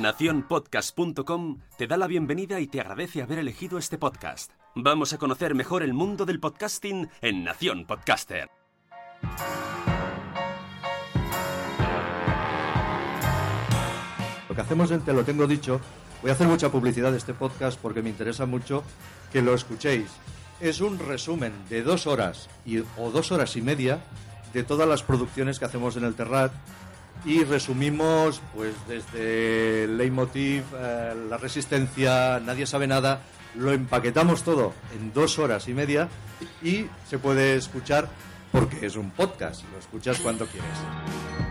Naciónpodcast.com 0.00 1.58
te 1.76 1.86
da 1.86 1.98
la 1.98 2.06
bienvenida 2.06 2.58
y 2.60 2.66
te 2.66 2.80
agradece 2.80 3.22
haber 3.22 3.38
elegido 3.38 3.76
este 3.76 3.98
podcast. 3.98 4.52
Vamos 4.74 5.12
a 5.12 5.18
conocer 5.18 5.54
mejor 5.54 5.82
el 5.82 5.92
mundo 5.92 6.24
del 6.24 6.40
podcasting 6.40 7.08
en 7.20 7.44
Nación 7.44 7.84
Podcaster. 7.84 8.48
Lo 14.48 14.54
que 14.54 14.60
hacemos 14.62 14.90
en 14.90 15.02
Te 15.02 15.12
lo 15.12 15.22
tengo 15.24 15.46
dicho, 15.46 15.80
voy 16.22 16.30
a 16.30 16.34
hacer 16.34 16.48
mucha 16.48 16.70
publicidad 16.70 17.12
de 17.12 17.18
este 17.18 17.34
podcast 17.34 17.78
porque 17.78 18.00
me 18.00 18.08
interesa 18.08 18.46
mucho 18.46 18.82
que 19.30 19.42
lo 19.42 19.54
escuchéis. 19.54 20.10
Es 20.60 20.80
un 20.80 20.98
resumen 20.98 21.52
de 21.68 21.82
dos 21.82 22.06
horas 22.06 22.48
y, 22.64 22.78
o 22.78 23.10
dos 23.12 23.32
horas 23.32 23.54
y 23.56 23.62
media 23.62 24.00
de 24.54 24.62
todas 24.64 24.88
las 24.88 25.02
producciones 25.02 25.58
que 25.58 25.66
hacemos 25.66 25.96
en 25.96 26.04
el 26.04 26.14
Terrat 26.14 26.52
y 27.24 27.44
resumimos 27.44 28.40
pues 28.54 28.74
desde 28.88 29.84
el 29.84 29.98
Leitmotiv, 29.98 30.64
eh, 30.74 31.14
la 31.28 31.36
resistencia, 31.36 32.40
nadie 32.40 32.66
sabe 32.66 32.86
nada, 32.86 33.20
lo 33.54 33.72
empaquetamos 33.72 34.42
todo 34.42 34.72
en 34.94 35.12
dos 35.12 35.38
horas 35.38 35.68
y 35.68 35.74
media 35.74 36.08
y 36.62 36.86
se 37.08 37.18
puede 37.18 37.56
escuchar 37.56 38.08
porque 38.52 38.86
es 38.86 38.96
un 38.96 39.10
podcast, 39.10 39.62
lo 39.72 39.78
escuchas 39.78 40.18
cuando 40.20 40.46
quieres. 40.46 41.49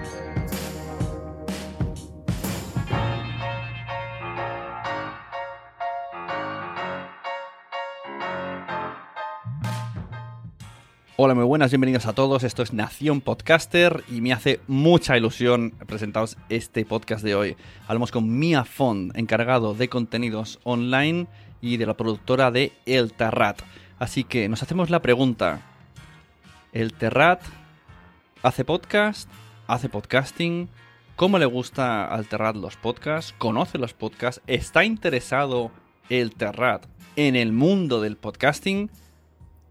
Hola, 11.21 11.35
muy 11.35 11.43
buenas, 11.43 11.69
bienvenidos 11.69 12.05
a 12.05 12.13
todos. 12.13 12.43
Esto 12.45 12.63
es 12.63 12.71
Nación 12.71 13.19
Podcaster 13.19 14.05
y 14.09 14.21
me 14.21 14.31
hace 14.31 14.61
mucha 14.67 15.17
ilusión 15.17 15.71
presentaros 15.85 16.37
este 16.47 16.85
podcast 16.85 17.25
de 17.25 17.35
hoy. 17.35 17.57
Hablamos 17.89 18.09
con 18.09 18.39
Mia 18.39 18.63
Fond, 18.63 19.11
encargado 19.17 19.73
de 19.73 19.89
contenidos 19.89 20.61
online 20.63 21.27
y 21.59 21.75
de 21.75 21.85
la 21.85 21.97
productora 21.97 22.51
de 22.51 22.71
El 22.85 23.11
Terrat. 23.11 23.59
Así 23.99 24.23
que 24.23 24.47
nos 24.47 24.63
hacemos 24.63 24.89
la 24.89 25.01
pregunta: 25.01 25.59
¿El 26.71 26.93
Terrat 26.93 27.41
hace 28.41 28.63
podcast? 28.63 29.29
¿Hace 29.67 29.89
podcasting? 29.89 30.69
¿Cómo 31.17 31.37
le 31.37 31.47
gusta 31.47 32.05
al 32.05 32.27
Terrat 32.27 32.55
los 32.55 32.77
podcasts? 32.77 33.35
¿Conoce 33.37 33.77
los 33.77 33.93
podcasts? 33.93 34.41
¿Está 34.47 34.85
interesado 34.85 35.71
el 36.07 36.33
Terrat 36.33 36.85
en 37.17 37.35
el 37.35 37.51
mundo 37.51 37.99
del 37.99 38.15
podcasting? 38.15 38.89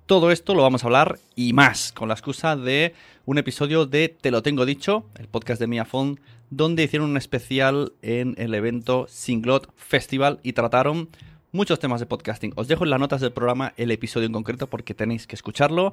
Todo 0.09 0.31
esto 0.31 0.55
lo 0.55 0.63
vamos 0.63 0.83
a 0.83 0.87
hablar 0.87 1.19
y 1.37 1.53
más 1.53 1.93
con 1.93 2.09
la 2.09 2.15
excusa 2.15 2.57
de 2.57 2.95
un 3.27 3.37
episodio 3.37 3.85
de 3.85 4.09
Te 4.09 4.31
lo 4.31 4.43
tengo 4.43 4.65
dicho, 4.65 5.05
el 5.19 5.29
podcast 5.29 5.61
de 5.61 5.67
Miafon, 5.67 6.19
donde 6.49 6.85
hicieron 6.85 7.11
un 7.11 7.19
especial 7.19 7.93
en 8.01 8.35
el 8.39 8.55
evento 8.55 9.05
Singlot 9.07 9.71
Festival 9.77 10.41
y 10.43 10.55
trataron 10.55 11.11
muchos 11.53 11.79
temas 11.79 12.01
de 12.01 12.07
podcasting. 12.07 12.55
Os 12.57 12.69
dejo 12.69 12.85
en 12.85 12.91
las 12.91 13.01
notas 13.01 13.21
del 13.21 13.35
programa 13.35 13.75
el 13.77 13.91
episodio 13.91 14.25
en 14.25 14.33
concreto 14.33 14.67
porque 14.67 14.95
tenéis 14.95 15.27
que 15.27 15.37
escucharlo. 15.37 15.93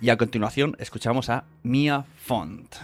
Y 0.00 0.08
a 0.08 0.16
continuación 0.16 0.74
escuchamos 0.78 1.28
a 1.28 1.44
Mia 1.62 2.06
Font. 2.16 2.74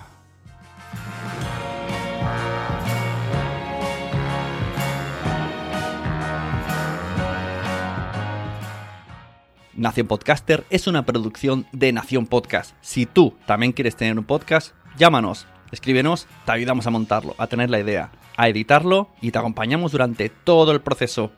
Nación 9.79 10.09
Podcaster 10.09 10.65
es 10.71 10.89
una 10.89 11.07
producción 11.07 11.65
de 11.71 11.93
Nación 11.93 12.27
Podcast. 12.27 12.75
Si 12.81 13.07
tú 13.07 13.37
también 13.47 13.71
quieres 13.71 13.95
tener 13.95 14.19
un 14.19 14.25
podcast, 14.25 14.75
llámanos, 14.99 15.47
escríbenos, 15.71 16.27
te 16.45 16.51
ayudamos 16.51 16.89
a 16.89 16.91
montarlo, 16.91 17.37
a 17.39 17.47
tener 17.47 17.71
la 17.71 17.79
idea, 17.79 18.11
a 18.37 18.49
editarlo 18.49 19.11
y 19.23 19.31
te 19.31 19.39
acompañamos 19.39 19.93
durante 19.93 20.31
todo 20.31 20.73
el 20.73 20.81
proceso. 20.81 21.31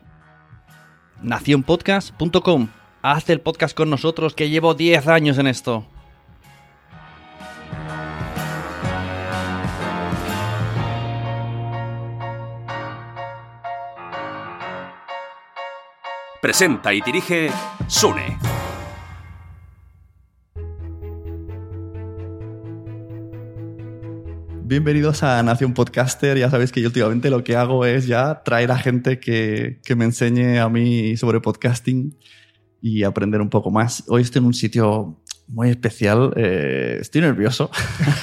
Nacionpodcast.com. 1.21 2.69
Haz 3.03 3.29
el 3.29 3.41
podcast 3.41 3.77
con 3.77 3.91
nosotros 3.91 4.33
que 4.33 4.49
llevo 4.49 4.73
10 4.73 5.07
años 5.07 5.37
en 5.37 5.45
esto. 5.45 5.85
Presenta 16.41 16.91
y 16.91 17.01
dirige 17.01 17.51
Sune. 17.85 18.35
Bienvenidos 24.63 25.21
a 25.21 25.43
Nación 25.43 25.75
Podcaster. 25.75 26.39
Ya 26.39 26.49
sabéis 26.49 26.71
que 26.71 26.81
yo 26.81 26.87
últimamente 26.87 27.29
lo 27.29 27.43
que 27.43 27.55
hago 27.55 27.85
es 27.85 28.07
ya 28.07 28.41
traer 28.41 28.71
a 28.71 28.79
gente 28.79 29.19
que, 29.19 29.81
que 29.85 29.95
me 29.95 30.05
enseñe 30.05 30.57
a 30.57 30.67
mí 30.67 31.15
sobre 31.15 31.41
podcasting 31.41 32.17
y 32.81 33.03
aprender 33.03 33.39
un 33.39 33.49
poco 33.51 33.69
más. 33.69 34.03
Hoy 34.07 34.23
estoy 34.23 34.39
en 34.39 34.47
un 34.47 34.55
sitio 34.55 35.21
muy 35.47 35.69
especial. 35.69 36.33
eh, 36.37 36.97
estoy 37.01 37.21
nervioso. 37.21 37.69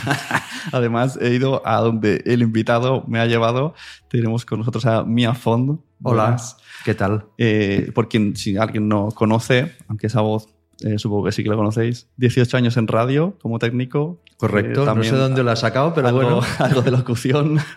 Además, 0.72 1.16
he 1.22 1.34
ido 1.34 1.64
a 1.64 1.76
donde 1.76 2.20
el 2.26 2.42
invitado 2.42 3.04
me 3.06 3.20
ha 3.20 3.26
llevado. 3.26 3.74
Tenemos 4.08 4.44
con 4.44 4.58
nosotros 4.58 4.86
a 4.86 5.04
Mia 5.04 5.34
Fond. 5.34 5.78
Buenas. 6.00 6.56
¿qué 6.84 6.94
tal? 6.94 7.26
Eh, 7.38 7.90
por 7.94 8.08
quien, 8.08 8.36
si 8.36 8.56
alguien 8.56 8.88
no 8.88 9.08
conoce, 9.08 9.72
aunque 9.88 10.06
esa 10.06 10.20
voz 10.20 10.48
eh, 10.80 10.96
supongo 10.98 11.24
que 11.24 11.32
sí 11.32 11.42
que 11.42 11.48
la 11.50 11.56
conocéis, 11.56 12.08
18 12.18 12.56
años 12.56 12.76
en 12.76 12.86
radio 12.86 13.36
como 13.42 13.58
técnico. 13.58 14.22
Correcto, 14.36 14.82
Eh, 14.82 14.84
no 14.84 14.84
también 14.84 15.12
sé 15.12 15.18
dónde 15.18 15.42
lo 15.42 15.50
has 15.50 15.58
sacado, 15.58 15.92
pero 15.92 16.06
algo, 16.08 16.20
bueno. 16.22 16.40
algo 16.60 16.82
de 16.82 16.90
locución. 16.90 17.58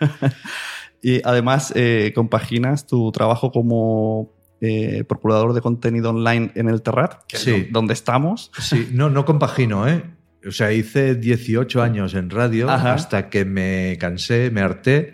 Y 1.04 1.20
además 1.28 1.74
eh, 1.76 2.12
compaginas 2.14 2.86
tu 2.86 3.12
trabajo 3.12 3.52
como 3.52 4.36
eh, 4.62 5.04
procurador 5.04 5.54
de 5.54 5.62
contenido 5.62 6.12
online 6.12 6.52
en 6.54 6.70
el 6.70 6.84
Terrat, 6.84 7.24
que 7.28 7.38
Sí. 7.38 7.52
es 7.52 7.72
donde 7.72 7.94
estamos. 7.94 8.52
Sí, 8.60 8.90
no, 8.94 9.10
no 9.10 9.26
compagino, 9.26 9.88
¿eh? 9.88 10.04
O 10.48 10.52
sea, 10.52 10.72
hice 10.72 11.16
18 11.16 11.82
años 11.82 12.14
en 12.14 12.30
radio 12.30 12.70
Ajá. 12.70 12.94
hasta 12.94 13.30
que 13.32 13.46
me 13.46 13.98
cansé, 14.00 14.52
me 14.52 14.62
harté 14.62 15.14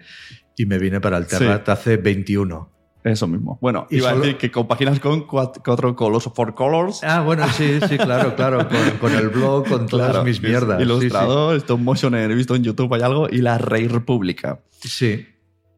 y 0.57 0.65
me 0.65 0.77
vine 0.77 0.99
para 0.99 1.17
el 1.17 1.23
Sí. 1.25 1.37
Terrat 1.37 1.69
hace 1.69 1.95
21. 1.95 2.69
Eso 3.03 3.27
mismo. 3.27 3.57
Bueno, 3.61 3.87
Y 3.89 3.97
iba 3.97 4.09
solo- 4.09 4.21
a 4.21 4.25
decir 4.25 4.37
que 4.37 4.51
compaginas 4.51 4.99
con 4.99 5.25
cuat- 5.25 5.61
cuatro 5.63 5.95
colors 5.95 6.25
for 6.35 6.53
colors. 6.55 7.01
Ah, 7.03 7.21
bueno, 7.21 7.47
sí, 7.49 7.79
sí, 7.87 7.97
claro, 7.97 8.35
claro. 8.35 8.67
Con, 8.67 8.77
con 8.99 9.13
el 9.13 9.29
blog, 9.29 9.67
con 9.67 9.85
todas 9.87 10.09
Claro, 10.11 10.25
mis 10.25 10.41
mierdas. 10.41 10.77
sí, 10.79 10.85
sí. 10.85 10.91
Ilustrador, 10.91 11.55
stop 11.57 11.79
motion, 11.79 12.15
he 12.15 12.27
visto 12.35 12.55
en 12.55 12.63
YouTube 12.63 12.93
hay 12.93 13.01
algo, 13.01 13.27
y 13.29 13.37
la 13.37 13.57
Rey 13.57 13.87
República. 13.87 14.59
Sí. 14.81 15.25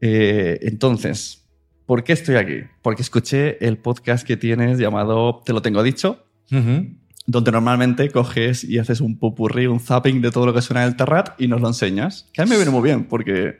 Eh, 0.01 0.59
entonces, 0.63 1.45
¿por 1.85 2.03
qué 2.03 2.13
estoy 2.13 2.35
aquí? 2.37 2.61
Porque 2.81 3.01
escuché 3.01 3.63
el 3.65 3.77
podcast 3.77 4.25
que 4.25 4.37
tienes 4.37 4.79
llamado 4.79 5.41
Te 5.45 5.53
lo 5.53 5.61
tengo 5.61 5.83
dicho, 5.83 6.25
donde 7.27 7.51
normalmente 7.51 8.09
coges 8.09 8.63
y 8.63 8.79
haces 8.79 9.01
un 9.01 9.19
pupurrí, 9.19 9.67
un 9.67 9.79
zapping 9.79 10.21
de 10.21 10.31
todo 10.31 10.47
lo 10.47 10.53
que 10.53 10.61
suena 10.61 10.81
en 10.83 10.89
el 10.89 10.95
Terrat 10.95 11.39
y 11.39 11.47
nos 11.47 11.61
lo 11.61 11.67
enseñas. 11.67 12.27
Que 12.33 12.41
a 12.41 12.45
mí 12.45 12.49
me 12.51 12.55
viene 12.55 12.71
muy 12.71 12.81
bien, 12.81 13.05
porque 13.05 13.59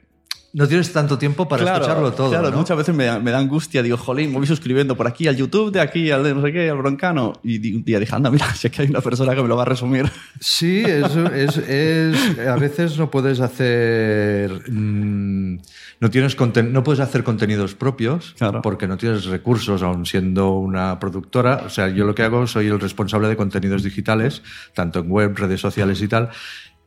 No 0.52 0.68
tienes 0.68 0.92
tanto 0.92 1.18
tiempo 1.20 1.48
para 1.48 1.62
Claro, 1.62 1.82
escucharlo 1.84 2.12
todo. 2.14 2.30
Claro, 2.32 2.50
¿no? 2.50 2.58
muchas 2.58 2.76
veces 2.76 2.96
me 2.96 3.06
da, 3.06 3.20
me 3.20 3.30
da 3.30 3.38
angustia. 3.38 3.84
Digo, 3.84 3.98
jolín, 3.98 4.32
me 4.32 4.38
voy 4.40 4.48
suscribiendo 4.48 4.98
por 4.98 5.06
aquí 5.08 5.28
al 5.28 5.36
YouTube, 5.36 5.72
de 5.72 5.80
aquí 5.80 6.10
al 6.10 6.24
de 6.24 6.34
no 6.34 6.42
sé 6.42 6.52
qué, 6.52 6.70
al 6.72 6.78
broncano. 6.78 7.34
Y 7.44 7.76
un 7.76 7.84
día 7.84 8.00
dije, 8.00 8.16
anda, 8.16 8.32
mira, 8.32 8.48
es 8.64 8.72
que 8.72 8.82
hay 8.82 8.88
una 8.90 9.02
persona 9.02 9.36
que 9.36 9.44
me 9.44 9.48
lo 9.48 9.56
va 9.56 9.62
a 9.62 9.66
resumir. 9.66 10.10
Sí, 10.40 10.80
es, 10.84 11.16
es- 11.16 11.58
es- 11.58 12.40
a 12.48 12.56
veces 12.56 12.98
no 12.98 13.12
puedes 13.12 13.40
hacer. 13.42 14.72
mm, 14.72 15.60
no, 16.00 16.10
tienes 16.10 16.36
conten- 16.38 16.72
no 16.72 16.84
puedes 16.84 17.00
hacer 17.00 17.24
contenidos 17.24 17.76
propios 17.76 18.34
Claro. 18.38 18.62
porque 18.64 18.88
no 18.88 18.98
tienes 18.98 19.26
recursos, 19.26 19.84
aun 19.84 20.06
siendo 20.06 20.52
una 20.54 21.00
productora. 21.00 21.62
O 21.66 21.70
sea, 21.70 21.90
yo 21.90 22.06
lo 22.06 22.16
que 22.16 22.24
hago 22.24 22.48
soy 22.48 22.68
el 22.68 22.80
responsable 22.80 23.28
de 23.28 23.36
contenidos 23.38 23.84
digitales, 23.84 24.42
tanto 24.74 25.00
en 25.00 25.12
web, 25.12 25.36
redes 25.38 25.62
sociales 25.62 26.02
y 26.02 26.08
tal. 26.08 26.30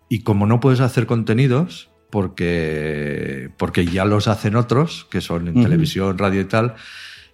Y 0.09 0.23
como 0.23 0.47
no 0.47 0.59
puedes 0.61 0.81
hacer 0.81 1.06
contenidos, 1.06 1.91
porque, 2.12 3.50
porque 3.56 3.87
ya 3.87 4.05
los 4.05 4.29
hacen 4.29 4.55
otros, 4.55 5.06
que 5.11 5.23
son 5.23 5.49
en 5.49 5.62
televisión, 5.62 6.19
radio 6.19 6.43
y 6.43 6.44
tal, 6.44 6.75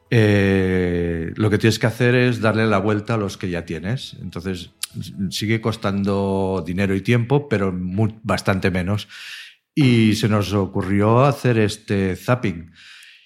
eh, 0.09 1.33
lo 1.35 1.51
que 1.51 1.59
tienes 1.59 1.81
que 1.81 1.89
hacer 1.89 2.15
es 2.15 2.41
darle 2.41 2.65
la 2.69 2.79
vuelta 2.79 3.15
a 3.15 3.17
los 3.17 3.37
que 3.37 3.51
ya 3.51 3.65
tienes. 3.65 4.15
Entonces, 4.23 4.71
sigue 5.31 5.61
costando 5.61 6.63
dinero 6.65 6.95
y 6.95 7.01
tiempo, 7.01 7.49
pero 7.49 7.75
bastante 8.23 8.71
menos. 8.71 9.09
Y 9.75 10.15
se 10.15 10.29
nos 10.29 10.53
ocurrió 10.53 11.25
hacer 11.25 11.59
este 11.59 12.15
zapping. 12.15 12.71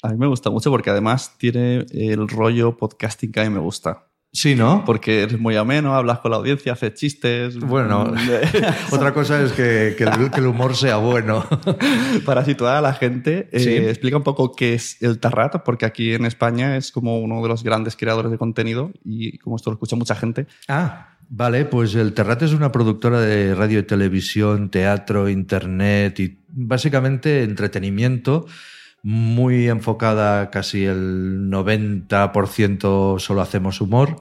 A 0.03 0.09
mí 0.09 0.17
me 0.17 0.29
gusta 0.29 0.49
mucho 0.49 0.71
porque 0.71 0.89
además 0.89 1.37
tiene 1.37 1.85
el 1.93 2.29
rollo 2.29 2.79
podcasting 2.79 3.31
que 3.31 3.41
a 3.41 3.45
mí 3.45 3.51
me 3.51 3.61
gusta. 3.61 4.07
Sí, 4.35 4.55
¿no? 4.55 4.83
Porque 4.87 5.25
eres 5.25 5.39
muy 5.39 5.57
ameno, 5.57 5.95
hablas 5.95 6.21
con 6.21 6.31
la 6.31 6.39
audiencia, 6.39 6.73
haces 6.73 6.95
chistes. 6.95 7.59
Bueno, 7.59 8.15
otra 8.91 9.13
cosa 9.13 9.43
es 9.43 9.53
que, 9.53 9.95
que 9.99 10.05
el, 10.05 10.31
que 10.31 10.41
el 10.41 10.47
humor 10.47 10.75
sea 10.75 10.97
bueno. 10.97 11.45
Para 12.25 12.43
situar 12.43 12.77
a 12.77 12.81
la 12.81 12.95
gente, 12.95 13.51
eh, 13.53 13.61
Sí. 13.61 13.71
explica 13.77 14.17
un 14.17 14.23
poco 14.23 14.53
qué 14.53 14.73
es 14.73 15.03
el 15.03 15.19
Tarrat, 15.19 15.63
porque 15.65 15.85
aquí 15.85 16.15
en 16.15 16.25
España 16.25 16.79
es 16.79 16.93
como 16.93 17.19
uno 17.21 17.43
de 17.43 17.49
los 17.49 17.63
grandes 17.63 17.95
creadores 17.95 18.31
de 18.31 18.39
contenido 18.39 18.91
y 19.05 19.37
como 19.37 19.57
esto 19.57 19.69
lo 19.71 19.75
escucha 19.75 19.97
mucha 19.97 20.15
gente. 20.15 20.47
Ah, 20.67 21.11
vale, 21.29 21.67
pues 21.67 21.95
el 21.95 22.15
Terrat 22.15 22.41
es 22.41 22.53
una 22.55 22.73
productora 22.73 23.21
de 23.21 23.55
radio 23.55 23.81
y 23.81 23.83
televisión, 23.83 24.71
teatro, 24.71 25.29
internet 25.29 26.19
y 26.21 26.39
básicamente 26.49 27.43
entretenimiento, 27.43 28.47
muy 29.03 29.69
enfocada 29.69 30.51
casi 30.51 30.85
el 30.85 31.51
90% 31.51 33.19
solo 33.19 33.41
hacemos 33.41 33.81
humor. 33.81 34.21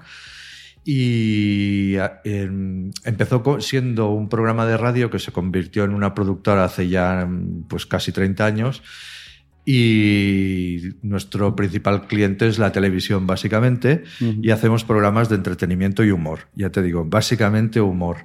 Y 0.83 1.95
a- 1.97 2.21
em, 2.23 2.91
empezó 3.05 3.61
siendo 3.61 4.09
un 4.09 4.29
programa 4.29 4.65
de 4.65 4.77
radio 4.77 5.11
que 5.11 5.19
se 5.19 5.31
convirtió 5.31 5.83
en 5.83 5.93
una 5.93 6.15
productora 6.15 6.63
hace 6.65 6.89
ya 6.89 7.25
mm, 7.27 7.65
pues 7.67 7.85
casi 7.85 8.11
30 8.11 8.45
años. 8.45 8.81
Y 9.63 10.79
nuestro 11.03 11.55
principal 11.55 12.07
cliente 12.07 12.47
es 12.47 12.57
la 12.57 12.71
televisión, 12.71 13.27
básicamente, 13.27 14.03
y 14.41 14.49
hacemos 14.49 14.83
programas 14.83 15.29
de 15.29 15.35
entretenimiento 15.35 16.03
y 16.03 16.09
humor. 16.09 16.47
Ya 16.55 16.71
te 16.71 16.81
digo, 16.81 17.05
básicamente 17.05 17.79
humor. 17.79 18.17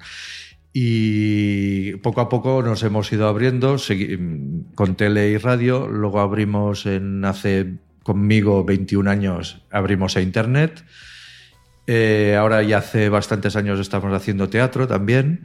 Y 0.72 1.96
poco 1.96 2.20
a 2.20 2.28
poco 2.28 2.62
nos 2.62 2.82
hemos 2.82 3.10
ido 3.12 3.28
abriendo 3.28 3.76
con 4.74 4.94
tele 4.94 5.30
y 5.30 5.38
radio. 5.38 5.88
Luego 5.88 6.20
abrimos 6.20 6.86
en 6.86 7.24
hace 7.24 7.74
conmigo 8.02 8.64
21 8.64 9.10
años, 9.10 9.64
abrimos 9.70 10.16
a 10.16 10.20
internet. 10.20 10.84
Eh, 11.86 12.36
ahora 12.38 12.62
ya 12.62 12.78
hace 12.78 13.08
bastantes 13.08 13.56
años 13.56 13.78
estamos 13.78 14.12
haciendo 14.12 14.48
teatro 14.48 14.86
también 14.86 15.42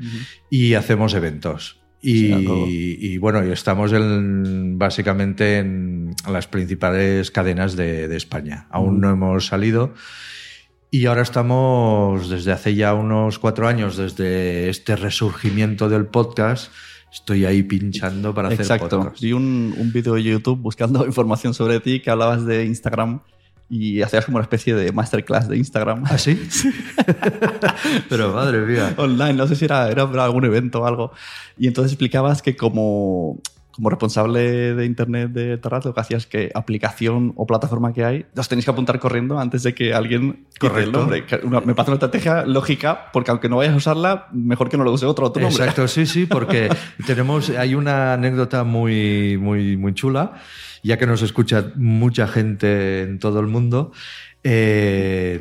y 0.50 0.73
hacemos 0.73 1.13
eventos. 1.13 1.81
Y, 2.03 3.17
bueno, 3.19 3.45
y 3.45 3.51
estamos 3.51 3.94
en, 3.94 4.79
básicamente 4.79 5.59
en 5.59 6.15
las 6.29 6.47
principales 6.47 7.29
cadenas 7.29 7.75
de, 7.75 8.07
de 8.07 8.17
España. 8.17 8.67
Aún 8.71 9.00
no 9.00 9.12
hemos 9.12 9.45
salido. 9.45 9.94
Y 10.93 11.05
ahora 11.05 11.21
estamos, 11.21 12.29
desde 12.29 12.51
hace 12.51 12.75
ya 12.75 12.93
unos 12.93 13.39
cuatro 13.39 13.65
años, 13.65 13.95
desde 13.95 14.69
este 14.69 14.97
resurgimiento 14.97 15.88
del 15.88 16.05
podcast, 16.05 16.69
estoy 17.09 17.45
ahí 17.45 17.63
pinchando 17.63 18.33
para 18.33 18.49
hacer 18.49 18.59
Exacto. 18.59 18.99
podcast. 18.99 19.21
Vi 19.21 19.31
un, 19.31 19.73
un 19.77 19.93
vídeo 19.93 20.15
de 20.15 20.23
YouTube 20.23 20.59
buscando 20.59 21.05
información 21.07 21.53
sobre 21.53 21.79
ti 21.79 22.01
que 22.01 22.11
hablabas 22.11 22.45
de 22.45 22.65
Instagram 22.65 23.21
y 23.69 24.01
hacías 24.01 24.25
como 24.25 24.35
una 24.35 24.43
especie 24.43 24.75
de 24.75 24.91
masterclass 24.91 25.47
de 25.47 25.55
Instagram. 25.55 26.03
¿Ah, 26.07 26.17
sí? 26.17 26.38
Pero 28.09 28.33
madre 28.33 28.59
mía. 28.65 28.93
Online, 28.97 29.33
no 29.33 29.47
sé 29.47 29.55
si 29.55 29.63
era, 29.63 29.89
era 29.89 30.03
algún 30.03 30.43
evento 30.43 30.81
o 30.81 30.85
algo. 30.85 31.13
Y 31.57 31.67
entonces 31.67 31.93
explicabas 31.93 32.41
que 32.41 32.57
como, 32.57 33.39
como 33.71 33.89
responsable 33.89 34.73
de 34.75 34.85
Internet 34.85 35.31
de 35.31 35.57
Terrat, 35.57 35.85
lo 35.85 35.94
que 35.94 36.01
hacías 36.01 36.23
es 36.23 36.27
que 36.27 36.51
aplicación 36.53 37.33
o 37.35 37.45
plataforma 37.45 37.94
que 37.94 38.03
hay, 38.03 38.25
los 38.35 38.47
tenéis 38.50 38.65
que 38.65 38.71
apuntar 38.71 39.00
corriendo 39.00 39.39
antes 39.39 39.63
de 39.63 39.73
que 39.73 39.94
alguien 39.94 40.45
el 40.62 40.91
nombre. 40.91 41.23
Una- 41.44 41.62
me 41.62 41.73
parece 41.73 41.91
una 41.91 41.95
estrategia 41.95 42.45
lógica 42.45 43.09
porque 43.13 43.31
aunque 43.31 43.50
no 43.50 43.57
vayas 43.57 43.73
a 43.73 43.77
usarla, 43.77 44.27
mejor 44.31 44.69
que 44.69 44.77
no 44.77 44.83
lo 44.83 44.91
use 44.91 45.06
otro 45.06 45.25
nombre. 45.27 45.45
Exacto, 45.47 45.88
sí, 45.88 46.06
sí, 46.06 46.25
porque 46.25 46.69
tenemos, 47.06 47.50
hay 47.50 47.75
una 47.75 48.13
anécdota 48.13 48.63
muy, 48.63 49.38
muy, 49.38 49.77
muy 49.77 49.94
chula, 49.94 50.33
ya 50.83 50.97
que 50.97 51.06
nos 51.07 51.21
escucha 51.21 51.71
mucha 51.75 52.27
gente 52.27 53.03
en 53.03 53.19
todo 53.19 53.39
el 53.39 53.47
mundo. 53.47 53.91
Eh, 54.43 55.39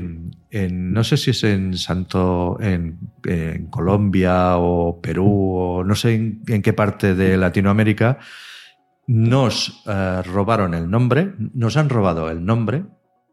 en- 0.51 0.93
no 0.93 1.05
sé 1.05 1.17
si 1.17 1.31
es 1.31 1.45
en 1.45 1.77
Santo, 1.77 2.59
en, 2.61 2.99
en 3.25 3.67
Colombia 3.67 4.57
o 4.57 5.01
Perú 5.01 5.55
o 5.57 5.85
no 5.85 5.95
sé 5.95 6.15
en, 6.15 6.43
en 6.49 6.63
qué 6.63 6.73
parte 6.73 7.15
de 7.15 7.37
Latinoamérica, 7.37 8.19
nos 9.07 9.83
eh, 9.87 10.23
robaron 10.25 10.75
el 10.75 10.91
nombre, 10.91 11.33
nos 11.55 11.77
han 11.77 11.89
robado 11.89 12.31
el 12.31 12.45
nombre. 12.45 12.85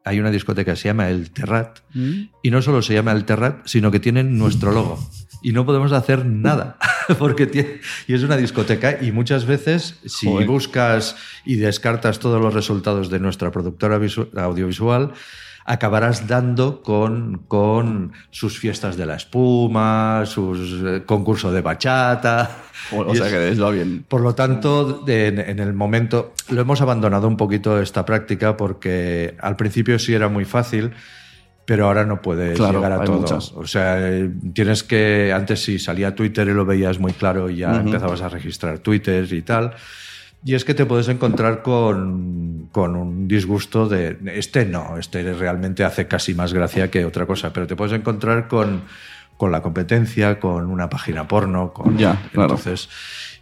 Hay 0.06 0.20
una 0.20 0.32
discoteca 0.32 0.72
que 0.72 0.78
se 0.78 0.88
llama 0.88 1.10
El 1.10 1.32
Terrat 1.32 1.80
Mm. 1.94 2.30
y 2.44 2.52
no 2.52 2.62
solo 2.62 2.82
se 2.82 2.94
llama 2.94 3.12
el 3.12 3.26
Terrat, 3.26 3.66
sino 3.66 3.92
que 3.92 4.00
tienen 4.00 4.38
nuestro 4.38 4.72
logo. 4.72 4.98
Y 5.44 5.52
no 5.52 5.66
podemos 5.66 5.92
hacer 5.92 6.26
nada, 6.26 6.78
porque 7.20 7.46
tiene, 7.46 7.82
y 8.08 8.14
es 8.14 8.24
una 8.24 8.38
discoteca 8.38 8.98
y 9.04 9.12
muchas 9.12 9.46
veces 9.46 10.00
si 10.06 10.28
Joder. 10.28 10.48
buscas 10.48 11.16
y 11.46 11.56
descartas 11.58 12.20
todos 12.20 12.42
los 12.42 12.54
resultados 12.54 13.10
de 13.10 13.20
nuestra 13.20 13.52
productora 13.52 14.00
visu- 14.00 14.30
audiovisual, 14.38 15.12
acabarás 15.68 16.28
dando 16.28 16.82
con, 16.82 17.44
con 17.48 18.14
sus 18.32 18.58
fiestas 18.58 18.96
de 18.98 19.06
la 19.06 19.16
espuma, 19.16 20.24
sus 20.26 20.82
eh, 20.84 21.04
concurso 21.06 21.52
de 21.52 21.62
bachata. 21.62 22.50
O, 22.96 23.14
sea 23.14 23.28
que 23.28 23.50
es 23.50 23.58
lo 23.58 23.72
bien. 23.72 24.06
por 24.08 24.22
lo 24.22 24.34
tanto, 24.34 25.04
en, 25.08 25.40
en 25.40 25.60
el 25.60 25.74
momento 25.74 26.34
lo 26.50 26.62
hemos 26.62 26.80
abandonado 26.80 27.28
un 27.28 27.36
poquito 27.36 27.82
esta 27.82 28.06
práctica 28.06 28.56
porque 28.56 29.36
al 29.42 29.58
principio 29.58 30.00
sí 30.00 30.14
era 30.14 30.30
muy 30.30 30.46
fácil, 30.46 30.92
pero 31.66 31.88
ahora 31.88 32.06
no 32.06 32.22
puedes 32.22 32.56
Claro, 32.56 32.80
llegar 32.80 32.94
a 32.94 33.04
todo. 33.04 33.20
muchas. 33.20 33.52
O 33.54 33.68
sea, 33.68 34.00
tienes 34.54 34.84
que 34.84 35.34
antes 35.34 35.64
sí 35.64 35.80
salía 35.80 36.16
Twitter 36.16 36.48
y 36.48 36.54
lo 36.54 36.66
veías 36.66 36.98
muy 36.98 37.12
claro 37.12 37.50
y 37.50 37.58
ya 37.58 37.76
empezabas 37.82 38.22
a 38.22 38.30
registrar 38.30 38.80
Twitter 38.80 39.28
y 39.34 39.42
tal. 39.42 39.74
Y 40.48 40.56
es 40.56 40.64
que 40.64 40.74
te 40.74 40.86
puedes 40.86 41.10
encontrar 41.10 41.62
con, 41.62 42.70
con 42.72 42.96
un 42.96 43.28
disgusto 43.28 43.90
de 43.90 44.18
este 44.34 44.64
no, 44.66 44.98
este 44.98 45.34
realmente 45.34 45.84
hace 45.84 46.08
casi 46.08 46.36
más 46.36 46.54
gracia 46.54 46.90
que 46.90 47.04
otra 47.04 47.26
cosa, 47.26 47.52
pero 47.52 47.68
te 47.68 47.76
puedes 47.76 47.92
encontrar 47.92 48.48
con, 48.48 48.84
con 49.36 49.52
la 49.52 49.62
competencia, 49.62 50.40
con 50.40 50.72
una 50.72 50.90
página 50.90 51.28
porno, 51.28 51.74
con 51.74 51.98
Ya, 51.98 52.30
claro. 52.32 52.52
entonces 52.52 52.88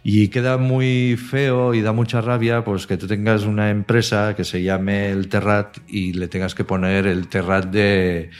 y 0.02 0.26
queda 0.30 0.58
muy 0.58 1.16
feo 1.16 1.74
y 1.74 1.80
da 1.80 1.92
mucha 1.92 2.20
rabia 2.20 2.64
pues 2.64 2.88
que 2.88 2.96
tú 2.96 3.06
tengas 3.06 3.44
una 3.44 3.70
empresa 3.70 4.34
que 4.34 4.42
se 4.42 4.64
llame 4.64 5.08
el 5.10 5.28
Terrat 5.28 5.78
y 5.86 6.12
le 6.12 6.26
tengas 6.26 6.56
que 6.56 6.64
poner 6.64 7.06
el 7.06 7.28
Terrat 7.28 7.66
de 7.66 8.30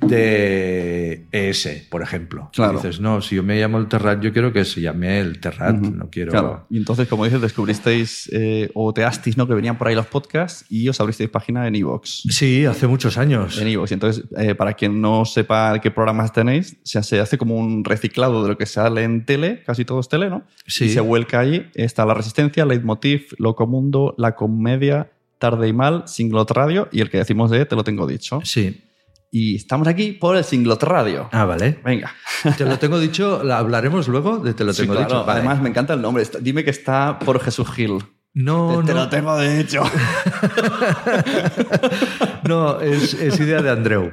de 0.00 1.26
ES, 1.32 1.86
por 1.90 2.02
ejemplo. 2.02 2.50
Claro. 2.52 2.74
Dices, 2.74 3.00
no, 3.00 3.20
si 3.20 3.36
yo 3.36 3.42
me 3.42 3.60
llamo 3.60 3.78
el 3.78 3.88
Terrat, 3.88 4.20
yo 4.22 4.32
quiero 4.32 4.52
que 4.52 4.64
se 4.64 4.80
llame 4.80 5.20
el 5.20 5.40
Terrat, 5.40 5.76
no 5.76 6.08
quiero... 6.10 6.30
Claro. 6.30 6.66
Y 6.70 6.78
entonces, 6.78 7.08
como 7.08 7.24
dices, 7.24 7.40
descubristeis 7.40 8.28
eh, 8.32 8.70
o 8.74 8.92
teasteis, 8.92 9.36
¿no? 9.36 9.46
Que 9.46 9.54
venían 9.54 9.78
por 9.78 9.88
ahí 9.88 9.94
los 9.94 10.06
podcasts 10.06 10.64
y 10.68 10.88
os 10.88 11.00
abristeis 11.00 11.30
página 11.30 11.66
en 11.66 11.74
iVoox. 11.74 12.08
Sí, 12.30 12.64
hace 12.64 12.86
muchos 12.86 13.18
años. 13.18 13.60
En 13.60 13.68
iVoox. 13.68 13.90
Y 13.90 13.94
entonces, 13.94 14.24
eh, 14.36 14.54
para 14.54 14.74
quien 14.74 15.00
no 15.00 15.24
sepa 15.24 15.78
qué 15.80 15.90
programas 15.90 16.32
tenéis, 16.32 16.76
se 16.82 16.98
hace, 16.98 17.20
hace 17.20 17.38
como 17.38 17.56
un 17.56 17.84
reciclado 17.84 18.42
de 18.42 18.48
lo 18.48 18.58
que 18.58 18.66
sale 18.66 19.02
en 19.04 19.24
tele, 19.24 19.62
casi 19.64 19.84
todo 19.84 20.00
es 20.00 20.08
tele, 20.08 20.30
¿no? 20.30 20.44
Sí. 20.66 20.86
Y 20.86 20.88
se 20.90 21.00
vuelca 21.00 21.40
allí. 21.40 21.66
Está 21.74 22.06
La 22.06 22.14
Resistencia, 22.14 22.64
Leitmotiv, 22.64 23.34
Locomundo, 23.38 24.14
La 24.18 24.34
Comedia, 24.34 25.10
Tarde 25.38 25.68
y 25.68 25.72
Mal, 25.72 26.04
Singlot 26.06 26.50
Radio 26.50 26.88
y 26.92 27.00
el 27.00 27.10
que 27.10 27.18
decimos 27.18 27.50
de 27.50 27.64
Te 27.64 27.74
lo 27.74 27.82
tengo 27.82 28.06
dicho. 28.06 28.40
Sí. 28.44 28.82
Y 29.32 29.56
estamos 29.56 29.86
aquí 29.86 30.12
por 30.12 30.36
el 30.36 30.42
Singlot 30.44 30.82
Radio. 30.82 31.28
Ah, 31.32 31.44
vale. 31.44 31.78
Venga. 31.84 32.12
Te 32.58 32.64
lo 32.64 32.78
tengo 32.78 32.98
dicho, 32.98 33.42
¿la 33.44 33.58
hablaremos 33.58 34.08
luego 34.08 34.38
de 34.38 34.54
Te 34.54 34.64
lo 34.64 34.72
Sí, 34.72 34.82
tengo 34.82 34.94
claro. 34.94 35.08
dicho. 35.08 35.24
Vale. 35.24 35.40
Además, 35.40 35.62
me 35.62 35.68
encanta 35.68 35.94
el 35.94 36.02
nombre. 36.02 36.24
Dime 36.40 36.64
que 36.64 36.70
está 36.70 37.18
por 37.20 37.40
Jesús 37.40 37.70
Gil. 37.70 37.98
no, 38.34 38.82
te 38.84 38.92
no, 38.94 39.00
lo 39.00 39.08
tengo 39.08 39.38
dicho. 39.40 39.82
no, 42.48 42.80
es, 42.80 43.14
es 43.14 43.38
idea 43.40 43.62
de 43.62 43.70
Andreu. 43.70 44.12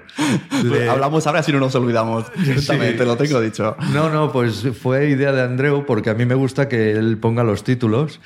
Le- 0.64 0.90
Hablamos 0.90 1.26
ahora 1.28 1.44
si 1.44 1.52
no 1.52 1.60
nos 1.60 1.76
olvidamos. 1.76 2.26
Sí. 2.58 2.78
te 2.78 3.06
lo 3.06 3.16
tengo 3.18 3.40
dicho. 3.42 3.76
No, 3.94 4.10
no, 4.10 4.32
pues 4.32 4.66
fue 4.82 5.10
idea 5.10 5.32
de 5.32 5.42
Andreu 5.42 5.86
porque 5.86 6.10
a 6.10 6.14
mí 6.14 6.26
me 6.26 6.36
gusta 6.36 6.68
que 6.68 6.92
él 6.92 7.18
ponga 7.18 7.44
los 7.44 7.64
títulos 7.64 8.20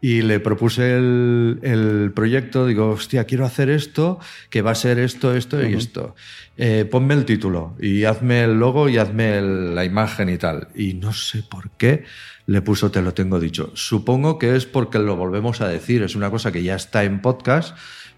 y 0.00 0.22
le 0.22 0.40
propuse 0.40 0.96
el, 0.96 1.58
el 1.62 2.12
proyecto. 2.14 2.66
Digo, 2.66 2.90
hostia, 2.90 3.24
quiero 3.24 3.44
hacer 3.44 3.70
esto, 3.70 4.18
que 4.50 4.62
va 4.62 4.72
a 4.72 4.74
ser 4.74 4.98
esto, 4.98 5.34
esto 5.34 5.66
y 5.66 5.74
esto. 5.74 6.14
Eh, 6.58 6.86
ponme 6.90 7.14
el 7.14 7.24
título 7.24 7.76
y 7.80 8.04
hazme 8.04 8.44
el 8.44 8.58
logo 8.58 8.88
y 8.88 8.98
hazme 8.98 9.38
el- 9.38 9.74
la 9.74 9.84
imagen 9.84 10.28
y 10.28 10.38
tal. 10.38 10.68
Y 10.74 10.94
no 10.94 11.12
sé 11.12 11.42
por 11.42 11.70
qué 11.70 12.04
le 12.46 12.62
puso 12.62 12.90
Te 12.92 13.02
lo 13.02 13.12
tengo 13.12 13.40
dicho. 13.40 13.72
Supongo 13.74 14.38
que 14.38 14.54
es 14.54 14.66
porque 14.66 14.98
lo 15.00 15.16
volvemos 15.16 15.60
a 15.60 15.68
decir. 15.68 16.02
Es 16.02 16.14
una 16.14 16.30
cosa 16.30 16.52
que 16.52 16.62
ya 16.62 16.76
está 16.76 17.02
en 17.02 17.20
podcast 17.20 17.76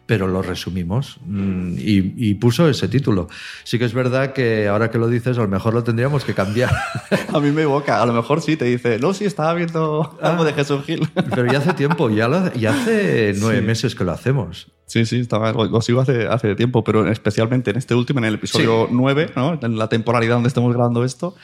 pero 0.09 0.27
lo 0.27 0.41
resumimos 0.41 1.19
mm, 1.27 1.75
y, 1.79 2.15
y 2.31 2.35
puso 2.37 2.67
ese 2.69 2.89
título. 2.89 3.29
Sí 3.63 3.79
que 3.79 3.85
es 3.85 3.93
verdad 3.93 4.33
que 4.33 4.67
ahora 4.67 4.91
que 4.91 4.97
lo 4.97 5.07
dices, 5.07 5.37
a 5.37 5.43
lo 5.43 5.49
mejor 5.49 5.75
lo 5.75 5.85
tendríamos 5.85 6.25
que 6.25 6.33
cambiar. 6.33 6.71
A 7.35 7.39
mí 7.41 7.51
me 7.51 7.63
evoca. 7.63 8.03
A 8.03 8.07
lo 8.07 8.15
mejor 8.15 8.41
sí 8.41 8.57
te 8.57 8.65
dice, 8.65 8.99
no, 8.99 9.13
sí, 9.13 9.27
estaba 9.27 9.53
viendo 9.53 10.19
algo 10.23 10.45
de 10.45 10.55
Jesús 10.55 10.83
Gil. 10.87 11.07
Pero 11.35 11.53
ya 11.53 11.59
hace 11.59 11.75
tiempo, 11.75 12.09
ya, 12.09 12.27
lo- 12.27 12.53
ya 12.55 12.71
hace 12.71 13.35
nueve 13.39 13.61
Sí. 13.61 13.65
meses 13.67 13.95
que 13.95 14.05
lo 14.05 14.13
hacemos. 14.13 14.69
Sí, 14.87 15.05
sí, 15.05 15.21
estaba, 15.21 15.53
lo, 15.53 15.67
lo 15.67 15.83
sigo 15.83 16.01
hace, 16.01 16.27
hace 16.27 16.55
tiempo, 16.55 16.83
pero 16.83 17.07
especialmente 17.13 17.71
en 17.73 17.77
este 17.77 17.95
último, 17.95 18.21
en 18.21 18.25
el 18.25 18.35
episodio 18.37 18.89
9, 18.91 19.33
¿no? 19.37 19.59
en 19.61 19.77
la 19.77 19.91
temporalidad 19.91 20.37
donde 20.37 20.49
estamos 20.49 20.73
grabando 20.73 21.05
esto, 21.05 21.35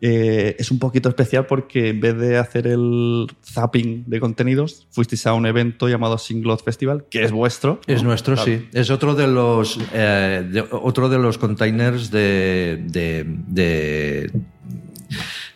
eh, 0.00 0.56
es 0.58 0.70
un 0.70 0.78
poquito 0.78 1.08
especial 1.08 1.46
porque 1.46 1.88
en 1.88 2.00
vez 2.00 2.16
de 2.18 2.36
hacer 2.36 2.66
el 2.66 3.26
zapping 3.42 4.04
de 4.06 4.20
contenidos, 4.20 4.86
fuisteis 4.90 5.26
a 5.26 5.32
un 5.32 5.46
evento 5.46 5.88
llamado 5.88 6.18
Singlot 6.18 6.62
Festival, 6.64 7.04
que 7.10 7.22
es 7.24 7.32
vuestro. 7.32 7.80
Es 7.86 8.02
¿no? 8.02 8.10
nuestro, 8.10 8.34
Claro. 8.34 8.50
sí. 8.50 8.68
Es 8.72 8.90
otro 8.90 9.14
de 9.14 9.26
los, 9.26 9.78
eh, 9.94 10.46
de- 10.52 10.64
otro 10.70 11.08
de 11.08 11.18
los 11.18 11.38
containers 11.38 12.10
de, 12.10 12.84
de, 12.88 13.24
de, 13.26 14.30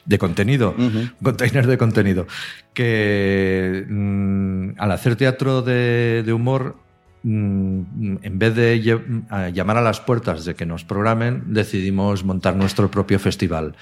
de 0.06 0.18
contenido. 0.18 0.74
Containers 1.22 1.66
de 1.66 1.76
contenido. 1.78 2.26
Que 2.74 3.84
mm, 3.88 4.70
al 4.78 4.92
hacer 4.92 5.16
teatro 5.16 5.60
de, 5.62 6.22
de 6.24 6.32
humor, 6.32 6.76
mm, 7.24 8.16
en 8.22 8.38
vez 8.38 8.54
de 8.54 8.82
lle- 8.82 9.24
a 9.28 9.50
llamar 9.50 9.76
a 9.76 9.82
las 9.82 10.00
puertas 10.00 10.44
de 10.44 10.54
que 10.54 10.64
nos 10.66 10.84
programen, 10.84 11.52
decidimos 11.52 12.24
montar 12.24 12.56
nuestro 12.56 12.90
propio 12.90 13.18
festival. 13.18 13.74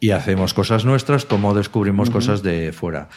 Y 0.00 0.10
hacemos 0.10 0.54
cosas 0.54 0.84
nuestras 0.84 1.24
como 1.24 1.54
descubrimos 1.54 2.10
cosas 2.10 2.42
de 2.42 2.72
fuera. 2.72 3.08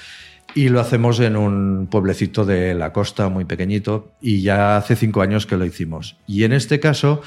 Y 0.55 0.69
lo 0.69 0.79
hacemos 0.79 1.19
en 1.19 1.36
un 1.36 1.88
pueblecito 1.88 2.46
de 2.46 2.74
la 2.74 2.93
costa 2.93 3.29
muy 3.29 3.46
pequeñito 3.46 4.13
y 4.22 4.41
ya 4.41 4.77
hace 4.77 4.96
cinco 4.96 5.22
años 5.22 5.46
que 5.46 5.57
lo 5.57 5.65
hicimos. 5.65 6.17
Y 6.25 6.43
en 6.43 6.53
este 6.53 6.79
caso 6.79 7.22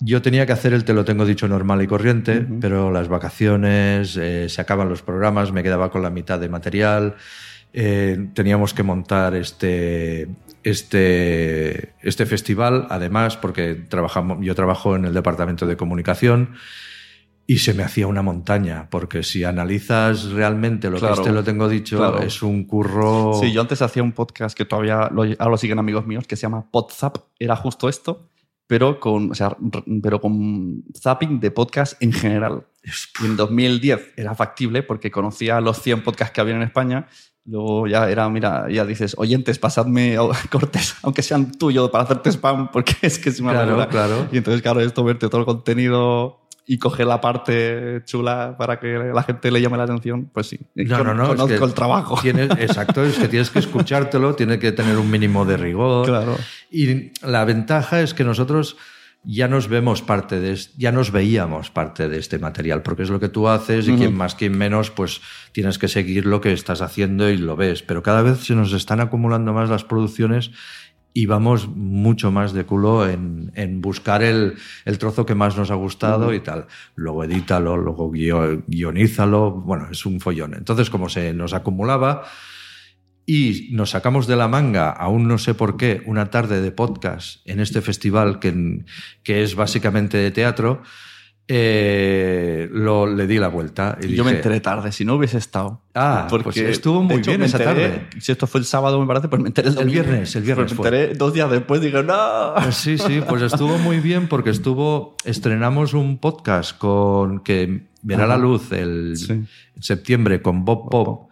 yo 0.00 0.22
tenía 0.22 0.44
que 0.44 0.52
hacer 0.52 0.72
el 0.72 0.84
te 0.84 0.92
lo 0.92 1.04
tengo 1.04 1.24
dicho 1.24 1.48
normal 1.48 1.80
y 1.82 1.86
corriente, 1.86 2.46
pero 2.60 2.90
las 2.90 3.08
vacaciones, 3.08 4.16
eh, 4.16 4.48
se 4.48 4.60
acaban 4.60 4.88
los 4.88 5.02
programas, 5.02 5.52
me 5.52 5.62
quedaba 5.62 5.90
con 5.90 6.02
la 6.02 6.10
mitad 6.10 6.38
de 6.38 6.48
material, 6.48 7.14
eh, 7.72 8.28
teníamos 8.34 8.74
que 8.74 8.82
montar 8.82 9.34
este, 9.34 10.28
este, 10.62 11.94
este 12.02 12.26
festival, 12.26 12.86
además 12.90 13.36
porque 13.36 13.74
trabajamos, 13.74 14.38
yo 14.42 14.54
trabajo 14.54 14.94
en 14.96 15.06
el 15.06 15.14
departamento 15.14 15.66
de 15.66 15.76
comunicación. 15.76 16.54
Y 17.46 17.58
se 17.58 17.74
me 17.74 17.82
hacía 17.82 18.06
una 18.06 18.22
montaña, 18.22 18.88
porque 18.90 19.22
si 19.22 19.44
analizas 19.44 20.30
realmente 20.30 20.88
lo 20.88 20.98
Claro, 20.98 21.14
que 21.16 21.20
este 21.20 21.32
lo 21.32 21.44
tengo 21.44 21.68
dicho, 21.68 21.98
claro. 21.98 22.22
es 22.22 22.42
un 22.42 22.64
curro. 22.64 23.34
Sí, 23.38 23.52
yo 23.52 23.60
antes 23.60 23.82
hacía 23.82 24.02
un 24.02 24.12
podcast 24.12 24.56
que 24.56 24.64
todavía 24.64 25.10
lo, 25.12 25.22
ahora 25.22 25.50
lo 25.50 25.56
siguen 25.58 25.78
amigos 25.78 26.06
míos, 26.06 26.26
que 26.26 26.36
se 26.36 26.42
llama 26.42 26.70
Podzap. 26.70 27.18
Era 27.38 27.54
justo 27.56 27.90
esto, 27.90 28.28
pero 28.66 28.98
con, 28.98 29.30
o 29.30 29.34
sea, 29.34 29.56
pero 30.02 30.20
con 30.22 30.84
zapping 30.98 31.38
de 31.38 31.50
podcast 31.50 32.02
en 32.02 32.12
general. 32.12 32.66
Y 33.22 33.26
en 33.26 33.36
2010 33.36 34.14
era 34.16 34.34
factible 34.34 34.82
porque 34.82 35.10
conocía 35.10 35.60
los 35.60 35.82
100 35.82 36.02
podcasts 36.02 36.32
que 36.34 36.40
había 36.40 36.56
en 36.56 36.62
España. 36.62 37.08
Luego 37.46 37.86
ya 37.86 38.08
era, 38.08 38.26
mira, 38.30 38.70
ya 38.70 38.86
dices, 38.86 39.14
oyentes, 39.18 39.58
pasadme 39.58 40.16
cortes, 40.50 40.96
aunque 41.02 41.20
sean 41.20 41.52
tuyos, 41.52 41.90
para 41.90 42.04
hacerte 42.04 42.30
spam, 42.30 42.70
porque 42.70 42.94
es 43.02 43.18
que 43.18 43.28
es 43.28 43.40
una 43.40 43.52
Claro, 43.52 43.88
claro. 43.90 44.28
Y 44.32 44.38
entonces, 44.38 44.62
claro, 44.62 44.80
esto, 44.80 45.04
verte 45.04 45.28
todo 45.28 45.40
el 45.40 45.46
contenido 45.46 46.43
y 46.66 46.78
coger 46.78 47.06
la 47.06 47.20
parte 47.20 48.02
chula 48.06 48.56
para 48.56 48.80
que 48.80 48.86
la 49.14 49.22
gente 49.22 49.50
le 49.50 49.60
llame 49.60 49.76
la 49.76 49.82
atención, 49.84 50.30
pues 50.32 50.46
sí. 50.48 50.58
No, 50.74 51.04
no, 51.04 51.12
no. 51.14 51.24
es 51.24 51.28
Conozco 51.30 51.58
que 51.58 51.64
el 51.64 51.74
trabajo. 51.74 52.16
tienes- 52.22 52.50
exacto, 52.58 53.04
es 53.04 53.18
que 53.18 53.28
tienes 53.28 53.50
que 53.50 53.58
escuchártelo, 53.58 54.34
tiene 54.34 54.58
que 54.58 54.72
tener 54.72 54.96
un 54.96 55.10
mínimo 55.10 55.44
de 55.44 55.56
rigor. 55.58 56.06
Claro. 56.06 56.36
Y 56.70 57.12
la 57.26 57.44
ventaja 57.44 58.00
es 58.00 58.14
que 58.14 58.24
nosotros 58.24 58.76
ya 59.26 59.48
nos 59.48 59.68
vemos 59.68 60.02
parte 60.02 60.38
de 60.38 60.54
ya 60.76 60.92
nos 60.92 61.10
veíamos 61.10 61.70
parte 61.70 62.08
de 62.10 62.18
este 62.18 62.38
material, 62.38 62.82
porque 62.82 63.04
es 63.04 63.10
lo 63.10 63.20
que 63.20 63.30
tú 63.30 63.48
haces 63.48 63.88
y 63.88 63.94
quien 63.96 64.14
más, 64.14 64.34
quien 64.34 64.56
menos, 64.56 64.90
pues 64.90 65.22
tienes 65.52 65.78
que 65.78 65.88
seguir 65.88 66.26
lo 66.26 66.40
que 66.42 66.52
estás 66.52 66.82
haciendo 66.82 67.30
y 67.30 67.38
lo 67.38 67.56
ves. 67.56 67.82
Pero 67.82 68.02
cada 68.02 68.20
vez 68.22 68.40
se 68.44 68.54
nos 68.54 68.72
están 68.74 69.00
acumulando 69.00 69.52
más 69.54 69.70
las 69.70 69.84
producciones 69.84 70.50
y 71.16 71.26
vamos 71.26 71.68
mucho 71.68 72.32
más 72.32 72.52
de 72.52 72.64
culo 72.66 73.08
en, 73.08 73.52
en 73.54 73.80
buscar 73.80 74.22
el, 74.24 74.56
el 74.84 74.98
trozo 74.98 75.24
que 75.24 75.36
más 75.36 75.56
nos 75.56 75.70
ha 75.70 75.76
gustado 75.76 76.34
y 76.34 76.40
tal. 76.40 76.66
Luego 76.96 77.22
edítalo, 77.22 77.76
luego 77.76 78.10
guio- 78.10 78.64
guionízalo. 78.66 79.52
Bueno, 79.52 79.86
es 79.92 80.04
un 80.06 80.18
follón. 80.18 80.54
Entonces, 80.54 80.90
como 80.90 81.08
se 81.08 81.32
nos 81.32 81.54
acumulaba 81.54 82.24
y 83.26 83.68
nos 83.70 83.90
sacamos 83.90 84.26
de 84.26 84.34
la 84.36 84.48
manga, 84.48 84.90
aún 84.90 85.28
no 85.28 85.38
sé 85.38 85.54
por 85.54 85.76
qué, 85.76 86.02
una 86.04 86.30
tarde 86.30 86.60
de 86.60 86.72
podcast 86.72 87.40
en 87.48 87.60
este 87.60 87.80
festival 87.80 88.40
que, 88.40 88.84
que 89.22 89.44
es 89.44 89.54
básicamente 89.54 90.18
de 90.18 90.32
teatro, 90.32 90.82
eh, 91.48 92.68
lo, 92.72 93.06
le 93.06 93.26
di 93.26 93.38
la 93.38 93.48
vuelta. 93.48 93.98
Y 94.02 94.14
Yo 94.14 94.24
me 94.24 94.30
enteré 94.32 94.60
tarde, 94.60 94.92
si 94.92 95.04
no 95.04 95.14
hubiese 95.14 95.38
estado. 95.38 95.80
Ah, 95.94 96.26
pues 96.28 96.56
estuvo 96.56 97.02
muy 97.02 97.16
hecho, 97.16 97.30
bien 97.30 97.42
esa 97.42 97.58
enteré- 97.58 97.64
tarde. 97.90 98.06
Si 98.20 98.32
esto 98.32 98.46
fue 98.46 98.60
el 98.60 98.64
sábado, 98.66 99.00
me 99.00 99.06
parece, 99.06 99.28
pues 99.28 99.40
me 99.42 99.48
enteré 99.48 99.68
el, 99.68 99.88
viernes, 99.88 100.34
el 100.36 100.42
viernes 100.42 100.72
Pues 100.72 100.72
me 100.72 100.76
fue. 100.76 100.88
enteré 101.00 101.14
dos 101.18 101.32
días 101.34 101.50
después, 101.50 101.80
digo, 101.80 102.02
no. 102.02 102.54
Pues 102.62 102.74
sí, 102.76 102.98
sí, 102.98 103.20
pues 103.28 103.42
estuvo 103.42 103.78
muy 103.78 104.00
bien 104.00 104.28
porque 104.28 104.50
estuvo, 104.50 105.16
estrenamos 105.24 105.94
un 105.94 106.18
podcast 106.18 106.76
con 106.78 107.40
que 107.40 107.82
verá 108.02 108.26
la 108.26 108.36
luz 108.36 108.72
el 108.72 109.14
Sí. 109.16 109.32
en 109.32 109.48
septiembre 109.80 110.40
con 110.42 110.64
Bob 110.64 110.88
Pop, 110.90 111.30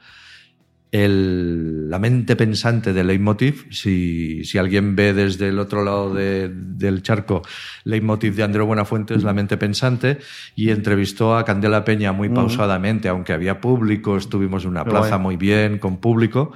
el, 0.93 1.91
la 1.91 1.99
mente 1.99 2.37
pensante 2.37 2.93
de 2.93 3.03
Leitmotiv. 3.03 3.67
Si, 3.73 4.45
si 4.45 4.59
alguien 4.59 4.95
ve 4.95 5.13
desde 5.15 5.49
el 5.49 5.59
otro 5.59 5.83
lado 5.85 6.15
de- 6.15 6.51
del 6.53 7.03
charco 7.03 7.43
Leitmotiv 7.85 8.37
de 8.37 8.43
Andreu 8.45 8.67
Buenafuente, 8.67 9.17
la 9.19 9.33
mente 9.33 9.57
pensante, 9.57 10.19
y 10.55 10.71
entrevistó 10.71 11.37
a 11.37 11.45
Candela 11.45 11.85
Peña 11.85 12.13
muy 12.13 12.29
pausadamente, 12.29 13.09
aunque 13.09 13.33
había 13.33 13.61
público, 13.61 14.17
estuvimos 14.17 14.65
en 14.65 14.71
una 14.71 14.85
plaza 14.85 15.19
muy 15.19 15.37
bien, 15.37 15.79
con 15.79 15.97
público. 15.99 16.53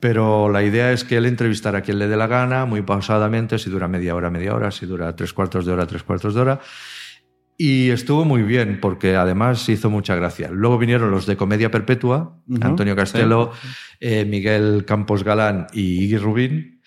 Pero 0.00 0.48
la 0.48 0.64
idea 0.64 0.90
es 0.90 1.04
que 1.04 1.16
él 1.16 1.26
entrevistara 1.26 1.78
a 1.78 1.82
quien 1.82 2.00
le 2.00 2.08
dé 2.08 2.16
la 2.16 2.26
gana, 2.26 2.64
muy 2.66 2.82
pausadamente, 2.82 3.56
si 3.60 3.70
dura 3.70 3.86
media 3.86 4.16
hora, 4.16 4.30
media 4.30 4.52
hora, 4.52 4.72
si 4.72 4.84
dura 4.84 5.14
tres 5.14 5.32
cuartos 5.32 5.64
de 5.64 5.72
hora, 5.72 5.86
tres 5.86 6.02
cuartos 6.02 6.34
de 6.34 6.40
hora. 6.40 6.60
Y 7.58 7.90
estuvo 7.90 8.24
muy 8.24 8.42
bien, 8.42 8.78
porque 8.80 9.14
además 9.14 9.68
hizo 9.68 9.88
mucha 9.90 10.14
gracia. 10.16 10.48
Luego 10.50 10.78
vinieron 10.78 11.10
los 11.10 11.26
de 11.26 11.36
Comedia 11.36 11.70
Perpetua, 11.70 12.38
Antonio 12.60 12.96
Castelo, 12.96 13.52
eh, 14.00 14.24
Miguel 14.24 14.84
Campos 14.86 15.22
Galán 15.22 15.66
y 15.72 16.02
Iggy 16.04 16.16
Rubín, 16.18 16.80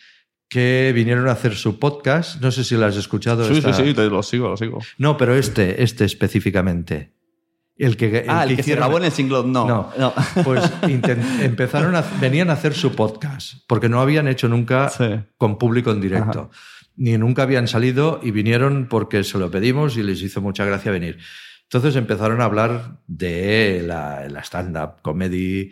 que 0.49 0.91
vinieron 0.93 1.27
a 1.29 1.31
hacer 1.31 1.55
su 1.55 1.79
podcast. 1.79 2.41
No 2.41 2.51
sé 2.51 2.63
si 2.63 2.75
lo 2.75 2.85
has 2.85 2.97
escuchado. 2.97 3.47
Sí, 3.47 3.57
esta- 3.57 3.73
sí, 3.73 3.83
sí, 3.87 3.93
te 3.93 4.05
lo 4.09 4.21
sigo, 4.23 4.49
lo 4.49 4.57
sigo. 4.57 4.79
No, 4.97 5.15
pero 5.17 5.35
este, 5.35 5.81
este 5.83 6.03
específicamente. 6.05 7.13
El 7.77 7.97
que, 7.97 8.25
ah, 8.29 8.43
el 8.43 8.49
que, 8.49 8.55
se 8.55 8.61
hicieron- 8.61 8.83
grabó 8.83 8.97
en 8.99 9.03
el 9.05 9.11
singlot, 9.11 9.45
no. 9.47 9.91
no, 9.97 10.13
pues 10.45 10.63
intent- 10.83 11.41
empezaron 11.41 11.93
a, 11.95 12.01
venían 12.21 12.49
a 12.49 12.53
hacer 12.53 12.73
su 12.73 12.95
podcast, 12.95 13.55
porque 13.67 13.89
no 13.89 13.99
habían 13.99 14.29
hecho 14.29 14.47
nunca 14.47 14.87
Sí. 14.89 15.05
con 15.37 15.57
público 15.57 15.91
en 15.91 15.99
directo. 15.99 16.49
Ni 16.97 17.17
nunca 17.17 17.43
habían 17.43 17.67
salido 17.67 18.19
y 18.23 18.31
vinieron 18.31 18.87
porque 18.87 19.23
se 19.23 19.37
lo 19.37 19.51
pedimos 19.51 19.97
y 19.97 20.03
les 20.03 20.21
hizo 20.21 20.41
mucha 20.41 20.65
gracia 20.65 20.91
venir. 20.91 21.19
Entonces 21.63 21.95
empezaron 21.95 22.41
a 22.41 22.45
hablar 22.45 22.99
de 23.07 23.83
la, 23.85 24.27
stand-up 24.43 25.01
comedy, 25.01 25.71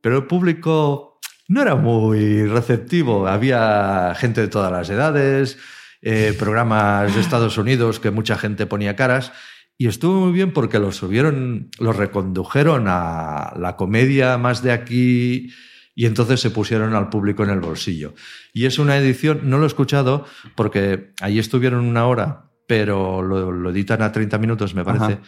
pero 0.00 0.16
el 0.16 0.26
público 0.26 1.20
no 1.48 1.62
era 1.62 1.74
muy 1.76 2.46
receptivo. 2.46 3.26
Había 3.28 4.14
gente 4.16 4.40
de 4.40 4.48
todas 4.48 4.72
las 4.72 4.88
edades, 4.88 5.58
eh, 6.00 6.34
programas 6.38 7.14
de 7.14 7.20
Estados 7.20 7.58
Unidos 7.58 8.00
que 8.00 8.10
mucha 8.10 8.38
gente 8.38 8.66
ponía 8.66 8.96
caras. 8.96 9.32
Y 9.76 9.86
estuvo 9.86 10.20
muy 10.22 10.32
bien 10.32 10.52
porque 10.52 10.80
lo 10.80 10.90
subieron, 10.90 11.70
lo 11.78 11.92
recondujeron 11.92 12.86
a 12.88 13.52
la 13.56 13.76
comedia 13.76 14.38
más 14.38 14.62
de 14.62 14.72
aquí 14.72 15.52
y 15.98 16.06
entonces 16.06 16.38
se 16.38 16.50
pusieron 16.50 16.94
al 16.94 17.08
público 17.08 17.42
en 17.42 17.50
el 17.50 17.58
bolsillo. 17.58 18.14
Y 18.52 18.66
es 18.66 18.78
una 18.78 18.96
edición, 18.96 19.40
no 19.50 19.58
lo 19.58 19.64
he 19.64 19.66
escuchado 19.66 20.26
porque 20.54 21.12
allí 21.20 21.40
estuvieron 21.40 21.84
una 21.84 22.06
hora, 22.06 22.52
pero 22.68 23.20
lo, 23.20 23.68
editan 23.70 24.02
a 24.02 24.12
30 24.12 24.38
minutos, 24.38 24.76
me 24.76 24.84
parece. 24.84 25.18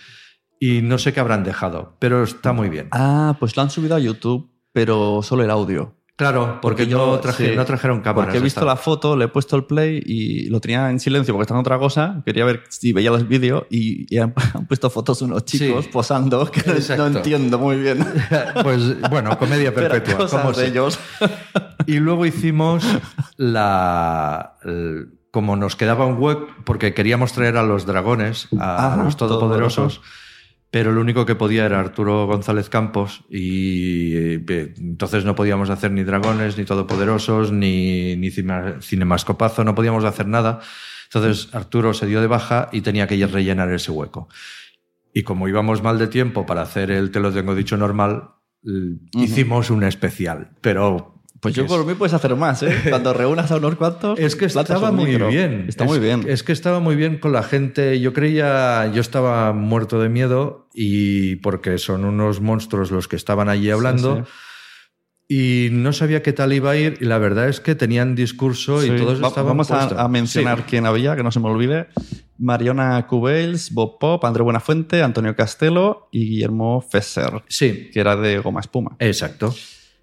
Y 0.60 0.80
no 0.82 0.98
sé 0.98 1.12
qué 1.12 1.18
habrán 1.18 1.42
dejado, 1.42 1.96
pero 1.98 2.22
está 2.22 2.52
muy 2.52 2.68
bien. 2.68 2.86
Ah, 2.92 3.36
pues 3.40 3.56
lo 3.56 3.62
han 3.62 3.70
subido 3.70 3.96
a 3.96 3.98
YouTube, 3.98 4.48
pero 4.70 5.24
solo 5.24 5.42
el 5.42 5.50
audio. 5.50 5.96
Claro, 6.20 6.58
porque, 6.60 6.86
no, 6.86 7.12
no, 7.12 7.18
trajeron 7.18 8.02
cámaras. 8.02 8.26
Porque 8.26 8.36
he 8.36 8.42
visto 8.42 8.62
la 8.66 8.76
foto, 8.76 9.16
le 9.16 9.24
he 9.24 9.28
puesto 9.28 9.56
el 9.56 9.64
play 9.64 10.02
y 10.04 10.50
lo 10.50 10.60
tenía 10.60 10.90
en 10.90 11.00
silencio 11.00 11.32
porque 11.32 11.44
estaba 11.44 11.60
en 11.60 11.62
otra 11.62 11.78
cosa. 11.78 12.20
Quería 12.26 12.44
ver 12.44 12.64
si 12.68 12.92
veía 12.92 13.10
los 13.10 13.26
vídeos 13.26 13.64
y, 13.70 14.18
han, 14.20 14.34
puesto 14.68 14.90
fotos 14.90 15.22
unos 15.22 15.46
chicos 15.46 15.88
posando 15.88 16.50
que 16.50 16.62
no, 16.98 17.06
entiendo 17.06 17.58
muy 17.58 17.78
bien. 17.78 18.06
pues 18.62 19.00
bueno, 19.08 19.38
comedia 19.38 19.74
perpetua. 19.74 20.28
Como 20.28 20.52
de 20.52 20.66
ellos. 20.66 21.00
y 21.86 21.94
luego 22.00 22.26
hicimos 22.26 22.84
la. 23.38 24.58
como 25.30 25.56
nos 25.56 25.74
quedaba 25.74 26.04
un 26.04 26.18
web, 26.18 26.36
porque 26.66 26.92
queríamos 26.92 27.32
traer 27.32 27.56
a 27.56 27.62
los 27.62 27.86
dragones, 27.86 28.48
a, 28.58 29.00
los 29.02 29.16
todopoderosos 29.16 30.02
pero 30.70 30.92
el 30.92 30.98
único 30.98 31.26
que 31.26 31.34
podía 31.34 31.66
era 31.66 31.80
Arturo 31.80 32.26
González 32.26 32.68
Campos 32.68 33.24
y 33.28 34.14
eh, 34.16 34.74
entonces 34.78 35.24
no 35.24 35.34
podíamos 35.34 35.68
hacer 35.68 35.90
ni 35.90 36.04
Dragones, 36.04 36.56
ni 36.56 36.64
Todopoderosos, 36.64 37.50
ni, 37.50 38.16
ni 38.16 38.30
Cinemascopazo, 38.30 39.64
no 39.64 39.74
podíamos 39.74 40.04
hacer 40.04 40.28
nada. 40.28 40.60
Entonces 41.12 41.52
Arturo 41.54 41.92
se 41.92 42.06
dio 42.06 42.20
de 42.20 42.28
baja 42.28 42.68
y 42.70 42.82
tenía 42.82 43.08
que 43.08 43.26
rellenar 43.26 43.72
ese 43.72 43.90
hueco. 43.90 44.28
Y 45.12 45.24
como 45.24 45.48
íbamos 45.48 45.82
mal 45.82 45.98
de 45.98 46.06
tiempo 46.06 46.46
para 46.46 46.62
hacer 46.62 46.92
el 46.92 47.10
Te 47.10 47.18
lo 47.18 47.32
tengo 47.32 47.56
dicho 47.56 47.76
normal, 47.76 48.30
hicimos 49.12 49.70
un 49.70 49.82
especial, 49.82 50.52
pero 50.60 51.19
pues 51.40 51.54
yo 51.54 51.66
por 51.66 51.86
mí 51.86 51.94
puedes 51.94 52.12
hacer 52.12 52.36
más, 52.36 52.62
¿eh? 52.62 52.74
Cuando 52.90 53.14
reúnas 53.14 53.50
a 53.50 53.56
unos 53.56 53.76
cuantos. 53.76 54.18
Es 54.18 54.36
que 54.36 54.44
estaba 54.44 54.92
muy 54.92 55.16
bien. 55.16 55.64
Está 55.68 55.84
muy 55.84 55.98
bien. 55.98 56.24
Es 56.28 56.42
que 56.42 56.52
estaba 56.52 56.80
muy 56.80 56.96
bien 56.96 57.18
con 57.18 57.32
la 57.32 57.42
gente. 57.42 57.98
Yo 58.00 58.12
creía, 58.12 58.90
yo 58.92 59.00
estaba 59.00 59.52
muerto 59.52 60.00
de 60.00 60.10
miedo 60.10 60.68
y 60.74 61.36
porque 61.36 61.78
son 61.78 62.04
unos 62.04 62.40
monstruos 62.40 62.90
los 62.90 63.08
que 63.08 63.16
estaban 63.16 63.48
allí 63.48 63.70
hablando. 63.70 64.26
Y 65.28 65.68
no 65.70 65.92
sabía 65.92 66.22
qué 66.22 66.32
tal 66.32 66.52
iba 66.52 66.72
a 66.72 66.76
ir 66.76 66.98
y 67.00 67.04
la 67.04 67.18
verdad 67.18 67.48
es 67.48 67.60
que 67.60 67.76
tenían 67.76 68.16
discurso 68.16 68.84
y 68.84 68.90
todos 68.96 69.20
estaban 69.20 69.46
Vamos 69.46 69.70
a, 69.70 70.08
mencionar 70.08 70.66
quién 70.66 70.86
había, 70.86 71.14
que 71.14 71.22
no 71.22 71.30
se 71.30 71.38
me 71.38 71.48
olvide. 71.48 71.86
Mariona 72.36 73.06
Cubels, 73.06 73.72
Bob 73.72 73.98
Pop, 74.00 74.24
André 74.24 74.42
Buenafuente, 74.42 75.02
Antonio 75.02 75.36
Castelo 75.36 76.08
y 76.10 76.30
Guillermo 76.30 76.80
Fesser. 76.80 77.44
Sí. 77.46 77.90
Que 77.92 78.00
era 78.00 78.16
de 78.16 78.38
Goma 78.38 78.58
Espuma. 78.58 78.96
Exacto. 78.98 79.54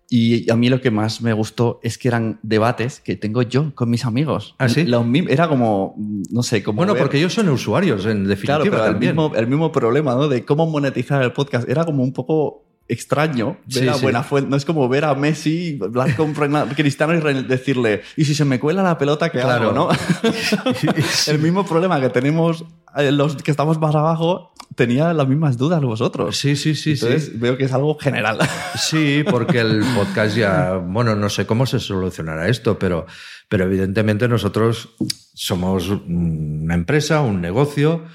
Y 0.09 0.49
a 0.49 0.55
mí 0.55 0.69
lo 0.69 0.79
que 0.79 0.89
más 0.89 1.21
me 1.21 1.33
gustó 1.33 1.79
es 1.83 1.97
que 1.97 2.07
eran 2.07 2.39
debates 2.41 3.01
que 3.01 3.17
tengo 3.17 3.41
yo 3.41 3.75
con 3.75 3.89
mis 3.89 4.05
amigos. 4.05 4.55
¿Ah, 4.57 4.69
sí? 4.69 4.85
era 5.27 5.49
como, 5.49 5.95
no 6.31 6.43
sé, 6.43 6.63
como. 6.63 6.77
Bueno, 6.77 6.95
porque 6.95 7.17
ellos 7.17 7.33
son 7.33 7.49
usuarios, 7.49 8.05
en 8.05 8.25
definitiva. 8.25 8.61
Claro, 8.61 8.71
pero 8.71 8.85
el 8.85 8.97
mismo, 8.97 9.33
el 9.35 9.47
mismo 9.47 9.71
problema, 9.71 10.15
¿no? 10.15 10.29
De 10.29 10.45
cómo 10.45 10.65
monetizar 10.65 11.21
el 11.21 11.33
podcast. 11.33 11.67
Era 11.67 11.83
como 11.83 12.03
un 12.03 12.13
poco 12.13 12.66
extraño 12.87 13.57
ver 13.65 13.89
a 13.89 13.95
Buena 13.97 14.23
Fuente. 14.23 14.49
No 14.49 14.57
es 14.57 14.65
como 14.65 14.87
ver 14.87 15.05
a 15.05 15.15
Messi 15.15 15.79
hablar 15.81 16.15
con 16.15 16.33
Cristiano 16.75 17.13
y 17.15 17.43
decirle, 17.43 18.01
y 18.15 18.25
si 18.25 18.35
se 18.35 18.45
me 18.45 18.59
cuela 18.59 18.83
la 18.83 18.97
pelota, 18.97 19.29
¿qué 19.29 19.39
claro. 19.39 19.69
hago? 19.69 19.73
¿no? 19.73 19.89
el 21.27 21.39
mismo 21.39 21.65
problema 21.65 21.99
que 21.99 22.09
tenemos 22.09 22.65
eh, 22.97 23.11
los 23.11 23.35
que 23.35 23.51
estamos 23.51 23.79
más 23.79 23.93
abajo, 23.93 24.53
tenía 24.75 25.13
las 25.13 25.27
mismas 25.27 25.57
dudas 25.57 25.81
vosotros. 25.81 26.37
Sí, 26.37 26.55
sí, 26.55 26.73
sí. 26.73 26.91
Entonces, 26.91 27.39
veo 27.39 27.57
que 27.57 27.65
es 27.65 27.73
algo 27.73 27.97
general. 27.99 28.39
Sí, 28.77 29.23
porque 29.29 29.59
el 29.59 29.83
podcast 29.95 30.35
ya, 30.35 30.75
bueno, 30.75 31.15
no 31.15 31.29
sé 31.29 31.45
cómo 31.45 31.65
se 31.65 31.79
solucionará 31.79 32.47
esto, 32.47 32.77
pero, 32.77 33.05
pero 33.49 33.65
evidentemente 33.65 34.27
nosotros 34.27 34.89
somos 35.33 35.89
una 35.89 36.75
empresa, 36.75 37.21
un 37.21 37.41
negocio 37.41 38.05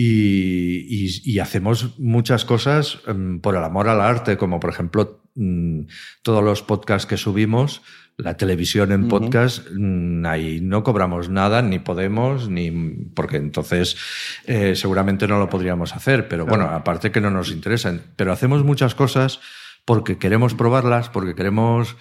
y, 0.00 1.38
hacemos 1.40 1.98
muchas 1.98 2.44
cosas 2.44 3.00
em, 3.06 3.40
por 3.40 3.56
el 3.56 3.64
amor 3.64 3.88
al 3.88 4.00
arte, 4.00 4.36
como 4.36 4.60
por 4.60 4.70
ejemplo 4.70 5.22
mm, 5.34 5.82
todos 6.22 6.44
los 6.44 6.62
podcasts 6.62 7.06
que 7.06 7.16
subimos, 7.16 7.82
la 8.16 8.36
televisión 8.36 8.92
en 8.92 9.08
podcast, 9.08 9.66
mm, 9.72 10.24
ahí 10.26 10.60
no 10.60 10.84
cobramos 10.84 11.28
nada, 11.28 11.62
ni 11.62 11.80
podemos, 11.80 12.48
ni 12.48 12.70
porque 13.14 13.38
entonces 13.38 13.96
eh, 14.46 14.76
seguramente 14.76 15.26
no 15.26 15.40
lo 15.40 15.48
podríamos 15.48 15.96
hacer, 15.96 16.28
pero 16.28 16.46
bueno, 16.46 16.66
aparte 16.66 17.10
que 17.10 17.20
no 17.20 17.30
nos 17.30 17.50
interesan, 17.50 18.02
pero 18.14 18.32
hacemos 18.32 18.62
muchas 18.62 18.94
cosas 18.94 19.40
porque 19.84 20.18
queremos 20.18 20.54
probarlas, 20.54 21.08
porque 21.08 21.34
queremos, 21.34 21.96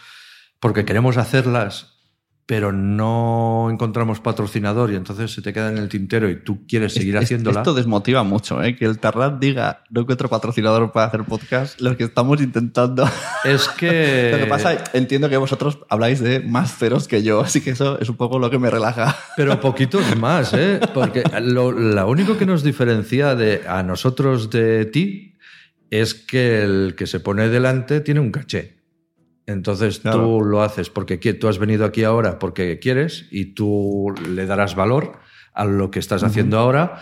porque 0.60 0.86
queremos 0.86 1.18
hacerlas 1.18 1.97
pero 2.48 2.72
no 2.72 3.68
encontramos 3.70 4.22
patrocinador 4.22 4.90
y 4.94 4.96
entonces 4.96 5.34
se 5.34 5.42
te 5.42 5.52
queda 5.52 5.70
en 5.70 5.78
el 5.78 5.90
tintero 5.90 6.30
y 6.30 6.38
tú 6.38 6.66
quieres 6.66 6.94
seguir 6.94 7.18
haciéndola. 7.18 7.60
Esto 7.60 7.74
desmotiva 7.74 8.24
mucho, 8.24 8.64
¿eh? 8.64 8.78
que 8.78 8.86
el 8.86 9.00
Tarrat 9.00 9.38
diga 9.38 9.84
no 9.90 10.02
encuentro 10.02 10.30
patrocinador 10.30 10.94
para 10.94 11.08
hacer 11.08 11.26
podcast, 11.26 11.82
lo 11.82 11.98
que 11.98 12.06
estamos 12.06 12.42
intentando. 12.42 13.08
Es 13.44 13.68
que... 13.68 14.30
lo 14.32 14.38
que 14.38 14.46
pasa, 14.46 14.82
entiendo 14.94 15.30
que 15.30 15.36
vosotros 15.36 15.80
habláis 15.90 16.22
de 16.22 16.40
más 16.40 16.78
ceros 16.78 17.10
que 17.10 17.22
yo, 17.22 17.42
así 17.42 17.60
que 17.60 17.72
eso 17.72 18.00
es 18.00 18.08
un 18.08 18.16
poco 18.16 18.40
lo 18.40 18.50
que 18.50 18.60
me 18.60 18.70
relaja. 18.70 19.18
Pero 19.36 19.60
poquitos 19.62 20.16
más, 20.16 20.54
¿eh? 20.54 20.80
porque 20.94 21.24
lo, 21.42 21.74
lo 21.74 22.08
único 22.08 22.38
que 22.38 22.46
nos 22.46 22.64
diferencia 22.64 23.36
de, 23.36 23.64
a 23.68 23.84
nosotros 23.84 24.50
de 24.50 24.86
ti 24.86 25.36
es 25.92 26.14
que 26.14 26.64
el 26.64 26.96
que 26.96 27.08
se 27.08 27.20
pone 27.20 27.50
delante 27.50 28.00
tiene 28.00 28.22
un 28.22 28.32
caché. 28.32 28.77
Entonces 29.48 30.02
tú 30.02 30.42
lo 30.42 30.62
haces 30.62 30.90
porque 30.90 31.18
tú 31.18 31.48
has 31.48 31.58
venido 31.58 31.86
aquí 31.86 32.04
ahora 32.04 32.38
porque 32.38 32.80
quieres 32.80 33.28
y 33.32 33.54
tú 33.54 34.14
le 34.30 34.46
darás 34.46 34.76
valor 34.76 35.20
a 35.54 35.66
lo 35.66 35.90
que 35.90 36.00
estás 36.00 36.24
haciendo 36.24 36.60
ahora 36.60 37.02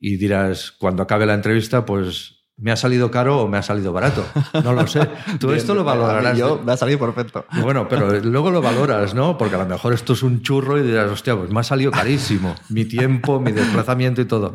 y 0.00 0.16
dirás, 0.16 0.72
cuando 0.72 1.04
acabe 1.04 1.26
la 1.26 1.34
entrevista, 1.34 1.84
pues 1.84 2.42
me 2.56 2.72
ha 2.72 2.76
salido 2.76 3.10
caro 3.10 3.42
o 3.42 3.48
me 3.48 3.58
ha 3.58 3.62
salido 3.62 3.92
barato. 3.92 4.24
No 4.64 4.72
lo 4.72 4.86
sé. 4.86 5.08
Tú 5.40 5.52
esto 5.52 5.74
lo 5.74 5.84
valorarás. 5.84 6.36
Yo 6.36 6.60
me 6.64 6.72
ha 6.72 6.76
salido 6.76 6.98
perfecto. 6.98 7.44
Bueno, 7.60 7.88
pero 7.88 8.20
luego 8.20 8.50
lo 8.50 8.62
valoras, 8.62 9.14
¿no? 9.14 9.36
Porque 9.36 9.54
a 9.56 9.58
lo 9.58 9.66
mejor 9.66 9.92
esto 9.92 10.14
es 10.14 10.22
un 10.22 10.42
churro 10.42 10.78
y 10.78 10.82
dirás, 10.82 11.10
hostia, 11.10 11.36
pues 11.36 11.50
me 11.50 11.60
ha 11.60 11.64
salido 11.64 11.90
carísimo. 11.90 12.54
Mi 12.68 12.84
tiempo, 12.84 13.40
mi 13.40 13.52
desplazamiento 13.52 14.20
y 14.20 14.24
todo. 14.24 14.54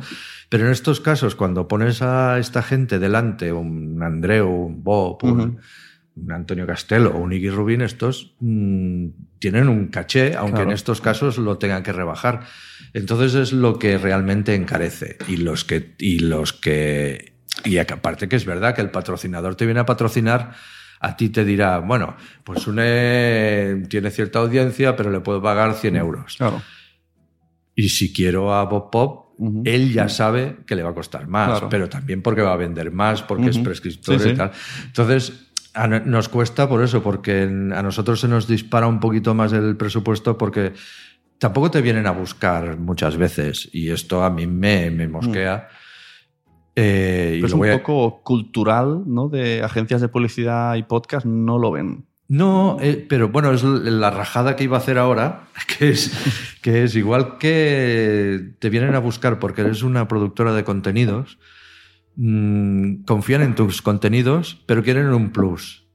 Pero 0.49 0.65
en 0.65 0.71
estos 0.71 1.01
casos, 1.01 1.35
cuando 1.35 1.67
pones 1.67 2.01
a 2.01 2.39
esta 2.39 2.63
gente 2.63 2.99
delante, 2.99 3.51
un 3.51 4.01
Andreu, 4.01 4.49
un 4.49 4.83
Bob, 4.83 5.23
un 5.23 5.59
un 6.21 6.31
Antonio 6.31 6.65
Castelo 6.65 7.11
o 7.11 7.19
un 7.19 7.33
Iggy 7.33 7.49
Rubin, 7.49 7.81
estos 7.81 8.35
mm, 8.39 9.07
tienen 9.39 9.69
un 9.69 9.87
caché, 9.87 10.35
aunque 10.35 10.63
en 10.63 10.71
estos 10.71 11.01
casos 11.01 11.37
lo 11.37 11.57
tengan 11.57 11.83
que 11.83 11.93
rebajar. 11.93 12.41
Entonces 12.93 13.35
es 13.35 13.53
lo 13.53 13.77
que 13.79 13.97
realmente 13.97 14.55
encarece. 14.55 15.17
Y 15.27 15.37
los 15.37 15.63
que. 15.63 15.95
Y 15.99 16.19
los 16.19 16.53
que. 16.53 17.33
Y 17.63 17.77
aparte 17.77 18.27
que 18.27 18.35
es 18.35 18.45
verdad 18.45 18.75
que 18.75 18.81
el 18.81 18.91
patrocinador 18.91 19.55
te 19.55 19.65
viene 19.65 19.79
a 19.79 19.85
patrocinar, 19.85 20.53
a 20.99 21.15
ti 21.15 21.29
te 21.29 21.43
dirá, 21.43 21.79
bueno, 21.79 22.15
pues 22.43 22.67
UNE 22.67 23.83
tiene 23.89 24.11
cierta 24.11 24.39
audiencia, 24.39 24.95
pero 24.95 25.11
le 25.11 25.19
puedo 25.19 25.41
pagar 25.41 25.73
100 25.73 25.95
euros. 25.95 26.37
Y 27.75 27.89
si 27.89 28.13
quiero 28.13 28.53
a 28.53 28.63
Bob 28.65 28.89
Pop, 28.89 29.27
él 29.65 29.93
ya 29.93 30.09
sabe 30.09 30.57
que 30.65 30.75
le 30.75 30.83
va 30.83 30.91
a 30.91 30.93
costar 30.93 31.27
más, 31.27 31.63
pero 31.69 31.89
también 31.89 32.21
porque 32.21 32.41
va 32.41 32.53
a 32.53 32.57
vender 32.57 32.91
más, 32.91 33.21
porque 33.21 33.49
es 33.49 33.59
prescriptor 33.59 34.25
y 34.27 34.33
tal. 34.33 34.51
Entonces, 34.85 35.46
nos 35.85 36.29
cuesta 36.29 36.67
por 36.67 36.81
eso, 36.81 37.03
porque 37.03 37.43
a 37.43 37.83
nosotros 37.83 38.19
se 38.19 38.27
nos 38.27 38.47
dispara 38.47 38.87
un 38.87 38.99
poquito 38.99 39.35
más 39.35 39.53
el 39.53 39.77
presupuesto 39.77 40.37
porque 40.37 40.73
tampoco 41.37 41.69
te 41.69 41.81
vienen 41.81 42.07
a 42.07 42.11
buscar 42.11 42.77
muchas 42.77 43.17
veces 43.17 43.69
y 43.71 43.91
esto 43.91 44.23
a 44.23 44.29
mí 44.29 44.47
me, 44.47 44.89
me 44.89 45.07
mosquea. 45.07 45.67
Mm. 45.69 45.87
Eh, 46.79 47.41
es 47.43 47.53
un 47.53 47.67
poco 47.71 48.21
cultural, 48.23 49.03
¿no? 49.07 49.29
De 49.29 49.63
agencias 49.63 49.99
de 49.99 50.09
publicidad 50.09 50.75
y 50.75 50.83
podcast 50.83 51.25
no 51.25 51.57
lo 51.57 51.71
ven. 51.71 52.05
No, 52.29 52.77
eh, 52.81 53.05
pero 53.07 53.29
bueno, 53.29 53.51
es 53.51 53.63
la 53.63 54.11
rajada 54.11 54.55
que 54.55 54.65
iba 54.65 54.77
a 54.77 54.79
hacer 54.79 54.97
ahora, 54.97 55.47
que 55.77 55.89
es, 55.89 56.11
que 56.61 56.83
es 56.83 56.95
igual 56.95 57.37
que 57.37 58.53
te 58.59 58.69
vienen 58.69 58.95
a 58.95 58.99
buscar 58.99 59.39
porque 59.39 59.61
eres 59.61 59.81
una 59.81 60.07
productora 60.07 60.53
de 60.53 60.63
contenidos 60.63 61.39
Mm, 62.19 63.03
confían 63.03 63.43
en 63.43 63.53
tus 63.55 63.81
contenidos, 63.83 64.63
pero 64.65 64.83
quieren 64.83 65.07
un 65.07 65.29
plus. 65.31 65.87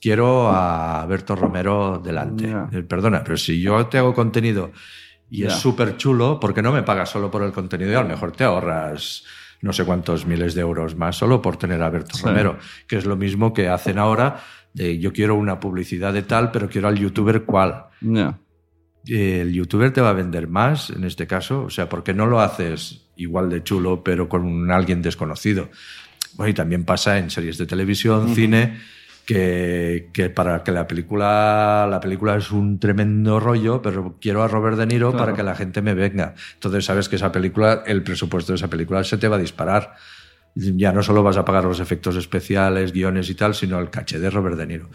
Quiero 0.00 0.48
a 0.50 1.04
Berto 1.06 1.34
Romero 1.34 2.00
delante. 2.02 2.54
Eh, 2.72 2.82
perdona, 2.82 3.24
pero 3.24 3.36
si 3.36 3.60
yo 3.60 3.86
te 3.86 3.98
hago 3.98 4.14
contenido 4.14 4.70
y 5.30 5.44
es 5.44 5.54
súper 5.54 5.96
chulo 5.96 6.38
porque 6.38 6.62
no 6.62 6.70
me 6.72 6.82
pagas 6.82 7.10
solo 7.10 7.30
por 7.30 7.42
el 7.42 7.52
contenido 7.52 7.90
y 7.90 7.94
a 7.94 8.02
lo 8.02 8.08
mejor 8.08 8.32
te 8.32 8.44
ahorras 8.44 9.24
no 9.62 9.72
sé 9.72 9.84
cuántos 9.84 10.26
miles 10.26 10.54
de 10.54 10.60
euros 10.60 10.94
más 10.94 11.16
solo 11.16 11.40
por 11.40 11.56
tener 11.56 11.82
a 11.82 11.86
Alberto 11.86 12.16
Sí. 12.18 12.22
Romero, 12.22 12.58
que 12.86 12.98
es 12.98 13.06
lo 13.06 13.16
mismo 13.16 13.52
que 13.54 13.68
hacen 13.68 13.98
ahora 13.98 14.36
de 14.74 14.98
yo 14.98 15.12
quiero 15.12 15.34
una 15.36 15.58
publicidad 15.58 16.12
de 16.12 16.22
tal, 16.22 16.50
pero 16.50 16.68
quiero 16.68 16.86
al 16.88 16.98
youtuber 16.98 17.44
cual. 17.44 17.86
El 19.06 19.52
youtuber 19.52 19.90
te 19.92 20.02
va 20.02 20.10
a 20.10 20.14
vender 20.14 20.48
más 20.48 20.90
en 20.90 21.04
este 21.04 21.26
caso, 21.26 21.64
o 21.64 21.70
sea, 21.70 21.88
porque 21.88 22.12
no 22.14 22.26
lo 22.26 22.40
haces 22.40 23.03
igual 23.16 23.48
de 23.50 23.62
chulo, 23.62 24.02
pero 24.04 24.28
con 24.28 24.70
alguien 24.70 25.02
desconocido. 25.02 25.70
Bueno, 26.34 26.50
y 26.50 26.54
también 26.54 26.84
pasa 26.84 27.18
en 27.18 27.30
series 27.30 27.58
de 27.58 27.66
televisión, 27.66 28.34
cine, 28.34 28.78
que, 29.24 30.10
que 30.12 30.30
para 30.30 30.62
que 30.64 30.72
la 30.72 30.86
película, 30.86 31.86
la 31.90 32.00
película 32.00 32.36
es 32.36 32.50
un 32.50 32.78
tremendo 32.78 33.40
rollo, 33.40 33.80
pero 33.80 34.16
quiero 34.20 34.42
a 34.42 34.48
Robert 34.48 34.76
De 34.76 34.86
Niro 34.86 35.10
Claro. 35.12 35.24
para 35.26 35.36
que 35.36 35.42
la 35.42 35.54
gente 35.54 35.80
me 35.80 35.94
venga. 35.94 36.34
Entonces 36.54 36.84
sabes 36.84 37.08
que 37.08 37.16
esa 37.16 37.32
película, 37.32 37.82
el 37.86 38.02
presupuesto 38.02 38.52
de 38.52 38.56
esa 38.56 38.68
película 38.68 39.02
se 39.04 39.16
te 39.16 39.28
va 39.28 39.36
a 39.36 39.38
disparar. 39.38 39.94
Ya 40.56 40.92
no 40.92 41.02
solo 41.02 41.22
vas 41.22 41.36
a 41.36 41.44
pagar 41.44 41.64
los 41.64 41.80
efectos 41.80 42.16
especiales, 42.16 42.92
guiones 42.92 43.28
y 43.30 43.34
tal, 43.34 43.54
sino 43.54 43.78
el 43.80 43.90
caché 43.90 44.18
de 44.20 44.30
Robert 44.30 44.56
De 44.56 44.66
Niro. 44.66 44.88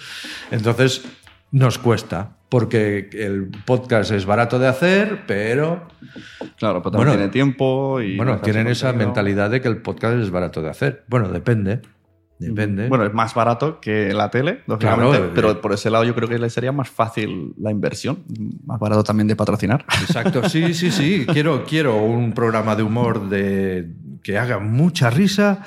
Entonces, 0.52 1.04
nos 1.52 1.78
cuesta, 1.80 2.38
porque 2.50 3.10
el 3.14 3.50
podcast 3.66 4.12
es 4.12 4.26
barato 4.26 4.60
de 4.60 4.68
hacer, 4.68 5.22
pero 5.28 5.88
Claro, 6.58 6.82
pero 6.82 6.92
también 6.92 6.98
Bueno, 6.98 7.12
tiene 7.14 7.28
tiempo 7.30 8.02
y. 8.02 8.18
bueno, 8.18 8.40
tienen 8.40 8.68
esa 8.68 8.88
contenido. 8.88 9.08
mentalidad 9.10 9.50
de 9.50 9.62
que 9.62 9.68
el 9.68 9.82
podcast 9.82 10.18
es 10.20 10.32
barato 10.32 10.62
de 10.62 10.70
hacer. 10.70 11.04
Bueno, 11.08 11.30
depende. 11.30 11.82
Depende. 12.40 12.88
Bueno, 12.88 13.06
es 13.06 13.14
más 13.14 13.34
barato 13.34 13.82
que 13.82 14.14
la 14.14 14.30
tele, 14.32 14.62
lógicamente, 14.66 15.10
Claro, 15.18 15.26
eh, 15.26 15.32
pero 15.36 15.60
por 15.60 15.74
ese 15.74 15.90
lado 15.90 16.06
yo 16.06 16.16
creo 16.16 16.30
que 16.30 16.40
le 16.40 16.50
sería 16.50 16.72
más 16.72 16.90
fácil 16.90 17.54
la 17.58 17.70
inversión, 17.70 18.24
más 18.66 18.80
barato 18.80 19.04
también 19.04 19.28
de 19.28 19.36
patrocinar. 19.36 19.86
Exacto, 20.02 20.48
sí, 20.48 20.74
sí, 20.74 20.90
sí. 20.90 21.26
Quiero, 21.34 21.66
quiero 21.66 21.98
un 21.98 22.32
programa 22.32 22.78
de 22.78 22.84
humor 22.84 23.28
de, 23.28 23.92
que 24.24 24.38
haga 24.38 24.60
mucha 24.60 25.10
risa 25.10 25.64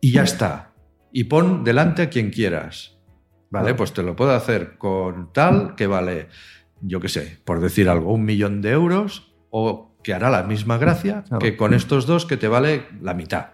y 0.00 0.12
ya 0.12 0.22
está. 0.22 0.72
Y 1.12 1.24
pon 1.24 1.62
delante 1.62 2.00
a 2.02 2.08
quien 2.08 2.30
quieras. 2.30 2.97
Vale, 3.50 3.74
pues 3.74 3.92
te 3.92 4.02
lo 4.02 4.14
puedo 4.14 4.32
hacer 4.32 4.76
con 4.78 5.32
tal 5.32 5.74
que 5.74 5.86
vale, 5.86 6.28
yo 6.80 7.00
qué 7.00 7.08
sé, 7.08 7.40
por 7.44 7.60
decir 7.60 7.88
algo, 7.88 8.12
un 8.12 8.24
millón 8.24 8.60
de 8.60 8.70
euros 8.70 9.32
o 9.50 9.96
que 10.02 10.14
hará 10.14 10.30
la 10.30 10.42
misma 10.42 10.78
gracia 10.78 11.24
Claro. 11.26 11.38
que 11.40 11.56
con 11.56 11.74
estos 11.74 12.06
dos 12.06 12.24
que 12.26 12.36
te 12.36 12.48
vale 12.48 12.86
la 13.02 13.14
mitad. 13.14 13.48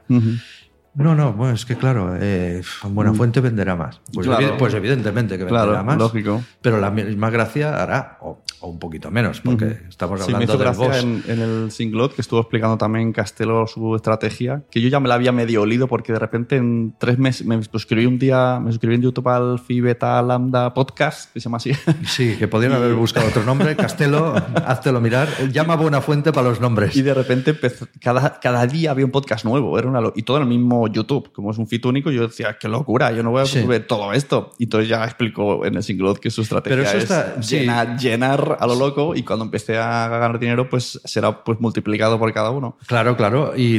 No, 0.97 1.15
no, 1.17 1.33
bueno, 1.33 1.55
es 1.55 1.65
que 1.65 1.77
claro, 1.77 2.15
eh, 2.21 2.63
Buenafuente 2.85 3.41
venderá 3.41 3.75
más. 3.75 4.01
Pues, 4.13 4.27
Claro. 4.29 4.47
evi- 4.55 4.57
pues 4.59 4.75
evidentemente 4.75 5.37
que 5.37 5.45
venderá 5.45 5.65
Claro, 5.67 5.85
más. 5.85 5.99
lógico. 5.99 6.43
Pero 6.63 6.79
la 6.79 6.91
misma 6.93 7.31
gracia 7.31 7.83
hará, 7.83 8.19
o, 8.21 8.43
o 8.61 8.69
un 8.69 8.79
poquito 8.79 9.11
menos, 9.11 9.41
porque 9.41 9.65
Ujú. 9.65 9.75
estamos 9.89 10.21
Sí, 10.21 10.29
me 10.31 10.37
hablando 10.37 10.55
hizo 10.55 10.63
del 10.65 10.73
boss. 10.77 10.97
en, 11.03 11.25
en 11.27 11.41
el 11.41 11.71
singlot 11.73 12.15
que 12.15 12.23
estuvo 12.23 12.39
explicando 12.41 12.79
también 12.79 13.13
Castelo 13.13 13.67
su 13.67 13.97
estrategia, 13.97 14.63
que 14.71 14.81
yo 14.81 14.89
ya 14.89 15.01
me 15.01 15.09
la 15.09 15.17
había 15.17 15.33
medio 15.33 15.63
olido 15.63 15.89
porque 15.89 16.13
de 16.13 16.19
repente 16.21 16.57
en 16.57 16.95
tres 16.99 17.19
meses 17.19 17.45
me 17.45 17.61
suscribí 17.65 18.07
un 18.07 18.19
día, 18.21 18.61
me 18.63 18.71
suscribí 18.71 18.95
en 18.95 19.03
YouTube 19.03 19.29
al 19.29 19.59
Phi 19.59 19.81
Beta 19.81 20.23
Lambda 20.23 20.73
Podcast, 20.75 21.33
que 21.33 21.41
se 21.41 21.45
llama 21.45 21.57
así. 21.57 21.73
Sí, 22.07 22.37
que 22.39 22.47
podrían 22.47 22.73
haber 22.73 22.95
buscado 22.95 23.27
otro 23.27 23.43
nombre. 23.43 23.75
Castelo, 23.75 24.33
háztelo 24.65 25.01
mirar. 25.01 25.29
Llama 25.51 25.75
Buena 25.75 26.01
Fuente 26.01 26.33
para 26.33 26.49
los 26.51 26.61
nombres. 26.61 26.95
Y 26.97 27.03
de 27.03 27.15
repente 27.15 27.51
empezó- 27.51 27.89
cada, 28.01 28.39
cada 28.39 28.65
día 28.69 28.93
había 28.93 29.05
un 29.05 29.11
podcast 29.11 29.45
nuevo, 29.45 29.77
era 29.77 29.89
una 29.89 30.01
y 30.15 30.23
todo 30.23 30.37
en 30.37 30.45
el 30.45 30.49
mismo 30.49 30.84
YouTube, 30.89 31.33
como 31.33 31.51
es 31.51 31.59
un 31.59 31.67
feed 31.67 31.85
único, 31.87 32.11
yo 32.11 32.27
decía, 32.29 32.57
qué 32.61 32.69
locura, 32.69 33.13
yo 33.13 33.23
no 33.23 33.31
voy 33.31 33.43
a 33.43 33.47
Sí. 33.47 33.63
ver 33.63 33.87
todo 33.87 34.13
esto. 34.13 34.53
Y 34.59 34.65
entonces 34.65 34.89
ya 34.89 35.05
explicó 35.05 35.65
en 35.67 35.77
el 35.77 35.83
singlot 35.83 36.19
que 36.19 36.31
su 36.31 36.43
estrategia 36.43 36.77
Pero 36.77 36.89
eso 36.89 36.97
es 36.99 37.05
está- 37.05 37.43
sí. 37.43 37.59
llenar, 37.61 37.99
llenar 37.99 38.57
a 38.61 38.67
lo 38.67 38.75
loco 38.75 39.15
y 39.15 39.23
cuando 39.23 39.45
empecé 39.45 39.77
a 39.79 40.09
ganar 40.09 40.39
dinero, 40.39 40.69
pues 40.69 41.01
será 41.05 41.45
pues 41.45 41.61
multiplicado 41.61 42.19
por 42.19 42.33
cada 42.33 42.51
uno. 42.51 42.77
Claro, 42.87 43.17
claro. 43.17 43.53
Y 43.57 43.77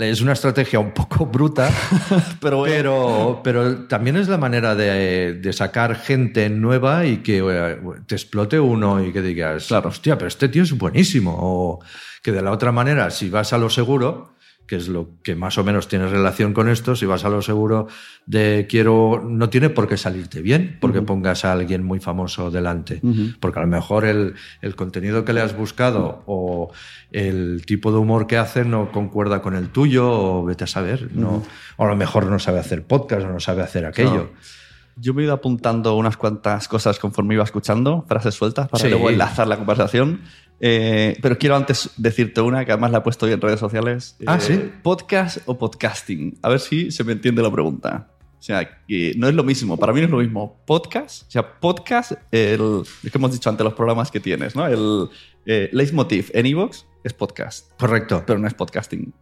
es 0.00 0.20
una 0.20 0.32
estrategia 0.32 0.78
un 0.80 0.92
poco 0.92 1.26
bruta, 1.26 1.70
Pero, 2.40 2.58
bueno, 2.58 2.74
pero, 2.74 3.40
pero 3.42 3.76
también 3.86 4.16
es 4.16 4.28
la 4.28 4.38
manera 4.38 4.74
de, 4.74 5.34
de 5.34 5.52
sacar 5.52 5.96
gente 5.96 6.48
nueva 6.50 7.06
y 7.06 7.18
que 7.18 7.38
eh, 7.38 7.78
te 8.06 8.14
explote 8.14 8.58
uno 8.60 9.02
y 9.04 9.12
que 9.12 9.22
digas, 9.22 9.66
Claro. 9.68 9.88
hostia, 9.88 10.16
pero 10.18 10.28
este 10.28 10.48
tío 10.48 10.62
es 10.62 10.72
buenísimo. 10.76 11.34
O 11.38 11.80
que 12.22 12.32
de 12.32 12.42
la 12.42 12.52
otra 12.52 12.72
manera, 12.72 13.10
si 13.10 13.28
vas 13.28 13.52
a 13.52 13.58
lo 13.58 13.68
seguro, 13.68 14.33
que 14.66 14.76
es 14.76 14.88
lo 14.88 15.10
que 15.22 15.34
más 15.36 15.58
o 15.58 15.64
menos 15.64 15.88
tiene 15.88 16.06
relación 16.08 16.54
con 16.54 16.68
esto, 16.68 16.96
si 16.96 17.04
vas 17.06 17.24
a 17.24 17.28
lo 17.28 17.42
seguro 17.42 17.86
de 18.24 18.66
quiero, 18.68 19.22
no 19.26 19.50
tiene 19.50 19.68
por 19.68 19.86
qué 19.88 19.96
salirte 19.98 20.40
bien 20.40 20.78
porque 20.80 21.02
pongas 21.02 21.44
a 21.44 21.52
alguien 21.52 21.84
muy 21.84 22.00
famoso 22.00 22.50
delante, 22.50 23.00
porque 23.40 23.58
a 23.58 23.62
lo 23.62 23.68
mejor 23.68 24.04
el, 24.06 24.34
el 24.62 24.74
contenido 24.74 25.24
que 25.24 25.34
le 25.34 25.42
has 25.42 25.54
buscado 25.56 26.22
o 26.26 26.72
el 27.12 27.64
tipo 27.66 27.92
de 27.92 27.98
humor 27.98 28.26
que 28.26 28.38
hace 28.38 28.64
no 28.64 28.90
concuerda 28.90 29.42
con 29.42 29.54
el 29.54 29.68
tuyo 29.68 30.10
o 30.10 30.44
vete 30.44 30.64
a 30.64 30.66
saber, 30.66 31.10
no, 31.14 31.42
o 31.76 31.84
a 31.84 31.88
lo 31.88 31.96
mejor 31.96 32.24
no 32.26 32.38
sabe 32.38 32.58
hacer 32.58 32.84
podcast 32.86 33.26
o 33.26 33.28
no 33.30 33.40
sabe 33.40 33.62
hacer 33.62 33.84
aquello. 33.84 34.30
Yo 34.96 35.12
me 35.12 35.22
he 35.22 35.24
ido 35.24 35.34
apuntando 35.34 35.96
unas 35.96 36.16
cuantas 36.16 36.68
cosas 36.68 37.00
conforme 37.00 37.34
iba 37.34 37.42
escuchando, 37.42 38.04
frases 38.06 38.34
sueltas, 38.36 38.68
para 38.68 38.80
Sí. 38.84 38.88
luego 38.88 39.10
enlazar 39.10 39.48
la 39.48 39.56
conversación. 39.56 40.20
Eh, 40.60 41.18
pero 41.20 41.36
quiero 41.38 41.56
antes 41.56 41.90
decirte 41.96 42.40
una 42.40 42.64
que 42.64 42.72
además 42.72 42.90
la 42.92 42.98
he 42.98 43.00
puesto 43.02 43.26
hoy 43.26 43.32
en 43.32 43.40
redes 43.40 43.60
sociales. 43.60 44.16
Ah, 44.26 44.36
Eh, 44.36 44.40
¿sí? 44.40 44.72
¿Podcast 44.82 45.38
o 45.46 45.58
podcasting? 45.58 46.38
A 46.42 46.48
ver 46.48 46.60
si 46.60 46.90
se 46.90 47.04
me 47.04 47.12
entiende 47.12 47.42
la 47.42 47.50
pregunta. 47.50 48.08
O 48.38 48.42
sea, 48.46 48.82
que 48.86 49.14
no 49.16 49.26
es 49.28 49.34
lo 49.34 49.42
mismo, 49.42 49.78
para 49.78 49.92
mí 49.94 50.00
no 50.00 50.04
es 50.06 50.10
lo 50.12 50.18
mismo. 50.18 50.60
Podcast, 50.66 51.22
o 51.28 51.30
sea, 51.30 51.58
podcast, 51.60 52.12
el, 52.30 52.82
es 53.02 53.10
que 53.10 53.16
hemos 53.18 53.32
dicho 53.32 53.48
antes 53.48 53.64
los 53.64 53.72
programas 53.72 54.10
que 54.10 54.20
tienes, 54.20 54.54
¿no? 54.54 54.66
El 54.66 55.08
eh, 55.46 55.70
Leitmotiv 55.72 56.30
en 56.34 56.44
iVoox 56.46 56.84
es 57.02 57.12
podcast, 57.14 57.70
Correcto. 57.78 58.22
pero 58.26 58.38
no 58.38 58.46
es 58.46 58.52
podcasting. 58.54 59.14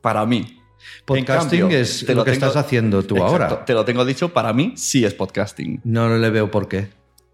Para 0.00 0.24
mí. 0.26 0.56
Podcasting 1.04 1.60
cambio, 1.60 1.76
es 1.78 2.06
te 2.06 2.14
lo, 2.14 2.24
que 2.24 2.30
tengo- 2.30 2.46
estás 2.46 2.56
haciendo 2.64 3.02
tú 3.02 3.16
Exacto, 3.16 3.32
ahora. 3.44 3.64
Te 3.64 3.74
lo 3.74 3.84
tengo 3.84 4.04
dicho, 4.04 4.28
para 4.32 4.52
mí 4.52 4.74
sí 4.76 5.04
es 5.04 5.12
podcasting. 5.12 5.80
No 5.84 6.16
le 6.16 6.30
veo 6.30 6.50
por 6.52 6.68
qué. 6.68 6.88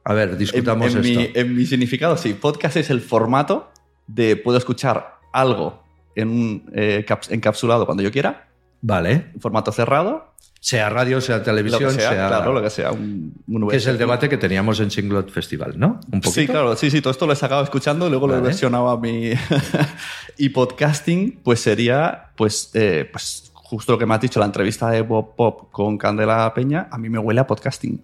A 0.08 0.14
ver, 0.14 0.36
discutamos 0.38 0.94
en, 0.94 0.98
en 1.04 1.06
esto. 1.06 1.20
Mi, 1.20 1.40
en 1.40 1.56
mi 1.56 1.66
significado, 1.66 2.16
sí. 2.16 2.32
Podcast 2.34 2.76
es 2.76 2.90
el 2.90 3.00
formato 3.00 3.70
de 4.06 4.36
puedo 4.36 4.56
escuchar 4.56 5.16
algo 5.32 5.82
en 6.14 6.28
un 6.28 6.70
eh, 6.74 7.04
caps- 7.06 7.30
encapsulado 7.32 7.84
cuando 7.86 8.02
yo 8.02 8.10
quiera, 8.12 8.48
Vale. 8.80 9.30
en 9.34 9.40
formato 9.40 9.72
cerrado, 9.72 10.32
Sea 10.60 10.88
radio, 10.90 11.20
sea 11.20 11.42
televisión, 11.42 11.90
sea, 11.92 12.10
sea. 12.10 12.28
claro, 12.28 12.52
lo 12.52 12.62
que 12.62 12.70
sea. 12.70 12.92
Un, 12.92 13.34
un 13.48 13.68
que 13.68 13.76
es 13.76 13.86
el 13.86 13.98
debate 13.98 14.28
que 14.28 14.36
teníamos 14.38 14.78
en 14.80 14.90
Singlot 14.90 15.30
Festival, 15.30 15.74
¿no? 15.78 16.00
Un 16.12 16.20
poquito. 16.20 16.30
Sí, 16.30 16.46
claro, 16.46 16.74
sí, 16.76 16.90
sí, 16.90 17.00
todo 17.00 17.10
esto 17.10 17.26
lo 17.26 17.32
he 17.32 17.36
sacado 17.36 17.62
escuchando, 17.64 18.08
luego 18.08 18.26
lo 18.28 18.34
he 18.34 18.36
Vale. 18.36 18.48
versionado 18.48 18.88
a 18.88 18.98
mi... 19.00 19.32
y 20.38 20.48
podcasting, 20.50 21.40
pues 21.42 21.60
sería, 21.60 22.30
pues, 22.36 22.70
eh, 22.74 23.08
pues 23.10 23.50
justo 23.54 23.92
lo 23.92 23.98
que 23.98 24.06
me 24.06 24.14
has 24.14 24.20
dicho, 24.20 24.38
la 24.40 24.46
entrevista 24.46 24.88
de 24.90 25.02
Bob 25.02 25.34
Pop 25.36 25.70
con 25.72 25.98
Candela 25.98 26.52
Peña, 26.54 26.88
a 26.90 26.98
mí 26.98 27.08
me 27.08 27.18
huele 27.18 27.40
a 27.40 27.46
podcasting. 27.46 28.00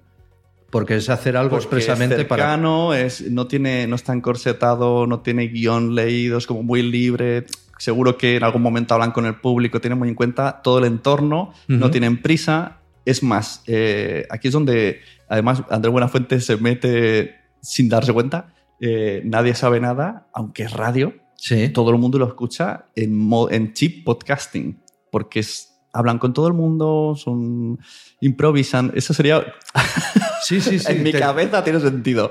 Porque 0.72 0.96
es 0.96 1.08
hacer 1.08 1.36
algo 1.36 1.50
Porque 1.50 1.66
expresamente 1.66 2.16
es 2.20 2.24
para. 2.24 2.44
cercano, 2.44 2.94
es, 2.94 3.30
no, 3.30 3.46
tiene, 3.46 3.86
no 3.86 3.94
está 3.94 4.12
encorsetado, 4.14 5.06
no 5.06 5.20
tiene 5.20 5.46
guion 5.46 5.94
leído, 5.94 6.38
es 6.38 6.46
como 6.48 6.64
muy 6.64 6.82
libre. 6.82 7.44
Seguro 7.78 8.16
que 8.16 8.36
en 8.36 8.42
algún 8.42 8.62
momento 8.62 8.94
hablan 8.94 9.12
con 9.12 9.26
el 9.26 9.36
público, 9.36 9.80
tienen 9.80 9.98
muy 9.98 10.08
en 10.08 10.14
cuenta 10.14 10.60
todo 10.62 10.78
el 10.78 10.86
entorno, 10.86 11.52
no 11.68 11.76
Ujú. 11.86 11.90
tienen 11.90 12.20
prisa. 12.22 12.78
Es 13.04 13.22
más, 13.22 13.62
eh, 13.66 14.26
aquí 14.30 14.48
es 14.48 14.54
donde 14.54 15.00
además 15.28 15.62
Andrés 15.70 15.92
Buenafuente 15.92 16.40
se 16.40 16.56
mete 16.56 17.36
sin 17.60 17.88
darse 17.88 18.12
cuenta. 18.12 18.54
eh, 18.84 19.22
nadie 19.24 19.54
sabe 19.54 19.78
nada, 19.78 20.26
aunque 20.34 20.64
es 20.64 20.72
radio, 20.72 21.14
Sí. 21.36 21.68
todo 21.68 21.90
el 21.90 21.98
mundo 21.98 22.18
lo 22.18 22.26
escucha 22.26 22.86
en, 22.96 23.30
en 23.50 23.74
chip 23.74 24.04
podcasting, 24.04 24.80
porque 25.12 25.38
es, 25.40 25.71
hablan 25.92 26.18
con 26.18 26.32
todo 26.32 26.48
el 26.48 26.54
mundo, 26.54 27.14
son 27.16 27.78
improvisan. 28.20 28.92
Eso 28.94 29.14
sería 29.14 29.44
Sí, 30.42 30.60
sí, 30.60 30.78
sí. 30.80 30.90
en 30.92 31.02
mi 31.04 31.12
te- 31.12 31.20
cabeza 31.20 31.62
tiene 31.62 31.78
sentido. 31.80 32.28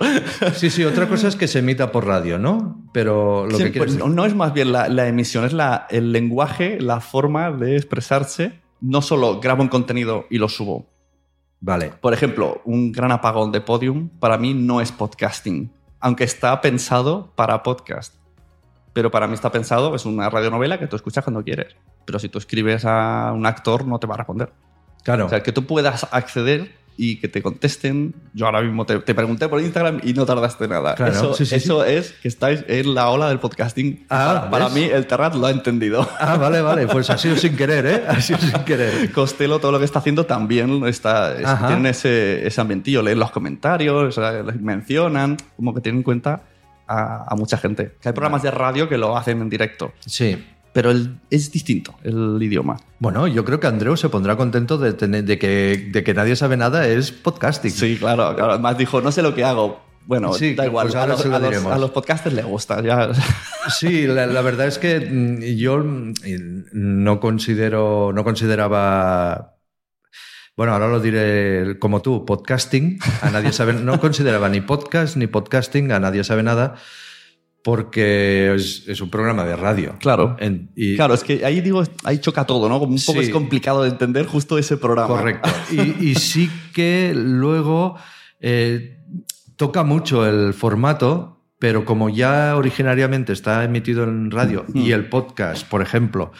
Sí, 0.56 0.70
sí. 0.70 0.84
Otra 0.84 1.08
cosa 1.08 1.28
es 1.30 1.36
que 1.36 1.48
se 1.48 1.60
emita 1.60 1.92
por 1.92 2.06
radio, 2.06 2.38
¿no? 2.38 2.84
Pero 2.94 3.48
lo 3.48 3.58
Sí, 3.58 3.72
que 3.72 3.80
pues, 3.80 3.96
no, 3.96 4.10
no 4.10 4.26
es 4.26 4.36
más 4.36 4.54
bien 4.54 4.72
la, 4.74 4.90
la 4.90 5.08
emisión, 5.08 5.46
es 5.46 5.54
la, 5.54 5.88
el 5.90 6.12
lenguaje, 6.12 6.80
la 6.82 7.00
forma 7.00 7.52
de 7.52 7.78
expresarse. 7.78 8.60
No 8.82 9.02
solo 9.02 9.40
grabo 9.40 9.62
un 9.64 9.70
contenido 9.70 10.26
y 10.30 10.40
lo 10.40 10.50
subo. 10.50 10.90
Vale. 11.62 11.94
Por 12.02 12.14
ejemplo, 12.14 12.62
un 12.66 12.92
gran 12.92 13.12
apagón 13.12 13.52
de 13.52 13.62
podium 13.62 14.10
para 14.20 14.38
mí 14.38 14.54
no 14.56 14.82
es 14.82 14.92
podcasting, 14.92 15.72
aunque 16.00 16.24
está 16.24 16.60
pensado 16.60 17.32
para 17.36 17.62
podcast. 17.64 18.16
Pero 18.94 19.10
para 19.12 19.28
mí 19.28 19.34
está 19.34 19.52
pensado, 19.52 19.96
es 19.96 20.06
una 20.06 20.30
radionovela 20.30 20.78
que 20.80 20.88
tú 20.88 20.96
escuchas 20.98 21.24
cuando 21.24 21.44
quieres. 21.44 21.76
Pero 22.06 22.20
si 22.20 22.28
tú 22.30 22.38
escribes 22.40 22.84
a 22.86 23.32
un 23.34 23.46
actor, 23.46 23.86
no 23.88 24.00
te 24.00 24.08
va 24.08 24.16
a 24.16 24.18
responder. 24.18 24.52
Claro. 25.04 25.26
O 25.28 25.30
sea, 25.30 25.42
que 25.44 25.52
tú 25.52 25.66
puedas 25.66 26.08
acceder 26.12 26.76
y 26.98 27.16
que 27.22 27.30
te 27.30 27.42
contesten. 27.42 28.14
Yo 28.34 28.46
ahora 28.48 28.62
mismo 28.62 28.86
te, 28.86 29.00
te 29.00 29.16
pregunté 29.16 29.48
por 29.48 29.62
Instagram 29.62 30.02
y 30.04 30.14
no 30.14 30.26
tardaste 30.26 30.68
nada. 30.68 30.94
Claro, 30.96 31.12
eso 31.14 31.34
sí, 31.34 31.46
sí, 31.46 31.56
eso 31.56 31.86
es 31.86 32.12
que 32.22 32.28
estáis 32.28 32.66
en 32.68 32.94
la 32.94 33.10
ola 33.10 33.30
del 33.30 33.40
podcasting. 33.40 34.06
Ah, 34.10 34.48
para, 34.50 34.52
para 34.52 34.70
mí, 34.70 34.84
el 34.84 35.08
Terrat 35.08 35.34
lo 35.36 35.48
ha 35.48 35.52
entendido. 35.52 36.08
Ah, 36.20 36.36
vale, 36.36 36.62
vale. 36.62 36.86
Pues 36.88 37.10
ha 37.10 37.18
sido 37.18 37.38
sin 37.38 37.56
querer, 37.56 37.86
¿eh? 37.86 38.04
Ha 38.08 38.20
sido 38.20 38.40
sin 38.40 38.52
querer. 38.66 39.10
Costello, 39.14 39.60
todo 39.60 39.72
lo 39.72 39.80
que 39.80 39.86
está 39.86 40.00
haciendo 40.00 40.26
también 40.26 40.86
está, 40.86 41.32
es- 41.40 41.60
tienen 41.68 41.86
ese, 41.86 42.46
ese 42.46 42.60
ambientillo. 42.60 43.02
Leen 43.02 43.20
los 43.20 43.32
comentarios, 43.32 44.18
o 44.18 44.22
sea, 44.22 44.44
les 44.44 44.60
mencionan, 44.62 45.38
como 45.56 45.74
que 45.74 45.80
tienen 45.80 46.00
en 46.00 46.04
cuenta 46.04 46.44
a, 46.92 47.26
a 47.28 47.36
mucha 47.36 47.58
gente. 47.58 47.96
Que 48.02 48.10
hay 48.10 48.14
programas 48.14 48.44
de 48.44 48.52
radio 48.52 48.88
que 48.90 48.98
lo 48.98 49.16
hacen 49.18 49.42
en 49.42 49.50
directo, 49.50 49.94
Sí. 50.06 50.44
pero 50.74 50.92
el- 50.92 51.18
es 51.30 51.52
distinto 51.52 51.96
el 52.04 52.38
idioma. 52.42 52.78
Bueno, 53.00 53.28
yo 53.28 53.44
creo 53.46 53.60
que 53.60 53.68
Andreu 53.68 53.96
se 53.98 54.10
pondrá 54.10 54.36
contento 54.38 54.78
de, 54.78 54.94
tener, 54.94 55.24
de, 55.26 55.38
que, 55.40 55.90
de 55.92 56.04
que 56.04 56.14
nadie 56.14 56.36
sabe 56.36 56.58
nada 56.58 56.88
es 56.88 57.12
podcasting. 57.12 57.72
Sí, 57.72 57.98
claro, 58.00 58.36
claro. 58.36 58.54
Además 58.54 58.78
dijo, 58.78 59.02
no 59.02 59.12
sé 59.12 59.22
lo 59.22 59.34
que 59.36 59.44
hago. 59.44 59.82
Bueno, 60.08 60.34
Sí, 60.34 60.56
da 60.56 60.66
igual. 60.66 60.88
pues 60.88 60.96
a, 60.96 61.06
los, 61.06 61.22
se 61.22 61.30
lo 61.30 61.36
a 61.36 61.40
los- 61.40 61.50
diremos. 61.50 61.72
a 61.72 61.78
los 61.78 61.92
podcasters 61.92 62.34
les 62.36 62.46
gusta. 62.46 62.82
Ya. 62.82 63.10
Sí, 63.70 64.08
la, 64.08 64.26
la 64.26 64.42
verdad 64.42 64.66
es 64.66 64.80
que 64.80 65.00
mm, 65.00 65.42
yo 65.58 65.78
mm, 65.78 66.14
no 66.74 67.20
considero, 67.20 68.12
no 68.12 68.24
consideraba, 68.24 69.56
bueno, 70.56 70.74
ahora 70.74 70.88
lo 70.90 71.00
diré 71.00 71.78
como 71.80 72.02
tú, 72.02 72.26
podcasting, 72.26 73.00
a 73.22 73.30
nadie 73.32 73.52
sabe, 73.54 73.74
no 73.74 74.00
consideraba 74.00 74.50
ni 74.50 74.62
podcast 74.62 75.16
ni 75.18 75.28
podcasting, 75.28 75.92
a 75.92 76.00
nadie 76.00 76.24
sabe 76.24 76.44
nada, 76.44 76.76
porque 77.64 78.54
es, 78.56 78.88
es 78.88 79.02
un 79.02 79.10
programa 79.10 79.46
de 79.46 79.56
radio. 79.56 79.96
Claro. 80.00 80.36
En- 80.40 80.72
y- 80.76 80.96
Claro, 80.96 81.14
es 81.14 81.24
que 81.24 81.46
ahí 81.46 81.62
digo, 81.62 81.84
ahí 82.04 82.18
choca 82.20 82.46
todo, 82.46 82.68
¿no? 82.70 82.80
Como 82.80 82.94
un 82.94 83.00
poco 83.06 83.20
Sí. 83.22 83.28
es 83.28 83.30
complicado 83.34 83.84
de 83.84 83.90
entender 83.90 84.26
justo 84.26 84.58
ese 84.58 84.78
programa. 84.78 85.08
Correcto. 85.16 85.50
Y, 85.72 85.80
y 86.12 86.16
sí 86.16 86.50
que 86.74 87.14
luego 87.16 87.96
eh, 88.40 88.98
toca 89.58 89.84
mucho 89.84 90.28
el 90.28 90.54
formato, 90.54 91.44
pero 91.60 91.86
como 91.86 92.10
ya 92.10 92.56
originariamente 92.58 93.34
está 93.34 93.64
emitido 93.64 94.04
en 94.04 94.32
radio 94.32 94.66
Hmm. 94.68 94.78
y 94.78 94.92
el 94.92 95.08
podcast, 95.10 95.68
por 95.68 95.84
ejemplo, 95.84 96.32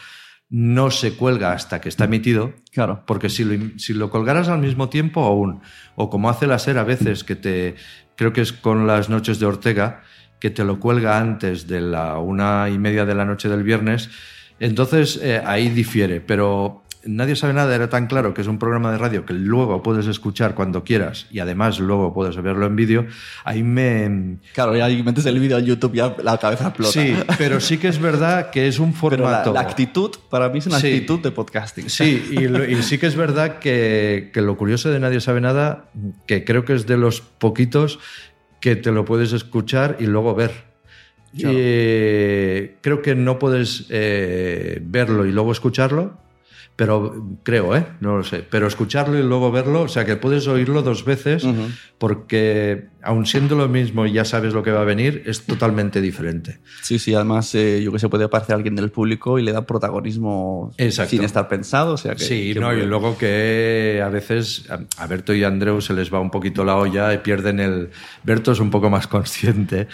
no 0.52 0.92
se 0.92 1.14
cuelga 1.14 1.54
hasta 1.54 1.80
que 1.80 1.88
está 1.90 2.04
emitido, 2.04 2.54
Claro. 2.74 3.04
porque 3.08 3.30
si 3.30 3.46
lo, 3.46 3.80
si 3.80 3.94
lo 3.94 4.10
colgaras 4.10 4.50
al 4.50 4.60
mismo 4.60 4.90
tiempo 4.90 5.24
aún, 5.24 5.62
o 5.96 6.10
como 6.10 6.30
hace 6.30 6.46
la 6.46 6.60
SER 6.60 6.78
a 6.78 6.84
veces, 6.84 7.24
que 7.24 7.38
te, 7.38 7.76
creo 8.18 8.34
que 8.34 8.42
es 8.42 8.52
con 8.52 8.86
las 8.86 9.10
noches 9.10 9.40
de 9.40 9.46
Ortega, 9.46 10.04
que 10.42 10.50
te 10.50 10.66
lo 10.66 10.80
cuelga 10.80 11.20
antes 11.20 11.68
de 11.68 11.80
la 11.80 12.18
una 12.20 12.70
y 12.70 12.78
media 12.78 13.06
de 13.06 13.16
la 13.16 13.24
noche 13.24 13.48
del 13.48 13.64
viernes, 13.64 14.10
entonces 14.60 15.18
eh, 15.24 15.42
ahí 15.46 15.70
difiere, 15.70 16.20
pero 16.20 16.81
nadie 17.06 17.36
sabe 17.36 17.54
nada, 17.54 17.74
era 17.76 17.90
tan 17.90 18.08
claro 18.08 18.34
que 18.34 18.42
es 18.42 18.48
un 18.48 18.60
programa 18.60 18.92
de 18.92 18.98
radio 18.98 19.26
que 19.26 19.34
luego 19.34 19.82
puedes 19.84 20.08
escuchar 20.08 20.54
cuando 20.56 20.84
quieras 20.84 21.28
y 21.32 21.40
además 21.40 21.80
luego 21.80 22.14
puedes 22.14 22.36
verlo 22.42 22.66
en 22.66 22.76
vídeo, 22.76 23.06
ahí 23.44 23.64
me... 23.64 24.38
Claro, 24.54 24.76
ya 24.76 24.88
metes 25.04 25.26
el 25.26 25.40
vídeo 25.40 25.58
en 25.58 25.66
YouTube 25.66 25.94
ya 25.94 26.16
la 26.24 26.38
cabeza 26.38 26.68
explota. 26.68 26.92
Sí, 26.92 27.16
pero 27.38 27.60
sí 27.60 27.78
que 27.78 27.88
es 27.88 28.00
verdad 28.00 28.50
que 28.52 28.68
es 28.68 28.80
un 28.80 28.94
Pero 29.02 29.18
la, 29.18 29.44
formato... 29.44 29.54
la 29.54 29.62
actitud, 29.62 30.12
para 30.30 30.50
mí 30.50 30.60
es 30.60 30.68
una 30.68 30.80
Sí. 30.80 30.88
actitud 30.94 31.20
de 31.22 31.32
podcasting. 31.32 31.90
Sí, 31.90 32.24
y, 32.32 32.48
lo- 32.48 32.64
y 32.70 32.82
sí 32.84 32.98
que 32.98 33.08
es 33.08 33.16
verdad 33.16 33.60
que, 33.60 34.30
que 34.34 34.42
lo 34.42 34.56
curioso 34.58 34.90
de 34.90 35.00
Nadie 35.00 35.22
sabe 35.22 35.42
nada, 35.42 35.90
que 36.28 36.44
creo 36.46 36.66
que 36.66 36.74
es 36.74 36.86
de 36.88 36.98
los 36.98 37.22
poquitos 37.22 38.00
que 38.60 38.76
te 38.76 38.92
lo 38.92 39.06
puedes 39.06 39.34
escuchar 39.34 39.98
y 40.00 40.06
luego 40.06 40.36
ver. 40.36 40.52
Claro. 41.36 41.56
Eh, 41.58 42.76
creo 42.82 43.02
que 43.02 43.16
no 43.16 43.40
puedes 43.40 43.86
eh, 43.90 44.80
verlo 44.84 45.26
y 45.26 45.32
luego 45.32 45.52
escucharlo, 45.52 46.18
pero 46.76 47.38
creo, 47.44 47.76
¿eh? 47.76 47.86
No 48.00 48.18
lo 48.18 48.24
sé. 48.24 48.46
Pero 48.50 48.68
escucharlo 48.68 49.18
y 49.18 49.24
luego 49.24 49.52
verlo, 49.52 49.82
o 49.82 49.88
sea 49.88 50.06
que 50.06 50.16
puedes 50.16 50.48
oírlo 50.48 50.82
dos 50.82 51.06
veces, 51.06 51.46
porque 51.98 52.88
aun 53.04 53.26
siendo 53.26 53.56
lo 53.56 53.68
mismo 53.68 54.06
y 54.06 54.14
ya 54.14 54.26
sabes 54.26 54.54
lo 54.54 54.62
que 54.64 54.72
va 54.72 54.82
a 54.82 54.86
venir, 54.86 55.24
es 55.26 55.44
totalmente 55.46 56.02
diferente. 56.02 56.60
Sí, 56.82 57.00
sí, 57.00 57.14
además 57.16 57.54
eh, 57.56 57.82
yo 57.84 57.92
que 57.92 58.00
sé, 58.00 58.10
puede 58.10 58.26
aparecer 58.26 58.56
alguien 58.56 58.76
del 58.76 58.92
público 58.92 59.40
y 59.40 59.44
le 59.44 59.52
da 59.52 59.66
protagonismo 59.66 60.72
Exacto. 60.78 61.10
sin 61.12 61.24
estar 61.24 61.48
pensado. 61.48 61.94
O 61.94 61.98
sea 61.98 62.16
que, 62.16 62.24
Sí, 62.24 62.54
que 62.54 62.60
no, 62.60 62.72
muy 62.72 62.82
y 62.82 62.86
luego 62.86 63.18
que 63.18 64.02
a 64.04 64.10
veces 64.10 64.66
a 64.98 65.08
Berto 65.08 65.34
y 65.34 65.44
a 65.44 65.48
Andreu 65.48 65.82
se 65.82 65.94
les 65.94 66.14
va 66.14 66.20
un 66.20 66.30
poquito 66.32 66.64
la 66.64 66.76
olla 66.76 67.14
y 67.14 67.20
pierden 67.20 67.60
el... 67.60 67.90
Berto 68.24 68.52
es 68.52 68.60
un 68.60 68.70
poco 68.70 68.90
más 68.90 69.08
consciente, 69.08 69.88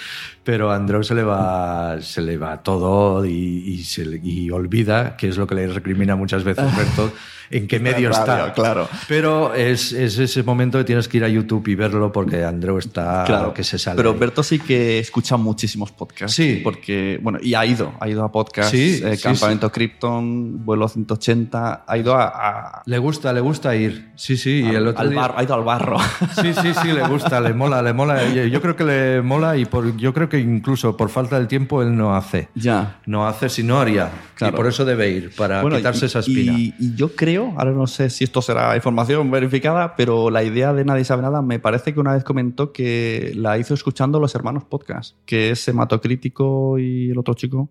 pero 0.44 0.72
a 0.72 0.76
Andreu 0.76 1.04
se 1.04 1.16
le 1.16 1.24
va, 1.24 2.02
se 2.02 2.22
le 2.22 2.38
va 2.38 2.62
todo 2.64 3.26
y, 3.26 3.32
y 3.32 3.84
se 3.84 4.06
le- 4.06 4.22
y 4.24 4.50
olvida, 4.52 5.16
que 5.18 5.28
es 5.30 5.38
lo 5.38 5.48
que 5.48 5.56
le 5.56 5.68
recrimina 5.68 6.16
muchas 6.16 6.44
veces 6.44 6.66
Berto, 6.78 7.12
en 7.50 7.68
qué 7.68 7.80
medio 7.80 8.10
Radio, 8.10 8.48
está. 8.48 8.54
claro. 8.54 8.88
Pero 9.08 9.54
es, 9.54 9.92
es 9.94 10.18
ese 10.20 10.44
momento 10.44 10.78
que 10.78 10.84
tienes 10.84 11.08
que 11.08 11.18
ir 11.18 11.24
a 11.24 11.30
YouTube 11.30 11.68
y 11.68 11.76
verlo 11.76 12.12
porque 12.12 12.44
Andreu 12.44 12.78
está 12.78 13.24
Claro, 13.26 13.54
que 13.54 13.64
se 13.64 13.78
sale. 13.78 13.96
Pero. 13.98 14.14
Berto 14.16 14.42
sí 14.44 14.60
que 14.60 15.00
escucha 15.00 15.38
muchísimos 15.38 15.92
podcasts. 15.92 16.36
Sí. 16.36 16.62
Porque, 16.64 17.20
bueno, 17.22 17.40
y 17.42 17.54
ha 17.54 17.66
ido, 17.66 17.94
ha 18.00 18.10
ido 18.10 18.24
a 18.24 18.32
podcasts, 18.32 18.72
Sí, 18.72 19.00
eh, 19.04 19.16
sí, 19.16 19.24
Campamento 19.24 19.72
Krypton, 19.72 20.66
Vuelo 20.66 20.88
180, 20.88 21.84
ha 21.88 21.98
ido 21.98 22.16
a, 22.16 22.26
a- 22.28 22.82
Le 22.86 22.98
gusta, 22.98 23.32
le 23.34 23.42
gusta 23.42 23.76
ir. 23.76 24.12
Sí, 24.16 24.38
sí. 24.38 24.62
y 24.66 24.76
el 24.76 24.88
otro 24.88 25.02
al 25.02 25.10
día- 25.12 25.20
bar- 25.22 25.34
ha 25.38 25.44
ido 25.44 25.54
al 25.54 25.64
barro. 25.64 25.98
Sí, 26.42 26.54
sí, 26.54 26.74
sí, 26.82 26.92
le 26.92 27.08
gusta, 27.08 27.40
le 27.42 27.54
mola, 27.54 27.82
le 27.82 27.94
mola. 27.94 28.28
Yo 28.34 28.44
yo 28.46 28.62
creo 28.62 28.76
que 28.76 28.84
le 28.84 29.22
mola 29.22 29.56
y 29.58 29.66
por, 29.66 29.96
yo 29.98 30.14
creo 30.14 30.30
que 30.30 30.40
incluso 30.40 30.96
por 30.98 31.10
falta 31.10 31.38
del 31.38 31.48
tiempo 31.48 31.82
él 31.82 31.96
no 31.96 32.16
hace. 32.16 32.50
ya. 32.56 33.00
No 33.06 33.28
hace 33.28 33.50
si 33.50 33.64
no 33.64 33.80
haría. 33.80 34.10
Claro. 34.36 34.54
Y 34.54 34.58
por 34.58 34.68
eso 34.68 34.86
debe 34.86 35.10
ir, 35.12 35.34
para 35.36 35.62
Bueno, 35.62 35.78
quitarse 35.78 36.06
y, 36.06 36.08
esa 36.08 36.20
espina. 36.20 36.54
Y, 36.58 36.74
y 36.80 36.96
yo 36.96 37.16
creo, 37.16 37.37
ahora 37.38 37.72
no 37.72 37.88
sé 37.88 38.10
si 38.10 38.24
esto 38.24 38.42
será 38.42 38.76
información 38.76 39.30
verificada, 39.32 39.96
pero 39.96 40.30
la 40.30 40.44
idea 40.44 40.74
de 40.74 40.86
Nadie 40.86 41.06
sabe 41.06 41.22
nada 41.22 41.42
me 41.42 41.60
parece 41.60 41.94
que 41.94 42.00
una 42.00 42.14
vez 42.14 42.24
comentó 42.24 42.72
que 42.72 43.32
la 43.36 43.58
hizo 43.58 43.74
escuchando 43.74 44.20
los 44.20 44.36
hermanos 44.36 44.64
podcast, 44.64 45.16
que 45.26 45.52
es 45.52 45.68
Hematocrítico 45.68 46.80
y 46.80 47.12
el 47.12 47.18
otro 47.18 47.34
chico, 47.34 47.70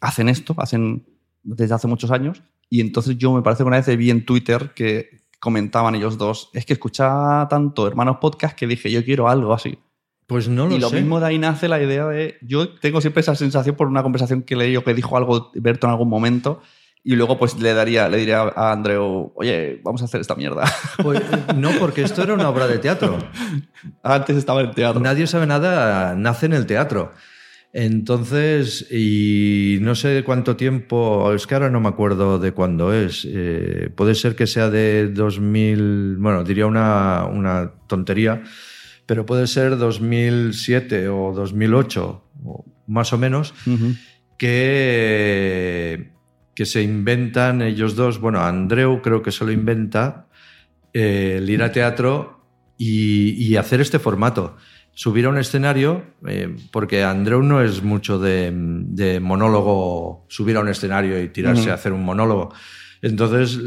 hacen 0.00 0.28
esto, 0.28 0.54
hacen 0.58 1.06
desde 1.42 1.74
hace 1.74 1.88
muchos 1.88 2.10
años, 2.10 2.42
y 2.68 2.80
entonces 2.80 3.16
yo 3.18 3.32
me 3.32 3.42
parece 3.42 3.62
que 3.62 3.68
una 3.68 3.80
vez 3.80 3.96
vi 3.96 4.10
en 4.10 4.24
Twitter 4.24 4.72
que 4.74 5.24
comentaban 5.40 5.94
ellos 5.94 6.18
dos, 6.18 6.50
es 6.54 6.64
que 6.64 6.72
escuchaba 6.72 7.46
tanto 7.48 7.86
hermanos 7.86 8.16
podcast 8.20 8.56
que 8.56 8.66
dije, 8.66 8.90
yo 8.90 9.04
quiero 9.04 9.28
algo 9.28 9.52
así. 9.52 9.78
Pues 10.26 10.48
no 10.48 10.66
lo 10.66 10.76
y 10.76 10.78
lo 10.78 10.88
sé. 10.88 10.96
mismo 10.96 11.20
de 11.20 11.26
ahí 11.26 11.38
nace 11.38 11.68
la 11.68 11.82
idea 11.82 12.06
de. 12.06 12.36
Yo 12.40 12.70
tengo 12.78 13.00
siempre 13.02 13.20
esa 13.20 13.34
sensación 13.34 13.76
por 13.76 13.88
una 13.88 14.02
conversación 14.02 14.42
que 14.42 14.56
leí 14.56 14.74
o 14.76 14.82
que 14.82 14.94
dijo 14.94 15.16
algo 15.18 15.50
Berto 15.54 15.86
en 15.86 15.90
algún 15.90 16.08
momento. 16.08 16.62
Y 17.06 17.16
luego, 17.16 17.38
pues 17.38 17.60
le 17.60 17.74
daría, 17.74 18.08
le 18.08 18.16
diría 18.16 18.40
a 18.42 18.72
Andreu, 18.72 19.30
oye, 19.36 19.78
vamos 19.84 20.00
a 20.00 20.06
hacer 20.06 20.20
esta 20.22 20.34
mierda. 20.34 20.64
Pues, 21.02 21.20
no, 21.54 21.70
porque 21.78 22.02
esto 22.02 22.22
era 22.22 22.32
una 22.32 22.48
obra 22.48 22.66
de 22.66 22.78
teatro. 22.78 23.18
Antes 24.02 24.36
estaba 24.38 24.62
en 24.62 24.68
el 24.68 24.74
teatro. 24.74 25.00
Nadie 25.00 25.26
sabe 25.26 25.46
nada, 25.46 26.14
nace 26.16 26.46
en 26.46 26.54
el 26.54 26.64
teatro. 26.64 27.12
Entonces, 27.74 28.86
y 28.90 29.78
no 29.82 29.94
sé 29.96 30.22
cuánto 30.24 30.56
tiempo, 30.56 31.32
es 31.34 31.46
que 31.46 31.54
ahora 31.54 31.68
no 31.70 31.80
me 31.80 31.88
acuerdo 31.88 32.38
de 32.38 32.52
cuándo 32.52 32.94
es. 32.94 33.26
eh, 33.28 33.90
puede 33.94 34.14
ser 34.14 34.34
que 34.36 34.46
sea 34.46 34.70
de 34.70 35.08
2000, 35.08 36.16
bueno, 36.18 36.42
diría 36.44 36.66
una, 36.66 37.26
una 37.26 37.72
tontería, 37.88 38.44
pero 39.06 39.26
puede 39.26 39.46
ser 39.48 39.76
2007 39.76 41.08
o 41.08 41.32
2008, 41.34 42.24
o 42.44 42.64
más 42.86 43.12
o 43.12 43.18
menos, 43.18 43.52
Ujú. 43.66 43.94
que, 44.38 46.12
que 46.54 46.66
se 46.66 46.82
inventan 46.82 47.62
ellos 47.62 47.96
dos, 47.96 48.18
bueno, 48.20 48.40
Andreu 48.40 49.00
creo 49.02 49.22
que 49.22 49.32
se 49.32 49.44
lo 49.44 49.52
inventa, 49.52 50.26
eh, 50.92 51.36
el 51.38 51.50
ir 51.50 51.62
a 51.62 51.72
teatro 51.72 52.46
y, 52.78 53.30
y 53.32 53.56
hacer 53.56 53.80
este 53.80 53.98
formato. 53.98 54.56
Subir 54.96 55.26
a 55.26 55.30
un 55.30 55.38
escenario, 55.38 56.04
eh, 56.28 56.54
porque 56.70 57.02
Andreu 57.02 57.42
no 57.42 57.60
es 57.60 57.82
mucho 57.82 58.20
de, 58.20 58.52
de 58.54 59.18
monólogo, 59.18 60.24
subir 60.28 60.56
a 60.56 60.60
un 60.60 60.68
escenario 60.68 61.20
y 61.20 61.28
tirarse 61.30 61.70
a 61.72 61.74
hacer 61.74 61.92
un 61.92 62.04
monólogo. 62.04 62.54
Entonces, 63.02 63.58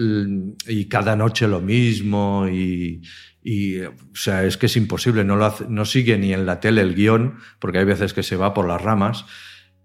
y 0.67 0.85
cada 0.85 1.15
noche 1.17 1.47
lo 1.47 1.59
mismo, 1.59 2.47
y, 2.49 3.01
y, 3.43 3.81
o 3.81 3.93
sea, 4.13 4.45
es 4.45 4.55
que 4.57 4.67
es 4.67 4.77
imposible, 4.77 5.23
no, 5.25 5.35
lo 5.35 5.45
hace- 5.45 5.65
no 5.69 5.83
sigue 5.85 6.17
ni 6.17 6.33
en 6.33 6.45
la 6.45 6.59
tele 6.61 6.81
el 6.81 6.95
guion, 6.95 7.35
porque 7.59 7.79
hay 7.79 7.85
veces 7.85 8.13
que 8.13 8.23
se 8.23 8.37
va 8.37 8.53
por 8.53 8.65
las 8.67 8.81
ramas. 8.81 9.25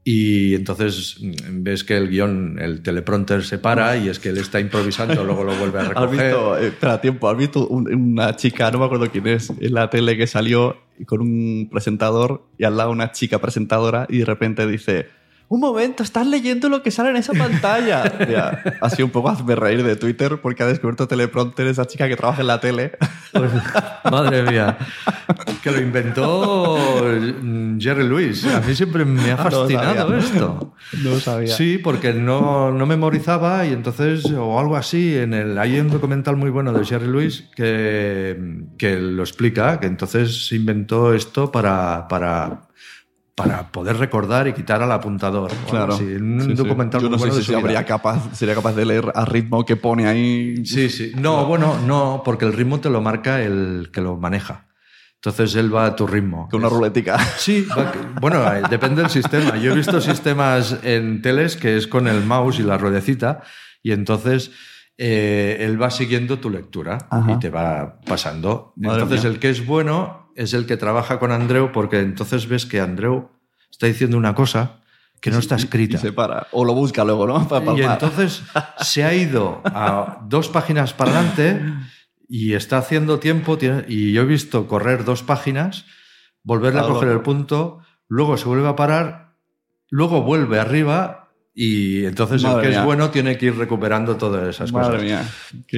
Y 0.04 0.54
entonces 0.56 1.18
mm, 1.20 1.62
ves 1.62 1.84
que 1.84 1.96
el 1.96 2.08
guion, 2.08 2.58
el 2.60 2.82
teleprompter 2.82 3.44
se 3.44 3.58
para 3.58 3.96
y 3.96 4.08
es 4.08 4.18
que 4.18 4.30
él 4.30 4.38
está 4.38 4.58
improvisando, 4.58 5.22
luego 5.24 5.44
lo 5.44 5.54
vuelve 5.54 5.78
a 5.78 5.82
¿Has 5.82 5.88
recoger. 5.90 6.10
visto, 6.26 6.58
eh, 6.58 6.66
espera, 6.68 7.00
tiempo, 7.00 7.28
has 7.30 7.36
visto 7.38 7.68
un- 7.68 7.92
una 7.94 8.34
chica, 8.34 8.70
no 8.72 8.80
me 8.80 8.86
acuerdo 8.86 9.08
quién 9.12 9.28
es, 9.28 9.50
en 9.60 9.74
la 9.74 9.88
tele 9.90 10.16
que 10.16 10.26
salió 10.26 10.76
con 11.06 11.20
un 11.20 11.68
presentador 11.70 12.44
y 12.58 12.64
al 12.64 12.76
lado 12.76 12.90
una 12.90 13.12
chica 13.12 13.40
presentadora 13.40 14.06
y 14.08 14.18
de 14.18 14.24
repente 14.24 14.66
dice, 14.66 15.06
un 15.52 15.60
momento, 15.60 16.02
estás 16.02 16.26
leyendo 16.26 16.70
lo 16.70 16.82
que 16.82 16.90
sale 16.90 17.10
en 17.10 17.16
esa 17.16 17.34
pantalla. 17.34 18.04
Ya, 18.32 18.62
ha 18.80 18.88
sido 18.88 19.04
un 19.06 19.12
poco 19.12 19.28
hazme 19.28 19.54
reír 19.54 19.82
de 19.82 19.96
Twitter 19.96 20.38
porque 20.40 20.62
ha 20.62 20.66
descubierto 20.66 21.06
teleprompter 21.08 21.66
esa 21.66 21.86
chica 21.86 22.08
que 22.08 22.16
trabaja 22.16 22.40
en 22.40 22.46
la 22.46 22.60
tele. 22.60 22.92
Pues, 23.32 23.50
madre 24.10 24.44
mía. 24.44 24.78
Que 25.62 25.70
lo 25.70 25.80
inventó 25.80 26.78
mm, 27.42 27.78
Jerry 27.78 28.08
Lewis. 28.08 28.46
A 28.46 28.60
mí 28.60 28.74
siempre 28.74 29.04
me 29.04 29.32
ha 29.32 29.34
Ah, 29.34 29.48
no 29.50 29.50
fascinado 29.50 30.16
esto. 30.16 30.74
No 31.02 31.10
lo 31.10 31.20
sabía. 31.20 31.54
Sí, 31.54 31.78
porque 31.78 32.14
no, 32.14 32.70
no 32.72 32.86
memorizaba 32.86 33.66
y 33.66 33.72
entonces, 33.72 34.24
o 34.26 34.58
algo 34.58 34.76
así, 34.76 35.16
en 35.16 35.34
el, 35.34 35.58
hay 35.58 35.78
un 35.80 35.90
documental 35.90 36.36
muy 36.36 36.48
bueno 36.48 36.72
de 36.72 36.84
Jerry 36.84 37.08
Lewis 37.08 37.44
que, 37.54 38.64
que 38.78 38.96
lo 38.96 39.22
explica, 39.22 39.80
que 39.80 39.86
entonces 39.86 40.46
se 40.46 40.56
inventó 40.56 41.12
esto 41.12 41.52
para, 41.52 42.06
para, 42.08 42.62
para 43.34 43.72
poder 43.72 43.96
recordar 43.96 44.46
y 44.48 44.52
quitar 44.52 44.82
al 44.82 44.92
apuntador. 44.92 45.50
Claro. 45.70 45.94
así. 45.94 46.04
Un 46.04 46.40
Sí, 46.42 46.48
sí. 46.48 46.54
documental 46.54 47.00
Yo 47.00 47.08
muy 47.08 47.16
no 47.16 47.18
bueno 47.18 47.34
sé 47.34 47.42
si 47.42 47.54
habría 47.54 47.84
capaz, 47.86 48.34
sería 48.34 48.54
capaz 48.54 48.72
de 48.74 48.84
leer 48.84 49.10
a 49.14 49.24
ritmo 49.24 49.64
que 49.64 49.76
pone 49.76 50.06
ahí. 50.06 50.64
Sí, 50.66 50.88
sí. 50.90 51.12
No, 51.16 51.46
bueno, 51.46 51.78
no, 51.86 52.22
porque 52.24 52.44
el 52.44 52.52
ritmo 52.52 52.80
te 52.80 52.90
lo 52.90 53.00
marca 53.00 53.40
el 53.42 53.90
que 53.92 54.00
lo 54.02 54.16
maneja. 54.16 54.66
Entonces 55.14 55.54
él 55.54 55.74
va 55.74 55.86
a 55.86 55.96
tu 55.96 56.06
ritmo. 56.06 56.48
Con 56.50 56.60
una 56.60 56.68
ruletica. 56.68 57.16
Sí, 57.38 57.64
va- 57.70 57.92
bueno, 58.20 58.44
eh, 58.52 58.62
depende 58.68 59.02
del 59.02 59.10
sistema. 59.10 59.56
Yo 59.56 59.72
he 59.72 59.76
visto 59.76 60.00
sistemas 60.00 60.78
en 60.82 61.22
teles 61.22 61.56
que 61.56 61.76
es 61.76 61.86
con 61.86 62.08
el 62.08 62.24
mouse 62.24 62.58
y 62.58 62.64
la 62.64 62.76
ruedecita 62.76 63.40
y 63.84 63.92
entonces 63.92 64.50
eh, 64.98 65.58
él 65.60 65.80
va 65.80 65.90
siguiendo 65.90 66.38
tu 66.38 66.50
lectura 66.50 66.98
Ajá. 67.08 67.32
y 67.32 67.38
te 67.38 67.50
va 67.50 68.00
pasando. 68.04 68.72
Madre 68.76 69.02
entonces 69.04 69.24
mía. 69.24 69.32
el 69.32 69.38
que 69.38 69.50
es 69.50 69.64
bueno 69.64 70.21
es 70.36 70.54
el 70.54 70.66
que 70.66 70.76
trabaja 70.76 71.18
con 71.18 71.32
Andreu 71.32 71.72
porque 71.72 72.00
entonces 72.00 72.48
ves 72.48 72.66
que 72.66 72.80
Andreu 72.80 73.30
está 73.70 73.86
diciendo 73.86 74.16
una 74.16 74.34
cosa 74.34 74.80
que 75.20 75.30
no 75.30 75.38
está 75.38 75.54
escrita. 75.56 75.96
Y 75.96 76.00
se 76.00 76.12
para. 76.12 76.48
O 76.50 76.64
lo 76.64 76.74
busca 76.74 77.04
luego, 77.04 77.26
¿no? 77.26 77.46
Para 77.48 77.62
Y 77.62 77.66
palpar. 77.66 77.92
entonces 77.92 78.42
se 78.80 79.04
ha 79.04 79.14
ido 79.14 79.62
a 79.64 80.20
dos 80.26 80.48
páginas 80.48 80.92
para 80.94 81.12
adelante 81.12 81.62
y 82.28 82.54
está 82.54 82.78
haciendo 82.78 83.20
tiempo. 83.20 83.56
Y 83.88 84.12
yo 84.12 84.22
he 84.22 84.26
visto 84.26 84.66
correr 84.66 85.04
dos 85.04 85.22
páginas, 85.22 85.84
volverle 86.42 86.80
a 86.80 86.84
coger 86.84 87.08
loco. 87.08 87.18
el 87.18 87.22
punto, 87.22 87.78
luego 88.08 88.36
se 88.36 88.46
vuelve 88.46 88.68
a 88.68 88.74
parar, 88.74 89.36
luego 89.90 90.22
vuelve 90.22 90.58
arriba 90.58 91.21
y 91.54 92.04
entonces 92.06 92.42
Madre 92.42 92.56
el 92.56 92.62
que 92.62 92.68
mía. 92.70 92.78
es 92.80 92.84
bueno 92.84 93.10
tiene 93.10 93.36
que 93.36 93.46
ir 93.46 93.56
recuperando 93.56 94.16
todas 94.16 94.48
esas 94.48 94.72
Madre 94.72 94.92
cosas. 94.92 95.02
mía. 95.02 95.22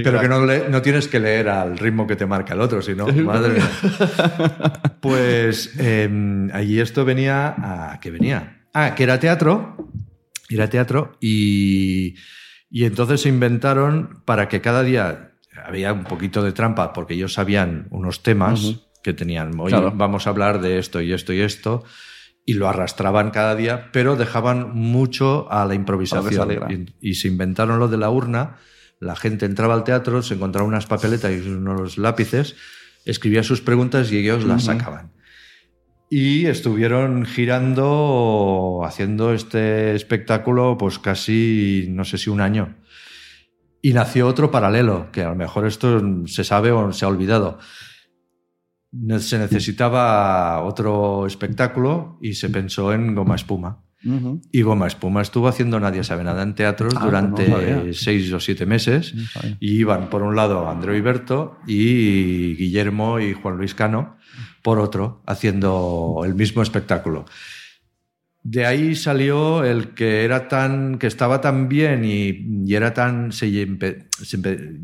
Pero 0.05 0.21
que 0.21 0.29
no, 0.29 0.47
le- 0.47 0.69
no 0.69 0.81
tienes 0.83 1.09
que 1.09 1.19
leer 1.19 1.49
al 1.49 1.77
ritmo 1.79 2.07
que 2.07 2.15
te 2.17 2.27
marca 2.27 2.55
el 2.55 2.61
otro, 2.61 2.81
sino, 2.83 3.07
madre 3.25 3.55
mía. 3.55 3.71
Pues 5.01 5.75
eh, 5.79 6.49
allí 6.53 6.81
esto 6.81 7.05
venía 7.05 7.55
a... 7.59 7.99
¿Qué 8.01 8.11
venía? 8.11 8.63
Ah, 8.73 8.95
que 8.95 9.03
era 9.03 9.19
teatro. 9.21 9.77
Era 10.49 10.69
teatro 10.69 11.17
y, 11.21 12.15
y 12.71 12.85
entonces 12.85 13.23
se 13.23 13.29
inventaron 13.29 14.23
para 14.25 14.49
que 14.49 14.61
cada 14.61 14.83
día 14.83 15.33
había 15.67 15.93
un 15.93 16.05
poquito 16.05 16.43
de 16.43 16.53
trampa 16.53 16.93
porque 16.93 17.15
ellos 17.15 17.33
sabían 17.35 17.87
unos 17.91 18.23
temas 18.23 18.77
que 19.03 19.13
tenían. 19.15 19.59
Hoy 19.59 19.71
Claro. 19.71 19.93
vamos 19.95 20.27
a 20.27 20.31
hablar 20.31 20.61
de 20.61 20.79
esto 20.79 21.01
y 21.01 21.13
esto 21.13 21.33
y 21.33 21.41
esto. 21.41 21.85
Y 22.47 22.55
lo 22.55 22.69
arrastraban 22.69 23.31
cada 23.31 23.55
día, 23.57 23.91
pero 23.93 24.17
dejaban 24.17 24.75
mucho 24.75 25.51
a 25.51 25.65
la 25.65 25.75
improvisación. 25.75 26.93
Y, 27.01 27.11
y 27.11 27.15
se 27.15 27.29
inventaron 27.29 27.79
lo 27.79 27.89
de 27.89 27.97
la 27.97 28.11
urna. 28.11 28.57
La 29.01 29.17
gente 29.17 29.47
entraba 29.47 29.75
al 29.75 29.85
teatro, 29.85 30.23
se 30.23 30.35
encontraba 30.35 30.69
unas 30.69 30.87
papeletas 30.87 31.33
y 31.33 31.49
unos 31.49 31.99
lápices, 31.99 32.57
escribía 33.05 33.43
sus 33.43 33.61
preguntas 33.61 34.13
y 34.13 34.19
ellos 34.19 34.45
las 34.45 34.65
Ujú. 34.65 34.79
sacaban. 34.79 35.13
Y 36.11 36.47
estuvieron 36.47 37.25
girando, 37.25 38.83
haciendo 38.85 39.33
este 39.33 39.95
espectáculo, 39.95 40.77
pues 40.79 40.99
casi, 40.99 41.87
no 41.91 42.05
sé 42.05 42.19
si 42.19 42.31
un 42.31 42.41
año. 42.41 42.77
Y 43.83 43.95
nació 43.95 44.29
otro 44.29 44.51
paralelo, 44.51 45.11
que 45.13 45.23
a 45.23 45.31
lo 45.31 45.35
mejor 45.35 45.67
esto 45.67 46.01
se 46.27 46.45
sabe 46.45 46.73
o 46.73 46.93
se 46.93 47.05
ha 47.05 47.09
olvidado. 47.09 47.59
Se 49.19 49.39
necesitaba 49.39 50.63
otro 50.63 51.27
espectáculo 51.27 52.19
y 52.23 52.35
se 52.35 52.49
pensó 52.51 52.93
en 52.93 53.15
Goma 53.15 53.35
Espuma. 53.35 53.81
Y 54.53 54.61
Goma 54.61 54.87
Espuma 54.87 55.23
estuvo 55.23 55.49
haciendo 55.49 55.81
Nadie 55.81 56.05
sabe 56.05 56.25
nada 56.25 56.43
en 56.43 56.55
teatros 56.55 56.93
Ah, 56.97 57.05
durante 57.07 57.49
no 57.49 57.93
seis 57.95 58.31
o 58.33 58.39
siete 58.39 58.67
meses. 58.67 59.15
No. 59.15 59.57
Y 59.61 59.79
iban 59.79 60.11
por 60.11 60.23
un 60.23 60.37
lado 60.37 60.69
Andreu 60.69 60.95
Iberto 60.95 61.59
y 61.67 62.55
Guillermo 62.57 63.19
y 63.19 63.33
Juan 63.33 63.57
Luis 63.57 63.75
Cano 63.75 64.17
por 64.63 64.79
otro, 64.79 65.23
haciendo 65.27 66.23
el 66.25 66.35
mismo 66.35 66.63
espectáculo. 66.63 67.25
De 68.45 68.67
ahí 68.67 68.95
salió 68.95 69.65
el 69.65 69.95
que 69.95 70.23
era 70.23 70.49
tan, 70.49 70.99
que 70.99 71.07
estaba 71.07 71.41
tan 71.41 71.67
bien 71.67 72.05
y, 72.05 72.63
y 72.67 72.75
era 72.75 72.93
tan, 72.93 73.33
se 73.33 73.69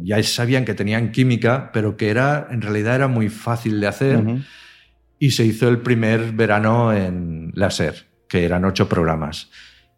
ya 0.02 0.22
sabían 0.22 0.64
que 0.64 0.72
tenían 0.72 1.12
química, 1.12 1.70
pero 1.70 1.94
que 1.94 2.08
era, 2.08 2.48
en 2.50 2.62
realidad 2.62 2.94
era 2.94 3.06
muy 3.06 3.28
fácil 3.28 3.78
de 3.78 3.86
hacer 3.86 4.24
y 5.18 5.32
se 5.32 5.44
hizo 5.44 5.68
el 5.68 5.80
primer 5.80 6.32
verano 6.32 6.94
en 6.94 7.52
la 7.54 7.70
SER, 7.70 8.06
que 8.26 8.46
eran 8.46 8.64
ocho 8.64 8.88
programas. 8.88 9.50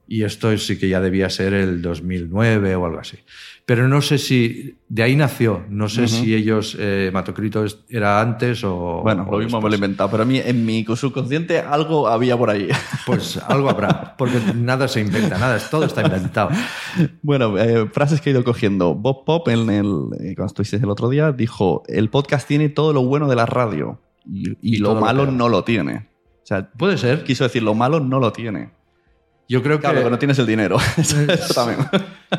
Y 0.08 0.24
esto 0.24 0.58
sí 0.58 0.76
que 0.76 0.88
ya 0.88 1.00
debía 1.00 1.30
ser 1.30 1.54
el 1.54 1.80
2009 1.80 2.74
o 2.74 2.84
algo 2.84 2.98
así. 2.98 3.18
Pero 3.64 3.86
no 3.86 4.02
sé 4.02 4.18
si 4.18 4.76
de 4.88 5.04
ahí 5.04 5.14
nació, 5.14 5.64
no 5.68 5.88
sé 5.88 6.08
si 6.08 6.34
ellos, 6.34 6.76
eh, 6.78 7.10
Matocrito 7.12 7.64
era 7.88 8.20
antes 8.20 8.64
o... 8.64 9.00
Bueno, 9.02 9.24
o 9.28 9.32
lo 9.32 9.38
mismo 9.38 9.60
me 9.60 9.68
lo 9.68 9.74
he 9.74 9.76
inventado, 9.76 10.10
pero 10.10 10.24
a 10.24 10.26
mí, 10.26 10.38
en 10.44 10.66
mi 10.66 10.84
subconsciente 10.84 11.60
algo 11.60 12.08
había 12.08 12.36
por 12.36 12.50
ahí. 12.50 12.68
Pues 13.06 13.36
algo 13.36 13.70
habrá, 13.70 14.16
porque 14.16 14.38
nada 14.54 14.88
se 14.88 15.00
inventa, 15.00 15.38
nada, 15.38 15.58
todo 15.70 15.84
está 15.84 16.02
inventado. 16.02 16.50
Bueno, 17.22 17.56
eh, 17.56 17.88
frases 17.90 18.20
que 18.20 18.30
he 18.30 18.32
ido 18.32 18.44
cogiendo. 18.44 18.94
Bob 18.94 19.24
Pop, 19.24 19.48
en 19.48 19.70
el, 19.70 19.86
eh, 20.20 20.34
cuando 20.34 20.46
estuviste 20.46 20.76
el 20.76 20.90
otro 20.90 21.08
día, 21.08 21.32
dijo: 21.32 21.82
el 21.86 22.10
podcast 22.10 22.46
tiene 22.46 22.68
todo 22.68 22.92
lo 22.92 23.02
bueno 23.04 23.28
de 23.28 23.36
la 23.36 23.46
radio 23.46 24.00
y, 24.24 24.50
y 24.50 24.56
Y 24.60 24.76
lo 24.78 24.94
malo 24.96 25.30
no 25.30 25.48
lo 25.48 25.64
tiene. 25.64 26.08
O 26.42 26.46
sea, 26.46 26.70
Puede 26.70 26.98
ser. 26.98 27.24
quiso 27.24 27.44
decir, 27.44 27.62
lo 27.62 27.74
malo 27.74 28.00
no 28.00 28.18
lo 28.18 28.32
tiene. 28.32 28.70
Yo 29.48 29.62
creo 29.62 29.80
Claro, 29.80 29.98
que... 29.98 30.04
que 30.04 30.10
no 30.10 30.18
tienes 30.18 30.38
el 30.38 30.46
dinero. 30.46 30.76
Eso 30.96 31.54
también. 31.54 31.86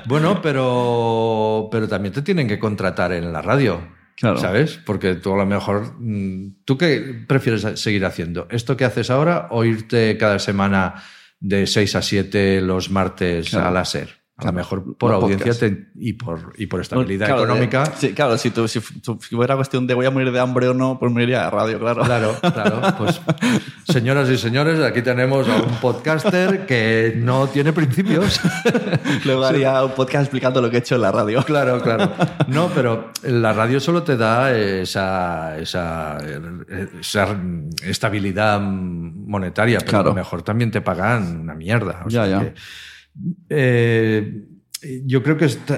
Bueno, 0.05 0.41
pero, 0.41 1.67
pero 1.71 1.87
también 1.87 2.13
te 2.13 2.21
tienen 2.21 2.47
que 2.47 2.59
contratar 2.59 3.11
en 3.11 3.31
la 3.31 3.41
radio. 3.41 3.81
Claro. 4.15 4.37
¿Sabes? 4.37 4.79
Porque 4.85 5.15
tú 5.15 5.33
a 5.33 5.37
lo 5.37 5.45
mejor. 5.45 5.95
mm, 5.99 6.63
¿Tú 6.65 6.77
qué 6.77 7.23
prefieres 7.27 7.65
seguir 7.79 8.05
haciendo? 8.05 8.47
¿Esto 8.51 8.77
que 8.77 8.85
haces 8.85 9.09
ahora 9.09 9.47
o 9.51 9.63
irte 9.65 10.17
cada 10.17 10.39
semana 10.39 11.03
de 11.39 11.67
6 11.67 11.95
a 11.95 12.01
7 12.01 12.61
los 12.61 12.89
martes 12.89 13.49
Claro. 13.49 13.67
a 13.67 13.71
la 13.71 13.85
SER? 13.85 14.22
A 14.35 14.45
lo 14.45 14.51
mejor 14.53 14.97
por 14.97 15.13
audiencia 15.13 15.53
te- 15.53 15.89
y, 15.95 16.13
por, 16.13 16.53
y 16.57 16.65
por 16.65 16.81
estabilidad 16.81 17.27
Claro, 17.27 17.43
económica. 17.43 17.83
eh, 17.83 17.91
sí, 17.99 18.13
claro, 18.13 18.35
si, 18.39 18.49
tú- 18.49 18.67
si, 18.67 18.79
fuera 18.79 19.55
cuestión 19.55 19.85
de 19.85 19.93
voy 19.93 20.07
a 20.07 20.11
morir 20.11 20.31
de 20.31 20.39
hambre 20.39 20.67
o 20.67 20.73
no, 20.73 20.97
pues 20.97 21.11
me 21.11 21.21
iría 21.21 21.45
a 21.45 21.51
radio, 21.51 21.79
claro. 21.79 22.01
Claro, 22.03 22.35
claro. 22.41 22.81
Pues, 22.97 23.21
señoras 23.87 24.27
y 24.31 24.37
señores, 24.39 24.79
aquí 24.79 25.03
tenemos 25.03 25.47
a 25.47 25.57
un 25.57 25.75
podcaster 25.75 26.65
que 26.65 27.13
no 27.15 27.45
tiene 27.47 27.73
principios. 27.73 28.41
Luego 29.25 29.45
haría 29.45 29.83
un 29.83 29.91
podcast 29.91 30.23
explicando 30.23 30.61
lo 30.63 30.69
que 30.71 30.77
he 30.77 30.79
hecho 30.79 30.95
en 30.95 31.01
la 31.01 31.11
radio. 31.11 31.43
Claro, 31.45 31.79
claro. 31.79 32.11
No, 32.47 32.69
pero 32.73 33.11
la 33.21 33.53
radio 33.53 33.79
solo 33.79 34.01
te 34.01 34.17
da 34.17 34.51
esa, 34.51 35.59
esa, 35.59 36.17
esa 36.99 37.37
estabilidad 37.83 38.59
monetaria, 38.59 39.77
pero 39.79 39.89
Claro. 39.91 40.05
a 40.05 40.09
lo 40.09 40.15
mejor 40.15 40.41
también 40.41 40.71
te 40.71 40.81
pagan 40.81 41.41
una 41.41 41.53
mierda. 41.53 42.01
O 42.05 42.09
Ya, 42.09 42.25
sea 42.25 42.27
ya. 42.27 42.39
que, 42.39 42.53
eh, 43.49 44.45
yo 45.05 45.23
creo 45.23 45.37
que 45.37 45.45
está, 45.45 45.75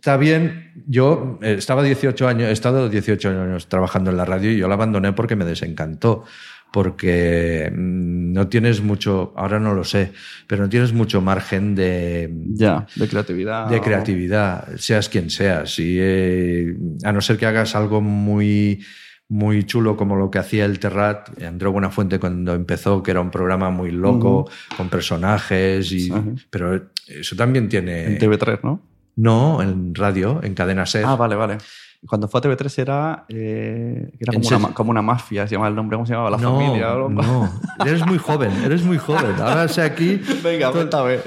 está 0.00 0.16
bien. 0.16 0.72
Yo 0.86 1.38
eh, 1.42 1.56
estaba 1.58 1.82
18 1.82 2.26
años, 2.26 2.48
he 2.48 2.52
estado 2.52 2.88
18 2.88 3.28
años 3.28 3.68
trabajando 3.68 4.10
en 4.10 4.16
la 4.16 4.24
radio 4.24 4.50
y 4.50 4.56
yo 4.56 4.66
la 4.66 4.74
abandoné 4.74 5.12
porque 5.12 5.36
me 5.36 5.44
desencantó. 5.44 6.24
Porque 6.72 7.70
mm, 7.70 8.32
no 8.32 8.48
tienes 8.48 8.80
mucho, 8.80 9.34
ahora 9.36 9.58
no 9.58 9.74
lo 9.74 9.84
sé, 9.84 10.12
pero 10.46 10.62
no 10.62 10.68
tienes 10.68 10.92
mucho 10.92 11.20
margen 11.20 11.74
de, 11.74 12.32
Ya, 12.54 12.86
de 12.94 13.08
creatividad. 13.08 13.68
de 13.68 13.80
creatividad, 13.80 14.68
seas 14.76 15.08
quien 15.08 15.30
seas. 15.30 15.78
Y, 15.80 15.96
eh, 15.98 16.76
a 17.02 17.12
no 17.12 17.20
ser 17.20 17.36
que 17.36 17.46
hagas 17.46 17.74
algo 17.74 18.00
muy, 18.00 18.84
muy 19.30 19.64
chulo 19.64 19.96
como 19.96 20.16
lo 20.16 20.28
que 20.30 20.40
hacía 20.40 20.64
el 20.64 20.80
Terrat, 20.80 21.40
Andreu 21.42 21.72
Buenafuente 21.72 22.18
cuando 22.18 22.52
empezó, 22.52 23.00
que 23.02 23.12
era 23.12 23.20
un 23.20 23.30
programa 23.30 23.70
muy 23.70 23.92
loco, 23.92 24.50
con 24.76 24.88
personajes, 24.88 25.90
y, 25.92 26.12
pero 26.50 26.90
eso 27.06 27.36
también 27.36 27.68
tiene... 27.68 28.06
En 28.06 28.18
TV3, 28.18 28.58
¿no? 28.64 28.80
No, 29.14 29.62
en 29.62 29.94
radio, 29.94 30.40
en 30.42 30.54
cadena 30.54 30.84
SER. 30.84 31.04
Ah, 31.06 31.14
vale, 31.14 31.36
vale. 31.36 31.58
Cuando 32.04 32.26
fue 32.26 32.40
a 32.40 32.42
TV3 32.42 32.78
era, 32.78 33.24
eh, 33.28 34.10
era 34.18 34.32
¿En 34.34 34.42
como, 34.42 34.56
una, 34.56 34.74
como 34.74 34.92
mafia, 34.94 35.46
se 35.46 35.54
llamaba 35.54 35.68
el 35.68 35.76
nombre, 35.76 35.96
¿cómo 35.96 36.06
se 36.06 36.14
llamaba? 36.14 36.30
La 36.30 36.38
no, 36.38 36.56
familia. 36.56 36.88
no, 37.08 37.52
eres 37.86 38.04
muy 38.04 38.18
joven, 38.18 38.50
eres 38.64 38.82
muy 38.82 38.98
joven. 38.98 39.36
Ahora 39.38 39.68
sé 39.68 39.82
aquí... 39.82 40.20
Venga, 40.42 40.72
cuéntame. 40.72 41.18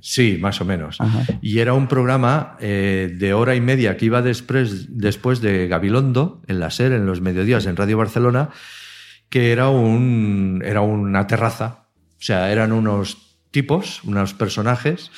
Sí, 0.00 0.38
más 0.40 0.60
o 0.60 0.64
menos. 0.64 1.00
Ajá. 1.00 1.22
Y 1.40 1.60
era 1.60 1.74
un 1.74 1.86
programa 1.86 2.56
eh, 2.60 3.14
de 3.16 3.34
hora 3.34 3.54
y 3.54 3.60
media 3.60 3.96
que 3.96 4.06
iba 4.06 4.20
después, 4.20 4.86
después 4.98 5.40
de 5.40 5.68
Gabilondo, 5.68 6.42
en 6.48 6.58
la 6.58 6.70
SER, 6.70 6.90
en 6.92 7.06
los 7.06 7.20
mediodías, 7.20 7.66
en 7.66 7.76
Radio 7.76 7.98
Barcelona, 7.98 8.50
que 9.28 9.52
era, 9.52 9.68
un, 9.68 10.60
era 10.64 10.80
una 10.80 11.28
terraza. 11.28 11.86
O 12.18 12.24
sea, 12.24 12.50
eran 12.50 12.72
unos 12.72 13.38
tipos, 13.52 14.02
unos 14.02 14.34
personajes 14.34 15.12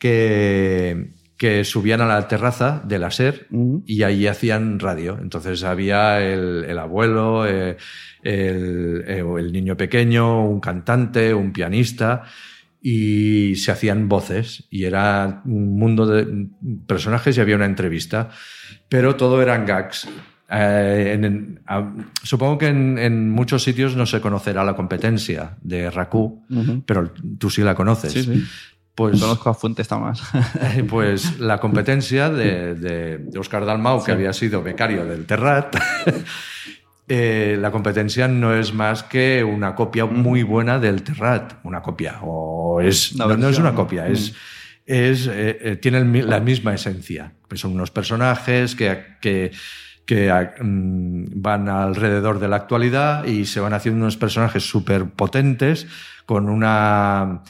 que, 0.00 1.12
que 1.36 1.64
subían 1.64 2.00
a 2.00 2.06
la 2.06 2.28
terraza 2.28 2.82
de 2.86 2.98
la 2.98 3.10
SER 3.10 3.46
y 3.86 4.02
ahí 4.04 4.26
hacían 4.26 4.78
radio. 4.78 5.18
Entonces 5.20 5.64
había 5.64 6.20
el, 6.26 6.64
el 6.66 6.78
abuelo, 6.78 7.46
eh, 7.46 7.76
el, 8.22 9.04
eh, 9.06 9.24
el 9.38 9.52
niño 9.52 9.76
pequeño, 9.76 10.48
un 10.48 10.60
cantante, 10.60 11.34
un 11.34 11.52
pianista 11.52 12.22
y 12.80 13.54
se 13.56 13.72
hacían 13.72 14.08
voces 14.08 14.64
y 14.70 14.84
era 14.84 15.42
un 15.44 15.78
mundo 15.78 16.06
de 16.06 16.46
personajes 16.86 17.36
y 17.36 17.40
había 17.40 17.56
una 17.56 17.64
entrevista, 17.66 18.30
pero 18.88 19.16
todo 19.16 19.42
eran 19.42 19.66
gags. 19.66 20.08
Eh, 20.48 21.10
en- 21.14 21.24
en- 21.24 21.60
a- 21.66 21.92
supongo 22.22 22.56
que 22.58 22.68
en, 22.68 22.98
en 22.98 23.30
muchos 23.30 23.64
sitios 23.64 23.96
no 23.96 24.06
se 24.06 24.20
conocerá 24.20 24.62
la 24.64 24.76
competencia 24.76 25.56
de 25.62 25.90
Raku, 25.90 26.44
pero 26.86 27.12
tú 27.38 27.50
sí 27.50 27.62
la 27.62 27.74
conoces. 27.74 28.12
Sí, 28.12 28.22
sí. 28.22 28.44
Pues, 28.96 29.20
Conozco 29.20 29.50
a 29.50 29.54
Fuentes 29.54 29.90
más. 29.90 30.22
pues 30.88 31.38
la 31.38 31.58
competencia 31.60 32.30
de, 32.30 32.74
de, 32.74 33.18
de 33.18 33.38
Oscar 33.38 33.66
Dalmau, 33.66 34.02
que 34.02 34.10
había 34.10 34.32
sido 34.32 34.62
becario 34.62 35.04
del 35.04 35.26
Terrat, 35.26 35.76
eh, 37.08 37.58
la 37.60 37.70
competencia 37.70 38.26
no 38.26 38.54
es 38.54 38.72
más 38.72 39.02
que 39.02 39.44
una 39.44 39.74
copia 39.74 40.06
muy 40.06 40.42
buena 40.42 40.78
del 40.78 41.02
Terrat. 41.02 41.56
Una 41.64 41.82
copia. 41.82 42.20
O 42.22 42.80
es, 42.80 43.14
no, 43.16 43.36
no 43.36 43.50
es 43.50 43.58
una 43.58 43.74
copia, 43.74 44.08
es, 44.08 44.34
es, 44.86 45.26
eh, 45.26 45.58
eh, 45.60 45.76
tiene 45.76 45.98
el 45.98 46.26
la 46.26 46.40
misma 46.40 46.72
esencia. 46.72 47.34
Pues 47.48 47.60
son 47.60 47.72
unos 47.74 47.90
personajes 47.90 48.74
que, 48.74 48.98
que, 49.20 49.50
que 50.06 50.30
ah, 50.30 50.54
mm, 50.58 51.26
van 51.34 51.68
alrededor 51.68 52.40
de 52.40 52.48
la 52.48 52.56
actualidad 52.56 53.26
y 53.26 53.44
se 53.44 53.60
van 53.60 53.74
haciendo 53.74 54.00
unos 54.00 54.16
personajes 54.16 54.66
súper 54.66 55.04
potentes 55.04 55.86
con 56.24 56.48
una 56.48 57.42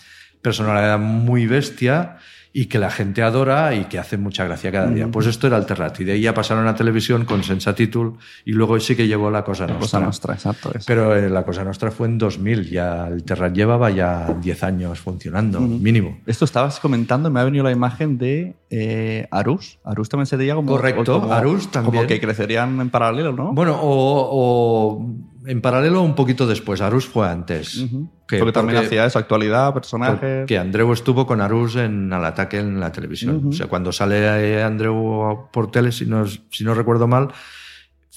personalidad 0.46 1.00
muy 1.00 1.48
bestia 1.48 2.18
y 2.52 2.66
que 2.66 2.78
la 2.78 2.88
gente 2.88 3.20
adora 3.22 3.74
y 3.74 3.86
que 3.86 3.98
hace 3.98 4.16
mucha 4.16 4.44
gracia 4.44 4.70
cada 4.70 4.86
día. 4.86 5.08
Pues 5.08 5.26
esto 5.26 5.48
era 5.48 5.56
el 5.56 5.66
Terrat. 5.66 5.98
Y 6.00 6.04
de 6.04 6.12
ahí 6.12 6.20
ya 6.20 6.34
pasaron 6.34 6.68
a 6.68 6.74
televisión 6.76 7.24
con 7.24 7.42
Sensatitul 7.42 8.14
y 8.44 8.52
luego 8.52 8.78
sí 8.78 8.94
que 8.94 9.08
llegó 9.08 9.28
la 9.28 9.42
Cosa 9.42 9.66
Nostra. 9.66 9.80
Cosa 9.80 10.00
nuestra, 10.00 10.34
exacto. 10.34 10.70
eso. 10.72 10.84
Pero 10.86 11.16
eh, 11.16 11.28
la 11.28 11.42
Cosa 11.44 11.64
Nostra 11.64 11.90
fue 11.90 12.06
en 12.06 12.16
2000, 12.16 12.70
ya 12.70 13.08
el 13.08 13.24
Terrat 13.24 13.52
llevaba 13.52 13.90
ya 13.90 14.32
10 14.40 14.62
años 14.62 15.00
funcionando, 15.00 15.60
mínimo. 15.60 16.20
Esto 16.26 16.44
estabas 16.44 16.78
comentando 16.78 17.28
me 17.28 17.40
ha 17.40 17.44
venido 17.44 17.64
la 17.64 17.72
imagen 17.72 18.18
de 18.18 18.54
eh, 18.70 19.26
Arús. 19.32 19.78
Arús 19.84 20.08
también 20.08 20.26
sería 20.26 20.54
como. 20.54 20.68
Correcto, 20.70 21.20
como- 21.20 21.32
Arús 21.34 21.70
también. 21.72 21.94
Como 21.94 22.06
que 22.06 22.20
crecerían 22.20 22.80
en 22.80 22.88
paralelo, 22.88 23.32
¿no? 23.32 23.52
Bueno, 23.52 23.76
o, 23.82 24.28
o 24.32 25.06
en 25.46 25.60
paralelo 25.60 26.02
un 26.02 26.14
poquito 26.14 26.46
después, 26.46 26.80
Arús 26.80 27.06
fue 27.06 27.28
antes. 27.28 27.84
Que- 28.26 28.38
porque 28.38 28.52
también 28.52 28.76
porque- 28.76 28.86
hacía 28.88 29.06
eso, 29.06 29.18
actualidad, 29.18 29.72
personajes. 29.72 30.46
Que 30.46 30.58
Andreu 30.58 30.92
estuvo 30.92 31.26
con 31.26 31.40
Arús 31.40 31.76
en 31.76 32.12
Al 32.12 32.24
Ataque 32.24 32.58
en 32.58 32.80
la 32.80 32.90
televisión. 32.92 33.48
O 33.48 33.52
sea, 33.52 33.66
cuando 33.68 33.92
sale 33.92 34.62
Andreu 34.62 35.48
por 35.52 35.70
tele, 35.70 35.92
si 35.92 36.06
no, 36.06 36.26
si 36.26 36.64
no 36.64 36.74
recuerdo 36.74 37.06
mal, 37.06 37.28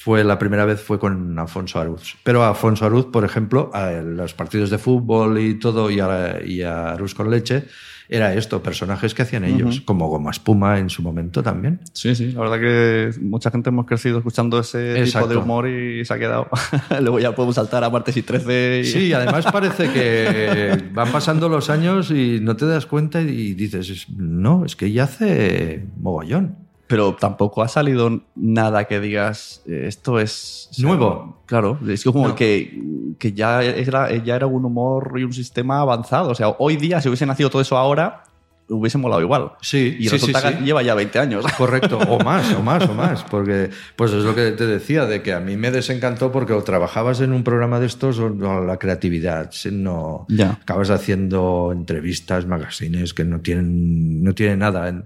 fue 0.02 0.24
la 0.24 0.40
primera 0.40 0.64
vez 0.64 0.82
fue 0.82 0.98
con 0.98 1.38
Alfonso 1.38 1.78
Arús. 1.80 2.16
Pero 2.24 2.42
a 2.44 2.50
Alfonso 2.50 2.86
Arús, 2.86 3.06
por 3.08 3.26
ejemplo, 3.26 3.70
a 3.74 3.92
los 3.92 4.34
partidos 4.34 4.70
de 4.70 4.78
fútbol 4.78 5.38
y 5.40 5.56
todo, 5.56 5.92
y 5.92 6.00
a, 6.00 6.40
y 6.46 6.62
a 6.62 6.92
Arús 6.94 7.14
con 7.14 7.30
leche, 7.30 7.66
era 8.12 8.34
esto, 8.34 8.64
personajes 8.64 9.14
que 9.14 9.22
hacían 9.22 9.44
ellos, 9.44 9.82
como 9.82 10.08
Goma 10.08 10.32
Espuma 10.32 10.80
en 10.80 10.90
su 10.90 11.04
momento 11.04 11.44
también. 11.44 11.82
Sí, 11.94 12.16
sí, 12.16 12.32
la 12.32 12.40
verdad 12.40 12.60
que 12.60 13.12
mucha 13.22 13.52
gente 13.52 13.70
hemos 13.70 13.86
crecido 13.86 14.18
escuchando 14.18 14.58
ese 14.60 14.94
tipo 14.94 15.04
Exacto. 15.06 15.28
de 15.28 15.38
humor 15.38 15.68
y 15.68 16.04
se 16.06 16.14
ha 16.14 16.18
quedado. 16.18 16.48
Luego 17.02 17.20
ya 17.20 17.36
podemos 17.36 17.56
saltar 17.56 17.84
a 17.84 17.90
martes 17.92 18.16
y 18.18 18.24
13. 18.24 18.80
Y... 18.80 18.86
Sí, 18.86 19.14
además 19.14 19.46
parece 19.52 19.92
que 19.92 20.82
van 20.94 21.12
pasando 21.12 21.50
los 21.50 21.70
años 21.70 22.10
y 22.10 22.40
no 22.42 22.56
te 22.56 22.66
das 22.66 22.88
cuenta 22.88 23.22
y 23.22 23.54
dices, 23.54 23.90
es- 23.90 24.10
no, 24.10 24.66
es 24.66 24.76
que 24.76 24.92
ya 24.92 25.04
hace 25.04 25.86
mogollón. 26.00 26.69
Pero 26.90 27.16
tampoco 27.16 27.62
ha 27.62 27.68
salido 27.68 28.24
nada 28.36 28.86
que 28.86 29.00
digas, 29.00 29.62
eh, 29.68 29.84
esto 29.88 30.20
es... 30.20 30.70
Nuevo. 30.80 31.44
Claro, 31.46 31.78
es 31.88 32.04
como 32.04 32.30
No. 32.30 32.36
que, 32.36 32.82
que 33.20 33.32
ya, 33.34 33.62
era, 33.64 34.12
ya 34.18 34.36
era 34.36 34.48
un 34.48 34.66
humor 34.66 35.14
y 35.18 35.24
un 35.24 35.32
sistema 35.32 35.80
avanzado. 35.82 36.32
O 36.32 36.36
sea, 36.36 36.50
hoy 36.58 36.78
día, 36.78 37.00
si 37.00 37.08
hubiese 37.08 37.28
nacido 37.28 37.52
todo 37.52 37.62
eso 37.62 37.78
ahora, 37.78 38.24
hubiese 38.70 38.98
molado 38.98 39.22
igual. 39.22 39.52
Sí, 39.62 39.98
Y 40.00 40.04
sí, 40.06 40.10
resulta 40.10 40.42
sí, 40.42 40.48
que 40.48 40.60
sí. 40.60 40.64
lleva 40.66 40.82
ya 40.82 40.96
20 40.96 41.20
años. 41.20 41.46
Correcto, 41.60 42.00
o 42.00 42.24
más, 42.24 42.52
o 42.56 42.64
más, 42.64 42.90
o 42.90 42.94
más, 42.96 43.24
porque 43.24 43.70
pues 43.96 44.12
es 44.12 44.24
lo 44.24 44.34
que 44.34 44.50
te 44.52 44.66
decía, 44.66 45.06
de 45.06 45.22
que 45.22 45.34
a 45.34 45.40
mí 45.40 45.58
me 45.58 45.70
desencantó 45.70 46.32
porque 46.32 46.54
o 46.54 46.64
trabajabas 46.64 47.22
en 47.22 47.34
un 47.34 47.44
programa 47.44 47.80
de 47.80 47.86
estos 47.86 48.18
o 48.18 48.32
no, 48.32 48.62
la 48.66 48.78
creatividad, 48.78 49.52
no 49.72 50.26
Ya. 50.28 50.58
acabas 50.62 50.90
haciendo 50.90 51.70
entrevistas, 51.72 52.48
magazines 52.48 53.14
que 53.14 53.26
no 53.26 53.42
tienen, 53.42 54.24
no 54.24 54.34
tienen 54.34 54.58
nada. 54.60 54.90
en- 54.90 55.06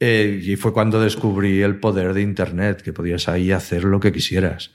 Eh, 0.00 0.40
y 0.42 0.56
fue 0.56 0.72
cuando 0.72 0.98
descubrí 1.00 1.60
el 1.60 1.78
poder 1.78 2.14
de 2.14 2.22
Internet, 2.22 2.80
que 2.82 2.92
podías 2.94 3.28
ahí 3.28 3.52
hacer 3.52 3.84
lo 3.84 4.00
que 4.00 4.12
quisieras. 4.12 4.72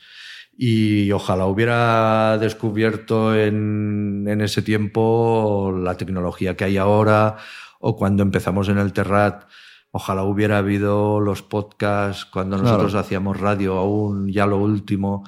Y 0.58 1.12
ojalá 1.12 1.48
hubiera 1.48 2.38
descubierto 2.38 3.36
en, 3.36 4.26
en 4.28 4.42
ese 4.42 4.62
tiempo 4.62 5.74
la 5.78 5.98
tecnología 5.98 6.56
que 6.56 6.64
hay 6.66 6.78
ahora, 6.78 7.38
o 7.80 7.96
cuando 7.98 8.24
empezamos 8.24 8.70
en 8.70 8.78
el 8.78 8.94
Terrat, 8.94 9.46
ojalá 9.92 10.24
hubiera 10.24 10.60
habido 10.60 11.20
los 11.20 11.42
podcasts, 11.42 12.26
cuando 12.26 12.58
Claro. 12.58 12.78
nosotros 12.78 12.96
hacíamos 12.96 13.40
radio 13.40 13.78
aún, 13.78 14.32
ya 14.32 14.46
lo 14.46 14.58
último. 14.58 15.28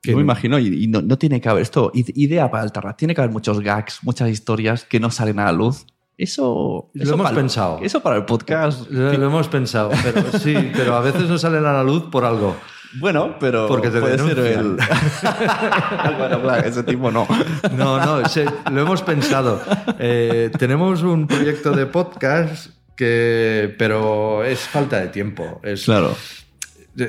que- 0.00 0.10
Yo 0.12 0.16
me 0.18 0.22
imagino, 0.22 0.58
y, 0.58 0.84
y 0.84 0.86
no, 0.86 1.00
no 1.02 1.18
tiene 1.18 1.40
que 1.40 1.48
haber 1.48 1.62
esto, 1.62 1.90
id- 1.92 2.12
idea 2.14 2.50
para 2.50 2.62
el 2.64 2.72
Terrat, 2.72 2.96
tiene 2.96 3.14
que 3.14 3.20
haber 3.22 3.32
muchos 3.32 3.60
gags, 3.60 3.98
muchas 4.02 4.28
historias 4.30 4.84
que 4.84 5.00
no 5.00 5.10
salen 5.10 5.38
a 5.40 5.46
la 5.46 5.52
luz. 5.52 5.86
Eso, 6.16 6.90
Lo 6.94 7.02
eso 7.02 7.14
hemos 7.14 7.24
para 7.24 7.36
pensado. 7.36 7.78
Eso 7.82 8.00
para 8.00 8.16
el 8.16 8.24
podcast. 8.24 8.88
Lo, 8.90 9.12
lo 9.12 9.26
hemos 9.26 9.48
pensado, 9.48 9.90
pero 10.02 10.22
sí, 10.38 10.54
pero 10.74 10.94
a 10.94 11.00
veces 11.00 11.28
no 11.28 11.38
salen 11.38 11.64
a 11.66 11.72
la 11.72 11.82
luz 11.82 12.04
por 12.10 12.24
algo. 12.24 12.56
Bueno, 13.00 13.34
pero 13.40 13.66
Porque 13.66 13.90
te 13.90 13.98
puede 14.00 14.16
ser 14.18 14.38
el. 14.38 14.44
denuncian. 14.76 14.76
bueno, 16.18 16.40
claro, 16.42 16.68
ese 16.68 16.82
tipo 16.84 17.10
no. 17.10 17.26
No, 17.76 17.98
no, 18.04 18.28
se- 18.28 18.46
lo 18.70 18.80
hemos 18.82 19.02
pensado. 19.02 19.60
Eh, 19.98 20.50
tenemos 20.58 21.02
un 21.02 21.26
proyecto 21.26 21.72
de 21.72 21.86
podcast 21.86 22.68
que, 22.96 23.74
pero 23.76 24.44
es 24.44 24.60
falta 24.60 25.00
de 25.00 25.08
tiempo. 25.08 25.60
Es, 25.64 25.84
Claro. 25.84 26.14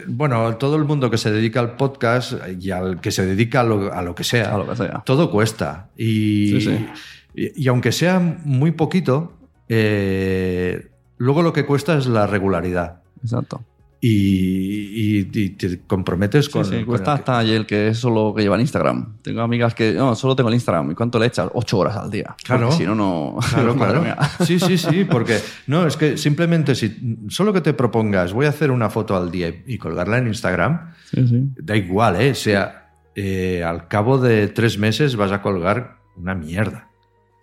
Bueno, 0.07 0.55
todo 0.55 0.77
el 0.77 0.85
mundo 0.85 1.11
que 1.11 1.19
se 1.19 1.31
dedica 1.31 1.59
al 1.59 1.75
podcast 1.75 2.33
y 2.59 2.71
al 2.71 2.99
que 2.99 3.11
se 3.11 3.23
dedica 3.23 3.59
a 3.59 3.63
lo, 3.63 3.93
a 3.93 4.01
lo 4.01 4.15
que 4.15 4.23
sea, 4.23 4.55
A 4.55 4.57
lo 4.57 4.67
que 4.67 4.75
sea. 4.75 5.03
todo 5.05 5.29
cuesta. 5.29 5.89
Y, 5.95 6.47
Sí, 6.59 6.61
sí. 6.61 6.87
Y, 7.35 7.63
y 7.63 7.67
aunque 7.67 7.91
sea 7.91 8.19
muy 8.19 8.71
poquito, 8.71 9.33
eh, 9.67 10.87
luego 11.17 11.41
lo 11.41 11.53
que 11.53 11.65
cuesta 11.65 11.97
es 11.97 12.07
la 12.07 12.27
regularidad. 12.27 13.01
Exacto. 13.21 13.63
Y, 14.01 15.17
y- 15.17 15.29
y 15.33 15.49
te 15.51 15.79
comprometes 15.87 16.47
con. 16.49 16.63
sí, 16.63 16.75
con 16.75 16.85
cuesta 16.85 17.13
el 17.13 17.17
que- 17.17 17.21
hasta 17.31 17.41
el 17.41 17.65
que 17.65 17.87
es 17.87 17.97
solo 17.97 18.33
que 18.35 18.43
lleva 18.43 18.55
el 18.55 18.61
Instagram. 18.61 19.17
Tengo 19.23 19.41
amigas 19.41 19.73
que, 19.73 19.93
no, 19.93 20.13
solo 20.15 20.35
tengo 20.35 20.49
el 20.49 20.53
Instagram. 20.55 20.91
¿Y 20.91 20.95
cuánto 20.95 21.17
le 21.17 21.25
echas? 21.25 21.49
Ocho 21.53 21.79
horas 21.79 21.97
al 21.97 22.11
día. 22.11 22.35
Claro. 22.43 22.67
Porque 22.67 22.83
Si 22.83 22.87
no, 22.87 22.93
no. 22.93 23.37
Claro, 23.49 23.73
claro. 23.77 24.03
Sí, 24.45 24.59
sí, 24.59 24.77
sí, 24.77 25.05
porque 25.09 25.39
no, 25.67 25.87
es 25.87 25.97
que 25.97 26.17
simplemente 26.17 26.75
si 26.75 27.17
solo 27.29 27.51
que 27.51 27.61
te 27.61 27.73
propongas, 27.73 28.31
voy 28.33 28.45
a 28.45 28.49
hacer 28.49 28.69
una 28.69 28.89
foto 28.91 29.15
al 29.15 29.31
día 29.31 29.47
y, 29.49 29.63
y 29.65 29.77
colgarla 29.79 30.19
en 30.19 30.27
Instagram, 30.27 30.93
Sí, 31.09 31.27
sí. 31.27 31.49
da 31.57 31.75
igual, 31.75 32.21
¿eh? 32.21 32.31
O 32.31 32.35
sea, 32.35 32.91
eh, 33.15 33.63
al 33.63 33.87
cabo 33.87 34.19
de 34.19 34.49
tres 34.49 34.77
meses 34.77 35.15
vas 35.15 35.31
a 35.31 35.41
colgar 35.41 35.95
una 36.15 36.35
mierda. 36.35 36.89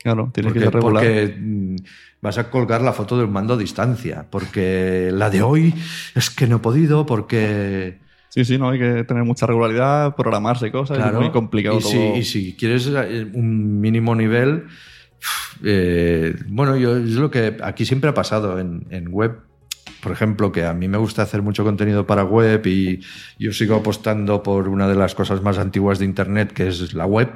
Claro, 0.02 0.30
tienes 0.32 0.50
Porque, 0.50 0.58
que 0.58 0.64
ser 0.64 0.74
regular. 0.74 1.04
porque, 1.04 1.36
mm, 1.38 1.76
vas 2.20 2.38
a 2.38 2.50
colgar 2.50 2.82
la 2.82 2.92
foto 2.92 3.16
de 3.16 3.24
un 3.24 3.32
mando 3.32 3.54
a 3.54 3.56
distancia, 3.56 4.26
porque 4.30 5.10
la 5.12 5.30
de 5.30 5.42
hoy 5.42 5.74
es 6.14 6.30
que 6.30 6.46
no 6.46 6.56
he 6.56 6.60
podido, 6.60 7.06
porque... 7.06 8.00
Sí, 8.28 8.44
sí, 8.46 8.56
no, 8.56 8.70
hay 8.70 8.78
que 8.78 9.04
tener 9.04 9.24
mucha 9.24 9.46
regularidad, 9.46 10.16
programarse 10.16 10.72
cosas, 10.72 10.96
Claro, 10.96 11.18
es 11.18 11.24
muy 11.24 11.32
complicado 11.32 11.78
y 11.78 11.82
todo. 11.82 11.90
Si, 11.90 11.98
y 11.98 12.24
si 12.24 12.56
quieres 12.56 12.86
eh, 12.88 13.26
un 13.34 13.78
mínimo 13.78 14.14
nivel, 14.14 14.64
eh, 15.62 16.34
bueno, 16.48 16.76
yo, 16.76 16.96
es 16.96 17.10
lo 17.10 17.30
que 17.30 17.58
aquí 17.62 17.84
siempre 17.84 18.10
ha 18.10 18.14
pasado 18.14 18.58
en, 18.58 18.86
en 18.90 19.08
web. 19.08 19.38
Por 20.02 20.12
ejemplo, 20.12 20.50
que 20.50 20.64
a 20.64 20.72
mí 20.72 20.88
me 20.88 20.98
gusta 20.98 21.22
hacer 21.22 21.42
mucho 21.42 21.62
contenido 21.62 22.06
para 22.06 22.24
web 22.24 22.66
y 22.66 23.00
yo 23.38 23.52
sigo 23.52 23.76
apostando 23.76 24.42
por 24.42 24.68
una 24.68 24.88
de 24.88 24.96
las 24.96 25.14
cosas 25.14 25.42
más 25.42 25.58
antiguas 25.58 26.00
de 26.00 26.06
Internet, 26.06 26.52
que 26.52 26.66
es 26.68 26.94
la 26.94 27.06
web. 27.06 27.30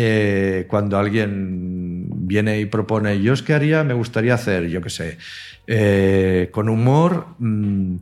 Eh, 0.00 0.66
cuando 0.68 0.96
alguien 0.96 2.06
viene 2.28 2.60
y 2.60 2.66
propone, 2.66 3.20
yo 3.20 3.32
es 3.32 3.42
que 3.42 3.52
haría, 3.52 3.82
me 3.82 3.94
gustaría 3.94 4.32
hacer, 4.34 4.68
yo 4.68 4.80
qué 4.80 4.90
sé, 4.90 5.18
eh, 5.66 6.50
con 6.52 6.68
humor, 6.68 7.34
mm, 7.40 7.96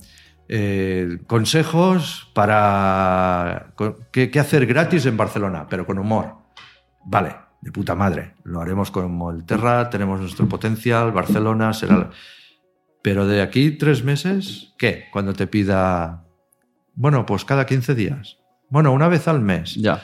eh, 0.46 1.18
consejos 1.26 2.30
para 2.34 3.72
con- 3.76 3.96
qué, 4.12 4.30
hacer 4.38 4.66
gratis 4.66 5.06
en 5.06 5.16
Barcelona, 5.16 5.66
pero 5.70 5.86
con 5.86 5.98
humor. 5.98 6.34
Vale, 7.06 7.34
de 7.62 7.72
puta 7.72 7.94
madre. 7.94 8.34
Lo 8.44 8.60
haremos 8.60 8.90
como 8.90 9.30
el 9.30 9.46
Terra, 9.46 9.88
tenemos 9.88 10.20
nuestro 10.20 10.46
potencial, 10.46 11.12
Barcelona 11.12 11.72
será... 11.72 12.10
Pero 13.00 13.26
de 13.26 13.40
aquí 13.40 13.70
tres 13.70 14.04
meses, 14.04 14.74
¿qué? 14.76 15.04
Cuando 15.12 15.32
te 15.32 15.46
pida, 15.46 16.26
bueno, 16.94 17.24
pues 17.24 17.46
cada 17.46 17.64
15 17.64 17.94
días. 17.94 18.36
Bueno, 18.68 18.92
una 18.92 19.08
vez 19.08 19.28
al 19.28 19.40
mes. 19.40 19.76
Ya. 19.76 20.02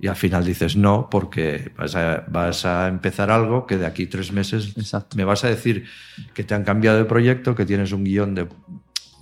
Y 0.00 0.06
al 0.06 0.16
final 0.16 0.44
dices 0.44 0.76
no, 0.76 1.08
porque 1.10 1.72
vas 1.76 1.96
a, 1.96 2.24
vas 2.28 2.64
a 2.64 2.86
empezar 2.88 3.30
algo 3.30 3.66
que 3.66 3.76
de 3.76 3.86
aquí 3.86 4.06
tres 4.06 4.32
meses 4.32 4.76
Exacto. 4.76 5.16
me 5.16 5.24
vas 5.24 5.44
a 5.44 5.48
decir 5.48 5.86
que 6.34 6.44
te 6.44 6.54
han 6.54 6.62
cambiado 6.64 6.98
de 6.98 7.04
proyecto, 7.04 7.54
que 7.54 7.66
tienes 7.66 7.90
un 7.92 8.04
guion 8.04 8.34
de, 8.34 8.46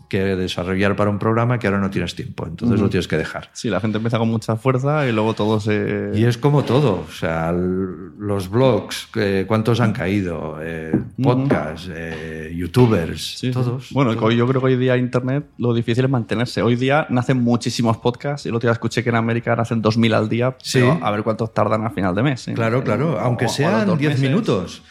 que 0.09 0.21
desarrollar 0.37 0.97
para 0.97 1.11
un 1.11 1.19
programa 1.19 1.59
que 1.59 1.67
ahora 1.67 1.79
no 1.81 1.91
tienes 1.91 2.15
tiempo. 2.15 2.47
Entonces 2.47 2.81
lo 2.81 2.89
tienes 2.89 3.09
que 3.09 3.17
dejar. 3.17 3.51
Sí, 3.53 3.69
la 3.71 3.81
gente 3.81 3.97
empieza 3.99 4.19
con 4.19 4.29
mucha 4.29 4.57
fuerza 4.57 5.07
y 5.09 5.13
luego 5.13 5.35
todo 5.35 5.61
se. 5.61 6.11
Y 6.15 6.25
es 6.25 6.39
como 6.39 6.65
todo, 6.65 7.05
o 7.09 7.13
sea, 7.13 7.53
los 7.53 8.49
blogs, 8.51 9.09
eh, 9.17 9.45
cuántos 9.47 9.81
han 9.81 9.93
caído, 9.93 10.59
eh, 10.63 10.93
podcasts, 11.23 11.91
eh, 11.93 12.53
youtubers, 12.57 13.39
Sí, 13.39 13.49
sí. 13.49 13.51
todos. 13.53 13.89
Bueno, 13.93 14.15
todos. 14.15 14.35
yo 14.35 14.47
creo 14.47 14.61
que 14.61 14.67
hoy 14.69 14.77
día 14.77 14.97
Internet 14.97 15.47
lo 15.59 15.75
difícil 15.75 16.05
es 16.05 16.11
mantenerse. 16.11 16.63
Hoy 16.63 16.77
día 16.77 17.07
nacen 17.11 17.43
muchísimos 17.43 17.97
podcasts. 17.99 18.47
El 18.47 18.55
otro 18.55 18.69
día 18.69 18.73
escuché 18.73 19.03
que 19.03 19.11
en 19.11 19.17
América 19.17 19.55
nacen 19.57 19.83
2.000 19.83 20.15
al 20.15 20.29
día. 20.29 20.57
Sí. 20.63 20.81
pero 20.81 20.99
a 21.05 21.11
ver 21.11 21.23
cuántos 21.23 21.53
tardan 21.53 21.85
a 21.85 21.91
final 21.91 22.15
de 22.15 22.23
mes. 22.23 22.49
¿eh? 22.49 22.55
Claro, 22.55 22.83
claro, 22.85 23.19
aunque 23.21 23.47
o 23.47 23.49
sean 23.49 23.87
dos 23.87 23.99
10 23.99 24.13
meses. 24.13 24.29
minutos. 24.29 24.83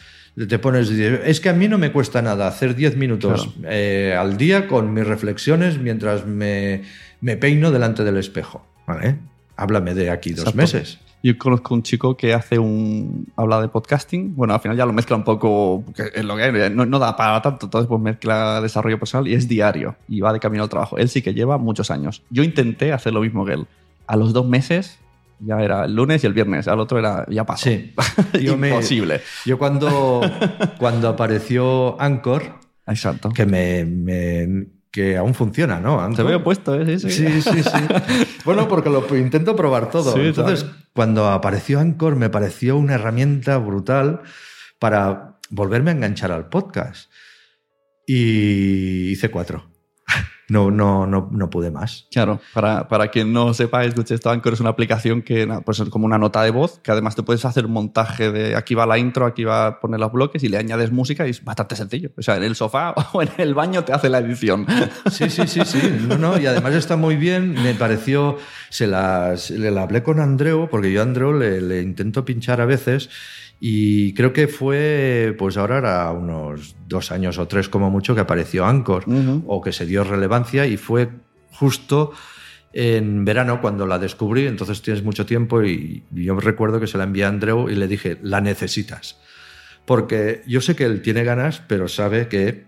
Te 0.44 0.58
pones, 0.58 0.90
es 0.90 1.40
que 1.40 1.48
a 1.48 1.54
mí 1.54 1.66
no 1.66 1.78
me 1.78 1.92
cuesta 1.92 2.20
nada 2.20 2.46
hacer 2.46 2.74
10 2.74 2.96
minutos 2.98 3.54
eh, 3.64 4.14
al 4.18 4.36
día 4.36 4.68
con 4.68 4.92
mis 4.92 5.06
reflexiones 5.06 5.78
mientras 5.78 6.26
me, 6.26 6.82
me 7.22 7.38
peino 7.38 7.70
delante 7.70 8.04
del 8.04 8.18
espejo. 8.18 8.66
¿Vale? 8.86 9.16
Háblame 9.56 9.94
de 9.94 10.10
aquí 10.10 10.30
dos 10.30 10.40
Exacto. 10.40 10.58
meses. 10.58 10.98
Yo 11.22 11.36
conozco 11.38 11.74
un 11.74 11.82
chico 11.82 12.16
que 12.16 12.34
hace 12.34 12.58
un. 12.58 13.26
habla 13.34 13.60
de 13.60 13.68
podcasting. 13.68 14.36
Bueno, 14.36 14.54
al 14.54 14.60
final 14.60 14.76
ya 14.76 14.86
lo 14.86 14.92
mezcla 14.92 15.16
un 15.16 15.24
poco. 15.24 15.82
es 16.14 16.24
lo 16.24 16.36
que 16.36 16.70
no, 16.70 16.86
no 16.86 16.98
da 16.98 17.16
para 17.16 17.40
tanto. 17.42 17.66
Entonces, 17.66 17.88
pues 17.88 18.00
mezcla 18.00 18.60
desarrollo 18.60 18.98
personal 18.98 19.26
y 19.26 19.34
es 19.34 19.48
diario. 19.48 19.96
Y 20.08 20.20
va 20.20 20.32
de 20.32 20.38
camino 20.38 20.62
al 20.62 20.68
trabajo. 20.68 20.98
Él 20.98 21.08
sí 21.08 21.22
que 21.22 21.34
lleva 21.34 21.58
muchos 21.58 21.90
años. 21.90 22.22
Yo 22.30 22.44
intenté 22.44 22.92
hacer 22.92 23.12
lo 23.12 23.22
mismo 23.22 23.44
que 23.44 23.54
él. 23.54 23.66
A 24.06 24.14
los 24.16 24.32
dos 24.32 24.46
meses 24.46 25.00
ya 25.40 25.60
era 25.62 25.84
el 25.84 25.94
lunes 25.94 26.22
y 26.24 26.26
el 26.26 26.32
viernes. 26.32 26.68
Al 26.68 26.80
otro 26.80 26.98
era. 26.98 27.24
ya 27.28 27.44
pasó. 27.44 27.64
Sí. 27.70 27.94
Yo 28.42 28.56
me- 28.56 28.68
Imposible. 28.70 29.20
Yo 29.44 29.58
cuando, 29.58 30.20
cuando 30.78 31.08
apareció 31.08 32.00
Anchor, 32.00 32.60
Exacto. 32.86 33.30
que 33.30 33.46
me, 33.46 33.84
me- 33.84 34.66
que 34.90 35.16
aún 35.16 35.34
funciona, 35.34 35.78
¿no? 35.78 36.00
Anchor. 36.00 36.26
ve 36.26 36.34
opuesto, 36.36 36.74
¿eh? 36.80 36.98
Sí, 36.98 37.10
sí. 37.10 37.26
Sí, 37.28 37.42
sí, 37.42 37.62
sí. 37.62 38.26
bueno, 38.46 38.66
porque 38.66 38.88
lo 38.88 39.04
intento 39.16 39.54
probar 39.54 39.90
todo. 39.90 40.14
Sí, 40.14 40.20
Entonces, 40.20 40.64
cuando 40.94 41.28
apareció 41.28 41.80
Anchor, 41.80 42.16
me 42.16 42.30
pareció 42.30 42.76
una 42.78 42.94
herramienta 42.94 43.58
brutal 43.58 44.22
para 44.78 45.38
volverme 45.50 45.90
a 45.90 45.94
enganchar 45.94 46.32
al 46.32 46.48
podcast. 46.48 47.10
Y 48.06 49.10
hice 49.10 49.30
cuatro. 49.30 49.68
No, 50.48 50.70
no, 50.70 51.06
no, 51.06 51.28
no 51.32 51.50
pude 51.50 51.70
más. 51.70 52.06
Claro, 52.12 52.40
para, 52.54 52.86
para 52.88 53.08
quien 53.08 53.32
no 53.32 53.52
sepa, 53.52 53.84
esto, 53.84 54.30
Anchor 54.30 54.52
es 54.52 54.60
una 54.60 54.70
aplicación 54.70 55.22
que 55.22 55.46
pues 55.64 55.80
es 55.80 55.88
como 55.88 56.06
una 56.06 56.18
nota 56.18 56.42
de 56.42 56.50
voz, 56.50 56.78
que 56.80 56.92
además 56.92 57.16
te 57.16 57.22
puedes 57.22 57.44
hacer 57.44 57.66
montaje 57.66 58.30
de 58.30 58.54
aquí 58.54 58.74
va 58.74 58.86
la 58.86 58.98
intro, 58.98 59.26
aquí 59.26 59.44
va 59.44 59.66
a 59.66 59.80
poner 59.80 59.98
los 59.98 60.12
bloques 60.12 60.42
y 60.44 60.48
le 60.48 60.58
añades 60.58 60.92
música 60.92 61.26
y 61.26 61.30
es 61.30 61.42
bastante 61.42 61.74
sencillo. 61.74 62.10
O 62.16 62.22
sea, 62.22 62.36
en 62.36 62.44
el 62.44 62.54
sofá 62.54 62.94
o 63.12 63.22
en 63.22 63.30
el 63.38 63.54
baño 63.54 63.84
te 63.84 63.92
hace 63.92 64.08
la 64.08 64.18
edición. 64.18 64.66
Sí, 65.10 65.30
sí, 65.30 65.46
sí, 65.46 65.60
sí. 65.64 65.98
No, 66.08 66.16
no, 66.18 66.38
y 66.38 66.46
además 66.46 66.74
está 66.74 66.96
muy 66.96 67.16
bien. 67.16 67.54
Me 67.62 67.74
pareció. 67.74 68.38
Se 68.68 68.86
las, 68.86 69.50
le 69.50 69.70
la 69.70 69.82
hablé 69.82 70.02
con 70.02 70.20
Andreu, 70.20 70.68
porque 70.68 70.92
yo 70.92 71.00
a 71.00 71.04
Andreu 71.04 71.32
le, 71.32 71.60
le 71.60 71.82
intento 71.82 72.24
pinchar 72.24 72.60
a 72.60 72.66
veces. 72.66 73.08
Y 73.58 74.12
creo 74.14 74.32
que 74.32 74.48
fue, 74.48 75.34
pues 75.38 75.56
ahora 75.56 75.78
era 75.78 76.10
unos 76.12 76.76
dos 76.86 77.10
años 77.10 77.38
o 77.38 77.48
tres 77.48 77.68
como 77.68 77.90
mucho 77.90 78.14
que 78.14 78.20
apareció 78.20 78.66
Anchor 78.66 79.04
o 79.46 79.62
que 79.62 79.72
se 79.72 79.86
dio 79.86 80.04
relevancia 80.04 80.66
y 80.66 80.76
fue 80.76 81.08
justo 81.52 82.12
en 82.74 83.24
verano 83.24 83.62
cuando 83.62 83.86
la 83.86 83.98
descubrí, 83.98 84.46
entonces 84.46 84.82
tienes 84.82 85.02
mucho 85.02 85.24
tiempo 85.24 85.64
y 85.64 86.04
yo 86.10 86.38
recuerdo 86.38 86.78
que 86.78 86.86
se 86.86 86.98
la 86.98 87.04
envié 87.04 87.24
a 87.24 87.28
Andreu 87.28 87.70
y 87.70 87.74
le 87.74 87.88
dije, 87.88 88.18
la 88.20 88.42
necesitas. 88.42 89.18
Porque 89.86 90.42
yo 90.46 90.60
sé 90.60 90.76
que 90.76 90.84
él 90.84 91.00
tiene 91.00 91.24
ganas, 91.24 91.62
pero 91.66 91.88
sabe 91.88 92.28
que, 92.28 92.66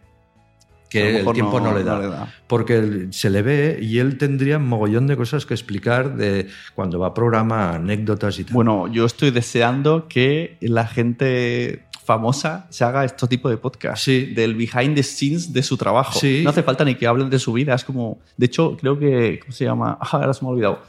que 0.89 1.21
el 1.21 1.33
tiempo 1.33 1.61
no, 1.61 1.75
le 1.75 1.85
da. 1.85 1.97
no 1.97 2.03
le 2.03 2.09
da. 2.09 2.35
Porque 2.47 3.09
se 3.11 3.31
le 3.31 3.43
ve 3.43 3.79
y 3.81 3.99
él 3.99 4.19
tendría 4.19 4.57
un 4.57 4.67
mogollón 4.67 5.07
de 5.07 5.17
cosas 5.17 5.47
que 5.47 5.55
explicar 5.55 6.17
de 6.17 6.49
cuando 6.75 6.99
va 6.99 7.09
a 7.09 7.15
programa, 7.15 7.75
anécdotas 7.75 8.39
y 8.39 8.45
tal. 8.45 8.55
Bueno, 8.55 8.89
yo 8.89 9.05
estoy 9.05 9.31
deseando 9.31 10.09
que 10.09 10.57
la 10.61 10.87
gente 10.87 11.89
famosa 12.09 12.67
se 12.71 12.85
haga 12.85 13.05
este 13.05 13.27
tipo 13.27 13.51
de 13.51 13.59
podcast. 13.59 14.03
Sí. 14.03 14.33
Del 14.35 14.55
behind 14.55 14.95
the 14.95 15.03
scenes 15.03 15.53
de 15.53 15.63
su 15.63 15.77
trabajo. 15.77 16.19
Sí. 16.19 16.41
No 16.43 16.51
hace 16.51 16.63
falta 16.63 16.83
ni 16.85 16.95
que 16.95 17.07
hablen 17.07 17.29
de 17.29 17.39
su 17.39 17.53
vida. 17.53 17.75
Es 17.75 17.85
como. 17.85 18.19
De 18.37 18.47
hecho, 18.47 18.77
creo 18.81 18.99
que. 18.99 19.39
¿Cómo 19.41 19.53
se 19.53 19.65
llama? 19.67 19.99
Ah, 20.01 20.09
ahora 20.13 20.33
se 20.33 20.43
me 20.43 20.49
ha 20.49 20.53
olvidado. 20.53 20.83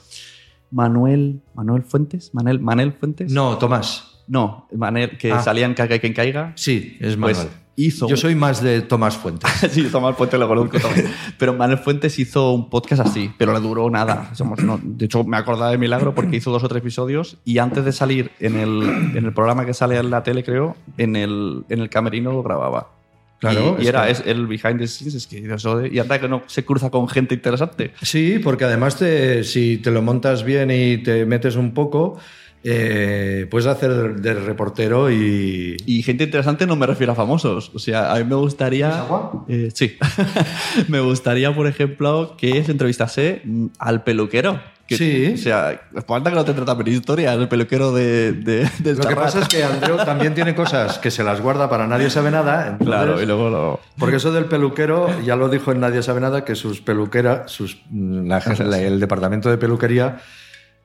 Manuel. 0.72 1.42
¿Manuel 1.56 1.84
Fuentes? 1.84 2.34
¿Manel, 2.34 2.60
Manel 2.62 2.94
Fuentes? 2.94 3.32
no, 3.32 3.58
Tomás. 3.58 4.19
No, 4.30 4.68
Manel, 4.76 5.18
que 5.18 5.32
Ah. 5.34 5.42
salía 5.42 5.66
en 5.66 5.74
Caiga 5.74 6.00
quien 6.00 6.14
caiga. 6.14 6.54
Sí, 6.56 6.98
es 7.02 7.16
Pues 7.18 7.38
Manuel. 7.38 7.48
hizo. 7.76 8.08
Yo 8.08 8.16
soy 8.16 8.36
más 8.36 8.62
de 8.62 8.82
Tomás 8.82 9.18
Fuentes. 9.18 9.50
sí, 9.72 9.84
Tomás 9.92 10.16
Fuentes 10.16 10.40
lo 10.40 10.48
conozco 10.48 10.80
también. 10.80 11.08
Pero 11.38 11.54
Manuel 11.56 11.80
Fuentes 11.80 12.18
hizo 12.20 12.52
un 12.54 12.70
podcast 12.70 13.02
así, 13.06 13.32
pero 13.38 13.54
le 13.54 13.60
duró 13.60 13.90
nada. 13.90 14.32
De 14.84 15.06
hecho, 15.06 15.24
me 15.24 15.38
acordaba 15.38 15.72
de 15.72 15.78
milagro 15.80 16.14
porque 16.14 16.38
hizo 16.38 16.52
dos 16.52 16.64
o 16.64 16.68
tres 16.70 16.82
episodios 16.82 17.38
y 17.44 17.58
antes 17.58 17.84
de 17.86 17.92
salir 17.92 18.32
en 18.40 18.56
el, 18.58 18.84
en 19.18 19.26
el 19.26 19.34
programa 19.34 19.66
que 19.66 19.74
sale 19.74 19.98
en 19.98 20.10
la 20.12 20.22
tele, 20.24 20.44
creo, 20.44 20.76
en 20.98 21.16
el, 21.16 21.64
en 21.70 21.80
el 21.80 21.90
camerino 21.90 22.32
lo 22.32 22.44
grababa. 22.44 22.92
Claro, 23.40 23.78
Y, 23.80 23.88
era 23.88 24.10
es 24.10 24.22
el 24.26 24.48
behind 24.48 24.80
the 24.80 24.88
scenes, 24.88 25.16
es 25.16 25.26
que 25.26 25.38
eso 25.54 25.86
y 25.86 25.98
anda 25.98 26.20
que 26.20 26.28
no 26.28 26.44
se 26.48 26.66
cruza 26.66 26.90
con 26.90 27.08
gente 27.08 27.34
interesante. 27.36 27.94
Sí, 28.02 28.38
porque 28.44 28.66
además 28.66 28.98
te- 28.98 29.46
si 29.46 29.78
te 29.78 29.92
lo 29.92 30.02
montas 30.02 30.44
bien 30.44 30.70
y 30.72 30.98
te 30.98 31.26
metes 31.26 31.56
un 31.56 31.74
poco, 31.74 32.20
eh, 32.64 33.48
puedes 33.50 33.68
hacer 33.68 34.16
de 34.22 34.34
reportero 34.34 35.10
y... 35.12 35.78
Y 35.86 36.04
gente 36.04 36.26
interesante 36.26 36.66
no 36.68 36.76
me 36.76 36.86
refiero 36.86 37.14
a 37.14 37.16
famosos. 37.16 37.72
O 37.74 37.80
sea, 37.80 38.14
a 38.14 38.18
mí 38.18 38.24
me 38.26 38.36
gustaría. 38.36 38.90
¿Es 38.90 38.96
agua? 38.96 39.46
Eh, 39.48 39.70
sí. 39.74 39.98
me 40.88 41.00
gustaría, 41.00 41.54
por 41.56 41.68
ejemplo, 41.68 42.36
que 42.38 42.64
se 42.64 42.72
entrevistase 42.72 43.42
mm, 43.46 43.66
al 43.80 44.04
peluquero. 44.04 44.60
Que- 44.88 44.98
Sí. 44.98 45.32
O 45.36 45.38
sea, 45.38 45.80
falta 46.08 46.32
que 46.32 46.36
no 46.36 46.44
te 46.44 46.54
trata 46.54 46.74
de 46.74 46.90
historia, 46.90 47.34
el 47.34 47.48
peluquero 47.48 47.92
de, 47.94 48.32
de, 48.32 48.68
Lo 48.96 49.06
que 49.08 49.16
pasa 49.16 49.42
es 49.42 49.48
que 49.48 49.64
Andreu 49.64 49.98
también 49.98 50.34
tiene 50.34 50.56
cosas 50.56 50.98
que 50.98 51.12
se 51.12 51.24
las 51.24 51.42
guarda 51.42 51.70
para 51.70 51.86
nadie 51.86 52.10
sabe 52.10 52.32
nada. 52.32 52.64
entonces- 52.70 52.88
Claro, 52.88 53.22
y 53.22 53.26
luego 53.28 53.50
lo. 53.52 53.80
Porque 54.00 54.16
eso 54.16 54.32
del 54.32 54.46
peluquero, 54.46 55.08
ya 55.24 55.36
lo 55.36 55.48
dijo 55.48 55.72
en 55.72 55.80
Nadie 55.82 56.02
sabe 56.02 56.22
nada, 56.22 56.44
que 56.44 56.56
sus 56.56 56.82
peluqueras, 56.82 57.52
sus, 57.52 57.78
mm, 57.92 58.28
la- 58.28 58.42
la- 58.66 58.82
el 58.82 59.00
departamento 59.00 59.52
de 59.52 59.60
peluquería 59.60 60.18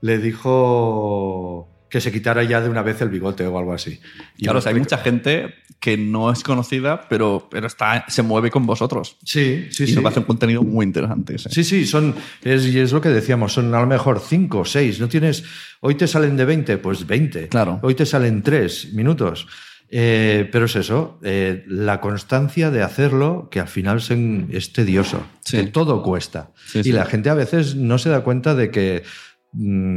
le 0.04 0.18
dijo 0.18 1.70
que 1.88 1.98
se 1.98 2.12
quitara 2.12 2.44
ya 2.44 2.60
de 2.60 2.68
una 2.68 2.82
vez 2.82 3.00
el 3.00 3.08
bigote 3.08 3.46
o 3.46 3.56
algo 3.58 3.72
así. 3.72 4.00
Y 4.36 4.42
Claro, 4.42 4.54
lo 4.54 4.58
o 4.58 4.62
sea, 4.62 4.72
hay 4.72 4.78
mucha 4.78 4.98
gente 4.98 5.54
que 5.80 5.96
no 5.96 6.30
es 6.30 6.42
conocida, 6.42 7.08
pero, 7.08 7.48
pero 7.50 7.66
está, 7.66 8.04
se 8.08 8.22
mueve 8.22 8.50
con 8.50 8.66
vosotros. 8.66 9.16
Sí, 9.24 9.68
sí, 9.70 9.84
y 9.84 9.86
sí. 9.86 9.94
nos 9.94 10.04
hace 10.04 10.18
un 10.18 10.26
contenido 10.26 10.62
muy 10.62 10.84
interesante. 10.84 11.36
ese. 11.36 11.48
Sí, 11.48 11.64
sí, 11.64 11.86
son, 11.86 12.14
es, 12.42 12.66
y 12.66 12.78
es 12.80 12.92
lo 12.92 13.00
que 13.00 13.08
decíamos, 13.08 13.54
son 13.54 13.74
a 13.74 13.80
lo 13.80 13.86
mejor 13.86 14.20
5 14.20 14.58
o 14.58 14.64
6. 14.66 15.00
No 15.00 15.08
tienes, 15.08 15.42
hoy 15.80 15.94
te 15.94 16.06
salen 16.06 16.36
de 16.36 16.44
20, 16.44 16.76
pues 16.78 17.06
20. 17.06 17.48
Claro. 17.48 17.78
Hoy 17.82 17.94
te 17.94 18.04
salen 18.04 18.42
3 18.42 18.92
minutos. 18.92 19.46
Eh, 19.88 20.48
pero 20.52 20.66
es 20.66 20.76
eso, 20.76 21.18
eh, 21.22 21.64
la 21.66 22.00
constancia 22.00 22.70
de 22.70 22.82
hacerlo, 22.82 23.48
que 23.50 23.60
al 23.60 23.68
final 23.68 24.02
es 24.50 24.72
tedioso. 24.72 25.24
Sí. 25.40 25.58
Que 25.58 25.62
todo 25.64 26.02
cuesta. 26.02 26.50
Sí, 26.66 26.80
y 26.80 26.84
sí. 26.84 26.92
la 26.92 27.06
gente 27.06 27.30
a 27.30 27.34
veces 27.34 27.76
no 27.76 27.96
se 27.96 28.10
da 28.10 28.22
cuenta 28.22 28.54
de 28.54 28.70
que, 28.70 29.04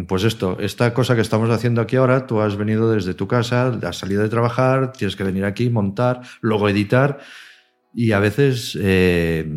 pues 0.08 0.24
esto, 0.24 0.58
esta 0.60 0.94
cosa 0.94 1.16
que 1.16 1.22
estamos 1.22 1.50
haciendo 1.50 1.82
aquí 1.82 1.96
ahora, 1.96 2.28
tú 2.28 2.42
has 2.42 2.58
venido 2.58 2.92
desde 2.92 3.14
tu 3.14 3.28
casa, 3.28 3.68
has 3.84 3.98
salido 3.98 4.22
de 4.22 4.30
trabajar, 4.30 4.92
tienes 4.94 5.16
que 5.16 5.24
venir 5.24 5.46
aquí, 5.46 5.70
montar, 5.70 6.22
luego 6.42 6.70
editar. 6.70 7.20
Y 7.94 8.12
a 8.12 8.20
veces 8.20 8.78
eh, 8.80 9.50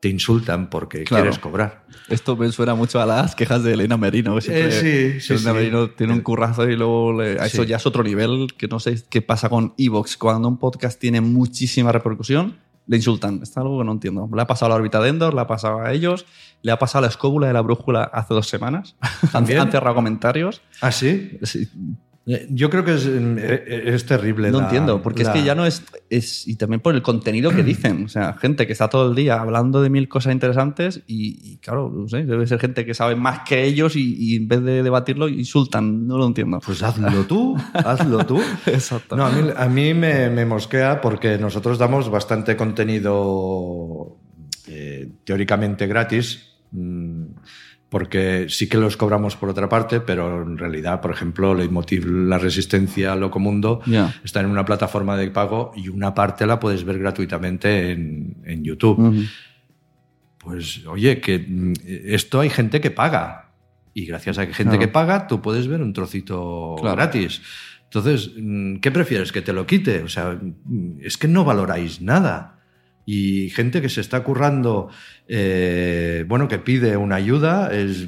te 0.00 0.08
insultan 0.08 0.70
porque 0.70 1.02
Claro. 1.02 1.24
quieres 1.24 1.38
cobrar. 1.40 1.84
Esto 2.08 2.36
me 2.36 2.52
suena 2.52 2.74
mucho 2.74 3.00
a 3.00 3.06
las 3.06 3.34
quejas 3.34 3.64
de 3.64 3.72
Elena 3.72 3.96
Merino. 3.96 4.38
que 4.38 4.66
Eh, 4.68 4.70
sí, 4.70 5.20
sí, 5.20 5.32
Elena 5.32 5.50
sí. 5.50 5.56
Merino 5.56 5.90
tiene 5.90 6.12
un 6.12 6.20
currazo 6.20 6.68
y 6.68 6.76
luego 6.76 7.20
le- 7.20 7.40
a 7.40 7.46
eso 7.46 7.64
ya 7.64 7.76
es 7.78 7.86
otro 7.86 8.04
nivel 8.04 8.48
que 8.56 8.68
no 8.68 8.78
sé 8.78 9.02
qué 9.10 9.22
pasa 9.22 9.48
con 9.48 9.74
Evox. 9.78 10.16
Cuando 10.16 10.46
un 10.46 10.58
podcast 10.58 11.00
tiene 11.00 11.20
muchísima 11.20 11.90
repercusión, 11.90 12.58
le 12.86 12.96
insultan. 12.96 13.40
Es 13.42 13.56
algo 13.56 13.78
que 13.78 13.84
no 13.84 13.92
entiendo. 13.92 14.28
Le 14.32 14.42
ha 14.42 14.46
pasado 14.46 14.66
a 14.66 14.68
la 14.70 14.76
órbita 14.76 15.00
de 15.00 15.08
Endor, 15.08 15.34
le 15.34 15.40
ha 15.40 15.46
pasado 15.46 15.80
a 15.80 15.92
ellos, 15.92 16.26
le 16.62 16.72
ha 16.72 16.78
pasado 16.78 17.00
a 17.00 17.02
la 17.02 17.08
escóbula 17.08 17.46
de 17.46 17.52
la 17.52 17.60
brújula 17.60 18.04
hace 18.04 18.34
dos 18.34 18.48
semanas. 18.48 18.96
¿También? 19.32 19.60
han 19.60 19.70
cerrado 19.70 19.94
comentarios. 19.94 20.62
¿Ah, 20.80 20.92
sí? 20.92 21.38
Sí, 21.42 21.68
Yo 22.48 22.70
creo 22.70 22.86
que 22.86 22.94
es, 22.94 23.06
eh, 23.06 23.82
es 23.86 24.06
terrible. 24.06 24.50
no 24.50 24.58
la- 24.58 24.64
entiendo, 24.64 25.02
porque 25.02 25.24
la- 25.24 25.30
es 25.34 25.36
que 25.40 25.44
ya 25.44 25.54
no 25.54 25.66
es, 25.66 25.82
es. 26.08 26.48
Y 26.48 26.56
también 26.56 26.80
por 26.80 26.94
el 26.94 27.02
contenido 27.02 27.50
que 27.50 27.62
dicen. 27.62 28.06
O 28.06 28.08
sea, 28.08 28.32
gente 28.32 28.66
que 28.66 28.72
está 28.72 28.88
todo 28.88 29.10
el 29.10 29.14
día 29.14 29.38
hablando 29.40 29.82
de 29.82 29.90
mil 29.90 30.08
cosas 30.08 30.32
interesantes 30.32 31.02
y, 31.06 31.38
y, 31.52 31.56
claro, 31.58 31.92
no 31.94 32.08
sé, 32.08 32.24
debe 32.24 32.46
ser 32.46 32.58
gente 32.60 32.86
que 32.86 32.94
sabe 32.94 33.14
más 33.14 33.40
que 33.46 33.64
ellos 33.64 33.94
y, 33.96 34.14
y 34.18 34.36
en 34.36 34.48
vez 34.48 34.62
de 34.62 34.82
debatirlo 34.82 35.28
insultan. 35.28 36.06
No 36.06 36.16
lo 36.16 36.26
entiendo. 36.26 36.60
Pues 36.64 36.82
hazlo 36.82 37.24
tú, 37.24 37.56
hazlo 37.74 38.24
tú. 38.24 38.40
Exacto. 38.66 39.16
No, 39.16 39.26
a 39.26 39.30
mí, 39.30 39.48
a 39.54 39.68
mí 39.68 39.92
me, 39.92 40.30
me 40.30 40.46
mosquea 40.46 41.02
porque 41.02 41.36
nosotros 41.36 41.76
damos 41.78 42.08
bastante 42.10 42.56
contenido 42.56 44.16
eh, 44.66 45.08
teóricamente 45.24 45.86
gratis, 45.86 46.42
mm, 46.72 47.24
porque 47.94 48.46
sí 48.48 48.68
que 48.68 48.76
los 48.76 48.96
cobramos 48.96 49.36
por 49.36 49.48
otra 49.50 49.68
parte, 49.68 50.00
pero 50.00 50.42
en 50.42 50.58
realidad, 50.58 51.00
por 51.00 51.12
ejemplo, 51.12 51.54
Leitmotiv 51.54 52.04
La 52.08 52.38
Resistencia 52.38 53.14
Locomundo 53.14 53.82
Ya. 53.86 54.12
está 54.24 54.40
en 54.40 54.46
una 54.46 54.64
plataforma 54.64 55.16
de 55.16 55.30
pago 55.30 55.70
y 55.76 55.90
una 55.90 56.12
parte 56.12 56.44
la 56.44 56.58
puedes 56.58 56.82
ver 56.82 56.98
gratuitamente 56.98 57.92
en, 57.92 58.38
en 58.44 58.64
YouTube. 58.64 59.28
Pues 60.38 60.84
oye, 60.88 61.20
que 61.20 61.38
mm, 61.38 61.72
esto 61.86 62.40
hay 62.40 62.50
gente 62.50 62.80
que 62.80 62.90
paga. 62.90 63.52
Y 63.94 64.06
gracias 64.06 64.38
a 64.38 64.46
que 64.48 64.54
gente 64.54 64.70
Claro. 64.72 64.80
que 64.80 64.88
paga, 64.88 65.26
tú 65.28 65.40
puedes 65.40 65.68
ver 65.68 65.80
un 65.80 65.92
trocito 65.92 66.74
Claro. 66.80 66.96
gratis. 66.96 67.42
Entonces, 67.84 68.32
mm, 68.36 68.78
¿qué 68.78 68.90
prefieres? 68.90 69.30
¿Que 69.30 69.40
te 69.40 69.52
lo 69.52 69.68
quite? 69.68 70.02
O 70.02 70.08
sea, 70.08 70.32
mm, 70.42 70.98
es 71.00 71.16
que 71.16 71.28
no 71.28 71.44
valoráis 71.44 72.00
nada. 72.02 72.53
Y 73.06 73.50
gente 73.50 73.82
que 73.82 73.88
se 73.88 74.00
está 74.00 74.22
currando, 74.24 74.88
eh, 75.28 76.24
bueno, 76.26 76.48
que 76.48 76.58
pide 76.58 76.96
una 76.96 77.16
ayuda, 77.16 77.74
es, 77.74 78.06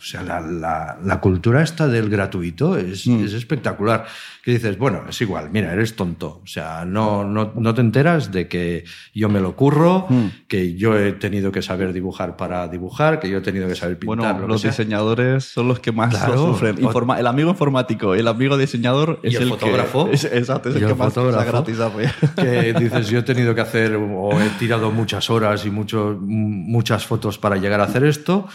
O 0.00 0.02
sea, 0.02 0.22
la, 0.22 0.40
la- 0.40 0.96
la 1.04 1.20
cultura 1.20 1.62
esta 1.62 1.86
del 1.86 2.08
gratuito 2.08 2.78
es, 2.78 3.06
Mm. 3.06 3.24
es 3.24 3.34
espectacular. 3.34 4.06
Que 4.42 4.52
dices, 4.52 4.78
bueno, 4.78 5.02
es 5.06 5.20
igual, 5.20 5.50
mira, 5.52 5.70
eres 5.74 5.94
tonto. 5.94 6.40
O 6.42 6.46
sea, 6.46 6.86
no, 6.86 7.22
no, 7.24 7.52
no 7.54 7.74
te 7.74 7.82
enteras 7.82 8.32
de 8.32 8.48
que 8.48 8.84
yo 9.14 9.28
me 9.28 9.40
lo 9.40 9.54
curro, 9.56 10.06
Mm. 10.08 10.26
que 10.48 10.74
yo 10.76 10.98
he 10.98 11.12
tenido 11.12 11.52
que 11.52 11.60
saber 11.60 11.92
dibujar 11.92 12.38
para 12.38 12.66
dibujar, 12.68 13.20
que 13.20 13.28
yo 13.28 13.38
he 13.38 13.40
tenido 13.42 13.68
que 13.68 13.74
saber 13.74 13.98
pintar. 13.98 14.16
Bueno, 14.32 14.38
lo 14.40 14.48
los 14.48 14.62
diseñadores 14.62 15.44
son 15.44 15.68
los 15.68 15.80
que 15.80 15.92
más 15.92 16.08
Claro. 16.14 16.34
lo 16.34 16.46
sufren. 16.54 16.76
Informa- 16.78 17.18
el 17.20 17.26
amigo 17.26 17.50
informático 17.50 18.14
el 18.14 18.26
amigo 18.26 18.56
diseñador 18.56 19.20
es 19.22 19.34
Y 19.34 19.36
el 19.36 19.42
el, 19.42 19.48
fotógrafo. 19.50 20.06
Que, 20.08 20.12
es, 20.14 20.24
exacto, 20.24 20.70
es 20.70 20.76
el 20.76 20.82
el 20.84 20.88
que 20.88 20.94
más 20.94 21.14
gratis 21.14 21.78
hace. 21.78 22.10
que 22.36 22.72
dices, 22.72 23.08
yo 23.10 23.18
he 23.18 23.22
tenido 23.22 23.54
que 23.54 23.60
hacer 23.60 23.94
o 23.96 24.40
he 24.40 24.48
tirado 24.58 24.90
muchas 24.90 25.28
horas 25.28 25.66
y 25.66 25.70
mucho, 25.70 26.16
muchas 26.22 27.04
fotos 27.06 27.36
para 27.36 27.56
llegar 27.56 27.80
a 27.80 27.84
hacer 27.84 28.04
esto. 28.04 28.48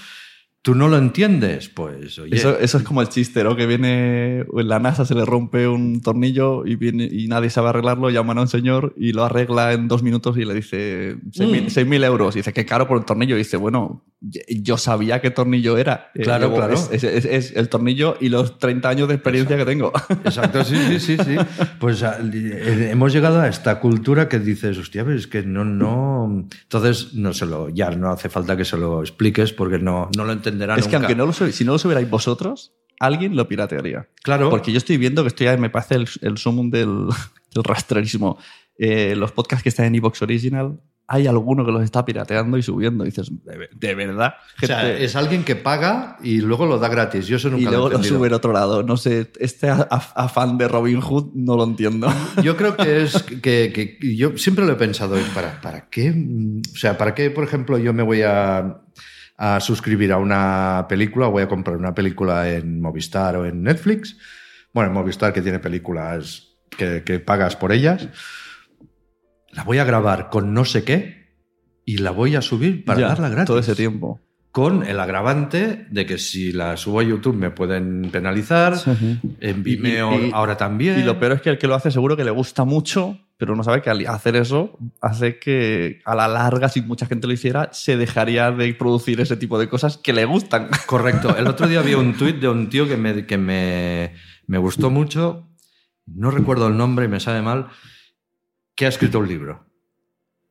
¿Tú 0.66 0.74
no 0.74 0.88
lo 0.88 0.98
entiendes? 0.98 1.70
Pues, 1.70 2.18
oye, 2.18 2.36
Eso, 2.36 2.58
eso 2.58 2.80
es 2.80 2.84
como 2.84 3.00
el 3.04 3.10
chiste, 3.10 3.44
¿no? 3.44 3.56
Que 3.56 3.68
viene 3.68 4.40
en 4.40 4.68
la 4.68 4.80
NASA, 4.80 5.06
se 5.06 5.14
le 5.14 5.24
rompe 5.24 5.68
un 5.68 6.02
tornillo 6.02 6.66
y, 6.66 6.76
viene, 6.76 7.08
y 7.12 7.28
nadie 7.28 7.52
sabe 7.52 7.70
arreglarlo, 7.70 8.10
llaman 8.10 8.40
a 8.40 8.42
un 8.42 8.48
señor 8.48 8.92
y 8.98 9.12
lo 9.14 9.24
arregla 9.26 9.74
en 9.74 9.88
dos 9.88 10.02
minutos 10.02 10.36
y 10.40 10.44
le 10.44 10.56
dice 10.56 11.18
6.000 11.34 11.66
Mm. 11.66 11.68
6.000 11.68 12.04
euros. 12.04 12.36
Y 12.36 12.40
dice, 12.40 12.52
qué 12.52 12.66
caro 12.66 12.88
por 12.88 12.98
el 12.98 13.06
tornillo. 13.06 13.36
Y 13.36 13.40
dice, 13.40 13.58
bueno, 13.58 14.04
yo 14.20 14.78
sabía 14.78 15.22
qué 15.22 15.30
tornillo 15.30 15.78
era. 15.78 16.10
Eh, 16.16 16.24
Claro, 16.24 16.52
claro. 16.52 16.74
Es, 16.74 16.90
es- 16.92 17.04
es- 17.04 17.26
es 17.26 17.56
el 17.56 17.70
tornillo 17.70 18.18
y 18.20 18.30
los 18.30 18.58
30 18.58 18.90
años 18.90 19.08
de 19.08 19.14
experiencia 19.14 19.56
que 19.58 19.66
tengo. 19.66 19.94
Exacto, 20.26 20.64
sí, 20.64 20.76
sí, 20.88 21.00
sí, 21.00 21.18
sí. 21.24 21.36
Pues 21.80 22.02
eh, 22.02 22.90
hemos 22.92 23.14
llegado 23.14 23.40
a 23.40 23.48
esta 23.48 23.80
cultura 23.80 24.28
que 24.28 24.40
dices, 24.40 24.80
hostia, 24.80 25.06
pero 25.06 25.16
es 25.16 25.28
que 25.28 25.44
no, 25.44 25.64
no. 25.64 26.48
Entonces, 26.64 27.14
no 27.14 27.34
se 27.34 27.46
lo, 27.46 27.70
ya 27.70 27.92
no 27.92 28.10
hace 28.10 28.30
falta 28.30 28.58
que 28.58 28.66
se 28.66 28.78
lo 28.78 29.02
expliques 29.02 29.54
porque 29.54 29.78
no, 29.78 30.10
no 30.18 30.26
lo 30.26 30.34
es 30.78 30.88
que 30.88 30.96
aunque 30.96 31.16
no 31.16 31.26
lo 31.26 31.34
sub- 31.34 31.52
si 31.52 31.64
no 31.66 31.74
lo 31.74 31.80
subierais 31.80 32.10
vosotros, 32.10 32.74
alguien 33.00 33.36
lo 33.36 33.48
piratearía. 33.48 34.08
Claro. 34.24 34.50
Porque 34.50 34.72
yo 34.72 34.78
estoy 34.78 34.98
viendo 34.98 35.22
que 35.24 35.28
estoy 35.30 35.48
me 35.58 35.70
parece 35.70 35.96
el, 35.96 36.08
el 36.22 36.38
sumum 36.38 36.70
del, 36.70 37.08
del 37.54 37.64
rastrerismo. 37.64 38.38
Eh, 38.78 39.16
los 39.16 39.32
podcasts 39.32 39.64
que 39.64 39.70
están 39.70 39.86
en 39.86 39.96
Evox 39.96 40.22
Original, 40.22 40.80
hay 41.08 41.28
alguno 41.28 41.64
que 41.66 41.72
los 41.72 41.84
está 41.84 42.04
pirateando 42.04 42.58
y 42.58 42.64
subiendo. 42.64 43.04
Y 43.06 43.08
dices, 43.08 43.30
¿de, 43.46 43.58
ve- 43.58 43.70
de 43.74 43.96
verdad? 43.96 44.34
O 44.62 44.66
sea, 44.66 44.92
es 44.92 45.16
alguien 45.16 45.44
que 45.44 45.56
paga 45.56 46.18
y 46.24 46.42
luego 46.42 46.66
lo 46.66 46.80
da 46.80 46.88
gratis. 46.90 47.28
Yo 47.28 47.38
eso 47.38 47.50
nunca 47.50 47.62
y 47.62 47.66
luego 47.66 47.90
lo 47.90 47.98
lo 48.00 48.04
sube 48.04 48.28
a 48.34 48.36
otro 48.36 48.52
lado. 48.52 48.82
No 48.84 48.98
sé, 48.98 49.32
este 49.40 49.70
afán 49.70 50.58
de 50.58 50.68
Robin 50.68 51.00
Hood 51.00 51.32
no 51.36 51.56
lo 51.56 51.64
entiendo. 51.64 52.08
Yo 52.44 52.58
creo 52.58 52.76
que 52.76 53.04
es 53.04 53.22
que, 53.24 53.72
que- 53.72 54.16
yo 54.18 54.38
siempre 54.38 54.66
lo 54.66 54.74
he 54.74 54.78
pensado, 54.78 55.16
¿para, 55.34 55.62
¿para 55.62 55.90
qué? 55.90 56.10
O 56.74 56.76
sea, 56.78 56.98
¿para 56.98 57.14
qué, 57.14 57.30
por 57.30 57.44
ejemplo, 57.44 57.78
yo 57.78 57.94
me 57.94 58.04
voy 58.04 58.24
a, 58.24 58.82
a 59.38 59.60
suscribir 59.60 60.12
a 60.12 60.18
una 60.18 60.86
película 60.88 61.28
voy 61.28 61.44
a 61.44 61.48
comprar 61.48 61.78
una 61.78 61.94
película 61.94 62.50
en 62.50 62.82
Movistar 62.82 63.36
o 63.38 63.46
en 63.46 63.64
Netflix? 63.64 64.18
Bueno, 64.74 64.90
en 64.90 64.94
Movistar 64.94 65.34
que 65.34 65.42
tiene 65.42 65.60
películas 65.60 66.58
que, 66.70 67.04
que 67.04 67.20
pagas 67.20 67.56
por 67.56 67.72
ellas. 67.72 68.08
La 69.52 69.64
voy 69.64 69.78
a 69.78 69.86
grabar 69.86 70.30
con 70.30 70.54
no 70.54 70.66
sé 70.66 70.84
qué 70.84 71.26
y 71.86 71.98
la 71.98 72.12
voy 72.12 72.36
a 72.36 72.42
subir 72.42 72.84
para 72.84 73.00
Ya, 73.00 73.08
darla 73.08 73.30
gratis. 73.30 73.48
Todo 73.48 73.60
ese 73.60 73.76
tiempo. 73.76 74.20
Con 74.56 74.86
el 74.88 75.02
agravante 75.02 75.86
de 75.92 76.06
que 76.06 76.18
si 76.18 76.54
la 76.54 76.78
subo 76.78 77.02
a 77.02 77.04
YouTube 77.04 77.36
me 77.36 77.50
pueden 77.52 78.10
penalizar. 78.10 78.74
En 79.42 79.64
Vimeo 79.64 80.14
Y- 80.18 80.26
y- 80.28 80.32
ahora 80.34 80.56
también. 80.56 80.98
Y 80.98 81.04
lo 81.04 81.20
peor 81.20 81.34
es 81.34 81.42
que 81.42 81.50
el 81.50 81.58
que 81.58 81.68
lo 81.68 81.76
hace 81.76 81.92
seguro 81.92 82.16
que 82.16 82.24
le 82.24 82.32
gusta 82.32 82.64
mucho, 82.64 83.20
pero 83.36 83.54
no 83.58 83.66
sabe 83.66 83.82
que 83.82 83.90
al 83.90 84.08
hacer 84.08 84.38
eso 84.38 84.80
hace 85.02 85.40
que 85.40 86.00
a 86.06 86.16
la 86.16 86.30
larga, 86.30 86.70
si 86.70 86.82
mucha 86.82 87.06
gente 87.06 87.28
lo 87.28 87.34
hiciera, 87.34 87.68
se 87.74 87.98
dejaría 87.98 88.50
de 88.52 88.74
producir 88.76 89.20
ese 89.20 89.36
tipo 89.36 89.60
de 89.60 89.68
cosas 89.68 89.98
que 89.98 90.14
le 90.14 90.24
gustan. 90.24 90.70
Correcto. 90.88 91.36
El 91.36 91.48
otro 91.48 91.68
día 91.68 91.82
vi 91.82 91.94
un 91.96 92.14
tuit 92.14 92.38
de 92.38 92.48
un 92.48 92.70
tío 92.70 92.88
que 92.88 92.96
me, 92.96 93.26
que 93.26 93.38
me, 93.38 94.14
me 94.48 94.58
gustó 94.58 94.90
mucho. 94.90 95.50
No 96.06 96.32
recuerdo 96.32 96.70
el 96.70 96.78
nombre 96.78 97.04
y 97.04 97.10
me 97.10 97.20
sabe 97.20 97.42
mal. 97.42 97.68
Que 98.74 98.86
ha 98.86 98.88
escrito 98.88 99.20
un 99.20 99.28
libro. 99.28 99.66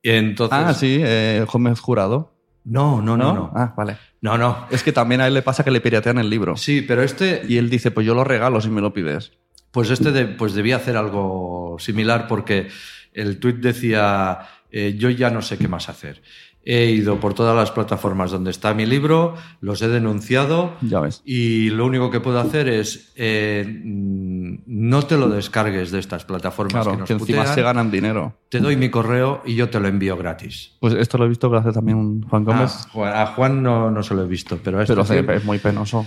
Y 0.03 0.11
entonces. 0.11 0.59
ah, 0.61 0.75
sí, 0.75 0.99
eh, 1.01 1.43
Gómez 1.51 1.79
Jurado. 1.79 2.34
No, 2.65 3.01
no, 3.01 3.15
no, 3.15 3.33
no. 3.33 3.51
Ah, 3.55 3.73
vale. 3.77 3.97
No, 4.21 4.37
no. 4.37 4.65
Es 4.71 4.81
que 4.83 4.91
también 4.91 5.21
a 5.21 5.27
él 5.27 5.33
le 5.35 5.41
pasa 5.43 5.63
que 5.63 5.71
le 5.71 5.81
piratean 5.81 6.17
el 6.17 6.29
libro. 6.29 6.57
Sí, 6.57 6.81
pero 6.81 7.03
este. 7.03 7.43
Y 7.47 7.57
él 7.57 7.69
dice, 7.69 7.91
pues 7.91 8.05
yo 8.07 8.13
lo 8.15 8.23
regalo 8.23 8.59
si 8.59 8.69
me 8.69 8.81
lo 8.81 8.91
pides. 8.93 9.31
Pues 9.71 9.89
este 9.91 10.11
de- 10.11 10.25
pues 10.25 10.53
debía 10.53 10.77
hacer 10.77 10.97
algo 10.97 11.77
similar 11.79 12.27
porque 12.27 12.69
el 13.13 13.39
tuit 13.39 13.57
decía, 13.57 14.39
eh, 14.71 14.95
yo 14.97 15.09
ya 15.09 15.29
no 15.29 15.41
sé 15.41 15.57
qué 15.57 15.67
más 15.67 15.89
hacer. 15.89 16.21
He 16.67 16.85
ido 16.89 17.19
por 17.19 17.35
todas 17.35 17.55
las 17.55 17.69
plataformas 17.69 18.31
donde 18.31 18.49
está 18.49 18.73
mi 18.73 18.87
libro, 18.87 19.35
los 19.61 19.83
he 19.83 19.87
denunciado 19.87 20.73
Ya 20.81 20.99
ves. 20.99 21.21
y 21.23 21.69
lo 21.69 21.85
único 21.85 22.09
que 22.09 22.19
puedo 22.21 22.39
hacer 22.39 22.67
es 22.67 23.11
eh, 23.15 23.63
mm, 23.67 24.55
no 24.65 25.03
te 25.03 25.15
lo 25.15 25.29
descargues 25.29 25.91
de 25.91 25.99
estas 25.99 26.25
plataformas 26.25 26.81
que 26.81 26.89
Claro, 26.89 26.97
nos 26.99 27.07
que 27.07 27.13
encima 27.13 27.37
putean. 27.39 27.55
se 27.55 27.61
ganan 27.61 27.91
dinero. 27.91 28.39
Te 28.49 28.59
doy 28.59 28.77
mi 28.77 28.89
correo 28.89 29.43
y 29.45 29.53
yo 29.53 29.69
te 29.69 29.79
lo 29.79 29.87
envío 29.87 30.17
gratis. 30.17 30.71
Pues 30.79 30.95
esto 30.95 31.19
lo 31.19 31.25
he 31.25 31.29
visto 31.29 31.51
que 31.51 31.57
hace 31.57 31.71
también 31.71 32.23
Juan 32.23 32.43
Gómez. 32.43 32.71
Ah, 32.73 32.89
Juan- 32.91 33.13
a 33.15 33.25
Juan 33.27 33.61
no, 33.61 33.91
no 33.91 34.01
se 34.01 34.15
lo 34.15 34.23
he 34.23 34.27
visto, 34.27 34.57
pero 34.63 34.81
este 34.81 34.95
pero 34.95 35.33
es 35.33 35.45
muy 35.45 35.59
penoso. 35.59 36.05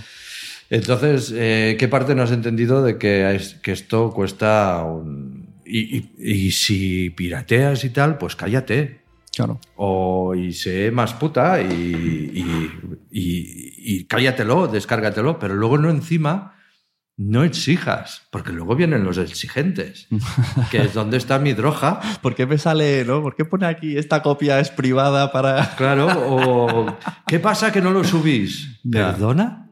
entonces, 0.69 1.33
eh, 1.35 1.77
¿qué 1.79 1.87
parte 1.87 2.15
no 2.15 2.23
has 2.23 2.31
entendido 2.31 2.83
de 2.83 2.97
que, 2.97 3.33
es- 3.33 3.55
que 3.55 3.71
esto 3.71 4.11
cuesta 4.11 4.83
un... 4.83 5.47
Y, 5.65 5.97
y- 5.97 6.11
y 6.17 6.51
si 6.51 7.11
pirateas 7.11 7.83
y 7.85 7.91
tal, 7.91 8.17
pues 8.17 8.35
cállate. 8.35 8.98
Claro. 9.35 9.59
O 9.75 10.35
y 10.35 10.51
sé 10.53 10.91
más 10.91 11.13
puta 11.13 11.61
y, 11.61 11.65
y, 11.65 12.71
y- 13.11 13.69
y 13.99 14.05
cállatelo, 14.05 14.67
descárgatelo, 14.67 15.39
pero 15.39 15.55
luego 15.55 15.77
no 15.77 15.89
encima 15.89 16.55
no 17.21 17.43
exijas, 17.43 18.21
porque 18.31 18.53
luego 18.53 18.75
vienen 18.77 19.03
los 19.03 19.17
exigentes, 19.17 20.07
que 20.71 20.83
es 20.83 20.93
donde 20.93 21.17
está 21.17 21.37
mi 21.37 21.51
droga. 21.53 21.99
¿Por 22.21 22.33
qué 22.33 22.45
me 22.45 22.57
sale, 22.57 23.03
no? 23.03 23.21
¿Por 23.21 23.35
qué 23.35 23.43
pone 23.43 23.65
aquí 23.65 23.97
esta 23.97 24.21
copia 24.21 24.59
es 24.61 24.69
privada 24.69 25.29
para...? 25.31 25.69
Claro, 25.77 26.07
o 26.07 26.97
¿qué 27.27 27.39
pasa 27.39 27.71
que 27.73 27.81
no 27.81 27.91
lo 27.91 28.03
subís? 28.05 28.79
¿Perdona? 28.89 29.69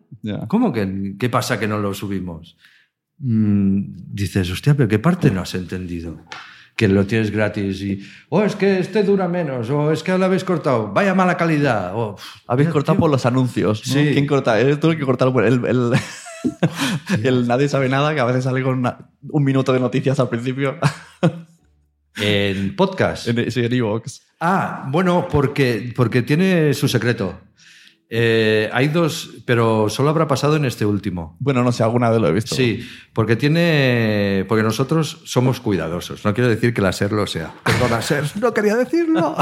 ¿Cómo 0.50 0.74
que 0.74 1.16
qué 1.18 1.30
pasa 1.30 1.58
que 1.58 1.68
no 1.70 1.78
lo 1.78 1.94
subimos? 1.94 2.58
Mm, 3.20 3.94
dices, 4.14 4.50
hostia, 4.52 4.76
pero 4.76 4.90
¿qué 4.90 5.00
parte 5.00 5.32
no 5.32 5.42
has 5.42 5.56
entendido? 5.56 6.22
Que 6.78 6.88
lo 6.88 7.06
tienes 7.06 7.32
gratis 7.32 7.82
y, 7.82 8.02
oh, 8.30 8.44
es 8.44 8.56
que 8.56 8.80
este 8.80 9.02
dura 9.04 9.28
menos, 9.28 9.70
o 9.72 9.92
es 9.92 10.04
que 10.04 10.16
lo 10.18 10.24
habéis 10.24 10.44
cortado, 10.46 10.94
vaya 10.94 11.14
mala 11.16 11.36
calidad. 11.36 11.92
o, 11.96 12.16
Habéis 12.48 12.70
cortado 12.70 12.96
tío. 12.96 13.02
por 13.02 13.12
los 13.12 13.26
anuncios. 13.26 13.82
¿no? 13.88 13.94
Sí. 13.94 14.12
¿Quién 14.14 14.28
corta? 14.28 14.56
Tú 14.80 14.92
el 14.92 14.98
que 14.98 15.04
cortarlo 15.04 15.34
por 15.34 15.44
el, 15.44 15.66
el, 15.66 15.92
el 17.24 17.48
nadie 17.48 17.68
sabe 17.68 17.90
nada, 17.90 18.14
que 18.14 18.20
a 18.22 18.26
veces 18.26 18.44
sale 18.44 18.62
con 18.62 18.78
una- 18.78 19.10
un 19.30 19.44
minuto 19.44 19.74
de 19.74 19.80
noticias 19.80 20.20
al 20.20 20.30
principio. 20.30 20.78
En 22.20 22.76
podcast. 22.76 23.28
en, 23.28 23.52
sí, 23.52 23.64
en 23.66 23.74
iVoox. 23.74 24.22
Ah, 24.40 24.88
bueno, 24.92 25.28
porque, 25.32 25.94
porque 25.96 26.22
tiene 26.22 26.74
su 26.74 26.88
secreto. 26.88 27.40
Eh, 28.10 28.70
hay 28.72 28.88
dos, 28.88 29.32
pero 29.46 29.90
solo 29.90 30.10
habrá 30.10 30.28
pasado 30.28 30.56
en 30.56 30.64
este 30.64 30.86
último. 30.86 31.36
Bueno, 31.40 31.64
no 31.64 31.74
sé, 31.74 31.84
alguna 31.84 32.10
vez 32.10 32.22
lo 32.22 32.28
he 32.30 32.32
visto. 32.32 32.56
Sí, 32.56 32.88
porque 33.14 33.36
tiene. 33.36 34.46
Porque 34.48 34.64
nosotros 34.64 35.22
somos 35.26 35.60
cuidadosos. 35.60 36.24
No 36.24 36.34
quiero 36.34 36.50
decir 36.50 36.74
que 36.74 36.82
la 36.82 36.94
SER 36.94 37.12
lo 37.12 37.28
sea. 37.28 37.54
Perdona, 37.64 38.02
SER, 38.02 38.24
no 38.40 38.54
quería 38.54 38.78
decirlo. 38.78 39.36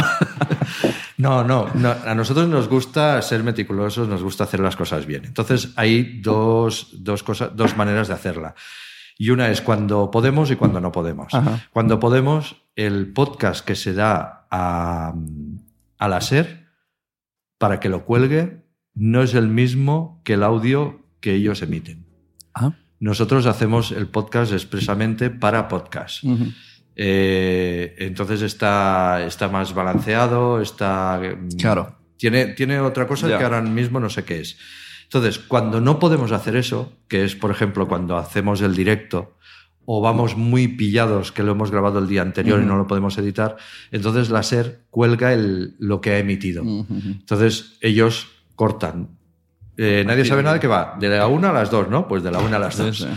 no, 1.18 1.44
no, 1.44 1.70
no. 1.76 1.96
A 2.06 2.16
nosotros 2.16 2.48
nos 2.48 2.68
gusta 2.68 3.22
ser 3.22 3.44
meticulosos, 3.44 4.08
nos 4.08 4.24
gusta 4.24 4.46
hacer 4.46 4.60
las 4.60 4.76
cosas 4.76 5.06
bien. 5.06 5.26
Entonces 5.26 5.70
hay 5.76 6.20
dos, 6.22 6.90
dos, 6.94 7.22
cosas, 7.22 7.56
dos 7.56 7.78
maneras 7.78 8.08
de 8.08 8.16
hacerla. 8.16 8.56
Y 9.18 9.30
una 9.30 9.50
es 9.50 9.62
cuando 9.62 10.10
podemos 10.10 10.50
y 10.50 10.56
cuando 10.56 10.82
no 10.82 10.92
podemos. 10.92 11.34
Ajá. 11.34 11.68
Cuando 11.72 12.00
podemos, 12.00 12.64
el 12.76 13.14
podcast 13.14 13.64
que 13.64 13.76
se 13.76 13.94
da 13.94 14.48
a, 14.50 15.14
a 16.00 16.08
la 16.08 16.22
SER 16.22 16.65
para 17.58 17.80
que 17.80 17.90
lo 17.90 18.06
cuelgue 18.06 18.64
no 18.94 19.22
es 19.22 19.34
el 19.34 19.48
mismo 19.48 20.22
que 20.24 20.34
el 20.34 20.44
audio 20.44 21.06
que 21.20 21.34
ellos 21.36 21.62
emiten. 21.62 22.06
Ah. 22.54 22.74
Nosotros 23.00 23.46
hacemos 23.46 23.92
el 23.92 24.08
podcast 24.08 24.54
expresamente 24.54 25.30
para 25.30 25.68
podcast. 25.68 26.24
Eh, 26.96 27.96
entonces 28.00 28.42
está, 28.42 29.26
está 29.26 29.50
más 29.50 29.74
balanceado, 29.74 30.62
está... 30.62 31.20
mm, 31.20 31.58
Claro. 31.58 31.98
Tiene, 32.18 32.48
tiene 32.48 32.80
otra 32.80 33.06
cosa 33.08 33.28
que 33.38 33.44
ahora 33.44 33.62
mismo 33.62 34.00
no 34.00 34.10
sé 34.10 34.24
qué 34.24 34.40
es. 34.40 34.58
Entonces, 35.04 35.38
cuando 35.38 35.82
no 35.82 36.00
podemos 36.00 36.32
hacer 36.32 36.56
eso, 36.56 36.94
que 37.10 37.26
es, 37.26 37.36
por 37.36 37.52
ejemplo, 37.52 37.88
cuando 37.88 38.18
hacemos 38.18 38.62
el 38.62 38.74
directo 38.76 39.38
o 39.86 40.02
vamos 40.02 40.36
muy 40.36 40.68
pillados 40.68 41.32
que 41.32 41.44
lo 41.44 41.52
hemos 41.52 41.70
grabado 41.72 42.00
el 42.00 42.08
día 42.08 42.22
anterior 42.24 42.62
y 42.62 42.66
no 42.66 42.76
lo 42.78 42.88
podemos 42.88 43.18
editar, 43.18 43.56
entonces 43.92 44.30
la 44.30 44.42
SER 44.44 44.80
cuelga 44.90 45.34
el, 45.34 45.76
lo 45.80 46.02
que 46.02 46.12
ha 46.12 46.20
emitido. 46.20 46.64
Ujú. 46.64 46.88
Entonces 47.06 47.78
ellos 47.82 48.28
cortan. 48.56 49.10
Eh, 49.78 50.04
nadie 50.08 50.26
sabe 50.26 50.42
nada 50.42 50.60
que 50.60 50.68
va 50.68 50.96
de 51.00 51.10
la 51.10 51.28
una 51.28 51.50
a 51.50 51.54
las 51.54 51.70
dos, 51.70 51.90
¿no? 51.90 52.08
Pues 52.08 52.24
de 52.24 52.32
la 52.32 52.40
una 52.40 52.56
a 52.58 52.60
las 52.60 52.78
dos. 52.78 52.98
sí. 53.00 53.08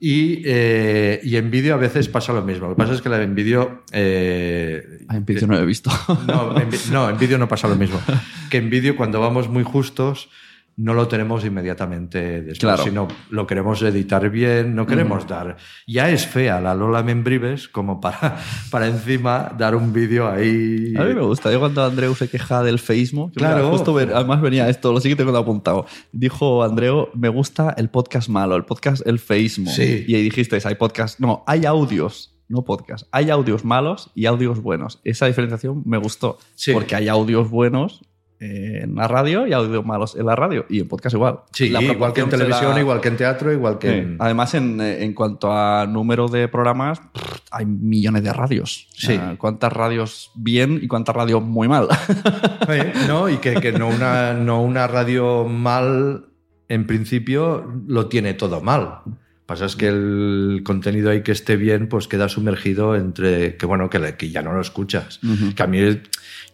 Y, 0.00 0.42
eh, 0.44 1.20
y 1.22 1.36
en 1.36 1.50
vídeo 1.50 1.72
a 1.74 1.78
veces 1.78 2.08
pasa 2.08 2.32
lo 2.32 2.42
mismo. 2.42 2.66
Lo 2.68 2.74
que 2.74 2.78
pasa 2.78 2.92
es 2.94 3.00
que 3.00 3.08
la 3.08 3.22
en 3.22 3.34
vídeo. 3.34 3.84
eh, 3.92 4.82
Ah, 5.08 5.16
en 5.16 5.24
vídeo 5.24 5.46
no 5.46 5.54
lo 5.54 5.60
he 5.62 5.66
visto. 5.66 5.90
no, 6.26 6.58
en, 6.60 6.68
no, 6.90 7.08
en 7.08 7.16
vídeo 7.18 7.38
no 7.38 7.48
pasa 7.48 7.68
lo 7.68 7.76
mismo. 7.76 8.00
Que 8.50 8.58
en 8.58 8.68
vídeo, 8.70 8.96
cuando 8.96 9.18
vamos 9.20 9.48
muy 9.48 9.62
justos, 9.62 10.28
no 10.76 10.92
lo 10.94 11.06
tenemos 11.08 11.44
inmediatamente 11.44 12.18
después, 12.42 12.58
Claro. 12.58 12.84
sino 12.84 13.08
lo 13.30 13.46
queremos 13.46 13.80
editar 13.82 14.28
bien, 14.30 14.74
no 14.74 14.86
queremos 14.86 15.26
dar. 15.28 15.56
Ya 15.86 16.10
es 16.10 16.26
fea 16.26 16.60
la 16.60 16.74
Lola 16.74 17.02
Membrives 17.02 17.68
como 17.68 18.00
para, 18.00 18.36
para 18.70 18.86
encima 18.88 19.52
dar 19.56 19.76
un 19.76 19.92
vídeo 19.92 20.28
ahí. 20.28 20.92
A 20.96 21.04
mí 21.04 21.14
me 21.14 21.22
gusta. 21.22 21.52
Yo 21.52 21.60
cuando 21.60 21.84
Andreu 21.84 22.14
se 22.14 22.28
queja 22.28 22.62
del 22.62 22.78
mira, 22.88 23.30
Claro. 23.34 23.70
justo 23.70 23.94
ver- 23.94 24.12
además 24.14 24.40
venía 24.40 24.68
esto, 24.68 24.92
lo 24.92 25.00
siguiente 25.00 25.22
que 25.22 25.26
tengo 25.28 25.38
apuntado. 25.38 25.86
Dijo 26.12 26.62
Andreu, 26.64 27.08
me 27.14 27.28
gusta 27.28 27.74
el 27.76 27.88
podcast 27.90 28.28
malo, 28.28 28.56
el 28.56 28.64
podcast 28.64 29.06
el 29.06 29.18
Facebook. 29.18 29.68
Sí. 29.68 30.04
Y 30.08 30.14
ahí 30.16 30.22
dijisteis, 30.22 30.66
hay 30.66 30.74
podcast, 30.74 31.20
no, 31.20 31.44
hay 31.46 31.66
audios, 31.66 32.36
no 32.48 32.64
podcast. 32.64 33.06
Hay 33.12 33.30
audios 33.30 33.64
malos 33.64 34.10
y 34.14 34.26
audios 34.26 34.60
buenos. 34.60 35.00
Esa 35.04 35.26
diferenciación 35.26 35.82
me 35.86 35.98
gustó. 35.98 36.38
Sí. 36.56 36.72
Porque 36.72 36.94
hay 36.94 37.08
audios 37.08 37.48
buenos 37.50 38.02
en 38.44 38.94
la 38.94 39.08
radio 39.08 39.46
y 39.46 39.52
audios 39.52 39.84
malos 39.84 40.14
en 40.16 40.26
la 40.26 40.36
radio. 40.36 40.66
Y 40.68 40.80
en 40.80 40.88
podcast 40.88 41.14
igual. 41.14 41.40
Sí, 41.52 41.70
La 41.70 41.82
igual 41.82 42.12
que 42.12 42.20
en 42.20 42.28
televisión, 42.28 42.70
será- 42.72 42.80
igual 42.80 43.00
que 43.00 43.08
en 43.08 43.16
teatro, 43.16 43.52
igual 43.52 43.78
que 43.78 43.88
Sí. 43.88 43.94
en... 43.98 44.16
Además, 44.20 44.54
en, 44.54 44.80
eh, 44.80 45.04
en 45.04 45.14
cuanto 45.14 45.52
a 45.52 45.86
número 45.86 46.28
de 46.28 46.48
programas, 46.48 47.00
pff, 47.00 47.38
hay 47.50 47.66
millones 47.66 48.22
de 48.22 48.32
radios. 48.32 48.88
Sí. 48.96 49.18
¿Cuántas 49.38 49.72
radios 49.72 50.30
bien 50.34 50.78
y 50.82 50.86
cuántas 50.88 51.14
radios 51.16 51.42
muy 51.42 51.68
mal? 51.68 51.88
¿no? 53.08 53.28
Y 53.28 53.36
que, 53.38 53.54
que 53.54 53.72
no, 53.72 53.88
una, 53.88 54.34
no 54.34 54.62
una 54.62 54.86
radio 54.86 55.44
mal, 55.44 56.26
en 56.68 56.86
principio, 56.86 57.64
lo 57.86 58.06
tiene 58.08 58.34
todo 58.34 58.60
mal. 58.60 59.00
Pasa 59.46 59.66
es 59.66 59.76
que 59.76 59.88
el 59.88 60.62
contenido 60.64 61.10
ahí 61.10 61.22
que 61.22 61.32
esté 61.32 61.56
bien, 61.56 61.88
pues 61.88 62.08
queda 62.08 62.30
sumergido 62.30 62.96
entre 62.96 63.56
que, 63.58 63.66
bueno, 63.66 63.90
que, 63.90 64.14
que 64.16 64.30
ya 64.30 64.40
no 64.40 64.54
lo 64.54 64.60
escuchas. 64.62 65.20
Que 65.54 65.62
a 65.62 65.66
mí, 65.66 66.00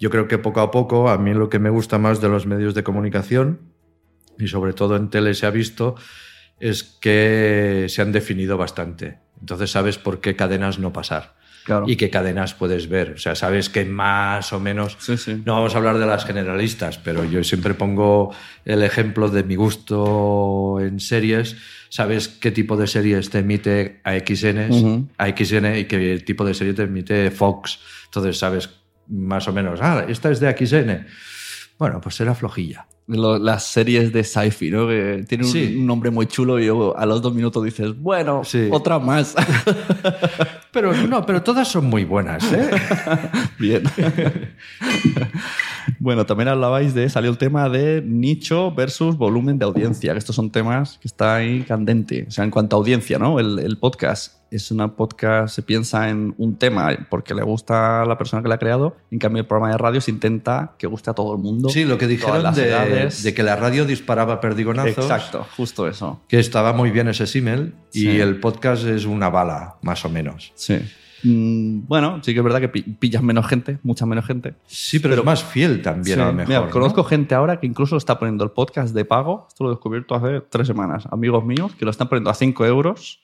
yo 0.01 0.11
creo 0.11 0.27
que 0.27 0.39
poco 0.39 0.61
a 0.61 0.73
poco, 0.73 1.09
a 1.09 1.17
mí 1.17 1.33
lo 1.33 1.49
que 1.49 1.61
me 1.61 1.71
gusta 1.71 1.99
más 1.99 2.21
de 2.21 2.29
los 2.29 2.47
medios 2.47 2.75
de 2.75 2.83
comunicación, 2.83 3.61
y 4.41 4.49
sobre 4.49 4.73
todo 4.73 4.97
en 4.97 5.09
tele 5.09 5.35
se 5.35 5.47
ha 5.47 5.51
visto, 5.51 5.95
es 6.59 6.83
que 6.83 7.87
se 7.89 8.03
han 8.03 8.11
definido 8.11 8.57
bastante. 8.57 9.19
Entonces 9.41 9.71
sabes 9.71 9.97
por 9.97 10.21
qué 10.21 10.35
cadenas 10.35 10.79
no 10.81 10.93
pasar 10.93 11.39
Claro. 11.65 11.85
y 11.87 11.97
qué 11.97 12.11
cadenas 12.11 12.55
puedes 12.55 12.89
ver. 12.89 13.13
O 13.13 13.19
sea, 13.19 13.35
sabes 13.37 13.69
que 13.71 13.85
más 13.85 14.53
o 14.53 14.59
menos 14.61 14.97
Sí, 14.99 15.17
sí. 15.17 15.43
no 15.47 15.55
vamos 15.55 15.75
a 15.75 15.79
hablar 15.79 15.99
de 15.99 16.07
las 16.07 16.25
generalistas, 16.25 16.99
pero 16.99 17.25
yo 17.25 17.45
siempre 17.45 17.75
pongo 17.75 18.35
el 18.65 18.83
ejemplo 18.83 19.29
de 19.29 19.45
mi 19.45 19.55
gusto 19.57 20.79
en 20.81 20.99
series. 21.01 21.57
Sabes 21.91 22.29
qué 22.29 22.51
tipo 22.53 22.77
de 22.77 22.87
series 22.87 23.29
te 23.31 23.41
emite 23.41 24.01
AXN, 24.05 24.71
Ujú. 24.71 25.09
AXN 25.19 25.77
y 25.77 25.85
qué 25.85 26.23
tipo 26.25 26.45
de 26.45 26.55
serie 26.55 26.73
te 26.73 26.85
emite 26.85 27.31
Fox. 27.31 27.79
Entonces 28.07 28.39
sabes 28.39 28.71
más 29.09 29.47
o 29.49 29.53
menos, 29.53 29.81
ah, 29.83 30.07
esta 30.09 30.31
es 30.31 30.39
de 30.41 30.47
AXN. 30.49 31.07
Bueno, 31.79 32.01
pues 32.01 32.15
será 32.15 32.35
flojilla. 32.35 32.87
Lo- 33.09 33.39
las 33.39 33.65
series 33.67 34.13
de 34.13 34.23
sci-fi, 34.23 34.71
¿no? 34.71 34.87
Que 34.87 35.25
tienen 35.27 35.49
un 35.81 35.87
nombre 35.87 36.11
muy 36.11 36.27
chulo 36.27 36.61
y 36.61 36.67
luego 36.67 36.97
a 36.97 37.05
los 37.07 37.21
dos 37.21 37.35
minutos 37.35 37.65
dices, 37.65 37.93
bueno, 37.99 38.45
Sí. 38.45 38.69
otra 38.71 38.99
más. 39.01 39.35
Pero 40.73 40.93
no, 40.93 41.27
pero 41.27 41.43
todas 41.43 41.69
son 41.69 41.87
muy 41.87 42.05
buenas, 42.05 42.53
¿eh? 42.53 42.71
Bien. 43.59 43.83
bueno, 45.99 46.27
también 46.27 46.49
hablabais 46.49 46.95
de, 46.95 47.09
salió 47.09 47.31
el 47.31 47.39
tema 47.39 47.69
de 47.69 48.03
nicho 48.05 48.73
versus 48.73 49.17
volumen 49.17 49.59
de 49.59 49.65
audiencia, 49.65 50.13
estos 50.13 50.37
son 50.37 50.51
temas 50.51 50.99
que 50.99 51.09
está 51.09 51.37
ahí 51.37 51.63
candente. 51.63 52.27
O 52.29 52.31
sea, 52.31 52.45
en 52.45 52.51
cuanto 52.51 52.77
a 52.77 52.79
audiencia, 52.79 53.19
¿no? 53.19 53.41
El 53.41 53.77
podcast 53.79 54.40
es 54.51 54.71
una 54.71 54.89
podcast, 54.97 55.55
se 55.55 55.63
piensa 55.63 56.09
en 56.09 56.35
un 56.39 56.57
tema 56.57 56.91
porque 57.09 57.35
le 57.35 57.43
gusta 57.43 58.03
a 58.03 58.05
la 58.05 58.19
persona 58.19 58.43
que 58.43 58.49
la 58.49 58.57
ha 58.57 58.59
creado, 58.59 58.97
en 59.11 59.19
cambio 59.19 59.41
el 59.43 59.47
programa 59.47 59.71
de 59.73 59.79
radio 59.79 60.01
se 60.01 60.11
intenta 60.11 60.73
que 60.79 60.87
guste 60.87 61.11
a 61.11 61.15
todo 61.15 61.35
el 61.35 61.41
mundo. 61.41 61.69
Sí, 61.69 61.85
lo 61.85 61.99
que 61.99 62.07
dijeron 62.07 62.55
de, 62.55 63.11
de 63.23 63.35
que 63.35 63.43
la 63.43 63.57
radio 63.57 63.85
disparaba 63.85 64.41
perdigonazos. 64.41 65.05
Exacto, 65.05 65.47
justo 65.57 65.87
eso. 65.87 66.21
Que 66.29 66.39
estaba 66.39 66.73
muy 66.73 66.91
bien 66.91 67.09
ese 67.09 67.27
símil 67.27 67.75
y 67.93 68.01
Sí. 68.01 68.21
el 68.21 68.41
podcast 68.41 68.85
es 68.85 69.05
una 69.05 69.29
bala, 69.29 69.77
más 69.83 70.05
o 70.05 70.09
menos. 70.09 70.53
Sí. 70.57 70.79
Mm, 71.23 71.87
bueno, 71.87 72.21
sí 72.23 72.33
que 72.33 72.39
es 72.41 72.45
verdad 72.45 72.61
que 72.61 72.69
pi- 72.71 72.83
pillas 72.83 73.23
menos 73.23 73.47
gente, 73.47 73.79
mucha 73.83 74.07
menos 74.07 74.25
gente. 74.25 74.55
Sí, 74.67 74.99
pero, 75.01 75.15
es 75.17 75.25
más 75.25 75.45
fiel 75.45 75.83
también 75.83 76.17
Sí. 76.17 76.23
a 76.23 76.27
lo 76.27 76.33
mejor. 76.33 76.49
Mira, 76.49 76.61
¿no? 76.63 76.71
conozco 76.71 77.05
gente 77.05 77.35
ahora 77.35 77.61
que 77.61 77.67
incluso 77.67 77.97
está 77.99 78.19
poniendo 78.19 78.43
el 78.43 78.51
podcast 78.53 78.95
de 78.95 79.05
pago. 79.05 79.47
Esto 79.49 79.65
lo 79.65 79.71
he 79.71 79.75
descubierto 79.75 80.15
hace 80.15 80.41
tres 80.49 80.67
semanas. 80.67 81.05
Amigos 81.11 81.45
míos 81.45 81.73
que 81.79 81.85
lo 81.85 81.91
están 81.91 82.09
poniendo 82.09 82.31
a 82.31 82.35
5 82.35 82.65
euros, 82.65 83.21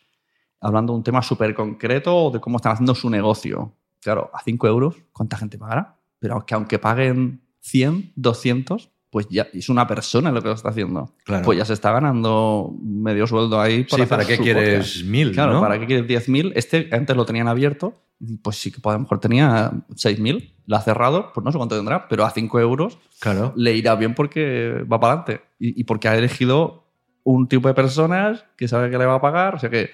hablando 0.60 0.92
de 0.92 0.98
un 0.98 1.02
tema 1.04 1.22
súper 1.22 1.54
concreto 1.54 2.16
o 2.16 2.30
de 2.30 2.40
cómo 2.40 2.56
están 2.56 2.72
haciendo 2.72 2.94
su 2.94 3.10
negocio. 3.10 3.72
Claro, 4.00 4.30
a 4.32 4.40
5 4.42 4.66
euros, 4.68 4.96
¿cuánta 5.12 5.36
gente 5.36 5.58
pagará? 5.58 5.96
Pero 6.18 6.44
que 6.46 6.54
aunque 6.54 6.78
paguen 6.78 7.40
100, 7.60 8.12
200, 8.16 8.90
pues 9.10 9.26
ya 9.30 9.46
es 9.52 9.68
una 9.68 9.86
persona 9.86 10.30
lo 10.30 10.42
que 10.42 10.48
lo 10.48 10.54
está 10.54 10.68
haciendo. 10.70 11.14
Claro. 11.24 11.44
Pues 11.44 11.58
ya 11.58 11.64
se 11.64 11.72
está 11.72 11.92
ganando 11.92 12.74
medio 12.82 13.26
sueldo 13.26 13.60
ahí. 13.60 13.86
Sí, 13.88 13.94
hacer 13.96 14.08
¿para 14.08 14.24
qué 14.24 14.38
quieres 14.38 15.04
mil, 15.04 15.32
Claro, 15.32 15.54
no? 15.54 15.60
¿para 15.60 15.78
qué 15.78 15.86
quieres 15.86 16.06
10.000? 16.06 16.52
Este 16.54 16.88
antes 16.92 17.16
lo 17.16 17.24
tenían 17.24 17.48
abierto 17.48 18.02
pues 18.42 18.56
sí 18.56 18.70
que 18.72 18.80
a 18.82 18.92
lo 18.92 19.00
mejor 19.00 19.20
tenía 19.20 19.70
6.000. 19.90 20.54
Lo 20.66 20.76
ha 20.76 20.80
cerrado, 20.80 21.32
pues 21.34 21.44
no 21.44 21.52
sé 21.52 21.58
cuánto 21.58 21.76
tendrá, 21.76 22.08
pero 22.08 22.24
a 22.24 22.30
5 22.30 22.60
euros 22.60 22.98
Claro. 23.20 23.52
le 23.56 23.74
irá 23.74 23.94
bien 23.94 24.14
porque 24.14 24.84
va 24.90 24.98
para 24.98 25.12
adelante 25.20 25.44
y, 25.58 25.80
y 25.80 25.84
porque 25.84 26.08
ha 26.08 26.16
elegido 26.16 26.84
un 27.24 27.46
tipo 27.48 27.68
de 27.68 27.74
personas 27.74 28.44
que 28.56 28.68
sabe 28.68 28.90
que 28.90 28.98
le 28.98 29.04
va 29.06 29.14
a 29.16 29.20
pagar. 29.20 29.54
O 29.54 29.58
sea 29.58 29.68
que 29.68 29.90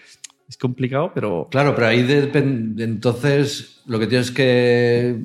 es 0.53 0.59
complicado, 0.59 1.11
pero 1.15 1.49
Claro, 1.51 1.75
pero 1.75 1.87
ahí 1.89 2.03
depende. 2.03 2.85
Entonces, 2.85 3.81
lo 3.87 3.99
que 3.99 4.07
tienes 4.07 4.31
que. 4.31 5.19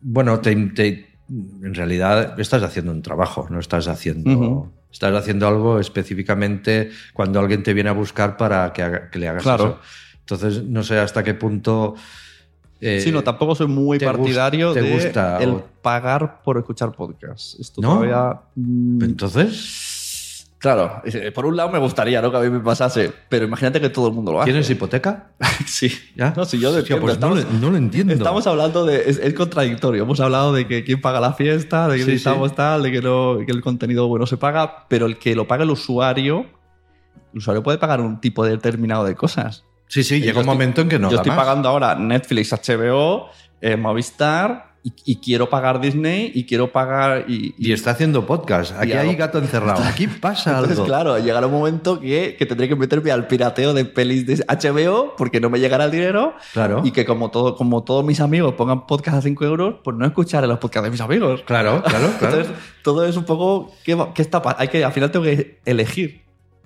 Bueno, 0.00 0.40
te, 0.40 0.54
te- 0.74 1.18
en 1.28 1.74
realidad 1.74 2.40
estás 2.40 2.62
haciendo 2.62 2.90
un 2.90 3.02
trabajo, 3.02 3.46
no 3.50 3.60
estás 3.60 3.86
haciendo. 3.86 4.72
Estás 4.90 5.14
haciendo 5.14 5.46
algo 5.46 5.78
específicamente 5.78 6.90
cuando 7.12 7.38
alguien 7.38 7.62
te 7.62 7.74
viene 7.74 7.90
a 7.90 7.92
buscar 7.92 8.36
para 8.36 8.72
que, 8.72 8.82
haga- 8.82 9.10
que 9.10 9.18
le 9.18 9.28
hagas 9.28 9.42
Claro. 9.44 9.64
eso. 9.64 9.78
Entonces, 10.20 10.64
no 10.64 10.82
sé 10.82 10.98
hasta 10.98 11.22
qué 11.22 11.34
punto. 11.34 11.94
eh, 12.80 13.00
sí, 13.00 13.12
no, 13.12 13.22
tampoco 13.22 13.54
soy 13.54 13.66
muy 13.68 13.98
te 13.98 14.06
partidario 14.06 14.72
te 14.72 14.80
de 14.82 14.90
gusta 14.94 15.38
el 15.42 15.50
o- 15.50 15.68
pagar 15.82 16.40
por 16.42 16.56
escuchar 16.56 16.92
podcasts. 16.92 17.56
Esto 17.60 17.82
¿No? 17.82 17.96
todavía... 18.00 18.40
mm, 18.56 19.02
Entonces, 19.04 19.89
Claro, 20.60 21.00
eh, 21.04 21.32
por 21.32 21.46
un 21.46 21.56
lado 21.56 21.70
me 21.70 21.78
gustaría 21.78 22.20
¿no? 22.20 22.30
que 22.30 22.36
a 22.36 22.40
mí 22.40 22.50
me 22.50 22.60
pasase, 22.60 23.10
pero 23.30 23.46
imagínate 23.46 23.80
que 23.80 23.88
todo 23.88 24.08
el 24.08 24.12
mundo 24.14 24.30
lo 24.30 24.42
hace. 24.42 24.50
¿tienes 24.52 24.68
hipoteca? 24.70 25.30
Sí, 25.66 25.90
¿Ya? 26.14 26.32
No, 26.36 26.44
si 26.44 26.58
yo 26.60 26.68
Hostia, 26.68 26.80
entiendo. 26.80 27.06
pues 27.06 27.18
no, 27.18 27.34
Estamos- 27.38 27.60
no 27.62 27.70
lo 27.70 27.76
entiendo. 27.78 28.12
Estamos 28.12 28.46
hablando 28.46 28.84
de. 28.84 29.08
Es, 29.08 29.18
es 29.18 29.32
contradictorio. 29.34 30.02
Hemos 30.02 30.20
hablado 30.20 30.52
de 30.52 30.66
que 30.68 30.84
quién 30.84 31.00
paga 31.00 31.18
la 31.20 31.32
fiesta, 31.32 31.88
de 31.88 31.96
que 31.96 32.04
Sí, 32.04 32.10
necesitamos 32.10 32.50
sí. 32.50 32.56
tal, 32.56 32.82
de 32.82 32.92
que, 32.92 33.00
no, 33.00 33.38
que 33.44 33.50
el 33.52 33.62
contenido 33.62 34.06
bueno 34.06 34.26
se 34.26 34.36
paga, 34.36 34.86
pero 34.88 35.06
el 35.06 35.18
que 35.18 35.34
lo 35.34 35.48
paga 35.48 35.64
el 35.64 35.70
usuario, 35.70 36.44
el 37.32 37.38
usuario 37.38 37.62
puede 37.62 37.78
pagar 37.78 38.00
un 38.02 38.20
tipo 38.20 38.44
determinado 38.44 39.04
de 39.04 39.14
cosas. 39.14 39.64
Sí, 39.86 40.04
sí, 40.04 40.20
llega 40.20 40.34
un 40.34 40.40
estoy- 40.40 40.44
momento 40.44 40.80
en 40.82 40.88
que 40.90 40.98
no 40.98 41.10
Yo 41.10 41.16
estoy 41.16 41.30
más. 41.30 41.38
pagando 41.38 41.68
ahora 41.70 41.94
Netflix, 41.94 42.52
HBO, 42.52 43.28
eh, 43.62 43.76
Movistar 43.76 44.69
y, 44.82 44.92
y 45.04 45.16
quiero 45.16 45.50
pagar 45.50 45.80
Disney 45.80 46.32
y 46.34 46.44
quiero 46.46 46.72
pagar. 46.72 47.26
Y, 47.28 47.54
Y 47.58 47.72
está 47.72 47.90
haciendo 47.90 48.26
podcast. 48.26 48.72
Aquí 48.78 48.90
Y 48.90 48.92
hay 48.94 49.14
gato 49.14 49.38
encerrado. 49.38 49.82
Aquí 49.84 50.06
pasa 50.20 50.50
Entonces, 50.52 50.78
algo. 50.78 50.86
claro, 50.86 51.18
llegará 51.18 51.46
un 51.46 51.52
momento 51.52 52.00
que, 52.00 52.34
que 52.38 52.46
tendré 52.46 52.68
que 52.68 52.76
meterme 52.76 53.10
al 53.10 53.26
pirateo 53.26 53.74
de 53.74 53.84
pelis 53.84 54.26
de 54.26 54.36
HBO 54.48 55.14
porque 55.16 55.38
no 55.40 55.50
me 55.50 55.60
llegará 55.60 55.84
el 55.84 55.90
dinero. 55.90 56.34
Claro. 56.54 56.80
Y 56.84 56.92
que 56.92 57.04
como, 57.04 57.30
todo, 57.30 57.56
como 57.56 57.84
todos 57.84 58.04
mis 58.04 58.20
amigos 58.20 58.54
pongan 58.54 58.86
podcast 58.86 59.18
a 59.18 59.22
5 59.22 59.44
euros, 59.44 59.74
pues 59.84 59.96
no 59.96 60.06
escucharé 60.06 60.46
los 60.46 60.58
podcasts 60.58 60.84
de 60.86 60.90
mis 60.90 61.00
amigos. 61.00 61.42
Claro, 61.44 61.82
claro, 61.82 62.10
claro. 62.18 62.36
Entonces, 62.40 62.56
todo 62.82 63.04
es 63.04 63.16
un 63.16 63.24
poco. 63.24 63.72
¿qué, 63.84 64.02
qué 64.14 64.22
está 64.22 64.42
hay 64.56 64.68
que 64.68 64.82
Al 64.84 64.92
final 64.92 65.10
tengo 65.10 65.24
que 65.26 65.58
elegir. 65.66 66.22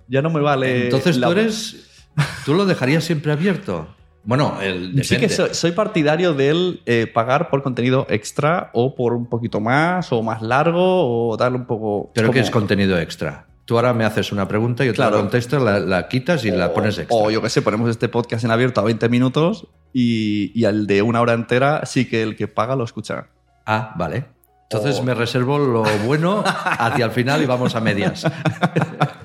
Ya 0.06 0.22
no 0.22 0.30
me 0.30 0.40
vale. 0.40 0.84
Entonces 0.84 1.16
la- 1.16 1.26
tú 1.26 1.32
eres. 1.38 2.04
¿Tú 2.44 2.54
lo 2.54 2.64
dejarías 2.64 3.02
siempre 3.02 3.32
abierto? 3.32 3.88
Bueno, 4.24 4.58
el. 4.62 5.04
Sí 5.04 5.16
que 5.16 5.22
depende. 5.28 5.34
soy, 5.34 5.54
soy 5.54 5.72
partidario 5.72 6.32
del 6.34 6.80
eh, 6.86 7.06
pagar 7.06 7.50
por 7.50 7.62
contenido 7.62 8.06
extra 8.08 8.70
o 8.72 8.94
por 8.94 9.12
un 9.12 9.26
poquito 9.26 9.60
más 9.60 10.10
o 10.12 10.22
más 10.22 10.40
largo 10.42 11.28
o 11.30 11.36
darle 11.36 11.58
un 11.58 11.66
poco. 11.66 12.10
Pero 12.14 12.28
que 12.28 12.34
como- 12.38 12.44
es 12.44 12.50
contenido 12.50 12.98
extra. 12.98 13.46
Tú 13.66 13.76
ahora 13.76 13.94
me 13.94 14.04
haces 14.04 14.30
una 14.30 14.46
pregunta, 14.46 14.84
yo 14.84 14.92
te 14.92 14.96
Claro. 14.96 15.16
la 15.16 15.22
contesto, 15.22 15.58
la, 15.58 15.78
la 15.80 16.06
quitas 16.08 16.44
y 16.44 16.50
la 16.50 16.74
pones 16.74 16.98
extra. 16.98 17.16
O 17.16 17.30
yo 17.30 17.40
qué 17.40 17.48
sé, 17.48 17.62
ponemos 17.62 17.88
este 17.88 18.10
podcast 18.10 18.44
en 18.44 18.50
abierto 18.50 18.80
a 18.80 18.84
20 18.84 19.08
minutos 19.08 19.68
y, 19.92 20.52
y 20.58 20.66
al 20.66 20.86
de 20.86 21.00
una 21.00 21.22
hora 21.22 21.32
entera 21.32 21.80
sí 21.86 22.06
que 22.06 22.22
el 22.22 22.36
que 22.36 22.46
paga 22.46 22.76
lo 22.76 22.84
escucha. 22.84 23.28
Ah, 23.64 23.94
vale. 23.96 24.26
Entonces 24.70 24.98
O- 25.00 25.02
me 25.04 25.14
reservo 25.14 25.58
lo 25.58 25.82
bueno 26.04 26.42
hacia 26.44 27.06
el 27.06 27.10
final 27.10 27.42
y 27.42 27.46
vamos 27.46 27.74
a 27.74 27.80
medias. 27.80 28.26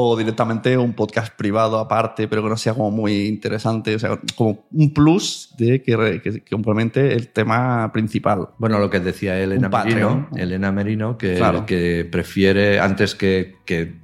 O 0.00 0.16
directamente 0.16 0.76
un 0.78 0.92
podcast 0.94 1.34
privado 1.36 1.76
aparte, 1.80 2.28
pero 2.28 2.40
que 2.42 2.48
no 2.48 2.56
sea 2.56 2.72
como 2.74 2.92
muy 2.92 3.26
interesante. 3.26 3.96
O 3.96 3.98
sea, 3.98 4.20
como 4.36 4.68
un 4.70 4.94
plus 4.94 5.54
de 5.58 5.82
que, 5.82 5.96
re- 5.96 6.22
que- 6.22 6.44
que 6.44 6.50
complemente 6.50 7.12
el 7.14 7.30
tema 7.30 7.90
principal. 7.92 8.50
Bueno, 8.58 8.78
lo 8.78 8.88
que 8.90 9.00
decía 9.00 9.36
Elena. 9.40 9.68
Merino, 9.68 10.28
Elena 10.36 10.70
Merino, 10.70 11.18
que, 11.18 11.34
Claro. 11.34 11.66
que 11.66 12.06
prefiere, 12.08 12.78
antes 12.78 13.16
que, 13.16 13.56
que, 13.64 13.96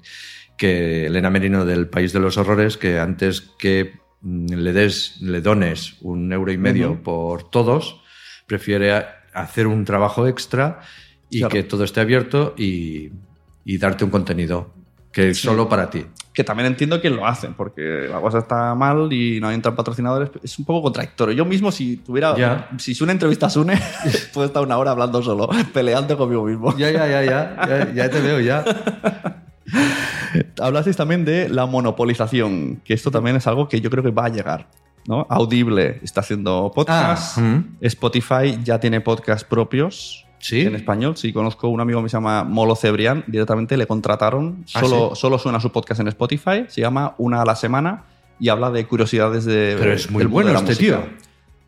que 0.56 1.06
Elena 1.06 1.30
Merino 1.30 1.64
del 1.64 1.88
País 1.88 2.12
de 2.12 2.18
los 2.18 2.38
Horrores, 2.38 2.76
que 2.76 2.98
antes 2.98 3.40
que 3.56 3.92
mm, 4.22 4.46
le 4.52 4.72
des, 4.72 5.20
le 5.22 5.40
dones 5.42 5.94
un 6.00 6.32
euro 6.32 6.50
y 6.50 6.58
medio 6.58 7.04
por 7.04 7.48
todos, 7.50 8.00
prefiere 8.48 9.04
hacer 9.32 9.68
un 9.68 9.84
trabajo 9.84 10.26
extra 10.26 10.80
y 11.30 11.38
Claro. 11.38 11.52
que 11.52 11.62
todo 11.62 11.84
esté 11.84 12.00
abierto 12.00 12.54
y, 12.58 13.10
y 13.64 13.78
darte 13.78 14.04
un 14.04 14.10
contenido 14.10 14.74
que 15.14 15.30
es 15.30 15.40
solo 15.40 15.68
para 15.68 15.88
ti. 15.88 16.04
Que 16.32 16.42
también 16.42 16.66
entiendo 16.66 17.00
que 17.00 17.08
lo 17.08 17.24
hacen, 17.24 17.54
porque 17.54 18.08
la 18.10 18.20
cosa 18.20 18.38
está 18.38 18.74
mal 18.74 19.12
y 19.12 19.38
no 19.40 19.50
entran 19.52 19.76
patrocinadores. 19.76 20.30
Es 20.42 20.58
un 20.58 20.64
poco 20.64 20.82
contradictorio. 20.82 21.32
Yo 21.36 21.44
mismo, 21.44 21.70
si 21.70 21.98
tuviera. 21.98 22.36
Ya. 22.36 22.68
Si 22.78 22.94
Sune 22.94 23.12
entrevista 23.12 23.46
a 23.46 23.50
Sune, 23.50 23.80
puedo 24.34 24.48
estar 24.48 24.60
una 24.62 24.76
hora 24.76 24.90
hablando 24.90 25.22
solo, 25.22 25.48
peleando 25.72 26.18
conmigo 26.18 26.44
mismo. 26.44 26.76
Ya, 26.76 26.90
ya, 26.90 27.06
ya, 27.06 27.22
ya, 27.22 27.66
ya, 27.68 27.92
ya 27.94 28.10
te 28.10 28.20
veo, 28.20 28.40
ya. 28.40 28.64
Hablasteis 30.60 30.96
también 30.96 31.24
de 31.24 31.48
la 31.48 31.66
monopolización, 31.66 32.80
que 32.84 32.94
esto 32.94 33.12
también 33.12 33.36
es 33.36 33.46
algo 33.46 33.68
que 33.68 33.80
yo 33.80 33.88
creo 33.90 34.02
que 34.02 34.10
va 34.10 34.26
a 34.26 34.30
llegar. 34.30 34.66
¿no? 35.06 35.26
Audible 35.28 36.00
está 36.02 36.22
haciendo 36.22 36.72
podcast. 36.74 37.38
Ah. 37.38 37.62
Spotify 37.82 38.58
ya 38.64 38.80
tiene 38.80 39.00
podcasts 39.00 39.44
propios. 39.44 40.23
¿Sí? 40.44 40.60
En 40.60 40.74
español, 40.74 41.16
sí, 41.16 41.32
conozco 41.32 41.68
un 41.68 41.80
amigo 41.80 42.02
que 42.02 42.10
se 42.10 42.18
llama 42.18 42.44
Molo 42.44 42.76
Cebrián, 42.76 43.24
directamente 43.26 43.78
le 43.78 43.86
contrataron, 43.86 44.66
Ah, 44.74 44.80
solo, 44.80 45.12
¿sí? 45.14 45.20
solo 45.22 45.38
suena 45.38 45.58
su 45.58 45.72
podcast 45.72 46.02
en 46.02 46.08
Spotify, 46.08 46.66
se 46.68 46.82
llama 46.82 47.14
Una 47.16 47.40
a 47.40 47.46
la 47.46 47.56
semana 47.56 48.04
y 48.38 48.50
habla 48.50 48.70
de 48.70 48.86
curiosidades 48.86 49.46
de. 49.46 49.74
Pero 49.78 49.94
es 49.94 50.10
muy 50.10 50.26
bueno 50.26 50.50
este 50.50 50.62
música. 50.72 51.00
tío. 51.02 51.10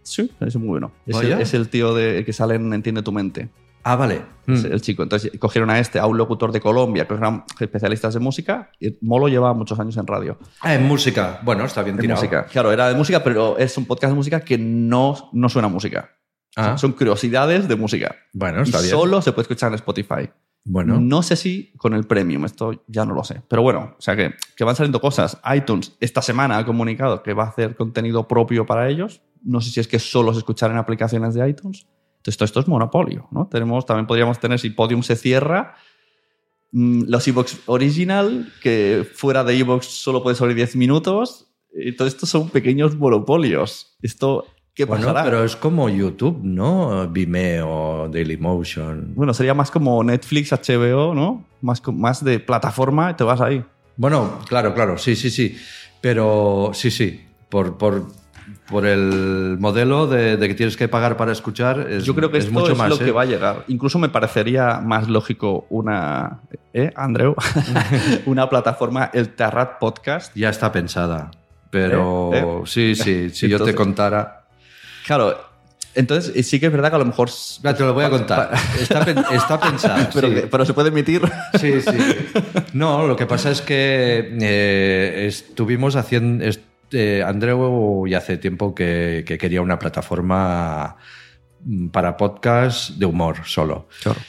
Sí, 0.02 0.30
es 0.40 0.56
muy 0.56 0.68
bueno. 0.68 0.92
Es 1.06 1.16
el, 1.16 1.32
es 1.40 1.54
el 1.54 1.70
tío 1.70 1.94
de, 1.94 2.18
el 2.18 2.24
que 2.26 2.34
sale 2.34 2.56
en 2.56 2.70
Entiende 2.74 3.00
tu 3.00 3.12
mente. 3.12 3.48
Ah, 3.82 3.96
vale. 3.96 4.20
Mm. 4.46 4.66
el 4.66 4.80
chico. 4.82 5.02
Entonces 5.04 5.30
cogieron 5.38 5.70
a 5.70 5.78
este, 5.78 5.98
a 5.98 6.04
un 6.06 6.18
locutor 6.18 6.52
de 6.52 6.60
Colombia, 6.60 7.06
que 7.08 7.14
eran 7.14 7.44
especialistas 7.58 8.12
de 8.12 8.20
música, 8.20 8.70
y 8.78 8.94
Molo 9.00 9.28
lleva 9.28 9.54
muchos 9.54 9.80
años 9.80 9.96
en 9.96 10.06
radio. 10.06 10.36
Ah, 10.60 10.74
en 10.74 10.84
música. 10.86 11.40
Bueno, 11.42 11.64
está 11.64 11.82
bien 11.82 11.96
tirado. 11.96 12.20
música. 12.20 12.44
Claro, 12.44 12.72
era 12.72 12.88
de 12.90 12.94
música, 12.94 13.24
pero 13.24 13.56
es 13.56 13.78
un 13.78 13.86
podcast 13.86 14.10
de 14.10 14.16
música 14.16 14.40
que 14.40 14.58
no, 14.58 15.30
no 15.32 15.48
suena 15.48 15.68
a 15.68 15.70
música. 15.70 16.10
Ah. 16.56 16.78
Son 16.78 16.92
curiosidades 16.92 17.68
de 17.68 17.76
música. 17.76 18.16
Bueno, 18.32 18.60
y 18.60 18.62
está 18.62 18.80
bien. 18.80 18.90
solo 18.90 19.20
se 19.20 19.32
puede 19.32 19.42
escuchar 19.42 19.68
en 19.68 19.74
Spotify. 19.74 20.30
Bueno, 20.68 21.00
No 21.00 21.22
sé 21.22 21.36
si 21.36 21.72
con 21.76 21.94
el 21.94 22.04
premium, 22.04 22.44
esto 22.44 22.82
ya 22.88 23.04
no 23.04 23.14
lo 23.14 23.22
sé. 23.22 23.40
Pero 23.46 23.62
bueno, 23.62 23.94
o 23.96 24.02
sea 24.02 24.16
que, 24.16 24.34
que 24.56 24.64
van 24.64 24.74
saliendo 24.74 25.00
cosas. 25.00 25.40
iTunes 25.54 25.96
esta 26.00 26.22
semana 26.22 26.58
ha 26.58 26.66
comunicado 26.66 27.22
que 27.22 27.34
va 27.34 27.44
a 27.44 27.48
hacer 27.48 27.76
contenido 27.76 28.26
propio 28.26 28.66
para 28.66 28.88
ellos. 28.88 29.22
No 29.44 29.60
sé 29.60 29.70
si 29.70 29.78
es 29.78 29.86
que 29.86 30.00
solo 30.00 30.32
se 30.32 30.38
escuchar 30.38 30.72
en 30.72 30.78
aplicaciones 30.78 31.34
de 31.34 31.48
iTunes. 31.48 31.86
Entonces, 32.16 32.42
esto 32.42 32.58
es 32.58 32.66
monopolio, 32.66 33.28
¿no? 33.30 33.46
Tenemos, 33.46 33.86
también 33.86 34.08
podríamos 34.08 34.40
tener, 34.40 34.58
si 34.58 34.70
Podium 34.70 35.04
se 35.04 35.14
cierra, 35.14 35.76
mm, 36.72 37.02
los 37.06 37.28
Evox 37.28 37.60
Original, 37.66 38.52
que 38.60 39.06
fuera 39.14 39.44
de 39.44 39.56
Evox 39.56 39.86
solo 39.86 40.24
puedes 40.24 40.40
oír 40.40 40.56
10 40.56 40.74
minutos. 40.74 41.46
Y 41.72 41.92
todo 41.92 42.08
esto 42.08 42.26
son 42.26 42.48
pequeños 42.48 42.96
monopolios. 42.96 43.96
Esto, 44.02 44.46
¿qué 44.76 44.84
bueno, 44.84 45.12
pero 45.24 45.42
es 45.42 45.56
como 45.56 45.88
YouTube, 45.88 46.38
¿no? 46.44 47.08
Vimeo, 47.08 48.08
Dailymotion. 48.12 49.14
Bueno, 49.16 49.34
sería 49.34 49.54
más 49.54 49.70
como 49.72 50.04
Netflix, 50.04 50.52
HBO, 50.52 51.14
¿no? 51.14 51.44
Más, 51.62 51.82
más 51.92 52.22
de 52.22 52.38
plataforma 52.38 53.10
y 53.10 53.14
te 53.14 53.24
vas 53.24 53.40
ahí. 53.40 53.64
Bueno, 53.96 54.38
claro, 54.46 54.74
claro, 54.74 54.98
sí, 54.98 55.16
sí, 55.16 55.30
sí. 55.30 55.56
Pero 56.00 56.70
sí, 56.74 56.90
sí. 56.90 57.22
Por, 57.48 57.78
por, 57.78 58.04
por 58.68 58.84
el 58.84 59.56
modelo 59.58 60.06
de, 60.06 60.36
de 60.36 60.48
que 60.48 60.54
tienes 60.54 60.76
que 60.76 60.88
pagar 60.88 61.16
para 61.16 61.32
escuchar, 61.32 61.86
es, 61.88 62.04
Yo 62.04 62.14
creo 62.14 62.30
que 62.30 62.38
es 62.38 62.44
esto 62.44 62.58
mucho 62.60 62.72
es 62.72 62.78
más. 62.78 62.90
lo 62.90 62.96
¿eh? 62.96 63.04
que 63.04 63.12
va 63.12 63.22
a 63.22 63.24
llegar. 63.24 63.64
Incluso 63.68 63.98
me 63.98 64.10
parecería 64.10 64.80
más 64.84 65.08
lógico 65.08 65.66
una, 65.70 66.40
¿eh, 66.74 66.92
Andreu? 66.94 67.34
una 68.26 68.48
plataforma, 68.50 69.10
el 69.14 69.30
Terrat 69.30 69.78
Podcast. 69.78 70.36
Ya 70.36 70.50
está 70.50 70.70
pensada. 70.70 71.30
Pero 71.70 72.30
Eh, 72.34 72.38
eh. 72.38 72.62
sí, 72.66 72.94
sí, 72.94 73.30
si 73.30 73.48
yo 73.48 73.58
te 73.64 73.74
contara. 73.74 74.42
Claro, 75.06 75.38
entonces 75.94 76.32
eh, 76.36 76.42
sí 76.42 76.60
que 76.60 76.66
es 76.66 76.72
verdad 76.72 76.90
que 76.90 76.96
a 76.96 76.98
lo 76.98 77.06
mejor... 77.06 77.30
Te 77.62 77.84
lo 77.84 77.94
voy 77.94 78.04
a 78.04 78.10
contar. 78.10 78.50
Está, 78.80 79.04
pen- 79.04 79.24
está 79.32 79.58
pensada. 79.58 80.10
pero, 80.14 80.28
sí. 80.28 80.34
que- 80.34 80.40
pero 80.42 80.64
se 80.66 80.74
puede 80.74 80.88
emitir. 80.90 81.22
Sí, 81.60 81.80
sí. 81.80 81.96
No, 82.74 83.06
lo 83.06 83.16
que 83.16 83.24
pasa 83.26 83.50
es 83.50 83.62
que 83.62 84.36
eh, 84.40 85.24
estuvimos 85.26 85.96
haciendo. 85.96 86.44
Este, 86.44 87.22
Andreu 87.22 88.06
ya 88.06 88.18
hace 88.18 88.36
tiempo 88.36 88.74
que, 88.74 89.24
que 89.26 89.38
quería 89.38 89.62
una 89.62 89.78
plataforma 89.78 90.96
mm, 91.64 91.88
para 91.88 92.16
podcast 92.16 92.90
de 92.90 93.06
humor 93.06 93.38
solo. 93.46 93.88
Claro. 94.02 94.20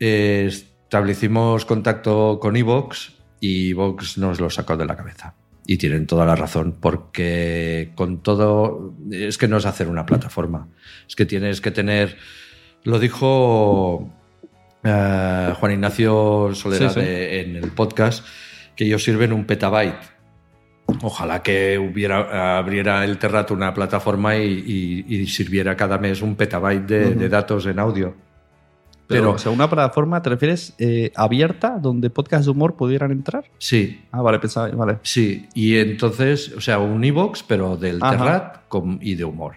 Eh, 0.00 0.46
establecimos 0.48 1.64
contacto 1.64 2.38
con 2.40 2.56
Evox 2.56 3.12
y 3.40 3.70
Evox 3.70 4.18
nos 4.18 4.40
lo 4.40 4.50
sacó 4.50 4.76
de 4.76 4.84
la 4.86 4.96
cabeza. 4.96 5.34
Y 5.70 5.76
tienen 5.76 6.06
toda 6.06 6.24
la 6.24 6.34
razón, 6.34 6.76
porque 6.80 7.92
con 7.94 8.22
todo. 8.22 8.94
Es 9.12 9.36
que 9.36 9.48
no 9.48 9.58
es 9.58 9.66
hacer 9.66 9.88
una 9.88 10.06
plataforma. 10.06 10.68
Es 11.06 11.14
que 11.14 11.26
tienes 11.26 11.60
que 11.60 11.70
tener. 11.70 12.16
Lo 12.84 12.98
dijo 12.98 14.10
eh, 14.82 15.52
Juan 15.60 15.72
Ignacio 15.72 16.54
Soledad 16.54 16.88
Sí, 16.94 17.00
sí. 17.00 17.06
eh, 17.06 17.40
en 17.42 17.56
el 17.56 17.70
podcast, 17.72 18.24
que 18.76 18.84
ellos 18.86 19.04
sirven 19.04 19.30
un 19.34 19.44
petabyte. 19.44 20.16
Ojalá 21.02 21.42
que 21.42 21.78
hubiera, 21.78 22.56
abriera 22.56 23.04
el 23.04 23.18
Terrat 23.18 23.50
una 23.50 23.74
plataforma 23.74 24.36
y, 24.38 25.04
y- 25.06 25.16
y 25.16 25.26
sirviera 25.26 25.76
cada 25.76 25.98
mes 25.98 26.22
un 26.22 26.34
petabyte 26.34 26.86
de, 26.86 27.14
de 27.14 27.28
datos 27.28 27.66
en 27.66 27.78
audio. 27.78 28.14
Pero, 29.08 29.22
Pero 29.22 29.30
o 29.32 29.38
sea, 29.38 29.50
una 29.50 29.68
plataforma, 29.70 30.20
¿te 30.22 30.28
refieres 30.30 30.74
eh, 30.78 31.10
abierta 31.16 31.78
donde 31.80 32.10
podcasts 32.10 32.44
de 32.44 32.52
humor 32.52 32.76
pudieran 32.76 33.10
entrar? 33.10 33.44
sí, 33.58 34.02
Ah, 34.12 34.20
vale, 34.22 34.38
pensaba, 34.38 34.68
vale. 34.68 34.98
sí. 35.02 35.48
Y 35.54 35.76
entonces, 35.78 36.52
o 36.56 36.60
sea, 36.60 36.78
un 36.78 37.02
iBox, 37.02 37.42
pero 37.42 37.76
del 37.78 37.98
Ajá. 38.02 38.10
Terrat 38.18 38.68
con- 38.68 38.98
y 39.00 39.14
de 39.14 39.24
humor. 39.24 39.54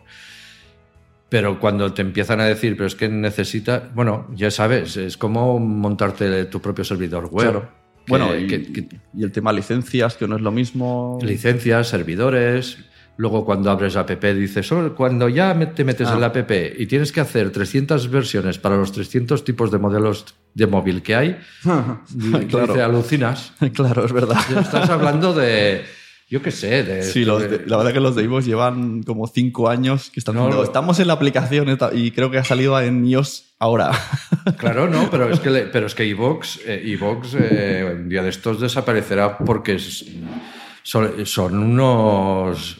Pero 1.29 1.59
cuando 1.59 1.93
te 1.93 2.01
empiezan 2.01 2.39
a 2.41 2.45
decir, 2.45 2.75
pero 2.75 2.87
es 2.87 2.95
que 2.95 3.07
necesita, 3.07 3.89
bueno, 3.93 4.27
ya 4.35 4.51
sabes, 4.51 4.97
es 4.97 5.15
como 5.17 5.59
montarte 5.59 6.45
tu 6.45 6.61
propio 6.61 6.83
servidor 6.83 7.25
web. 7.27 7.51
Claro. 7.51 7.61
Que- 7.61 8.09
Bueno, 8.09 8.35
y, 8.35 8.47
que- 8.47 8.71
que- 8.73 8.87
y 9.13 9.23
el 9.23 9.31
tema 9.31 9.53
licencias, 9.53 10.17
que 10.17 10.27
no 10.27 10.35
es 10.35 10.41
lo 10.41 10.51
mismo. 10.51 11.19
licencias, 11.21 11.87
servidores. 11.87 12.79
Luego 13.17 13.45
cuando 13.45 13.69
abres 13.69 13.93
la 13.95 14.01
app 14.01 14.23
dices, 14.23 14.71
"Oh, 14.71 14.95
cuando 14.95 15.29
ya 15.29 15.53
te 15.75 15.83
metes 15.83 16.07
Ah. 16.07 16.13
en 16.15 16.21
la 16.21 16.27
app 16.27 16.51
y 16.79 16.85
tienes 16.87 17.11
que 17.11 17.19
hacer 17.19 17.51
300 17.51 18.09
versiones 18.09 18.57
para 18.57 18.77
los 18.77 18.91
300 18.91 19.43
tipos 19.43 19.69
de 19.71 19.77
modelos 19.77 20.25
de 20.55 20.65
móvil 20.67 21.01
que 21.03 21.15
hay, 21.15 21.37
Claro. 21.63 22.67
dice, 22.67 22.81
alucinas. 22.81 23.53
claro, 23.73 24.05
es 24.05 24.11
verdad. 24.13 24.37
Estás 24.59 24.89
hablando 24.89 25.33
de, 25.33 25.83
yo 26.29 26.41
qué 26.41 26.49
sé, 26.51 26.83
de... 26.83 27.03
Sí, 27.03 27.23
los 27.25 27.41
de- 27.43 27.63
la 27.67 27.77
verdad 27.77 27.93
que 27.93 27.99
los 27.99 28.15
de 28.15 28.23
iVoox 28.23 28.45
llevan 28.45 29.03
como 29.03 29.27
cinco 29.27 29.69
años 29.69 30.09
que 30.11 30.19
están 30.19 30.35
No, 30.35 30.63
estamos 30.63 30.99
en 30.99 31.07
la 31.07 31.13
aplicación 31.13 31.77
y 31.93 32.11
creo 32.11 32.31
que 32.31 32.37
ha 32.39 32.43
salido 32.43 32.79
en 32.81 33.05
iOS 33.05 33.53
ahora. 33.59 33.91
Claro, 34.57 34.87
no, 34.89 35.09
pero 35.11 35.29
es 35.31 35.39
que, 35.39 35.49
le- 35.51 35.65
pero 35.67 35.85
es 35.85 35.93
que 35.93 36.03
iVox, 36.05 36.61
eh, 36.65 36.81
iVox, 36.85 37.35
eh, 37.39 37.97
un 38.01 38.09
día 38.09 38.23
de 38.23 38.29
estos 38.29 38.59
desaparecerá 38.59 39.37
porque 39.37 39.75
es- 39.75 40.05
son, 40.83 41.25
son 41.25 41.57
unos... 41.57 42.79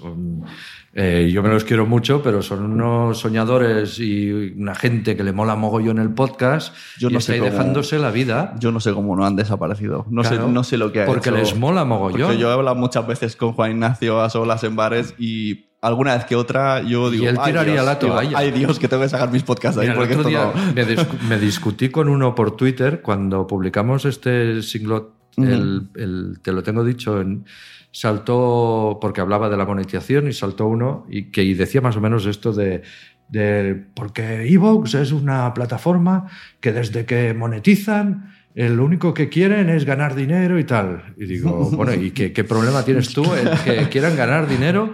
eh, 0.93 1.29
yo 1.31 1.41
me 1.41 1.49
los 1.49 1.63
quiero 1.63 1.85
mucho, 1.85 2.21
pero 2.21 2.41
son 2.41 2.63
unos 2.69 3.17
soñadores 3.19 3.97
y 3.99 4.29
una 4.57 4.75
gente 4.75 5.15
que 5.15 5.23
le 5.23 5.31
mola 5.31 5.55
mogollón 5.55 5.99
el 5.99 6.09
podcast 6.13 6.75
Yo 6.99 7.09
y 7.09 7.13
no 7.13 7.19
está 7.19 7.27
sé 7.31 7.33
ahí 7.35 7.39
cómo- 7.39 7.51
dejándose 7.51 7.99
la 7.99 8.11
vida. 8.11 8.55
Yo 8.59 8.71
no 8.71 8.79
sé 8.79 8.91
cómo 8.93 9.15
no 9.15 9.25
han 9.25 9.35
desaparecido. 9.35 10.05
No, 10.09 10.21
Claro, 10.21 10.47
sé, 10.47 10.51
no 10.51 10.63
sé 10.63 10.77
lo 10.77 10.91
que 10.91 11.03
ha 11.03 11.05
Porque 11.05 11.29
hecho. 11.29 11.37
les 11.37 11.55
mola 11.57 11.85
mogollón. 11.85 12.21
Porque 12.21 12.37
yo 12.37 12.49
he 12.49 12.53
hablado 12.53 12.75
muchas 12.75 13.07
veces 13.07 13.35
con 13.37 13.53
Juan 13.53 13.71
Ignacio 13.71 14.19
a 14.21 14.29
solas 14.29 14.63
en 14.65 14.75
bares 14.75 15.15
y 15.17 15.67
alguna 15.81 16.15
vez 16.15 16.25
que 16.25 16.35
otra 16.35 16.81
yo 16.83 17.09
digo. 17.09 17.25
él 17.27 17.37
"Ay, 17.39 17.51
tiraría 17.53 17.73
Dios", 17.73 17.85
la 17.85 17.95
digo, 17.95 18.13
toalla. 18.13 18.37
Ay 18.37 18.51
Dios, 18.51 18.77
que 18.77 18.87
tengo 18.87 19.01
que 19.03 19.09
sacar 19.09 19.31
mis 19.31 19.43
podcasts 19.43 19.77
ahí 19.79 19.87
Mira, 19.87 19.93
el 19.93 19.97
porque 19.99 20.15
otro 20.15 20.29
esto 20.29 20.51
día 20.53 20.63
no. 20.65 20.73
me, 20.75 20.85
dis- 20.85 21.21
me 21.29 21.39
discutí 21.39 21.89
con 21.89 22.09
uno 22.09 22.35
por 22.35 22.55
Twitter 22.57 23.01
cuando 23.01 23.47
publicamos 23.47 24.03
este 24.05 24.61
singlot, 24.61 25.13
el- 25.37 26.39
te 26.43 26.51
lo 26.51 26.61
tengo 26.63 26.83
dicho, 26.83 27.21
en, 27.21 27.45
saltó 27.91 28.97
porque 29.01 29.21
hablaba 29.21 29.49
de 29.49 29.57
la 29.57 29.65
monetización 29.65 30.27
y 30.27 30.33
saltó 30.33 30.67
uno 30.67 31.05
y 31.09 31.31
que 31.31 31.43
y 31.43 31.53
decía 31.53 31.81
más 31.81 31.95
o 31.97 32.01
menos 32.01 32.25
esto 32.25 32.53
de, 32.53 32.81
de 33.29 33.83
porque 33.95 34.43
Evox 34.51 34.95
es 34.95 35.11
una 35.11 35.53
plataforma 35.53 36.27
que 36.59 36.71
desde 36.71 37.05
que 37.05 37.33
monetizan 37.33 38.33
eh, 38.55 38.69
lo 38.69 38.83
único 38.83 39.13
que 39.13 39.29
quieren 39.29 39.69
es 39.69 39.85
ganar 39.85 40.13
dinero 40.15 40.59
y 40.59 40.63
tal. 40.65 41.13
Y 41.17 41.25
digo, 41.25 41.69
bueno, 41.73 41.93
¿y 41.93 42.11
qué, 42.11 42.33
qué 42.33 42.43
problema 42.43 42.83
tienes 42.83 43.13
tú 43.13 43.23
el 43.33 43.49
que 43.63 43.89
quieran 43.89 44.15
ganar 44.17 44.47
dinero 44.47 44.93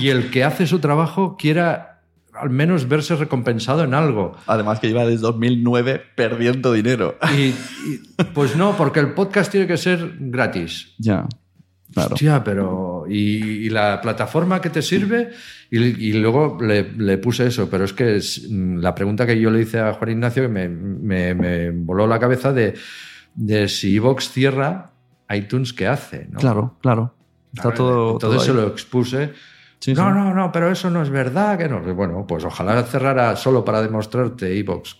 y 0.00 0.08
el 0.08 0.30
que 0.30 0.44
hace 0.44 0.66
su 0.66 0.78
trabajo 0.78 1.36
quiera 1.38 1.90
al 2.32 2.50
menos 2.50 2.88
verse 2.88 3.14
recompensado 3.16 3.84
en 3.84 3.92
algo? 3.94 4.36
Además 4.46 4.80
que 4.80 4.88
lleva 4.88 5.04
desde 5.04 5.20
2009 5.22 6.00
perdiendo 6.16 6.72
dinero. 6.72 7.16
Y, 7.36 7.42
y- 7.42 7.54
pues 8.32 8.56
no, 8.56 8.74
porque 8.76 9.00
el 9.00 9.12
podcast 9.12 9.50
tiene 9.52 9.66
que 9.66 9.76
ser 9.76 10.14
gratis. 10.18 10.94
ya, 10.98 11.26
claro. 11.94 12.14
Hostia, 12.14 12.44
pero. 12.44 13.04
Y, 13.08 13.66
y 13.66 13.70
la 13.70 14.00
plataforma 14.00 14.60
que 14.60 14.70
te 14.70 14.82
sirve. 14.82 15.30
Y, 15.70 15.78
y 16.08 16.12
luego 16.12 16.58
le, 16.60 16.92
le 16.92 17.18
puse 17.18 17.46
eso, 17.46 17.68
pero 17.70 17.84
es 17.84 17.92
que 17.92 18.16
es, 18.16 18.46
mm, 18.50 18.78
la 18.78 18.94
pregunta 18.94 19.26
que 19.26 19.40
yo 19.40 19.50
le 19.50 19.62
hice 19.62 19.80
a 19.80 19.94
Juan 19.94 20.10
Ignacio 20.10 20.42
que 20.42 20.48
me, 20.48 20.68
me- 20.68 21.34
me 21.34 21.70
voló 21.70 22.06
la 22.06 22.18
cabeza 22.18 22.52
de, 22.52 22.74
de 23.34 23.66
si 23.68 23.96
Evox 23.96 24.30
cierra, 24.30 24.90
iTunes, 25.30 25.72
¿qué 25.72 25.86
hace? 25.86 26.28
¿no? 26.30 26.38
Claro, 26.38 26.76
claro. 26.82 27.14
Está 27.54 27.72
todo. 27.72 28.12
Entonces 28.12 28.38
todo 28.46 28.46
se 28.46 28.52
lo 28.54 28.68
expuse. 28.68 29.32
Sí, 29.80 29.94
no, 29.94 30.08
sí. 30.08 30.14
no, 30.14 30.34
no, 30.34 30.50
pero 30.52 30.70
eso 30.70 30.90
no 30.90 31.02
es 31.02 31.10
verdad. 31.10 31.58
Que 31.58 31.68
no. 31.68 31.80
Bueno, 31.94 32.24
pues 32.26 32.44
ojalá 32.44 32.82
cerrara 32.84 33.34
solo 33.36 33.64
para 33.64 33.82
demostrarte, 33.82 34.56
Evox, 34.58 34.96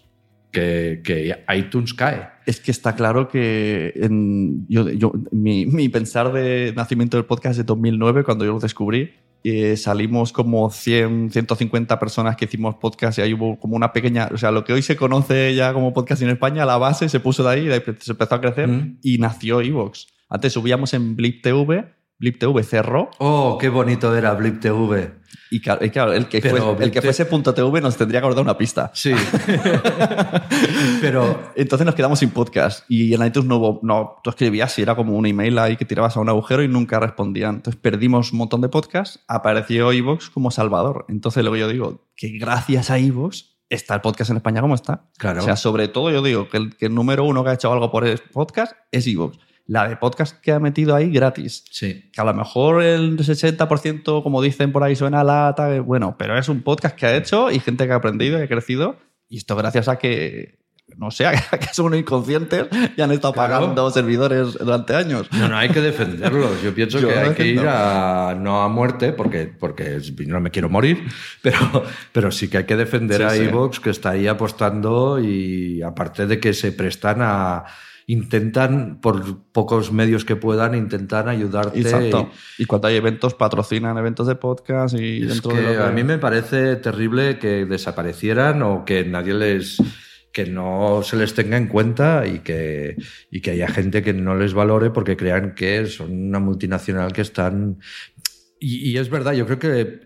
que, 0.51 1.01
que 1.05 1.45
iTunes 1.57 1.95
cae. 1.95 2.29
Es 2.47 2.61
que 2.61 2.71
está 2.71 2.95
claro 2.95 3.29
que 3.29 3.93
en- 3.97 4.67
yo, 4.69 4.89
yo- 4.91 5.13
mi, 5.33 5.67
mi 5.67 5.89
pensar 5.89 6.33
de 6.33 6.73
nacimiento 6.77 7.17
del 7.17 7.27
podcast 7.27 7.57
de 7.59 7.65
2009, 7.65 8.25
cuando 8.25 8.45
yo 8.45 8.53
lo 8.53 8.61
descubrí. 8.61 9.11
eh, 9.47 9.77
salimos 9.77 10.33
como 10.33 10.71
100, 10.71 11.31
150 11.31 11.99
personas 12.01 12.35
que 12.35 12.47
hicimos 12.47 12.77
podcast 12.77 13.19
y 13.19 13.21
ahí 13.21 13.35
hubo 13.35 13.61
como 13.61 13.77
una 13.77 13.93
pequeña, 13.93 14.31
o 14.33 14.39
sea, 14.39 14.51
lo 14.51 14.65
que 14.65 14.73
hoy 14.73 14.81
se 14.81 14.97
conoce 14.97 15.55
ya 15.55 15.75
como 15.75 15.93
podcast 15.93 16.23
en 16.23 16.31
España, 16.31 16.65
la 16.65 16.79
base 16.79 17.11
se 17.11 17.21
puso 17.21 17.43
de 17.45 17.51
ahí, 17.51 17.67
de 17.67 17.75
ahí 17.75 17.83
se 18.01 18.13
empezó 18.13 18.35
a 18.37 18.41
crecer 18.41 18.69
Mm. 18.69 18.99
y 19.03 19.19
nació 19.19 19.61
Evox. 19.61 20.07
Antes 20.31 20.55
subíamos 20.55 20.95
en 20.95 21.15
Blip 21.15 21.43
TV, 21.43 21.85
Blip 22.25 22.39
TV 22.39 22.63
cerró 22.63 23.11
Oh, 23.19 23.59
qué 23.61 23.69
bonito 23.69 24.17
era 24.17 24.33
Blip 24.33 24.59
TV. 24.59 25.13
y 25.51 25.61
claro, 25.61 25.85
y 25.85 25.91
claro, 25.91 26.15
el 26.15 26.27
que, 26.27 26.41
Pero 26.41 26.57
fuese, 26.57 26.85
el 26.85 26.91
que 26.91 27.03
fuese 27.03 27.27
punto 27.27 27.53
.tv 27.53 27.83
nos 27.83 27.99
tendría 27.99 28.21
que 28.21 28.25
haber 28.25 28.35
dado 28.35 28.45
una 28.45 28.57
pista. 28.57 28.91
Sí. 28.95 29.13
Pero 31.03 31.53
Entonces 31.55 31.85
nos 31.85 31.95
quedamos 31.95 32.21
sin 32.21 32.31
podcast 32.31 32.87
y 32.89 33.13
en 33.13 33.27
iTunes 33.27 33.47
no 33.47 33.57
hubo, 33.57 33.81
no, 33.83 34.17
tú 34.25 34.31
escribías 34.31 34.79
y 34.79 34.83
era 34.83 34.97
como 34.97 35.19
un 35.19 35.27
email 35.27 35.59
ahí 35.59 35.77
que 35.77 35.85
tirabas 35.85 36.17
a 36.17 36.21
un 36.21 36.31
agujero 36.31 36.63
y 36.63 36.69
nunca 36.69 36.99
respondían. 36.99 37.57
Entonces 37.57 37.79
perdimos 37.79 38.33
un 38.33 38.39
montón 38.39 38.63
de 38.63 38.71
podcasts, 38.71 39.21
apareció 39.29 39.93
iVoox 39.93 40.31
como 40.31 40.51
salvador. 40.51 41.05
Entonces 41.11 41.43
luego 41.43 41.57
yo 41.57 41.69
digo 41.69 42.07
que 42.17 42.29
gracias 42.39 42.91
a 42.91 42.99
iVoox 42.99 43.55
está 43.69 43.97
el 43.97 44.01
podcast 44.01 44.31
en 44.31 44.39
España 44.39 44.63
como 44.63 44.75
está. 44.75 45.11
Claro. 45.19 45.43
O 45.43 45.45
sea, 45.45 45.57
sobre 45.57 45.89
todo 45.89 46.11
yo 46.11 46.23
digo 46.23 46.49
que 46.49 46.57
el, 46.57 46.75
que 46.75 46.87
el 46.87 46.95
número 46.95 47.25
uno 47.25 47.45
que 47.45 47.51
ha 47.51 47.55
hecho 47.55 47.71
algo 47.71 47.91
por 47.91 48.07
el 48.07 48.19
podcast 48.33 48.73
es 48.91 49.07
iVoox. 49.07 49.37
La 49.67 49.89
de 49.89 49.97
podcast 49.97 50.39
que 50.43 50.53
ha 50.53 50.61
metido 50.61 50.95
ahí 50.95 51.11
gratis. 51.11 51.65
sí. 51.71 52.11
Que 52.13 52.21
a 52.21 52.25
lo 52.25 52.35
mejor 52.35 52.83
el 52.83 53.17
60%, 53.17 54.23
como 54.23 54.43
dicen 54.43 54.73
por 54.73 54.83
ahí, 54.83 54.95
suena 54.95 55.21
a 55.21 55.25
lata. 55.25 55.81
Bueno, 55.81 56.17
pero 56.19 56.37
es 56.39 56.49
un 56.51 56.63
podcast 56.63 56.95
que 56.97 57.07
ha 57.07 57.17
hecho 57.17 57.51
y 57.51 57.61
gente 57.61 57.87
que 57.87 57.93
ha 57.93 57.97
aprendido 57.97 58.39
y 58.39 58.43
ha 58.43 58.49
crecido. 58.49 58.97
Y 59.29 59.39
esto 59.39 59.57
gracias 59.57 59.89
a 59.89 59.97
que, 59.97 60.59
no 60.99 61.11
sé, 61.11 61.25
a 61.27 61.33
que 61.59 61.73
son 61.73 61.95
inconscientes 61.95 62.67
y 62.95 63.01
han 63.01 63.11
estado 63.11 63.33
Claro. 63.33 63.55
pagando 63.55 63.91
servidores 63.91 64.59
durante 64.59 64.95
años. 64.95 65.29
No, 65.33 65.49
no, 65.49 65.57
hay 65.57 65.71
que 65.71 65.81
defenderlos. 65.81 66.63
Yo 66.63 66.75
pienso 66.75 66.99
Yo 67.01 67.09
que 67.09 67.15
hay 67.19 67.31
que 67.35 67.47
ir 67.47 67.63
a, 67.67 68.37
no 68.39 68.61
a 68.63 68.69
muerte, 68.69 69.13
porque, 69.15 69.47
porque 69.47 69.99
no 70.27 70.41
me 70.41 70.51
quiero 70.51 70.69
morir, 70.69 71.05
pero, 71.43 71.59
pero 72.13 72.31
sí 72.31 72.49
que 72.49 72.59
hay 72.59 72.65
que 72.65 72.77
defender 72.77 73.17
Sí, 73.17 73.23
a 73.23 73.31
sí. 73.31 73.43
Evox, 73.45 73.81
que 73.81 73.89
está 73.89 74.11
ahí 74.11 74.27
apostando 74.27 75.19
y 75.19 75.81
aparte 75.81 76.27
de 76.27 76.39
que 76.39 76.53
se 76.53 76.71
prestan 76.73 77.23
a... 77.23 77.65
Intentan, 78.07 79.01
por 79.01 79.43
pocos 79.53 79.91
medios 79.93 80.25
que 80.25 80.37
puedan, 80.37 80.75
intentan 80.75 81.29
ayudarte. 81.29 81.81
Exacto. 81.81 82.31
Y 82.59 82.67
cuando 82.67 82.89
hay 82.89 82.97
eventos, 82.97 83.35
patrocinan 83.35 83.97
eventos 83.97 84.27
de 84.27 84.35
podcast 84.37 84.95
y 84.99 85.23
Es 85.23 85.29
dentro 85.29 85.51
que 85.53 85.57
de 85.57 85.63
lo 85.63 85.71
que- 85.71 85.79
a 85.89 85.91
mí 85.91 86.05
me 86.05 86.19
parece 86.19 86.77
terrible 86.77 87.39
que 87.39 87.65
desaparecieran 87.65 88.63
o 88.63 88.85
que 88.85 89.05
nadie 89.05 89.35
les 89.35 89.79
que 90.33 90.47
no 90.47 91.03
se 91.05 91.17
les 91.17 91.33
tenga 91.33 91.57
en 91.57 91.69
cuenta 91.69 92.27
y 92.27 92.41
que, 92.41 92.97
y 93.31 93.41
que 93.41 93.53
haya 93.53 93.69
gente 93.69 94.03
que 94.03 94.13
no 94.13 94.35
les 94.35 94.53
valore 94.53 94.91
porque 94.91 95.17
crean 95.17 95.55
que 95.55 95.87
son 95.87 96.11
una 96.11 96.41
multinacional 96.41 97.13
que 97.13 97.23
están... 97.23 97.79
Y, 98.59 98.91
y 98.91 98.99
es 98.99 99.11
verdad, 99.11 99.35
yo 99.35 99.47
creo 99.47 99.61
que 99.61 100.01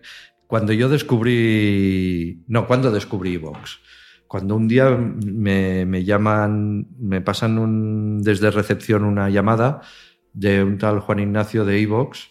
cuando 0.45 0.71
yo 0.71 0.87
descubrí... 0.87 2.43
No, 2.47 2.67
cuando 2.67 2.91
descubrí 2.91 3.37
Vox. 3.37 3.79
Cuando 4.29 4.55
un 4.55 4.67
día 4.67 4.91
me, 4.91 5.87
me 5.87 6.03
llaman, 6.03 6.87
me 6.99 7.19
pasan 7.19 7.57
un, 7.57 8.21
desde 8.21 8.51
recepción 8.51 9.03
una 9.03 9.29
llamada 9.29 9.81
de 10.33 10.63
un 10.63 10.77
tal 10.77 10.99
Juan 10.99 11.17
Ignacio 11.19 11.65
de 11.65 11.81
Evox, 11.81 12.29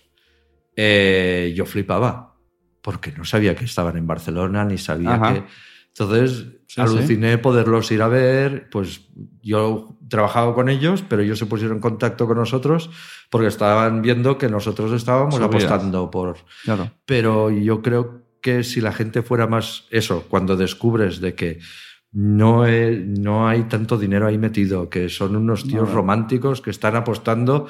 eh, 0.76 1.52
yo 1.56 1.66
flipaba, 1.66 2.36
porque 2.82 3.10
no 3.10 3.24
sabía 3.24 3.56
que 3.56 3.64
estaban 3.64 3.96
en 3.96 4.06
Barcelona, 4.06 4.64
ni 4.64 4.78
sabía 4.78 5.14
Ajá. 5.14 5.34
que... 5.34 5.44
Entonces 5.88 6.46
Sí, 6.68 6.82
aluciné 6.82 7.38
poderlos 7.38 7.90
ir 7.92 8.02
a 8.02 8.08
ver, 8.08 8.68
pues 8.70 9.08
yo 9.40 9.96
trabajaba 10.10 10.54
con 10.54 10.68
ellos, 10.68 11.02
pero 11.08 11.22
ellos 11.22 11.38
se 11.38 11.46
pusieron 11.46 11.78
en 11.78 11.80
contacto 11.80 12.26
con 12.26 12.36
nosotros 12.36 12.90
porque 13.30 13.46
estaban 13.46 14.02
viendo 14.02 14.36
que 14.36 14.50
nosotros 14.50 14.92
estábamos 14.92 15.40
apostando 15.40 16.10
por... 16.10 16.36
Claro. 16.64 16.90
Pero 17.06 17.48
yo 17.50 17.80
creo 17.80 18.20
que 18.40 18.64
si 18.64 18.80
la 18.80 18.92
gente 18.92 19.22
fuera 19.22 19.46
más 19.46 19.84
eso, 19.90 20.24
cuando 20.28 20.56
descubres 20.56 21.20
de 21.20 21.34
que 21.34 21.58
no, 22.12 22.64
no 22.66 23.48
hay 23.48 23.64
tanto 23.64 23.98
dinero 23.98 24.26
ahí 24.26 24.38
metido, 24.38 24.88
que 24.88 25.08
son 25.08 25.36
unos 25.36 25.66
tíos 25.66 25.92
románticos 25.92 26.60
que 26.60 26.70
están 26.70 26.96
apostando 26.96 27.66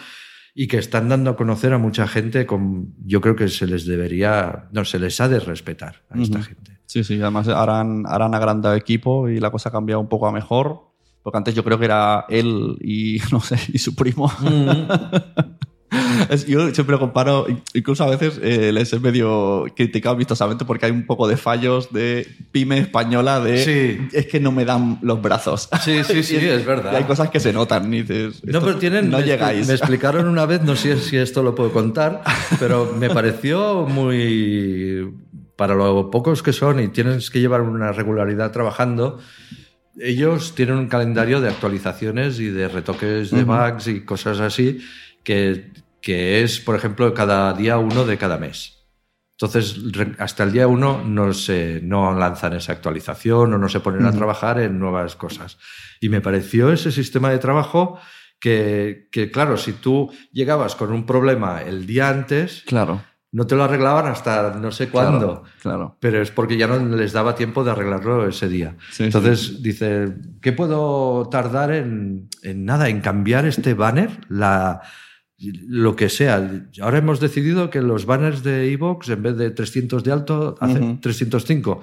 y 0.55 0.69
que 0.69 0.79
están 0.79 1.09
dando 1.09 1.31
a 1.31 1.37
conocer 1.37 1.73
a 1.73 1.79
mucha 1.79 2.07
gente, 2.09 2.47
con, 2.47 2.95
yo 3.05 3.21
creo 3.21 3.37
que 3.37 3.49
se 3.49 3.67
les 3.67 3.87
debería, 3.87 4.69
no, 4.73 4.85
se 4.85 4.99
les 4.99 5.21
ha 5.21 5.29
de 5.29 5.41
respetar 5.41 6.03
a 6.11 6.21
esta 6.21 6.43
gente. 6.43 6.79
Sí, 6.87 7.05
sí, 7.05 7.21
además 7.21 7.49
harán, 7.49 8.05
harán 8.07 8.35
agrandado 8.35 8.75
equipo 8.75 9.29
y 9.29 9.41
la 9.41 9.51
cosa 9.51 9.69
ha 9.69 9.73
cambiado 9.73 10.01
un 10.01 10.09
poco 10.09 10.27
a 10.27 10.33
mejor. 10.33 10.89
Porque 11.23 11.37
antes 11.37 11.55
yo 11.55 11.63
creo 11.63 11.79
que 11.79 11.85
era 11.85 12.25
él 12.29 12.79
y, 12.81 13.19
no 13.33 13.41
sé, 13.41 13.59
y 13.73 13.79
su 13.79 13.95
primo. 13.95 14.33
Es- 16.31 16.47
yo 16.47 16.73
siempre 16.75 16.95
lo 16.95 16.99
comparo, 17.01 17.47
incluso 17.75 18.05
a 18.05 18.11
veces 18.11 18.39
eh, 18.43 18.73
les 18.73 18.93
he 18.93 18.99
medio 19.01 19.65
criticado 19.77 20.17
vistosamente 20.17 20.65
porque 20.65 20.87
hay 20.87 20.93
un 20.93 21.07
poco 21.07 21.27
de 21.29 21.37
fallos 21.37 21.93
de 21.93 22.27
pyme 22.53 22.79
española 22.79 23.41
de 23.41 23.65
Sí. 23.65 24.09
es 24.13 24.27
que 24.27 24.41
no 24.41 24.53
me 24.53 24.65
dan 24.65 24.99
los 25.03 25.21
brazos. 25.23 25.69
Sí, 25.83 26.03
sí, 26.05 26.23
sí, 26.23 26.37
Y 26.41 26.45
es 26.47 26.65
verdad. 26.67 26.93
Y 26.93 26.97
hay 26.97 27.05
cosas 27.05 27.31
que 27.31 27.41
se 27.41 27.53
notan. 27.53 27.93
y 27.93 28.03
dices, 28.03 28.43
No, 28.45 28.61
pero 28.61 28.77
tienen. 28.77 29.11
No 29.11 29.19
me, 29.19 29.25
llegáis. 29.25 29.67
Me 29.67 29.75
explicaron 29.75 30.27
una 30.29 30.45
vez, 30.47 30.63
no 30.63 30.77
sé 30.77 30.97
si 30.99 31.17
esto 31.17 31.43
lo 31.43 31.55
puedo 31.55 31.73
contar, 31.73 32.23
pero 32.59 32.95
me 32.99 33.09
pareció 33.11 33.87
muy. 33.87 35.09
Para 35.57 35.75
lo 35.75 36.11
pocos 36.11 36.43
que 36.43 36.53
son 36.53 36.79
y 36.81 36.89
tienes 36.89 37.31
que 37.31 37.41
llevar 37.41 37.63
una 37.63 37.91
regularidad 37.91 38.53
trabajando, 38.53 39.19
ellos 40.01 40.55
tienen 40.55 40.77
un 40.77 40.87
calendario 40.87 41.41
de 41.41 41.49
actualizaciones 41.49 42.39
y 42.39 42.47
de 42.51 42.69
retoques 42.69 43.33
de 43.33 43.43
bugs 43.43 43.89
y 43.89 44.03
cosas 44.05 44.39
así, 44.39 44.79
que, 45.29 45.73
que 46.01 46.43
es, 46.43 46.59
por 46.59 46.75
ejemplo, 46.75 47.13
cada 47.13 47.53
día 47.53 47.77
uno 47.77 48.07
de 48.07 48.17
cada 48.17 48.39
mes. 48.39 48.87
Entonces, 49.33 49.77
hasta 50.19 50.43
el 50.45 50.53
día 50.53 50.67
uno 50.67 51.03
no, 51.05 51.35
se, 51.35 51.81
no 51.83 52.19
lanzan 52.19 52.55
esa 52.55 52.73
actualización 52.73 53.53
o 53.53 53.59
no 53.59 53.69
se 53.69 53.81
ponen 53.81 54.07
a 54.07 54.13
trabajar 54.13 54.59
en 54.59 54.79
nuevas 54.79 55.17
cosas. 55.17 55.59
Y 56.01 56.09
me 56.09 56.23
pareció 56.23 56.73
ese 56.73 56.91
sistema 56.93 57.29
de 57.29 57.39
trabajo 57.39 58.01
que, 58.41 59.09
que, 59.13 59.31
claro, 59.31 59.59
si 59.59 59.75
tú 59.75 60.11
llegabas 60.33 60.75
con 60.75 60.93
un 60.93 61.05
problema 61.05 61.61
el 61.61 61.85
día 61.85 62.09
antes, 62.09 62.63
Claro. 62.67 63.03
no 63.31 63.47
te 63.47 63.55
lo 63.55 63.65
arreglaban 63.65 64.07
hasta 64.07 64.55
no 64.55 64.73
sé 64.73 64.89
cuándo. 64.89 65.43
Claro. 65.43 65.53
claro. 65.61 65.97
Pero 66.01 66.23
es 66.23 66.31
porque 66.31 66.57
ya 66.57 66.69
no 66.69 66.79
les 66.97 67.13
daba 67.13 67.35
tiempo 67.35 67.65
de 67.65 67.73
arreglarlo 67.73 68.27
ese 68.27 68.49
día. 68.49 68.77
Sí, 68.91 69.05
Entonces 69.05 69.63
dice, 69.63 70.15
¿qué 70.41 70.53
puedo 70.53 71.29
tardar 71.31 71.71
en, 71.71 72.31
en 72.43 72.65
nada, 72.65 72.89
en 72.89 73.03
cambiar 73.03 73.45
este 73.45 73.75
banner? 73.75 74.09
La, 74.31 74.81
lo 75.39 75.95
que 75.97 76.09
sea. 76.09 76.51
Ahora 76.81 76.99
hemos 76.99 77.21
decidido 77.21 77.71
que 77.71 77.81
los 77.83 78.07
banners 78.07 78.43
de 78.43 78.73
Evox, 78.73 79.09
en 79.11 79.23
vez 79.23 79.37
de 79.37 79.51
300 79.51 80.03
de 80.05 80.13
alto, 80.13 80.57
hacen 80.61 80.83
Ujú. 80.83 81.01
305. 81.01 81.81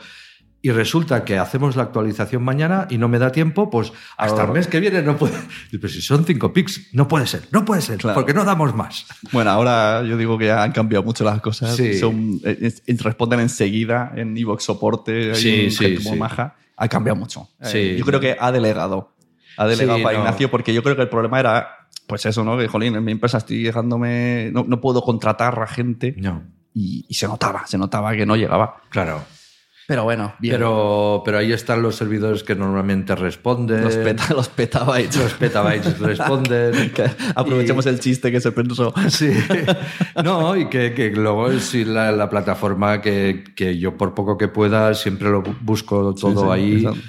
Y 0.62 0.72
resulta 0.72 1.24
que 1.24 1.38
hacemos 1.38 1.76
la 1.76 1.84
actualización 1.84 2.42
mañana 2.44 2.88
y 2.90 2.98
no 2.98 3.08
me 3.08 3.20
da 3.20 3.32
tiempo, 3.32 3.70
pues 3.70 3.94
hasta 4.18 4.32
Ahora- 4.42 4.46
el 4.46 4.52
mes 4.54 4.68
que 4.68 4.80
viene 4.80 5.04
no 5.04 5.16
puede. 5.16 5.36
Pero 5.72 5.88
si 5.88 6.02
son 6.02 6.26
5 6.26 6.52
pics, 6.54 6.88
no 6.92 7.08
puede 7.08 7.28
ser, 7.28 7.44
no 7.52 7.64
puede 7.64 7.82
ser, 7.84 8.00
Claro. 8.00 8.16
porque 8.16 8.34
no 8.34 8.44
damos 8.44 8.76
más. 8.76 9.06
Bueno, 9.32 9.52
ahora 9.52 10.02
yo 10.04 10.18
digo 10.18 10.40
que 10.40 10.52
han 10.52 10.72
cambiado 10.72 11.04
mucho 11.04 11.24
las 11.24 11.40
cosas. 11.40 11.76
Sí. 11.76 11.94
Son, 12.00 12.40
eh, 12.44 12.74
responden 13.00 13.42
enseguida 13.42 14.12
en 14.16 14.36
Evox 14.36 14.64
Soporte. 14.64 15.36
Sí, 15.36 15.70
sí, 15.70 15.98
sí. 15.98 16.16
maja. 16.18 16.56
Ha 16.78 16.88
cambiado 16.88 17.16
mucho. 17.20 17.48
Eh, 17.62 17.68
Sí. 17.94 17.96
yo 18.00 18.04
creo 18.06 18.20
que 18.20 18.36
ha 18.40 18.52
delegado. 18.52 19.14
Ha 19.58 19.68
delegado 19.68 20.02
para 20.02 20.18
no. 20.18 20.24
Ignacio 20.26 20.50
porque 20.52 20.74
yo 20.74 20.82
creo 20.84 20.96
que 20.96 21.04
el 21.04 21.10
problema 21.10 21.40
era, 21.40 21.85
pues 22.08 22.26
eso, 22.26 22.44
¿no? 22.44 22.58
Que, 22.58 22.68
jolín, 22.68 22.96
en 22.96 23.04
mi 23.04 23.12
empresa 23.12 23.38
estoy 23.40 23.64
dejándome... 23.64 24.50
No, 24.54 24.64
no 24.68 24.80
puedo 24.82 25.02
contratar 25.02 25.60
a 25.60 25.68
gente. 25.68 26.14
No, 26.18 26.44
Y, 26.74 27.06
y 27.10 27.14
se 27.16 27.28
notaba, 27.28 27.66
se 27.68 27.78
notaba 27.78 28.14
que 28.16 28.26
no 28.26 28.36
llegaba. 28.36 28.82
claro. 28.90 29.24
Pero 29.88 30.04
bueno, 30.04 30.34
bien. 30.40 30.56
Pero, 30.56 31.22
pero 31.24 31.38
ahí 31.38 31.52
están 31.54 31.84
los 31.84 31.96
servidores 31.96 32.42
que 32.42 32.56
normalmente 32.56 33.14
responden. 33.14 33.84
los, 33.84 33.96
peta, 33.96 34.34
los 34.34 34.50
petabytes. 34.50 35.16
Los 35.16 35.34
petabytes 35.34 36.00
responden. 36.00 36.90
Que 36.96 37.04
aprovechemos 37.36 37.86
Y- 37.86 37.90
el 37.90 38.00
chiste 38.00 38.32
que 38.32 38.42
se 38.42 38.52
pensó. 38.52 38.92
Sí. 39.10 39.30
No, 40.24 40.56
y 40.56 40.70
que, 40.70 40.96
que 40.96 41.12
luego 41.12 41.52
sí 41.60 41.86
la, 41.86 42.12
la 42.12 42.32
plataforma 42.32 43.00
que, 43.00 43.44
que 43.56 43.78
yo 43.78 43.96
por 43.96 44.16
poco 44.16 44.40
que 44.40 44.48
pueda 44.48 44.94
siempre 44.96 45.30
lo 45.30 45.44
bu- 45.44 45.56
busco 45.62 46.16
todo 46.16 46.46
sí, 46.46 46.50
ahí. 46.52 46.76
exacto. 46.78 47.00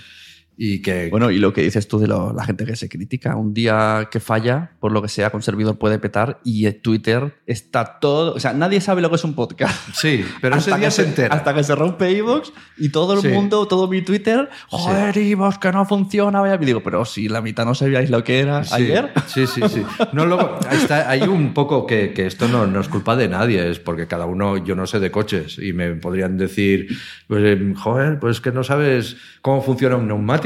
Y 0.58 0.80
que. 0.80 1.08
Bueno, 1.10 1.30
y 1.30 1.38
lo 1.38 1.52
que 1.52 1.62
dices 1.62 1.86
tú 1.86 1.98
de 1.98 2.06
lo- 2.06 2.32
la 2.32 2.44
gente 2.44 2.64
que 2.64 2.76
se 2.76 2.88
critica, 2.88 3.36
un 3.36 3.52
día 3.52 4.08
que 4.10 4.20
falla, 4.20 4.70
por 4.80 4.90
lo 4.92 5.02
que 5.02 5.08
sea, 5.08 5.28
con 5.30 5.42
servidor 5.42 5.78
puede 5.78 5.98
petar 5.98 6.40
y 6.44 6.70
Twitter 6.72 7.34
está 7.46 7.98
todo, 8.00 8.34
o 8.34 8.40
sea, 8.40 8.52
nadie 8.54 8.80
sabe 8.80 9.02
lo 9.02 9.10
que 9.10 9.16
es 9.16 9.24
un 9.24 9.34
podcast. 9.34 9.76
sí, 9.94 10.24
pero 10.40 10.56
ese 10.58 10.74
día 10.78 10.90
se 10.90 11.02
entera. 11.04 11.34
Hasta 11.34 11.54
que 11.54 11.62
se 11.62 11.74
rompe 11.74 12.08
Evox 12.16 12.52
y 12.78 12.88
todo 12.88 13.12
el 13.14 13.20
Sí. 13.20 13.28
mundo, 13.28 13.66
todo 13.68 13.86
mi 13.88 14.00
Twitter, 14.02 14.48
joder, 14.68 15.18
Evox, 15.18 15.58
que 15.58 15.70
no 15.72 15.84
funciona, 15.84 16.40
vaya. 16.40 16.58
Y 16.60 16.64
digo, 16.64 16.82
pero 16.82 17.04
si 17.04 17.28
la 17.28 17.42
mitad 17.42 17.66
no 17.66 17.74
sabíais 17.74 18.08
lo 18.08 18.24
que 18.24 18.40
era 18.40 18.64
Sí, 18.64 18.74
ayer. 18.74 19.12
Sí, 19.26 19.46
sí, 19.46 19.60
sí. 19.68 19.82
No, 20.14 20.24
luego, 20.24 20.58
está, 20.72 21.10
hay 21.10 21.22
un 21.22 21.52
poco 21.52 21.86
que, 21.86 22.14
que 22.14 22.26
esto 22.26 22.48
no, 22.48 22.66
no 22.66 22.80
es 22.80 22.88
culpa 22.88 23.14
de 23.14 23.28
nadie, 23.28 23.70
es 23.70 23.78
porque 23.78 24.06
cada 24.06 24.24
uno, 24.24 24.56
yo 24.64 24.74
no 24.74 24.86
sé 24.86 25.00
de 25.00 25.10
coches 25.10 25.58
y 25.58 25.72
me 25.74 25.90
podrían 25.96 26.38
decir, 26.38 26.88
pues, 27.28 27.42
eh, 27.44 27.74
joder, 27.76 28.18
pues 28.18 28.40
que 28.40 28.52
no 28.52 28.64
sabes 28.64 29.16
cómo 29.42 29.60
funciona 29.60 29.96
un 29.96 30.08
neumático. 30.08 30.45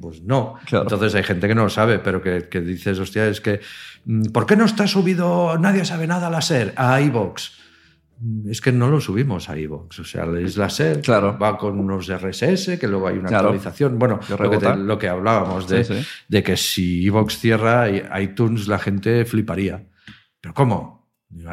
Pues 0.00 0.22
no. 0.22 0.54
Claro. 0.66 0.84
Entonces 0.84 1.14
hay 1.14 1.22
gente 1.22 1.46
que 1.46 1.54
no 1.54 1.62
lo 1.64 1.70
sabe, 1.70 1.98
pero 2.00 2.20
que, 2.20 2.48
que 2.48 2.60
dices, 2.60 2.98
hostia, 2.98 3.28
es 3.28 3.40
que, 3.40 3.60
mm, 4.04 4.24
¿por 4.32 4.44
qué 4.44 4.56
no 4.56 4.64
está 4.64 4.86
subido 4.88 5.56
Nadie 5.58 5.84
sabe 5.84 6.06
nada 6.08 6.26
a 6.26 6.30
la 6.30 6.40
SER, 6.40 6.72
a 6.76 7.00
iVox? 7.00 7.52
Mm, 8.20 8.50
Es 8.50 8.60
que 8.60 8.72
no 8.72 8.88
lo 8.90 9.00
subimos 9.00 9.48
a 9.48 9.56
iVox. 9.56 10.00
O 10.00 10.04
sea, 10.04 10.24
es 10.40 10.56
la 10.56 10.68
SER, 10.68 11.00
Claro. 11.00 11.38
va 11.38 11.56
con 11.56 11.78
unos 11.78 12.08
RSS, 12.08 12.76
que 12.78 12.88
luego 12.88 13.06
hay 13.06 13.18
una 13.18 13.28
Claro. 13.28 13.50
actualización. 13.50 13.98
Bueno, 14.00 14.18
lo 14.28 14.50
que, 14.50 14.58
te- 14.58 14.76
lo 14.76 14.98
que 14.98 15.08
hablábamos 15.08 15.68
de, 15.68 15.84
Sí, 15.84 15.94
sí. 15.94 16.06
de 16.26 16.42
que 16.42 16.56
si 16.56 17.02
iVox 17.04 17.38
cierra, 17.38 17.88
iTunes 18.20 18.66
la 18.66 18.80
gente 18.80 19.24
fliparía. 19.24 19.86
¿Pero 20.40 20.54
cómo? 20.54 20.98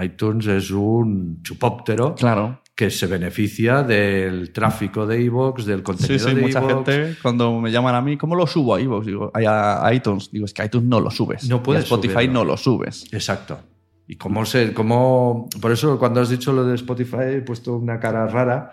iTunes 0.02 0.48
es 0.48 0.72
un 0.72 1.44
chupóptero 1.44 2.16
Claro. 2.16 2.62
Que 2.76 2.90
se 2.90 3.08
beneficia 3.08 3.84
del 3.84 4.52
tráfico 4.52 5.08
de 5.08 5.22
iVoox, 5.22 5.66
del 5.66 5.78
Sí, 5.80 5.84
contenido 5.84 6.28
sí, 6.28 6.36
de 6.36 6.42
mucha 6.42 6.62
gente 6.62 7.16
cuando 7.22 7.60
me 7.62 7.72
llaman 7.72 7.96
a 7.96 8.02
mí, 8.02 8.18
¿cómo 8.18 8.36
lo 8.36 8.46
subo 8.46 8.76
a 8.76 8.82
iVoox? 8.82 9.06
Digo, 9.06 9.32
a, 9.34 9.88
a 9.88 9.94
iTunes. 9.94 10.30
Digo, 10.32 10.46
es 10.46 10.54
que 10.54 10.62
a 10.62 10.66
iTunes 10.66 10.88
no 10.88 11.00
lo 11.00 11.10
subes. 11.10 11.48
No 11.50 11.56
Y 11.56 11.60
a 11.60 11.64
puedes 11.64 11.84
Spotify 11.86 12.14
subirlo. 12.14 12.34
no 12.34 12.44
lo 12.46 12.58
subes. 12.58 13.06
Exacto. 13.14 13.60
Y 14.08 14.18
cómo 14.18 14.46
se, 14.46 14.74
cómo, 14.74 15.48
por 15.62 15.72
eso 15.72 15.98
cuando 15.98 16.20
has 16.22 16.30
dicho 16.30 16.52
lo 16.52 16.66
de 16.66 16.76
Spotify 16.76 17.38
he 17.38 17.42
puesto 17.42 17.76
una 17.78 18.00
cara 18.00 18.28
rara, 18.28 18.72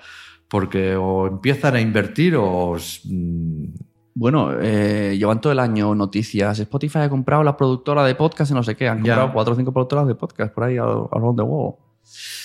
porque 0.48 0.96
o 0.96 1.28
empiezan 1.28 1.76
a 1.76 1.80
invertir 1.80 2.34
o 2.36 2.76
mm, 3.04 3.64
Bueno, 4.14 4.50
eh, 4.60 5.14
llevan 5.16 5.40
todo 5.40 5.52
el 5.52 5.58
año 5.60 5.94
noticias. 5.94 6.58
Spotify 6.58 6.98
ha 6.98 7.08
comprado 7.08 7.42
la 7.44 7.56
productora 7.56 8.04
de 8.04 8.14
podcast 8.16 8.50
y 8.50 8.54
no 8.54 8.62
sé 8.64 8.74
qué. 8.76 8.88
Han 8.88 8.98
Ya. 8.98 9.14
comprado 9.14 9.32
cuatro 9.32 9.54
o 9.54 9.56
cinco 9.56 9.72
productoras 9.72 10.06
de 10.08 10.14
podcast 10.16 10.52
por 10.52 10.64
ahí 10.64 10.76
around 10.76 11.36
the 11.38 11.42
world. 11.44 11.76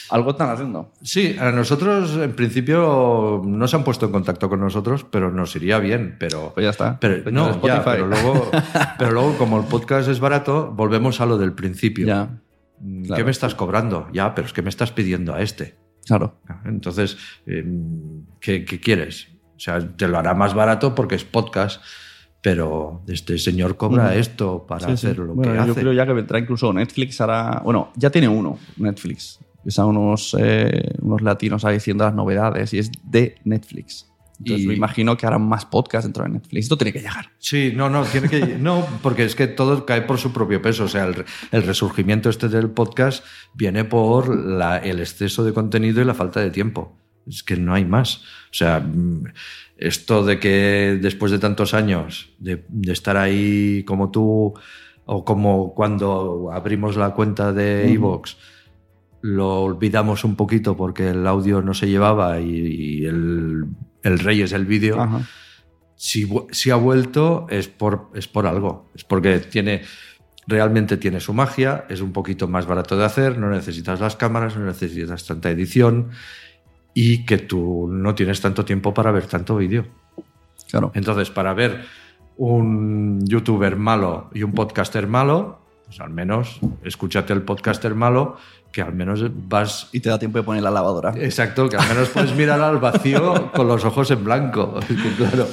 Algo 0.09 0.31
están 0.31 0.49
haciendo. 0.49 0.93
Sí, 1.01 1.35
a 1.37 1.51
nosotros 1.51 2.15
en 2.15 2.33
principio 2.33 3.41
no 3.45 3.67
se 3.67 3.75
han 3.75 3.83
puesto 3.83 4.05
en 4.05 4.13
contacto 4.13 4.47
con 4.47 4.61
nosotros, 4.61 5.03
pero 5.09 5.31
nos 5.31 5.53
iría 5.57 5.79
bien. 5.79 6.15
Pero, 6.17 6.51
Pues 6.53 6.63
ya 6.63 6.69
está. 6.69 6.97
pero 6.99 7.29
no, 7.29 7.61
ya, 7.61 7.83
pero, 7.83 8.07
luego, 8.07 8.49
pero 8.97 9.11
luego, 9.11 9.37
como 9.37 9.59
el 9.59 9.65
podcast 9.65 10.07
es 10.07 10.19
barato, 10.21 10.71
volvemos 10.73 11.19
a 11.19 11.25
lo 11.25 11.37
del 11.37 11.53
principio. 11.53 12.07
Ya, 12.07 12.29
Mm, 12.79 13.01
¿Qué 13.01 13.07
claro. 13.07 13.25
me 13.25 13.31
estás 13.31 13.55
cobrando? 13.55 14.07
Ya, 14.13 14.35
pero 14.35 14.45
es 14.45 14.53
que 14.53 14.61
me 14.61 14.69
estás 14.69 14.91
pidiendo 14.91 15.33
a 15.33 15.41
este. 15.41 15.75
claro. 16.05 16.39
Entonces, 16.63 17.17
eh, 17.47 17.65
¿qué, 18.39 18.63
qué 18.65 18.79
quieres? 18.79 19.29
O 19.55 19.59
sea, 19.59 19.79
te 19.79 20.07
lo 20.07 20.19
hará 20.19 20.35
más 20.35 20.53
barato 20.53 20.93
porque 20.93 21.15
es 21.15 21.23
podcast, 21.23 21.81
pero 22.41 23.01
este 23.07 23.39
señor 23.39 23.77
cobra 23.77 24.13
esto 24.13 24.65
para 24.67 24.81
Sí, 24.81 24.85
sí. 24.97 25.07
hacer 25.07 25.17
lo 25.17 25.33
Bueno, 25.33 25.51
que 25.53 25.57
yo 25.57 25.71
hace. 25.71 25.81
creo 25.81 25.93
ya 25.93 26.05
que 26.05 26.13
vendrá 26.13 26.37
incluso 26.37 26.71
Netflix 26.71 27.19
hará. 27.19 27.61
Bueno, 27.63 27.91
ya 27.95 28.11
tiene 28.11 28.27
uno, 28.27 28.59
Netflix. 28.77 29.39
Que 29.67 29.71
son 29.71 29.97
unos, 29.97 30.33
eh, 30.39 30.93
unos 31.01 31.21
latinos 31.21 31.65
ahí 31.65 31.73
diciendo 31.73 32.05
las 32.05 32.13
novedades 32.13 32.73
y 32.73 32.77
es 32.79 32.89
de 33.03 33.35
Netflix. 33.43 34.09
Entonces 34.39 34.63
Y- 34.63 34.67
me 34.69 34.75
imagino 34.75 35.17
que 35.17 35.25
harán 35.25 35.41
más 35.45 35.65
podcasts 35.65 36.05
dentro 36.05 36.23
de 36.23 36.29
Netflix. 36.29 36.63
Esto 36.65 36.77
tiene 36.77 36.93
que 36.93 36.99
llegar. 36.99 37.31
Sí, 37.37 37.73
no, 37.75 37.89
no, 37.89 38.03
tiene 38.05 38.29
que. 38.29 38.39
No, 38.59 38.85
porque 39.03 39.25
es 39.25 39.35
que 39.35 39.47
todo 39.47 39.85
cae 39.85 40.03
por 40.03 40.19
su 40.19 40.31
propio 40.31 40.61
peso. 40.61 40.85
O 40.85 40.87
sea, 40.87 41.05
el, 41.07 41.25
el 41.51 41.63
resurgimiento 41.63 42.29
este 42.29 42.47
del 42.47 42.69
podcast 42.69 43.25
viene 43.55 43.83
por 43.83 44.33
la- 44.33 44.77
el 44.77 44.99
exceso 45.01 45.43
de 45.43 45.51
contenido 45.53 46.01
y 46.01 46.05
la 46.05 46.13
falta 46.13 46.39
de 46.39 46.49
tiempo. 46.51 46.97
Es 47.27 47.43
que 47.43 47.57
no 47.57 47.73
hay 47.73 47.83
más. 47.83 48.17
O 48.51 48.53
sea, 48.53 48.79
mm, 48.79 49.23
esto 49.75 50.23
de 50.23 50.39
que 50.39 50.97
después 51.01 51.29
de 51.31 51.39
tantos 51.39 51.73
años 51.73 52.29
de, 52.39 52.63
de 52.69 52.93
estar 52.93 53.17
ahí 53.17 53.83
como 53.85 54.11
tú, 54.11 54.53
o 55.05 55.25
como 55.25 55.73
cuando 55.73 56.51
abrimos 56.53 56.95
la 56.95 57.09
cuenta 57.15 57.51
de. 57.51 57.91
Evox, 57.91 58.37
lo 59.21 59.61
olvidamos 59.61 60.23
un 60.23 60.35
poquito 60.35 60.77
porque 60.77 61.09
el 61.09 61.25
audio 61.25 61.61
no 61.61 61.73
se 61.73 61.89
llevaba 61.89 62.39
y, 62.39 62.49
y 62.49 63.05
el, 63.05 63.65
el 64.03 64.19
rey 64.19 64.41
es 64.41 64.53
el 64.53 64.65
vídeo 64.65 65.23
si, 65.97 66.71
ha 66.71 66.75
vuelto 66.75 67.47
es 67.49 67.67
por, 67.67 68.09
es 68.13 68.27
por 68.27 68.45
algo. 68.45 68.89
Es 68.95 69.03
porque 69.03 69.39
tiene, 69.39 69.81
realmente 70.45 70.95
tiene 70.97 71.19
su 71.19 71.33
magia, 71.33 71.85
es 71.89 72.01
un 72.01 72.13
poquito 72.13 72.47
más 72.47 72.65
barato 72.65 72.95
de 72.95 73.03
hacer, 73.03 73.37
no 73.37 73.49
necesitas 73.49 73.99
las 73.99 74.15
cámaras, 74.15 74.55
no 74.55 74.65
necesitas 74.65 75.25
tanta 75.25 75.49
edición 75.49 76.11
y 76.93 77.25
que 77.25 77.39
tú 77.39 77.87
no 77.89 78.15
tienes 78.15 78.39
tanto 78.41 78.63
tiempo 78.63 78.93
para 78.93 79.11
ver 79.11 79.25
tanto 79.25 79.57
vídeo. 79.57 79.87
Claro. 80.69 80.91
Entonces, 80.93 81.31
para 81.31 81.53
ver 81.53 81.83
un 82.37 83.25
youtuber 83.25 83.75
malo 83.75 84.29
y 84.33 84.43
un 84.43 84.53
podcaster 84.53 85.07
malo, 85.07 85.59
pues 85.85 85.99
al 85.99 86.11
menos 86.11 86.59
escúchate 86.83 87.33
el 87.33 87.41
podcaster 87.41 87.95
malo, 87.95 88.37
que 88.71 88.81
al 88.81 88.93
menos 88.93 89.21
vas 89.47 89.89
Y 89.91 89.99
te 89.99 90.09
da 90.09 90.19
tiempo 90.19 90.37
de 90.37 90.43
poner 90.43 90.61
la 90.63 90.71
lavadora. 90.71 91.13
Exacto, 91.17 91.67
que 91.69 91.77
al 91.77 91.87
menos 91.87 92.09
puedes 92.09 92.35
mirar 92.35 92.61
al 92.61 92.77
vacío 92.77 93.51
con 93.51 93.67
los 93.67 93.83
ojos 93.85 94.09
en 94.11 94.23
blanco. 94.23 94.79
Es 94.89 94.95
que, 95.01 95.09
claro. 95.17 95.47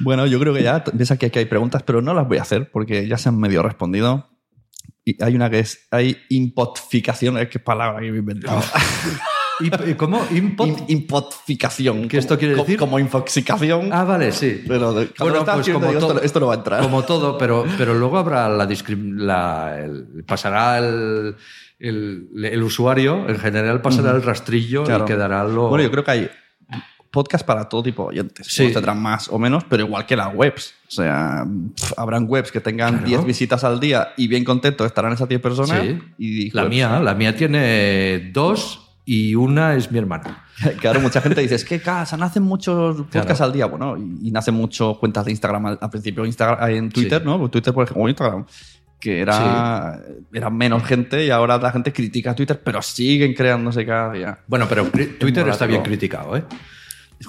Bueno, 0.00 0.26
yo 0.26 0.38
creo 0.38 0.54
que 0.54 0.62
ya 0.62 0.84
ves 0.92 1.10
aquí 1.10 1.28
que 1.30 1.38
hay 1.40 1.44
preguntas, 1.46 1.82
pero 1.82 2.00
no 2.02 2.14
las 2.14 2.26
voy 2.28 2.38
a 2.38 2.42
hacer 2.42 2.70
porque 2.70 3.06
ya 3.08 3.18
se 3.18 3.28
han 3.28 3.38
medio 3.38 3.62
respondido. 3.62 4.28
Y 5.04 5.22
hay 5.22 5.34
una 5.34 5.48
que 5.48 5.60
es, 5.60 5.86
hay 5.90 6.18
impotficación, 6.28 7.38
es 7.38 7.48
que 7.48 7.58
palabra 7.58 8.00
que 8.00 8.10
me 8.10 8.16
he 8.16 8.20
inventado. 8.20 8.60
¿Y, 9.60 9.90
y 9.90 9.94
cómo? 9.94 10.24
¿Impot? 10.30 10.88
Impotficación. 10.88 12.06
¿Qué 12.08 12.18
esto 12.18 12.38
quiere 12.38 12.54
Como- 12.54 12.64
decir? 12.64 12.78
Como 12.78 12.98
infoxicación. 13.00 13.92
Ah, 13.92 14.04
vale, 14.04 14.30
sí. 14.30 14.62
Pero 14.68 14.92
de- 14.92 15.10
lo 15.18 15.38
estaba 15.38 15.58
escribiendo, 15.60 15.88
digo, 15.88 16.12
esto, 16.12 16.22
esto 16.22 16.40
no 16.40 16.46
va 16.46 16.54
a 16.54 16.56
entrar. 16.58 16.82
Como 16.82 17.02
todo, 17.04 17.36
pero, 17.38 17.64
pero 17.76 17.94
luego 17.94 18.18
habrá 18.18 18.48
la, 18.48 18.68
la 19.16 19.78
el- 19.80 20.24
pasará 20.26 20.78
el, 20.78 21.34
el, 21.78 22.28
el 22.44 22.62
usuario, 22.62 23.28
en 23.28 23.38
general 23.38 23.80
pasará 23.82 24.10
el 24.12 24.22
rastrillo 24.22 24.84
Claro. 24.84 25.04
y 25.04 25.06
quedará 25.06 25.44
lo. 25.44 25.68
Bueno, 25.68 25.84
yo 25.84 25.90
creo 25.90 26.04
que 26.04 26.10
hay 26.10 26.30
podcast 27.10 27.46
para 27.46 27.68
todo 27.68 27.82
tipo 27.82 28.02
de 28.04 28.08
oyentes. 28.20 28.46
Sí. 28.50 28.70
Tendrán 28.72 29.00
más 29.00 29.28
o 29.28 29.38
menos, 29.38 29.64
pero 29.64 29.84
igual 29.84 30.04
que 30.04 30.14
las 30.16 30.34
webs. 30.34 30.74
O 30.88 30.90
sea, 30.90 31.44
pf, 31.74 31.94
habrán 31.96 32.26
webs 32.28 32.52
que 32.52 32.60
tengan 32.60 32.90
Claro. 32.98 33.06
10 33.08 33.24
visitas 33.24 33.64
al 33.64 33.80
día 33.80 34.08
y 34.16 34.28
bien 34.28 34.44
contentos 34.44 34.86
estarán 34.86 35.12
esas 35.12 35.28
10 35.28 35.40
personas. 35.40 35.80
Sí. 35.82 35.98
Y 36.18 36.50
la 36.50 36.64
webs- 36.64 36.68
mía, 36.70 37.00
la 37.00 37.14
mía 37.14 37.34
tiene 37.34 38.30
dos 38.32 38.84
y 39.06 39.34
una 39.34 39.74
es 39.74 39.90
mi 39.90 39.98
hermana. 39.98 40.44
Claro, 40.80 41.00
mucha 41.00 41.20
gente 41.20 41.40
dice, 41.40 41.54
es 41.54 41.64
que 41.64 41.80
casa, 41.80 42.16
nacen 42.16 42.42
muchos 42.42 42.96
podcasts 43.02 43.26
Claro. 43.38 43.44
al 43.44 43.52
día. 43.52 43.66
Bueno, 43.66 43.96
y, 43.96 44.30
nacen 44.32 44.54
muchos 44.54 44.98
cuentas 44.98 45.24
de 45.24 45.30
Instagram 45.30 45.64
al, 45.66 45.78
al 45.80 45.88
principio, 45.90 46.26
Instagram, 46.26 46.68
en 46.70 46.88
Twitter, 46.90 47.20
Sí. 47.22 47.24
¿no? 47.24 47.48
Twitter, 47.48 47.72
por 47.72 47.84
ejemplo, 47.84 48.02
o 48.02 48.08
Instagram, 48.08 48.44
que 49.00 49.20
era, 49.20 50.00
era 50.32 50.50
menos 50.50 50.82
gente 50.84 51.24
y 51.24 51.30
ahora 51.30 51.58
la 51.58 51.70
gente 51.72 51.92
critica 51.92 52.34
Twitter, 52.34 52.60
pero 52.62 52.82
siguen 52.82 53.34
creándose 53.34 53.86
cada 53.86 54.12
día. 54.12 54.38
Bueno, 54.46 54.66
pero 54.68 54.86
Twitter 55.18 55.46
está 55.48 55.66
bien 55.66 55.82
criticado, 55.82 56.36
¿eh? 56.36 56.44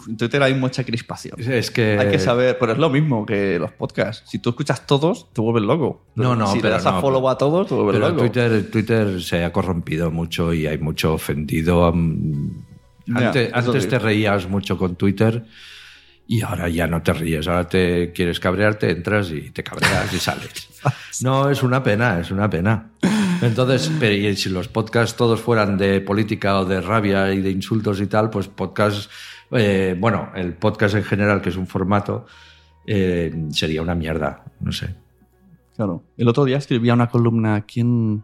En 0.07 0.17
Twitter 0.17 0.41
hay 0.43 0.53
mucha 0.53 0.84
crispación. 0.84 1.36
Es 1.39 1.72
que. 1.72 1.97
Hay 1.97 2.11
que 2.11 2.20
saber, 2.20 2.57
pero 2.59 2.74
es 2.74 2.78
lo 2.78 2.91
mismo 2.91 3.26
que 3.26 3.57
los 3.57 3.72
podcasts. 3.72 4.30
Si 4.30 4.38
tú 4.38 4.51
escuchas 4.51 4.86
todos, 4.86 5.34
te 5.34 5.41
vuelves 5.41 5.63
loco. 5.63 6.05
No, 6.15 6.36
no, 6.36 6.47
Si 6.47 6.57
le 6.57 6.61
pero 6.61 6.76
das 6.76 6.86
a 6.86 7.01
follow 7.01 7.28
a 7.28 7.38
todos, 7.38 7.67
te 7.67 7.74
vuelves 7.74 7.95
Pero 7.95 8.09
loco. 8.09 8.20
Twitter, 8.22 8.70
Twitter 8.70 9.22
se 9.22 9.43
ha 9.43 9.51
corrompido 9.51 10.11
mucho 10.11 10.53
y 10.53 10.67
hay 10.67 10.78
mucho 10.78 11.13
ofendido. 11.13 11.91
mm, 11.91 12.49
Antes, 13.15 13.49
antes 13.51 13.88
te 13.88 13.97
reías 13.97 14.47
mucho 14.47 14.78
con 14.78 14.95
Twitter 14.95 15.43
y 16.32 16.41
ahora 16.43 16.69
ya 16.69 16.86
no 16.86 17.01
te 17.01 17.11
ríes. 17.11 17.47
Ahora 17.47 17.67
te 17.67 18.11
quieres 18.13 18.39
cabrearte, 18.39 18.91
entras 18.91 19.32
y 19.32 19.49
te 19.49 19.63
cabreas 19.63 20.13
y 20.13 20.17
sales. 20.19 20.67
No, 21.21 21.49
es 21.49 21.61
una 21.63 21.84
pena, 21.84 22.21
es 22.21 22.32
una 22.32 22.49
pena. 22.49 22.91
Entonces, 23.41 23.91
pero 23.99 24.13
y 24.15 24.34
si 24.38 24.47
los 24.49 24.69
podcasts 24.69 25.17
todos 25.17 25.41
fueran 25.41 25.77
de 25.77 25.99
política 25.99 26.57
o 26.60 26.64
de 26.65 26.80
rabia 26.80 27.34
y 27.34 27.41
de 27.41 27.51
insultos 27.51 27.99
y 27.99 28.07
tal, 28.07 28.30
pues 28.30 28.47
podcast, 28.47 29.11
eh, 29.51 29.97
bueno, 29.99 30.30
el 30.35 30.53
podcast 30.53 30.95
en 30.95 31.03
general, 31.03 31.41
que 31.41 31.49
es 31.49 31.57
un 31.57 31.68
formato, 31.68 32.26
eh, 32.88 33.47
sería 33.51 33.81
una 33.81 33.95
mierda, 33.95 34.45
no 34.61 34.72
sé. 34.72 34.95
Claro. 35.76 36.03
El 36.15 36.27
otro 36.30 36.45
día 36.45 36.57
escribía 36.57 36.93
una 36.93 37.10
columna. 37.10 37.61
¿Quién.? 37.65 38.23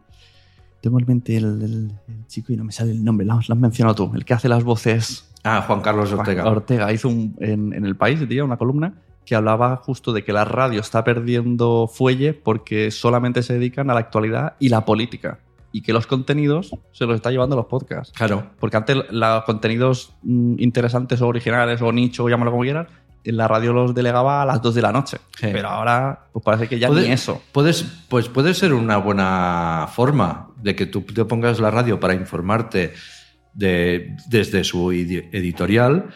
Tengo 0.82 1.00
en 1.00 1.06
mente 1.08 1.36
el, 1.36 1.62
el- 1.62 1.92
el 2.08 2.28
chico 2.28 2.54
y 2.54 2.58
no 2.58 2.64
me 2.64 2.72
sale 2.72 2.92
el 2.92 3.04
nombre. 3.04 3.26
Lo 3.26 3.34
has 3.34 3.50
mencionado 3.50 3.96
tú. 3.96 4.12
El 4.16 4.24
que 4.24 4.34
hace 4.36 4.48
las 4.48 4.64
voces. 4.64 5.30
Ah, 5.46 5.62
Juan 5.66 5.80
Carlos 5.82 6.12
Ortega. 6.12 6.44
Ortega 6.46 6.92
hizo 6.92 7.08
un- 7.08 7.36
en, 7.40 7.72
en 7.74 7.86
El 7.86 7.96
País, 7.96 8.20
tío, 8.28 8.44
una 8.44 8.58
columna 8.58 8.96
que 9.26 9.36
hablaba 9.36 9.78
justo 9.78 10.12
de 10.14 10.24
que 10.24 10.34
la 10.34 10.44
radio 10.46 10.82
está 10.82 11.04
perdiendo 11.04 11.88
fuelle 11.88 12.34
porque 12.34 12.92
solamente 12.92 13.42
se 13.44 13.54
dedican 13.54 13.90
a 13.90 13.94
la 13.94 14.00
actualidad 14.02 14.54
y 14.60 14.70
la 14.70 14.86
política. 14.86 15.40
Y 15.72 15.82
que 15.82 15.94
los 15.94 16.08
contenidos 16.08 16.72
se 16.92 17.06
los 17.06 17.16
está 17.16 17.32
llevando 17.32 17.56
los 17.56 17.66
podcasts. 17.66 18.14
Claro. 18.16 18.44
Porque 18.60 18.78
antes 18.78 18.98
los 19.12 19.44
contenidos 19.44 20.14
mm, 20.24 20.56
interesantes 20.60 21.22
o 21.22 21.28
originales 21.28 21.82
o 21.82 21.92
nicho, 21.92 22.28
llámalo 22.30 22.52
como 22.52 22.64
quieras, 22.64 22.88
en 23.24 23.38
la 23.38 23.48
radio 23.48 23.74
los 23.74 23.94
delegaba 23.96 24.44
a 24.44 24.46
las 24.46 24.62
2 24.62 24.76
de 24.76 24.82
la 24.84 24.92
noche. 24.92 25.18
Sí. 25.38 25.48
Pero 25.52 25.68
ahora 25.70 26.28
pues 26.32 26.46
parece 26.46 26.68
que 26.70 26.78
ya 26.80 26.88
Puede- 26.88 27.08
ni 27.08 27.12
eso. 27.14 27.42
Puedes, 27.52 27.84
pues 28.08 28.30
puede 28.30 28.54
ser 28.54 28.74
una 28.74 28.98
buena 28.98 29.88
forma 29.92 30.50
de 30.62 30.76
que 30.76 30.86
tú 30.86 31.02
te 31.02 31.26
pongas 31.26 31.60
la 31.60 31.72
radio 31.72 32.00
para 32.00 32.14
informarte 32.14 32.94
de, 33.56 34.16
desde 34.30 34.64
su 34.64 34.92
edi- 34.92 35.28
editorial, 35.32 36.10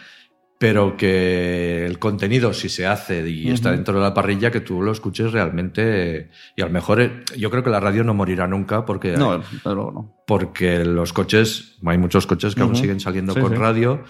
pero 0.59 0.97
que 0.97 1.85
el 1.85 1.99
contenido, 1.99 2.51
si 2.53 2.67
se 2.67 2.85
hace 2.85 3.27
y 3.29 3.49
está 3.49 3.71
dentro 3.71 3.93
de 3.95 4.01
la 4.01 4.13
parrilla, 4.13 4.51
que 4.51 4.59
tú 4.59 4.81
lo 4.81 4.91
escuches 4.91 5.31
realmente. 5.31 6.29
Y 6.57 6.61
a 6.61 6.65
lo 6.65 6.71
mejor 6.71 6.99
eh, 7.01 7.11
yo 7.37 7.49
creo 7.49 7.63
que 7.63 7.69
la 7.69 7.79
radio 7.79 8.03
no 8.03 8.13
morirá 8.13 8.45
nunca 8.45 8.85
porque, 8.85 9.13
No, 9.15 9.41
pero 9.63 9.89
no. 9.91 10.17
porque 10.27 10.83
los 10.83 11.13
coches, 11.13 11.77
hay 11.85 11.97
muchos 11.97 12.27
coches 12.27 12.55
que 12.55 12.61
aún 12.61 12.75
siguen 12.75 12.99
saliendo 12.99 13.33
Sí, 13.33 13.39
con 13.39 13.53
sí. 13.53 13.57
radio 13.57 14.03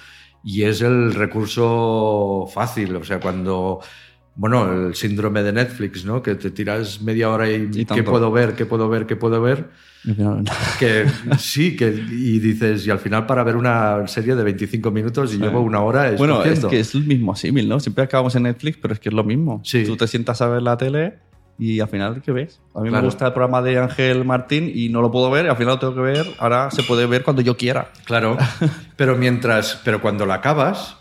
y 0.43 0.64
es 0.64 0.81
el 0.81 1.14
recurso 1.14 2.47
fácil. 2.51 2.95
O 2.95 3.03
sea, 3.03 3.19
cuando 3.19 3.80
bueno, 4.40 4.88
el 4.88 4.95
síndrome 4.95 5.44
de 5.44 5.52
Netflix, 5.52 6.06
¿no? 6.06 6.24
Que 6.24 6.36
te 6.36 6.49
tiras 6.49 7.02
media 7.02 7.30
hora 7.30 7.52
y, 7.52 7.70
Y 7.74 7.84
¿qué 7.84 8.03
puedo 8.03 8.32
ver? 8.32 8.53
¿Qué 8.56 8.66
puedo 8.66 8.88
ver? 8.88 9.06
¿Qué 9.06 9.18
puedo 9.18 9.41
ver? 9.41 9.70
Que 10.80 11.06
sí, 11.38 11.76
que 11.76 11.88
y 11.90 12.40
dices, 12.40 12.88
y 12.88 12.90
al 12.90 12.99
final 12.99 13.26
para 13.26 13.44
ver 13.44 13.57
una 13.57 14.07
serie 14.07 14.36
de 14.36 14.44
25 14.45 14.91
minutos 14.91 15.34
y 15.34 15.40
llevo 15.40 15.60
una 15.60 15.82
hora 15.82 16.11
Bueno, 16.18 16.41
es 16.45 16.64
que 16.64 16.80
es 16.80 16.95
el 16.95 17.03
mismo 17.03 17.36
símil, 17.36 17.68
¿no? 17.68 17.82
Siempre 17.82 18.06
acabamos 18.06 18.34
en 18.36 18.44
Netflix, 18.44 18.78
pero 18.82 18.94
es 18.94 19.02
que 19.02 19.10
es 19.10 19.14
lo 19.14 19.26
mismo. 19.26 19.60
Sí. 19.66 19.84
Tú 19.84 19.98
te 19.98 20.07
sientas 20.07 20.41
a 20.41 20.48
ver 20.48 20.61
la 20.61 20.78
tele 20.78 21.16
y 21.57 21.82
al 21.82 21.90
final, 21.90 22.22
¿qué 22.22 22.32
ves? 22.32 22.61
A 22.74 22.80
mí 22.80 22.88
Claro. 22.88 23.02
me 23.02 23.07
gusta 23.10 23.28
el 23.28 23.34
programa 23.34 23.61
de 23.61 23.78
Ángel 23.78 24.24
Martín 24.24 24.72
y 24.74 24.88
no 24.88 25.02
lo 25.02 25.11
puedo 25.11 25.30
ver, 25.30 25.48
y 25.48 25.49
al 25.49 25.57
final 25.57 25.74
lo 25.74 25.80
tengo 25.80 25.95
que 25.95 25.99
ver. 25.99 26.26
Ahora 26.40 26.72
se 26.72 26.84
puede 26.84 27.06
ver 27.06 27.24
cuando 27.24 27.41
yo 27.41 27.57
quiera. 27.57 27.91
Claro, 28.06 28.38
pero 28.95 29.18
mientras, 29.18 29.82
pero 29.84 29.99
cuando 29.99 30.26
la 30.26 30.36
acabas, 30.36 30.95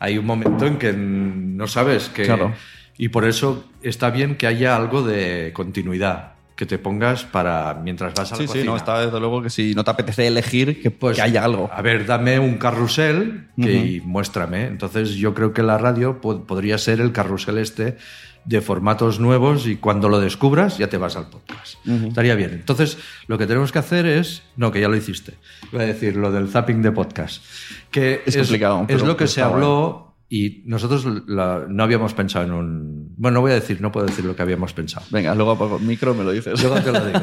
hay 0.00 0.18
un 0.18 0.26
momento 0.26 0.66
en 0.66 0.78
que 0.78 0.92
no 0.92 1.68
sabes 1.68 2.08
que... 2.08 2.24
Claro. 2.24 2.52
Y 2.98 3.08
por 3.08 3.24
eso 3.24 3.64
está 3.82 4.10
bien 4.10 4.34
que 4.34 4.46
haya 4.46 4.76
algo 4.76 5.02
de 5.02 5.52
continuidad, 5.54 6.32
que 6.54 6.66
te 6.66 6.76
pongas 6.76 7.24
para 7.24 7.72
mientras 7.82 8.12
vas 8.12 8.32
a 8.32 8.36
la 8.36 8.42
Sí, 8.42 8.48
sí, 8.48 8.62
no, 8.66 8.76
está 8.76 9.00
desde 9.06 9.18
luego 9.18 9.40
que 9.42 9.48
si 9.48 9.74
no 9.74 9.84
te 9.84 9.90
apetece 9.92 10.26
elegir, 10.26 10.82
que, 10.82 10.90
Pues, 10.90 11.16
que 11.16 11.22
haya 11.22 11.42
algo. 11.44 11.70
A 11.72 11.80
ver, 11.80 12.04
dame 12.04 12.38
un 12.38 12.58
carrusel 12.58 13.46
que, 13.56 13.72
y 13.72 14.00
muéstrame. 14.02 14.66
Entonces 14.66 15.14
yo 15.14 15.32
creo 15.32 15.54
que 15.54 15.62
la 15.62 15.78
radio 15.78 16.20
po- 16.20 16.44
podría 16.44 16.76
ser 16.76 17.00
el 17.00 17.12
carrusel 17.12 17.56
este 17.56 17.96
de 18.44 18.60
formatos 18.62 19.20
nuevos 19.20 19.66
y 19.66 19.76
cuando 19.76 20.08
lo 20.08 20.18
descubras 20.18 20.76
ya 20.78 20.88
te 20.88 20.96
vas 20.98 21.14
al 21.16 21.28
podcast. 21.28 21.76
Estaría 21.86 22.34
bien. 22.34 22.50
Entonces 22.52 22.98
lo 23.28 23.38
que 23.38 23.46
tenemos 23.46 23.70
que 23.72 23.78
hacer 23.78 24.04
es... 24.06 24.42
No, 24.56 24.72
que 24.72 24.80
ya 24.80 24.88
lo 24.88 24.96
hiciste. 24.96 25.34
Voy 25.72 25.82
a 25.82 25.86
decir 25.86 26.16
lo 26.16 26.32
del 26.32 26.48
zapping 26.48 26.80
de 26.82 26.90
podcast. 26.92 27.42
Que 27.90 28.22
Es 28.26 28.36
complicado, 28.36 28.84
Es 28.88 29.02
lo 29.02 29.16
que 29.16 29.26
se 29.26 29.42
habló 29.42 30.06
y 30.32 30.62
nosotros 30.66 31.04
la- 31.26 31.64
no 31.68 31.82
habíamos 31.82 32.14
pensado 32.14 32.44
en 32.44 32.52
un... 32.52 33.14
Bueno, 33.16 33.34
no 33.36 33.40
voy 33.40 33.50
a 33.50 33.54
decir, 33.56 33.80
no 33.80 33.90
puedo 33.90 34.06
decir 34.06 34.24
lo 34.24 34.36
que 34.36 34.42
habíamos 34.42 34.72
pensado. 34.72 35.04
Venga, 35.10 35.34
luego 35.34 35.50
apago 35.50 35.76
el 35.78 35.82
micro 35.82 36.14
me 36.14 36.22
lo 36.22 36.30
dices. 36.30 36.62
Luego 36.62 36.80
te 36.80 36.92
lo 36.92 37.04
digo. 37.04 37.20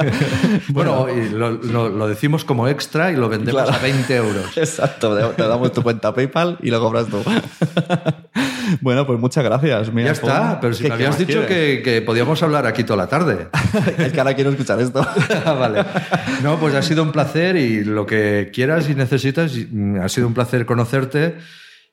bueno, 0.70 1.06
y 1.10 1.28
lo, 1.28 1.50
lo- 1.50 1.88
lo 1.90 2.08
decimos 2.08 2.44
como 2.46 2.66
extra 2.66 3.12
y 3.12 3.16
lo 3.16 3.28
vendemos 3.28 3.62
Claro. 3.62 3.76
a 3.76 3.82
20 3.82 4.16
euros. 4.16 4.44
Exacto, 4.56 5.14
te- 5.14 5.34
te 5.42 5.42
damos 5.48 5.70
tu 5.72 5.82
cuenta 5.82 6.14
PayPal 6.14 6.56
y 6.62 6.70
lo 6.70 6.80
cobras 6.80 7.06
tú. 7.08 7.18
bueno, 8.80 9.06
pues 9.06 9.18
muchas 9.18 9.44
gracias. 9.44 9.92
Mira, 9.92 10.06
Ya 10.08 10.12
está, 10.12 10.58
pero 10.60 10.74
si 10.74 10.82
¿qué- 10.82 10.88
me 10.88 10.94
habías 10.94 11.18
dicho 11.18 11.46
que, 11.46 11.80
que 11.84 12.02
podíamos 12.02 12.42
hablar 12.42 12.66
aquí 12.66 12.84
toda 12.84 12.96
la 12.98 13.06
tarde. 13.08 13.48
es 13.98 14.12
que 14.12 14.18
ahora 14.20 14.34
quiero 14.34 14.50
escuchar 14.50 14.80
esto. 14.80 15.06
Ah, 15.44 15.52
vale. 15.54 15.84
No, 16.42 16.58
pues 16.58 16.74
ha 16.74 16.82
sido 16.82 17.02
un 17.02 17.12
placer 17.12 17.56
y 17.56 17.82
lo 17.84 18.04
que 18.06 18.50
quieras 18.52 18.88
y 18.90 18.94
necesitas, 18.94 19.52
mm, 19.70 20.00
ha 20.00 20.08
sido 20.08 20.26
un 20.26 20.34
placer 20.34 20.66
conocerte 20.66 21.36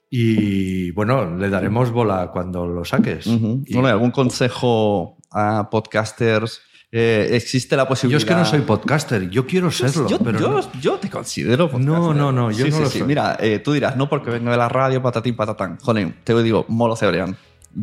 y 0.10 0.92
bueno, 0.92 1.36
le 1.38 1.50
daremos 1.50 1.92
bola 1.92 2.30
cuando 2.32 2.66
lo 2.66 2.86
saques. 2.86 3.28
Y- 3.28 3.74
Bueno, 3.74 3.88
¿y 3.90 3.92
¿algún 3.92 4.12
consejo 4.12 5.18
a 5.32 5.70
podcasters? 5.70 6.62
Eh, 6.92 7.30
¿Existe 7.34 7.76
la 7.76 7.84
yo 7.84 7.90
posibilidad? 7.90 8.20
es 8.20 8.26
que 8.26 8.34
no 8.34 8.46
soy 8.46 8.62
podcaster, 8.62 9.30
yo 9.30 9.46
quiero 9.46 9.70
serlo, 9.72 10.08
yo, 10.08 10.20
pero 10.20 10.40
yo- 10.40 10.50
no. 10.50 10.72
yo 10.80 10.94
te 10.96 11.10
considero 11.10 11.70
podcaster. 11.70 11.94
No, 11.94 12.14
no, 12.14 12.32
no, 12.32 12.50
yo 12.52 12.64
Sí, 12.66 12.72
no 12.72 12.78
sí, 12.78 12.84
lo 12.84 12.90
sí. 12.90 13.00
soy. 13.00 13.08
Mira, 13.08 13.36
eh, 13.42 13.60
tú 13.60 13.74
dirás, 13.74 13.98
no 13.98 14.08
porque 14.08 14.30
vengo 14.32 14.52
de 14.52 14.58
la 14.58 14.70
radio, 14.70 15.02
patatín, 15.02 15.36
patatán. 15.36 15.78
Joder, 15.82 16.14
te 16.24 16.42
digo, 16.42 16.66
Molo 16.70 16.96
Cebrián. 16.96 17.36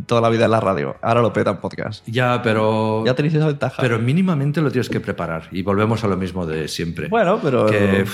Toda 0.06 0.22
la 0.22 0.28
vida 0.30 0.46
en 0.46 0.50
la 0.50 0.58
radio. 0.60 0.96
Ahora 1.02 1.20
lo 1.20 1.32
peta 1.32 1.50
en 1.50 1.58
podcast. 1.58 2.02
Ya, 2.08 2.40
pero... 2.42 3.04
Ya 3.04 3.14
tenéis 3.14 3.34
esa 3.34 3.46
ventaja. 3.46 3.80
Pero 3.80 3.98
mínimamente 3.98 4.60
lo 4.62 4.70
tienes 4.70 4.88
que 4.88 4.98
preparar 4.98 5.48
y 5.52 5.62
volvemos 5.62 6.02
a 6.02 6.08
lo 6.08 6.16
mismo 6.16 6.46
de 6.46 6.66
siempre. 6.66 7.08
Bueno, 7.08 7.38
pero- 7.42 7.66
Que 7.66 8.04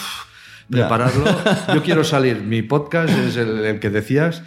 prepararlo. 0.68 1.24
Yo 1.74 1.82
quiero 1.82 2.04
salir. 2.04 2.42
Mi 2.42 2.62
podcast 2.62 3.10
es 3.16 3.36
el, 3.36 3.64
el 3.64 3.80
que 3.80 3.90
decías 3.90 4.42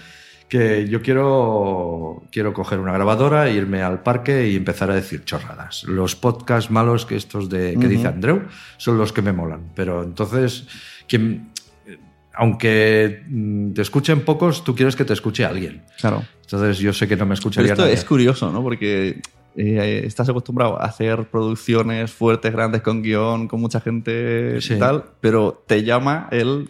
que 0.53 0.87
yo 0.87 1.01
quiero, 1.01 2.21
quiero 2.31 2.53
coger 2.53 2.77
una 2.77 2.93
grabadora, 2.93 3.49
irme 3.49 3.81
al 3.81 4.03
parque 4.03 4.47
y 4.49 4.55
empezar 4.55 4.91
a 4.91 4.93
decir 4.93 5.25
chorradas. 5.25 5.83
Los 5.85 6.15
podcasts 6.15 6.69
malos 6.69 7.07
que 7.07 7.15
estos 7.15 7.49
de 7.49 7.75
que 7.79 7.87
dice 7.87 8.07
Andreu 8.07 8.43
son 8.77 8.99
los 8.99 9.11
que 9.11 9.23
me 9.23 9.33
molan. 9.33 9.71
Pero 9.73 10.03
entonces, 10.03 10.67
quien, 11.07 11.49
aunque 12.35 13.23
mm, 13.27 13.71
te 13.71 13.81
escuchen 13.81 14.21
pocos, 14.21 14.63
tú 14.63 14.75
quieres 14.75 14.95
que 14.95 15.05
te 15.05 15.13
escuche 15.13 15.43
alguien. 15.43 15.81
Claro. 15.99 16.21
Entonces 16.43 16.77
yo 16.77 16.93
sé 16.93 17.07
que 17.07 17.15
no 17.15 17.25
me 17.25 17.29
Pero 17.29 17.33
escucharía 17.33 17.71
esto 17.71 17.81
nadie. 17.81 17.95
es 17.95 18.05
curioso, 18.05 18.51
¿no? 18.51 18.61
Porque 18.61 19.21
eh, 19.55 20.03
estás 20.05 20.29
acostumbrado 20.29 20.79
a 20.79 20.85
hacer 20.85 21.25
producciones 21.31 22.11
fuertes, 22.11 22.51
grandes, 22.53 22.83
con 22.83 23.01
guion, 23.01 23.47
con 23.47 23.59
mucha 23.59 23.79
gente 23.81 24.61
Sí. 24.61 24.75
y 24.75 24.77
tal, 24.77 25.03
pero 25.19 25.63
te 25.65 25.83
llama 25.83 26.27
el, 26.29 26.69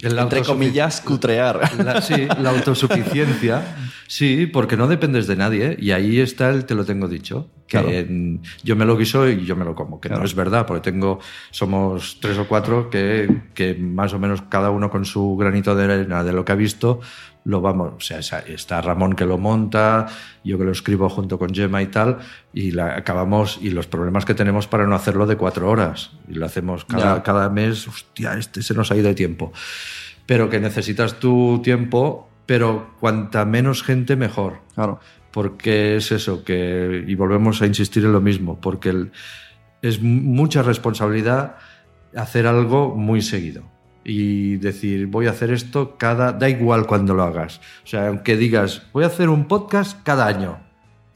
El 0.00 0.18
entre 0.18 0.42
comillas, 0.42 1.00
cutrear. 1.00 1.60
La- 1.84 2.00
sí, 2.00 2.26
la 2.40 2.50
autosuficiencia. 2.50 3.62
Sí, 4.06 4.46
porque 4.46 4.76
no 4.76 4.88
dependes 4.88 5.26
de 5.26 5.36
nadie. 5.36 5.76
Y 5.78 5.90
ahí 5.92 6.20
está 6.20 6.50
el 6.50 6.64
te 6.64 6.74
lo 6.74 6.84
tengo 6.84 7.06
dicho. 7.08 7.48
Que 7.66 7.78
Claro. 7.78 7.90
en- 7.90 8.40
yo 8.64 8.74
me 8.76 8.84
lo 8.84 8.96
guiso 8.96 9.28
y 9.28 9.44
yo 9.44 9.54
me 9.56 9.64
lo 9.64 9.74
como. 9.74 10.00
Que 10.00 10.08
Claro. 10.08 10.22
no 10.22 10.26
es 10.26 10.34
verdad, 10.34 10.66
porque 10.66 10.90
tengo, 10.90 11.20
somos 11.50 12.18
tres 12.20 12.36
o 12.38 12.48
cuatro 12.48 12.90
que, 12.90 13.42
que 13.54 13.74
más 13.74 14.12
o 14.12 14.18
menos 14.18 14.42
cada 14.48 14.70
uno 14.70 14.90
con 14.90 15.04
su 15.04 15.36
granito 15.36 15.74
de 15.76 15.84
arena 15.84 16.24
de 16.24 16.32
lo 16.32 16.44
que 16.44 16.52
ha 16.52 16.56
visto, 16.56 17.00
lo 17.44 17.60
vamos. 17.60 17.94
O 17.96 18.00
sea, 18.00 18.18
está 18.40 18.80
Ramón 18.82 19.14
que 19.14 19.24
lo 19.26 19.38
monta, 19.38 20.06
yo 20.44 20.58
que 20.58 20.64
lo 20.64 20.72
escribo 20.72 21.08
junto 21.08 21.38
con 21.38 21.54
Gemma 21.54 21.80
y 21.82 21.86
tal, 21.86 22.18
y 22.52 22.70
la 22.72 22.96
acabamos. 22.96 23.58
Y 23.62 23.70
los 23.70 23.86
problemas 23.86 24.24
que 24.24 24.34
tenemos 24.34 24.66
para 24.66 24.86
no 24.86 24.94
hacerlo 24.94 25.26
de 25.26 25.36
cuatro 25.36 25.68
horas. 25.70 26.10
Y 26.28 26.34
lo 26.34 26.46
hacemos 26.46 26.84
cada, 26.84 27.16
Ya. 27.16 27.22
cada 27.22 27.48
mes, 27.48 27.88
hostia, 27.88 28.34
este 28.38 28.62
se 28.62 28.74
nos 28.74 28.90
ha 28.90 28.96
ido 28.96 29.08
de 29.08 29.14
tiempo 29.14 29.52
pero 30.26 30.48
que 30.48 30.60
necesitas 30.60 31.18
tu 31.18 31.60
tiempo, 31.60 32.30
pero 32.46 32.94
cuanta 33.00 33.44
menos 33.44 33.82
gente 33.82 34.14
mejor. 34.14 34.60
Claro. 34.76 35.00
Porque 35.32 35.96
es 35.96 36.12
eso, 36.12 36.44
que, 36.44 37.04
y 37.04 37.16
volvemos 37.16 37.62
a 37.62 37.66
insistir 37.66 38.04
en 38.04 38.12
lo 38.12 38.20
mismo, 38.20 38.60
porque 38.60 38.90
el- 38.90 39.10
es 39.82 40.00
mucha 40.00 40.62
responsabilidad 40.62 41.56
hacer 42.14 42.46
algo 42.46 42.94
muy 42.94 43.22
seguido. 43.22 43.64
Y 44.04 44.56
decir, 44.56 45.06
voy 45.06 45.26
a 45.26 45.30
hacer 45.30 45.50
esto 45.50 45.96
cada. 45.98 46.32
Da 46.32 46.48
igual 46.48 46.86
cuando 46.86 47.14
lo 47.14 47.22
hagas. 47.22 47.60
O 47.84 47.86
sea, 47.86 48.08
aunque 48.08 48.36
digas, 48.36 48.82
voy 48.92 49.04
a 49.04 49.08
hacer 49.08 49.28
un 49.28 49.46
podcast 49.46 50.02
cada 50.02 50.26
año. 50.26 50.58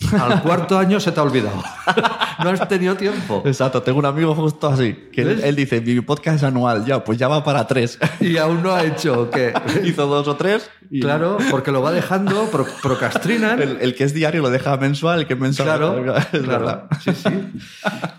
Al 0.20 0.42
cuarto 0.42 0.78
año 0.78 1.00
se 1.00 1.12
te 1.12 1.20
ha 1.20 1.22
olvidado. 1.22 1.62
no 2.42 2.50
has 2.50 2.68
tenido 2.68 2.94
tiempo. 2.96 3.42
Exacto, 3.44 3.82
tengo 3.82 3.98
un 3.98 4.06
amigo 4.06 4.34
justo 4.34 4.68
así, 4.68 5.08
que 5.12 5.22
él, 5.22 5.40
él 5.42 5.56
dice, 5.56 5.80
mi 5.80 6.00
podcast 6.00 6.36
es 6.38 6.42
anual, 6.42 6.84
ya, 6.84 7.02
pues 7.02 7.18
ya 7.18 7.28
va 7.28 7.42
para 7.44 7.66
tres. 7.66 7.98
Y 8.20 8.36
aún 8.36 8.62
no 8.62 8.72
ha 8.72 8.84
hecho 8.84 9.30
que. 9.30 9.52
Hizo 9.84 10.06
dos 10.06 10.28
o 10.28 10.36
tres. 10.36 10.70
Y 10.90 11.00
Claro, 11.00 11.38
porque 11.50 11.70
lo 11.72 11.82
va 11.82 11.92
dejando, 11.92 12.48
pro- 12.50 12.66
procrastinan. 12.82 13.60
El, 13.62 13.78
el 13.80 13.94
que 13.94 14.04
es 14.04 14.14
diario 14.14 14.42
lo 14.42 14.50
deja 14.50 14.76
mensual, 14.76 15.20
el 15.20 15.26
que 15.26 15.34
es 15.34 15.40
mensual. 15.40 15.66
Claro, 15.68 16.16
es 16.16 16.24
claro. 16.26 16.46
verdad. 16.46 16.84
Sí, 17.02 17.10
sí. 17.14 17.28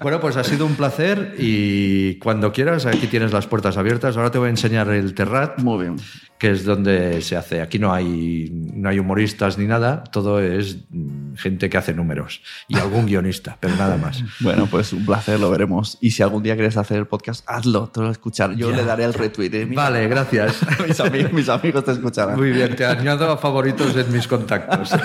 Bueno, 0.02 0.20
pues 0.20 0.38
ha 0.38 0.44
sido 0.44 0.66
un 0.66 0.76
placer 0.76 1.36
y 1.38 2.16
cuando 2.20 2.52
quieras, 2.52 2.86
aquí 2.86 3.08
tienes 3.08 3.34
las 3.34 3.48
puertas 3.48 3.78
abiertas. 3.78 4.18
Ahora 4.18 4.32
te 4.32 4.38
voy 4.38 4.48
a 4.48 4.50
enseñar 4.52 4.90
el 4.90 5.14
Terrat, 5.14 5.60
Muy 5.62 5.84
bien. 5.86 5.96
que 6.38 6.52
es 6.52 6.64
donde 6.66 7.22
se 7.22 7.36
hace. 7.36 7.62
Aquí 7.62 7.80
no 7.80 7.94
hay, 7.94 8.50
no 8.54 8.90
hay 8.90 9.00
humoristas 9.00 9.58
ni 9.58 9.66
nada, 9.66 10.04
todo 10.12 10.40
es 10.40 10.78
gente 11.38 11.70
que 11.70 11.78
hace 11.78 11.94
números 11.94 12.42
y 12.68 12.78
algún 12.78 13.06
guionista, 13.08 13.58
pero 13.60 13.76
nada 13.76 13.98
más. 13.98 14.24
Bueno, 14.42 14.68
pues 14.70 14.94
un 14.94 15.06
placer, 15.06 15.40
lo 15.40 15.50
veremos. 15.50 15.98
Y 16.02 16.12
si 16.12 16.22
algún 16.24 16.44
día 16.44 16.56
quieres 16.56 16.78
hacer 16.78 16.98
el 16.98 17.08
podcast, 17.08 17.44
hazlo, 17.48 17.88
te 17.90 18.02
lo 18.02 18.12
escuchar. 18.12 18.56
Yo 18.56 18.70
Ya. 18.72 18.78
le 18.78 18.86
daré 18.86 19.04
el 19.06 19.14
retweet. 19.14 19.50
eh. 19.54 19.68
Vale, 19.74 20.08
gracias. 20.08 20.58
mis, 20.88 21.00
amigos, 21.00 21.34
mis 21.34 21.50
amigos 21.50 21.84
te 21.84 21.92
escucharán. 21.92 22.36
Muy 22.38 22.52
bien, 22.56 22.76
te 22.76 22.86
añado 22.86 23.32
a 23.32 23.38
favoritos 23.38 23.96
en 23.96 24.12
mis 24.12 24.28
contactos. 24.28 24.92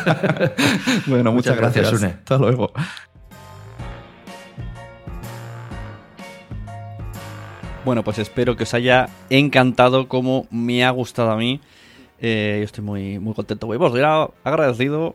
Bueno, 1.07 1.33
muchas, 1.33 1.55
Muchas 1.55 1.57
gracias, 1.57 1.91
gracias. 1.91 2.01
Sune. 2.01 2.13
Hasta 2.19 2.39
luego. 2.39 2.73
Bueno, 7.85 8.05
pues 8.05 8.19
espero 8.19 8.57
que 8.57 8.65
os 8.65 8.75
haya 8.75 9.09
encantado 9.31 10.07
como 10.07 10.47
me 10.51 10.85
ha 10.85 10.91
gustado 10.91 11.31
a 11.31 11.37
mí. 11.37 11.61
Eh, 12.21 12.57
yo 12.59 12.65
estoy 12.65 12.85
muy, 12.85 13.19
muy 13.19 13.35
contento, 13.35 13.67
güey. 13.67 13.79
Pues 13.79 13.93
agradecido 14.45 15.15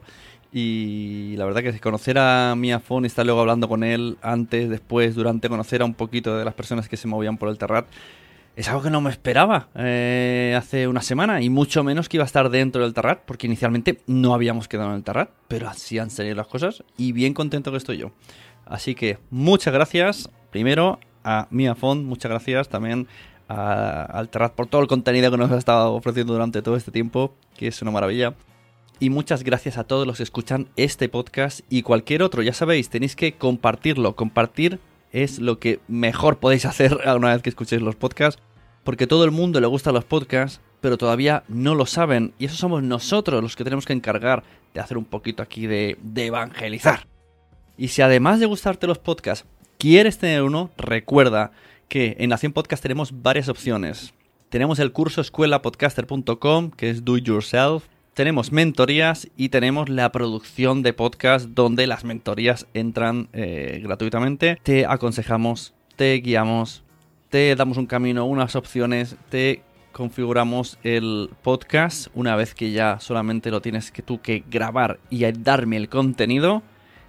y 0.51 1.35
la 1.35 1.45
verdad 1.45 1.61
que 1.61 1.79
conocer 1.79 2.17
a 2.17 2.55
Mia 2.55 2.79
Fon 2.79 3.03
y 3.03 3.07
estar 3.07 3.25
luego 3.25 3.41
hablando 3.41 3.67
con 3.67 3.83
él 3.83 4.17
antes, 4.21 4.69
después, 4.69 5.13
durante, 5.13 5.49
conocer 5.49 5.81
a 5.81 5.85
un 5.85 5.93
poquito 5.93 6.37
de 6.37 6.45
las 6.45 6.53
personas 6.53 6.87
que 6.87 6.97
se 6.97 7.07
movían 7.07 7.37
por 7.37 7.49
el 7.49 7.57
Terrat, 7.57 7.85
es 8.55 8.67
algo 8.69 8.81
que 8.81 8.89
no 8.89 9.01
me 9.01 9.09
esperaba 9.09 9.67
eh, 9.75 10.55
hace 10.57 10.87
una 10.87 11.01
semana 11.01 11.41
y 11.41 11.49
mucho 11.49 11.83
menos 11.83 12.07
que 12.09 12.17
iba 12.17 12.23
a 12.23 12.25
estar 12.27 12.49
dentro 12.49 12.81
del 12.83 12.93
Terrat, 12.93 13.19
porque 13.25 13.47
inicialmente 13.47 14.01
no 14.07 14.33
habíamos 14.33 14.67
quedado 14.67 14.89
en 14.91 14.95
el 14.97 15.03
Terrat, 15.03 15.29
pero 15.47 15.67
así 15.67 15.99
han 15.99 16.09
salido 16.09 16.35
las 16.35 16.47
cosas 16.47 16.83
y 16.97 17.11
bien 17.11 17.33
contento 17.33 17.71
que 17.71 17.77
estoy 17.77 17.97
yo. 17.97 18.11
Así 18.65 18.95
que 18.95 19.19
muchas 19.29 19.73
gracias, 19.73 20.29
primero 20.51 20.99
a 21.23 21.47
Mia 21.51 21.75
Font, 21.75 22.03
muchas 22.05 22.29
gracias 22.31 22.69
también 22.69 23.07
a- 23.47 24.03
al 24.03 24.29
Terrat 24.29 24.53
por 24.53 24.67
todo 24.67 24.81
el 24.81 24.87
contenido 24.87 25.29
que 25.31 25.37
nos 25.37 25.51
ha 25.51 25.57
estado 25.57 25.93
ofreciendo 25.93 26.33
durante 26.33 26.61
todo 26.61 26.75
este 26.77 26.91
tiempo, 26.91 27.35
que 27.57 27.67
es 27.67 27.81
una 27.81 27.91
maravilla. 27.91 28.33
Y 28.99 29.09
muchas 29.09 29.43
gracias 29.43 29.77
a 29.77 29.83
todos 29.83 30.07
los 30.07 30.17
que 30.17 30.23
escuchan 30.23 30.69
este 30.77 31.09
podcast 31.09 31.59
y 31.69 31.81
cualquier 31.81 32.23
otro. 32.23 32.41
Ya 32.41 32.53
sabéis, 32.53 32.89
tenéis 32.89 33.17
que 33.17 33.33
compartirlo. 33.33 34.15
Compartir 34.15 34.79
es 35.15 35.39
lo 35.39 35.59
que 35.59 35.79
mejor 35.87 36.39
podéis 36.39 36.65
hacer 36.65 36.99
una 37.15 37.33
vez 37.33 37.41
que 37.41 37.49
escuchéis 37.49 37.81
los 37.81 37.95
podcasts, 37.95 38.41
porque 38.83 39.07
todo 39.07 39.23
el 39.23 39.31
mundo 39.31 39.61
le 39.61 39.67
gustan 39.67 39.93
los 39.93 40.03
podcasts, 40.03 40.59
pero 40.81 40.97
todavía 40.97 41.43
no 41.47 41.73
lo 41.73 41.85
saben. 41.85 42.33
Y 42.37 42.45
eso 42.45 42.55
somos 42.55 42.83
nosotros 42.83 43.41
los 43.41 43.55
que 43.55 43.63
tenemos 43.63 43.85
que 43.85 43.93
encargar 43.93 44.43
de 44.73 44.81
hacer 44.81 44.97
un 44.97 45.05
poquito 45.05 45.41
aquí 45.41 45.67
de, 45.67 45.97
de 46.01 46.25
evangelizar. 46.27 47.07
Y 47.77 47.87
si 47.87 48.01
además 48.01 48.39
de 48.39 48.45
gustarte 48.45 48.87
los 48.87 48.99
podcasts, 48.99 49.45
quieres 49.77 50.17
tener 50.17 50.43
uno, 50.43 50.69
recuerda 50.77 51.51
que 51.87 52.17
en 52.19 52.29
Nación 52.29 52.51
Podcast 52.51 52.83
tenemos 52.83 53.21
varias 53.21 53.47
opciones. 53.47 54.13
Tenemos 54.49 54.79
el 54.79 54.91
curso 54.91 55.21
escuelapodcaster.com, 55.21 56.71
que 56.71 56.89
es 56.89 57.05
do 57.05 57.17
it 57.17 57.25
yourself. 57.25 57.85
Tenemos 58.15 58.53
mentorías 58.53 59.27
y 59.35 59.49
tenemos 59.49 59.89
la 59.89 60.09
producción 60.13 60.83
de 60.83 60.93
podcast 60.93 61.47
donde 61.49 61.85
las 61.85 62.05
mentorías 62.05 62.65
entran 62.73 63.27
eh, 63.33 63.81
gratuitamente. 63.83 64.57
Te 64.63 64.85
aconsejamos, 64.85 65.73
te 65.97 66.13
guiamos, 66.13 66.81
te 67.29 67.53
damos 67.57 67.75
un 67.75 67.87
camino, 67.87 68.23
unas 68.23 68.55
opciones, 68.55 69.17
te 69.27 69.63
configuramos 69.91 70.79
el 70.83 71.29
podcast 71.43 72.07
una 72.13 72.37
vez 72.37 72.55
que 72.55 72.71
ya 72.71 73.01
solamente 73.01 73.51
lo 73.51 73.61
tienes 73.61 73.91
que 73.91 74.01
tú 74.01 74.21
que 74.21 74.45
grabar 74.49 74.97
y 75.09 75.29
darme 75.33 75.75
el 75.75 75.89
contenido. 75.89 76.63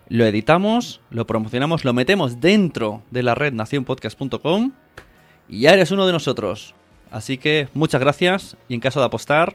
Lo 0.08 0.26
editamos, 0.26 1.00
lo 1.10 1.24
promocionamos, 1.24 1.84
lo 1.84 1.92
metemos 1.92 2.40
dentro 2.40 3.04
de 3.12 3.22
la 3.22 3.36
red 3.36 3.52
nacionpodcast.com 3.52 4.72
y 5.48 5.60
ya 5.60 5.72
eres 5.72 5.92
uno 5.92 6.04
de 6.04 6.12
nosotros. 6.12 6.74
Así 7.12 7.38
que 7.38 7.68
muchas 7.74 8.00
gracias 8.00 8.56
y 8.68 8.74
en 8.74 8.80
caso 8.80 8.98
de 8.98 9.06
apostar, 9.06 9.54